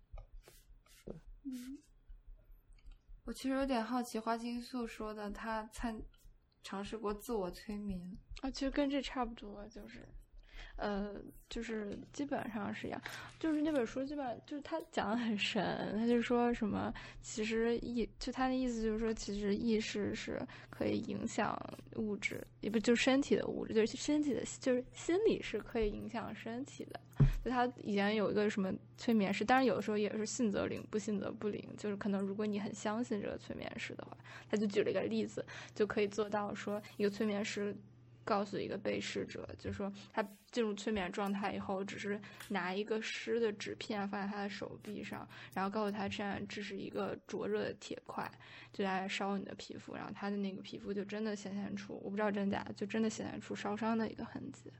[1.45, 1.77] 嗯
[3.25, 6.01] 我其实有点好奇，花青素说的他参
[6.63, 10.07] 尝试过自我催眠，啊，其实跟这差不多，就是，
[10.79, 11.11] 呃，
[11.49, 13.01] 就是基本上是一样，
[13.37, 21.57] 就是那本书基本就是他讲的很神，他就说什么，其实意就他的意思就是说，其实意识是可以影响
[21.97, 26.99] 物质，也不就身体的物质，就是身体的，就是心理是可以影响身体的。
[27.43, 31.61] 就他以前有一个什么催眠师，当然有的时候也是信则灵，不信则不灵。
[31.77, 34.17] 就是可能如果你很相信这个催眠师的话，
[34.49, 37.75] 他就举了一个例子，就可以做到说一个催眠师
[38.29, 48.31] 告诉一个被试者，就是说他进入催眠状态以后，只是拿一个湿的纸片放在他的手臂上，然后告诉他这样这是一个灼热的铁块，
[48.71, 54.71] 就在烧你的皮肤，然后他的那个皮肤就真的显现出，我不知道真假，就真的显现出烧伤的一个痕迹。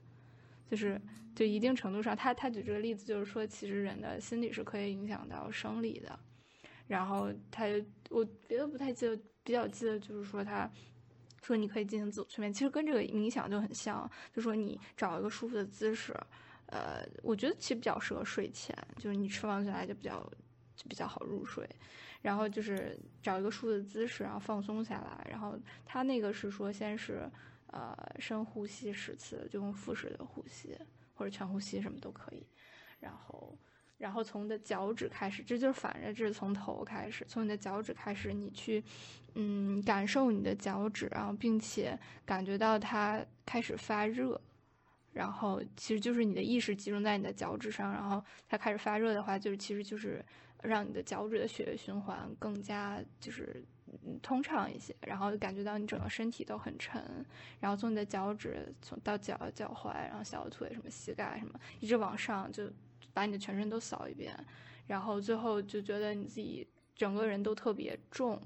[0.70, 1.00] 就是
[1.34, 6.16] 就一定程度上，他他举这个例子就是说，其实人的心理是可以影响到生理的。
[6.86, 7.64] 然后他
[8.08, 10.70] 我别的不太记得，比较记得就是说他
[11.42, 16.14] 说你可以进行自我催眠，其实跟这个冥想就很像，就说你找一个舒服的姿势，
[16.66, 20.20] 呃，我觉得其实比较适合睡前，就是你吃完起来就比较
[20.76, 21.68] 就比较好入睡。
[22.22, 25.26] 然后就是找一个舒服的姿势，然后放松下来。
[25.30, 27.26] 然后他那个是说，先是
[27.68, 30.76] 呃深呼吸十次，就用腹式的呼吸
[31.14, 32.46] 或者全呼吸什么都可以。
[32.98, 33.56] 然后，
[34.00, 38.82] 然后从你的脚趾开始，这就是反着，这是从头开始，从你的脚趾开始，你去
[39.34, 44.40] 嗯感受你的脚趾，然后并且感觉到它开始发热。
[45.12, 50.24] 然后其实就是你的意识集中在你的脚趾上，然后它开始发热的话，就是其实就是
[50.62, 53.62] 让你的脚趾的血液循环更加就是
[54.22, 57.02] 通畅一些，然后感觉到你整个身体都很沉，
[57.58, 62.70] 然后从你的脚趾从到脚脚踝，然后小腿什么膝盖什么，一直往上就
[63.12, 64.34] 把你的全身都扫一遍，
[64.86, 68.40] 然后最后就觉得你自己整个人都特别重，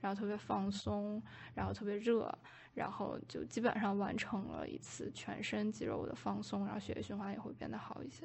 [0.00, 1.22] 然后特别放松，
[1.54, 2.32] 然后特别热。
[2.72, 8.24] 然后就基本上完成了一次全身肌肉的放松，然后血液循环也会变得好一些，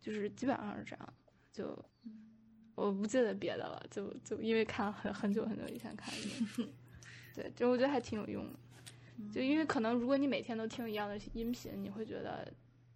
[0.00, 1.14] 就是基本上是这样。
[1.52, 1.76] 就
[2.76, 6.68] 我不记得别的了，就就因为看很很久很久以前看的，
[7.34, 8.58] 对，就我觉得还挺有用的。
[9.32, 12.50] 就因为可能如果你每天都听一样的音频，你会觉得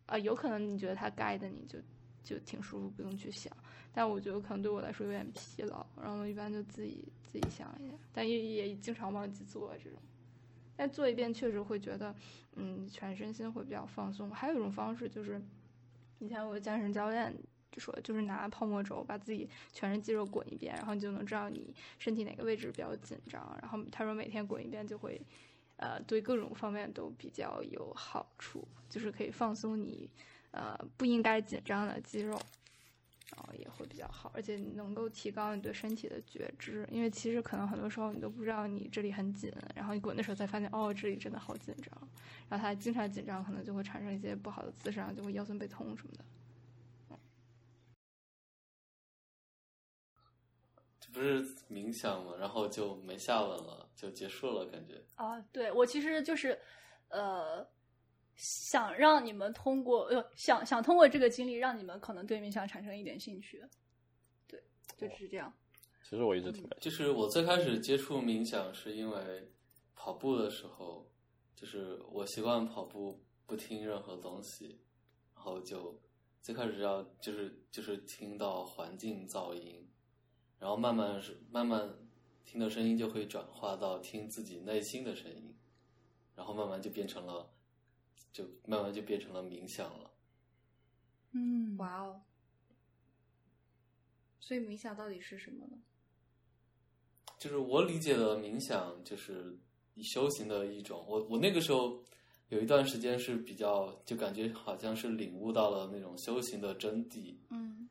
[0.07, 1.81] 啊、有可能你觉得它 guide 你就
[2.27, 3.51] 就挺舒服，不用去想。
[3.93, 9.99] 但我觉得可能对我来说有点疲劳，然后一般就自己自己想一下，但也也经常忘记做这种。
[10.77, 12.15] 但做一遍确实会觉得，
[12.57, 14.31] 嗯，全身心会比较放松。
[14.31, 15.41] 还有一种方式就是，
[16.19, 17.35] 以前我的健身教练
[17.73, 23.57] 就说，就是拿泡沫轴把自己全身肌肉滚一遍，然后你就能知道你身体哪个位置比较紧张。
[23.63, 25.19] 然后他说每天滚一遍就会，
[25.77, 30.11] 呃，对各种方面都比较有好处，就是可以放松你，
[30.57, 32.41] 呃，不应该紧张的肌肉。
[33.35, 42.09] 然后也会比较好，而且你能够提高你对身体的觉知，因为其实可能很多时候你都不知道你这里很紧，然后你滚的时候才发现，哦，这里真的好紧张，
[42.49, 46.25] 然后他经常紧张，可能就会产生一些不好的姿势，然后就会腰酸背痛什么的。
[51.01, 55.03] 这不是冥想嘛，然后就没下文了，就结束了，感觉。
[55.17, 56.59] 啊，对我其实就是，
[57.09, 57.69] 呃，
[58.37, 63.65] 想让你们通过，呃，想想通过这个经历，让你们可能对冥想产生一点兴趣。
[64.47, 65.53] 对，就是这样。
[66.03, 69.51] 其实我一直挺感就是我最开始接触冥想是因为
[69.95, 71.11] 跑步的时候，
[71.57, 74.81] 就是我习惯跑步不听任何东西，
[75.35, 76.01] 然后就
[76.41, 79.89] 最开始要就是就是听到环境噪音，
[80.61, 81.97] 然后慢慢是慢慢
[82.45, 85.57] 听的声音就会转化到听自己内心的声音，
[86.37, 87.51] 然后慢慢就变成了，
[88.33, 90.11] 就慢慢就变成了冥想了。
[91.33, 92.23] 嗯，哇哦！
[94.41, 95.79] 所以冥想到底是什么呢？
[97.39, 99.59] 就是我理解的冥想，就是
[100.03, 101.05] 修行的一种。
[101.07, 102.03] 我我那个时候
[102.49, 107.89] 有一段时间是比较，就感觉好像是领悟到了那种修行的真谛，嗯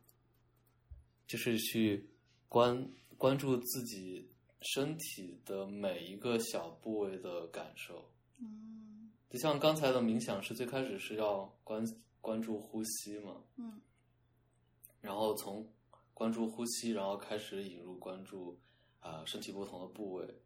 [1.27, 2.09] 就是去
[2.47, 4.31] 关关注自己
[4.61, 8.11] 身体的每一个小部位的感受。
[8.39, 8.94] 嗯
[9.29, 11.83] 就像刚才的冥想是最开始是要关
[12.21, 13.81] 关注呼吸嘛，嗯
[15.01, 15.71] 然后从
[16.13, 18.59] 关注呼吸，然后开始引入关注
[18.99, 20.41] 啊、身体不同的部位。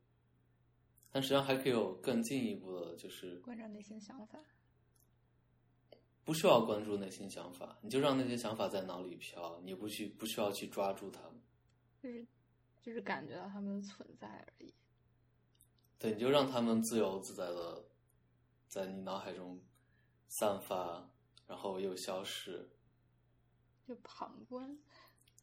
[1.11, 4.40] 但实际上还可以有更进一步的，就是关照内心想法。
[6.24, 11.41] 不需要关注内心想法，你就让那些想法在脑里飘，你不去不需要去抓住它们，
[12.03, 12.27] 就是
[12.83, 14.72] 就是感觉到他们的存在而已。
[15.98, 17.83] 对，你就让他们自由自在的
[18.69, 19.59] 在你脑海中
[20.30, 21.09] 散发，
[21.48, 22.69] 然后又消失。
[23.88, 24.77] 就旁观，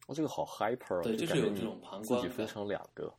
[0.07, 3.13] 我这个好 hyper，啊对就是有这种旁自己分观感成两个。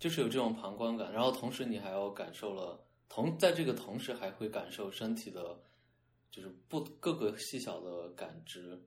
[0.00, 5.60] 就是有这种旁观感，然后同时你还要感受了同在这个同时还会感受身体的，
[6.30, 8.82] 就是不各个细小的感知，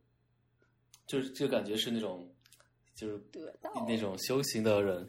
[1.05, 2.35] 就是就感觉是那种
[2.95, 5.07] 就是得到那种修行的人，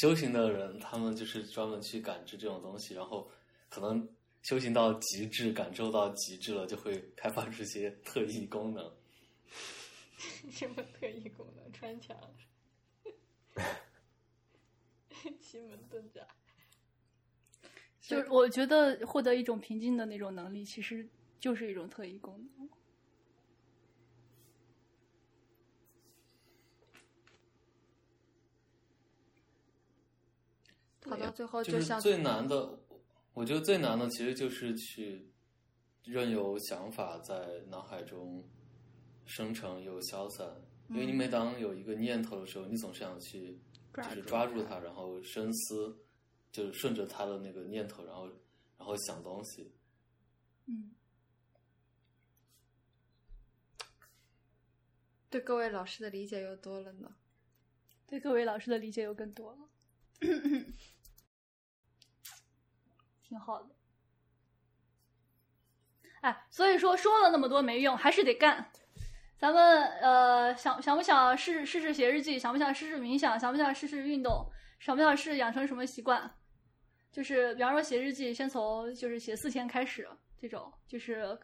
[0.00, 3.30] 修行的人他们就是专门去感知这种东西，然后
[3.68, 4.08] 可能
[4.42, 8.92] 修行到极致，感受到极致了，就会开发出一些特异功能。
[10.50, 11.72] 什么特异功能？
[11.72, 12.16] 穿墙，
[15.40, 16.26] 奇门遁甲。
[18.00, 21.08] 就是我觉得获得一种平静的那种能力，其实
[21.40, 22.68] 就是一种特异功能。
[31.04, 32.78] 跑到最后就是像最难的，
[33.34, 35.30] 我觉得最难的其实就是去
[36.02, 38.42] 任由想法在脑海中
[39.26, 40.48] 生成又消散，
[40.88, 43.60] 因为你每当有一个念头的时候，你总是想去
[43.94, 45.96] 就是抓住它，然后深思，
[46.50, 48.26] 就是顺着它的那个念头，然后
[48.78, 49.72] 然后想东西。
[50.66, 50.92] 嗯，
[55.28, 57.14] 对各位老师的理解又多了呢。
[58.06, 59.68] 对各位老师的理解又更多了，
[63.34, 63.68] 挺好的。
[66.20, 68.70] 哎，所以说说了那么多没用，还是得干。
[69.36, 72.38] 咱们呃想想不想试试试写日记？
[72.38, 73.38] 想不想试试冥想？
[73.38, 74.48] 想不想试试运动？
[74.78, 76.32] 想不想试养成什么习惯？
[77.10, 81.36] 就是比方说写日记，先从就是写四天开始，这种就是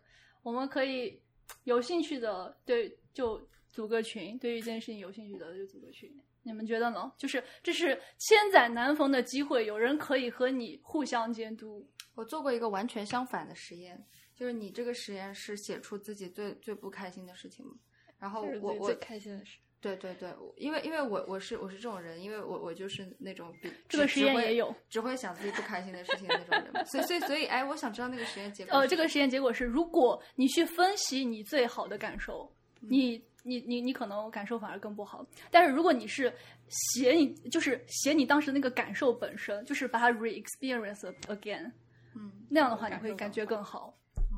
[0.43, 1.21] 我们可以
[1.65, 6.23] 有兴趣的对就组个群，对于这件事情有兴趣的就组个群。
[6.43, 7.13] 你们觉得呢？
[7.17, 11.87] 就是这是千载难逢的机会，有人可以和你互相监督。
[12.15, 14.03] 我做过一个完全相反的实验，
[14.35, 17.73] 就是你这个实验是写出自己最最不开心的事情嘛？
[18.19, 19.59] 然后我我开心的事。
[19.83, 20.29] 对对对，
[20.59, 35.25] 因为因为我我是我是这种人，因为我我就是那种比这个实验只只会也有只会想自己不开心的事情的那种人，所以所以所以哎，我想知道那个实验结果呃，这个实验结果是，如果你去分析你最好的感受，你你你你可能感受反而更不好。
[35.51, 36.33] 但是如果你是
[36.69, 41.71] 写你就是写你当时那个感受本身，就是把它 re-experience again，
[42.15, 43.95] 嗯，那样的话你会感觉更好。
[44.31, 44.37] 哦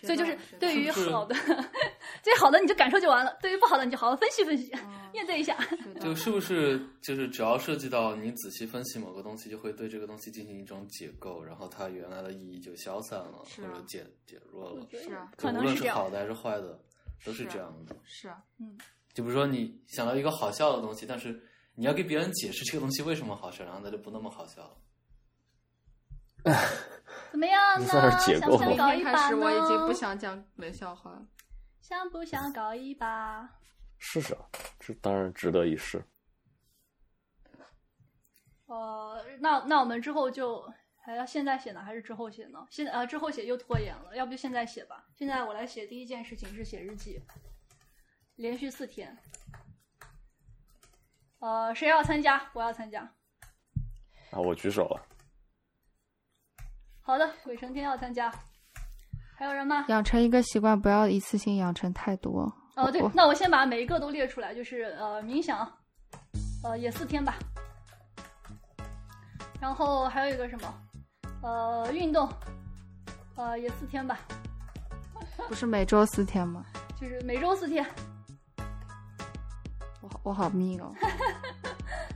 [0.00, 1.34] 所以就是对于好的，
[2.24, 5.56] 最好的你就感受就完了；对于不好的你就好好分析分析，了面对一下。
[6.00, 14.84] 就是不是就是只要涉及到你仔细分析某个东西，就会对这个东西进行一种解构，然后它原来的意义就消散了，啊或者减减弱了。
[14.90, 16.80] 是啊可能是这样好的还是坏的，
[17.24, 17.96] 都是这样的。
[18.04, 18.78] 是啊，嗯
[19.12, 24.76] 就比如说你想到一个好笑的东西，但是你要给别人解释这个东西为什么好笑，然后它就不那么好笑了。
[27.30, 27.86] 怎么样呢？
[27.86, 29.28] 这算是解构吗想不想搞明天开一把呢？
[29.28, 31.26] 始我已经不想讲冷笑话了。
[31.80, 33.48] 想不想搞一把？
[33.98, 34.40] 试试啊，
[34.80, 36.02] 这当然值得一试。
[38.66, 40.66] 呃，那那我们之后就
[41.04, 42.64] 还要现在写呢，还是之后写呢？
[42.70, 45.04] 现在呃之后写又拖延了，要不就现在写吧。
[45.16, 47.20] 现在我来写第一件事情是写日记，
[48.36, 49.16] 连续四天。
[51.40, 52.48] 呃，谁要参加？
[52.52, 53.02] 我要参加。
[54.30, 55.04] 啊，我举手了。
[57.00, 58.32] 好的，鬼成天要参加。
[59.36, 59.84] 还有人吗？
[59.88, 62.42] 养成一个习惯，不要一次性养成太多。
[62.76, 65.68] 哦，对，那我先把每一个都列出来，就是呃冥想，
[66.62, 67.34] 呃也四天吧。
[69.60, 70.72] 然后还有一个什么，
[71.42, 72.28] 呃运动，
[73.36, 74.18] 呃也四天吧，
[75.48, 76.64] 不是每周四天吗？
[77.00, 77.84] 就是每周四天。
[80.00, 80.94] 我好我好命哦。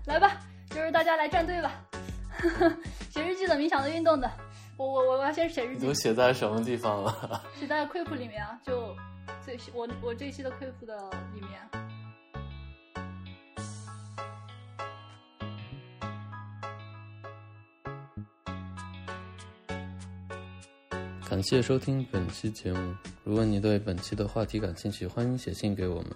[0.07, 0.41] 来吧，
[0.71, 1.73] 就是大家来站队吧，
[3.11, 4.31] 写日记的、冥想的、运动的，
[4.77, 7.43] 我我我要先写日记你都，写在什么地方了？
[7.59, 8.95] 写在 Keep 里面啊，就
[9.45, 11.86] 最我我这一期的 Keep 的里面。
[21.29, 22.95] 感谢收听本期节目。
[23.25, 26.07] 如果你对本期的话题感兴趣，欢迎写信给我们。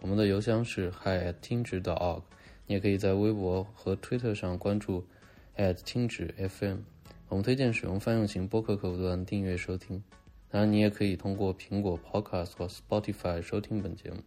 [0.00, 2.22] 我们的邮箱是 hi at 听指 org，
[2.68, 5.04] 你也可以在微博和推特上关注
[5.56, 6.76] at 听指 FM。
[7.28, 10.00] 我们推荐使用泛用型播客客户端订阅收听。
[10.48, 14.18] 当然，你也可以通过苹果 Podcast 或 Spotify 收听本节目。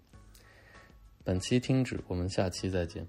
[1.23, 3.07] 本期听指，我们下期再见。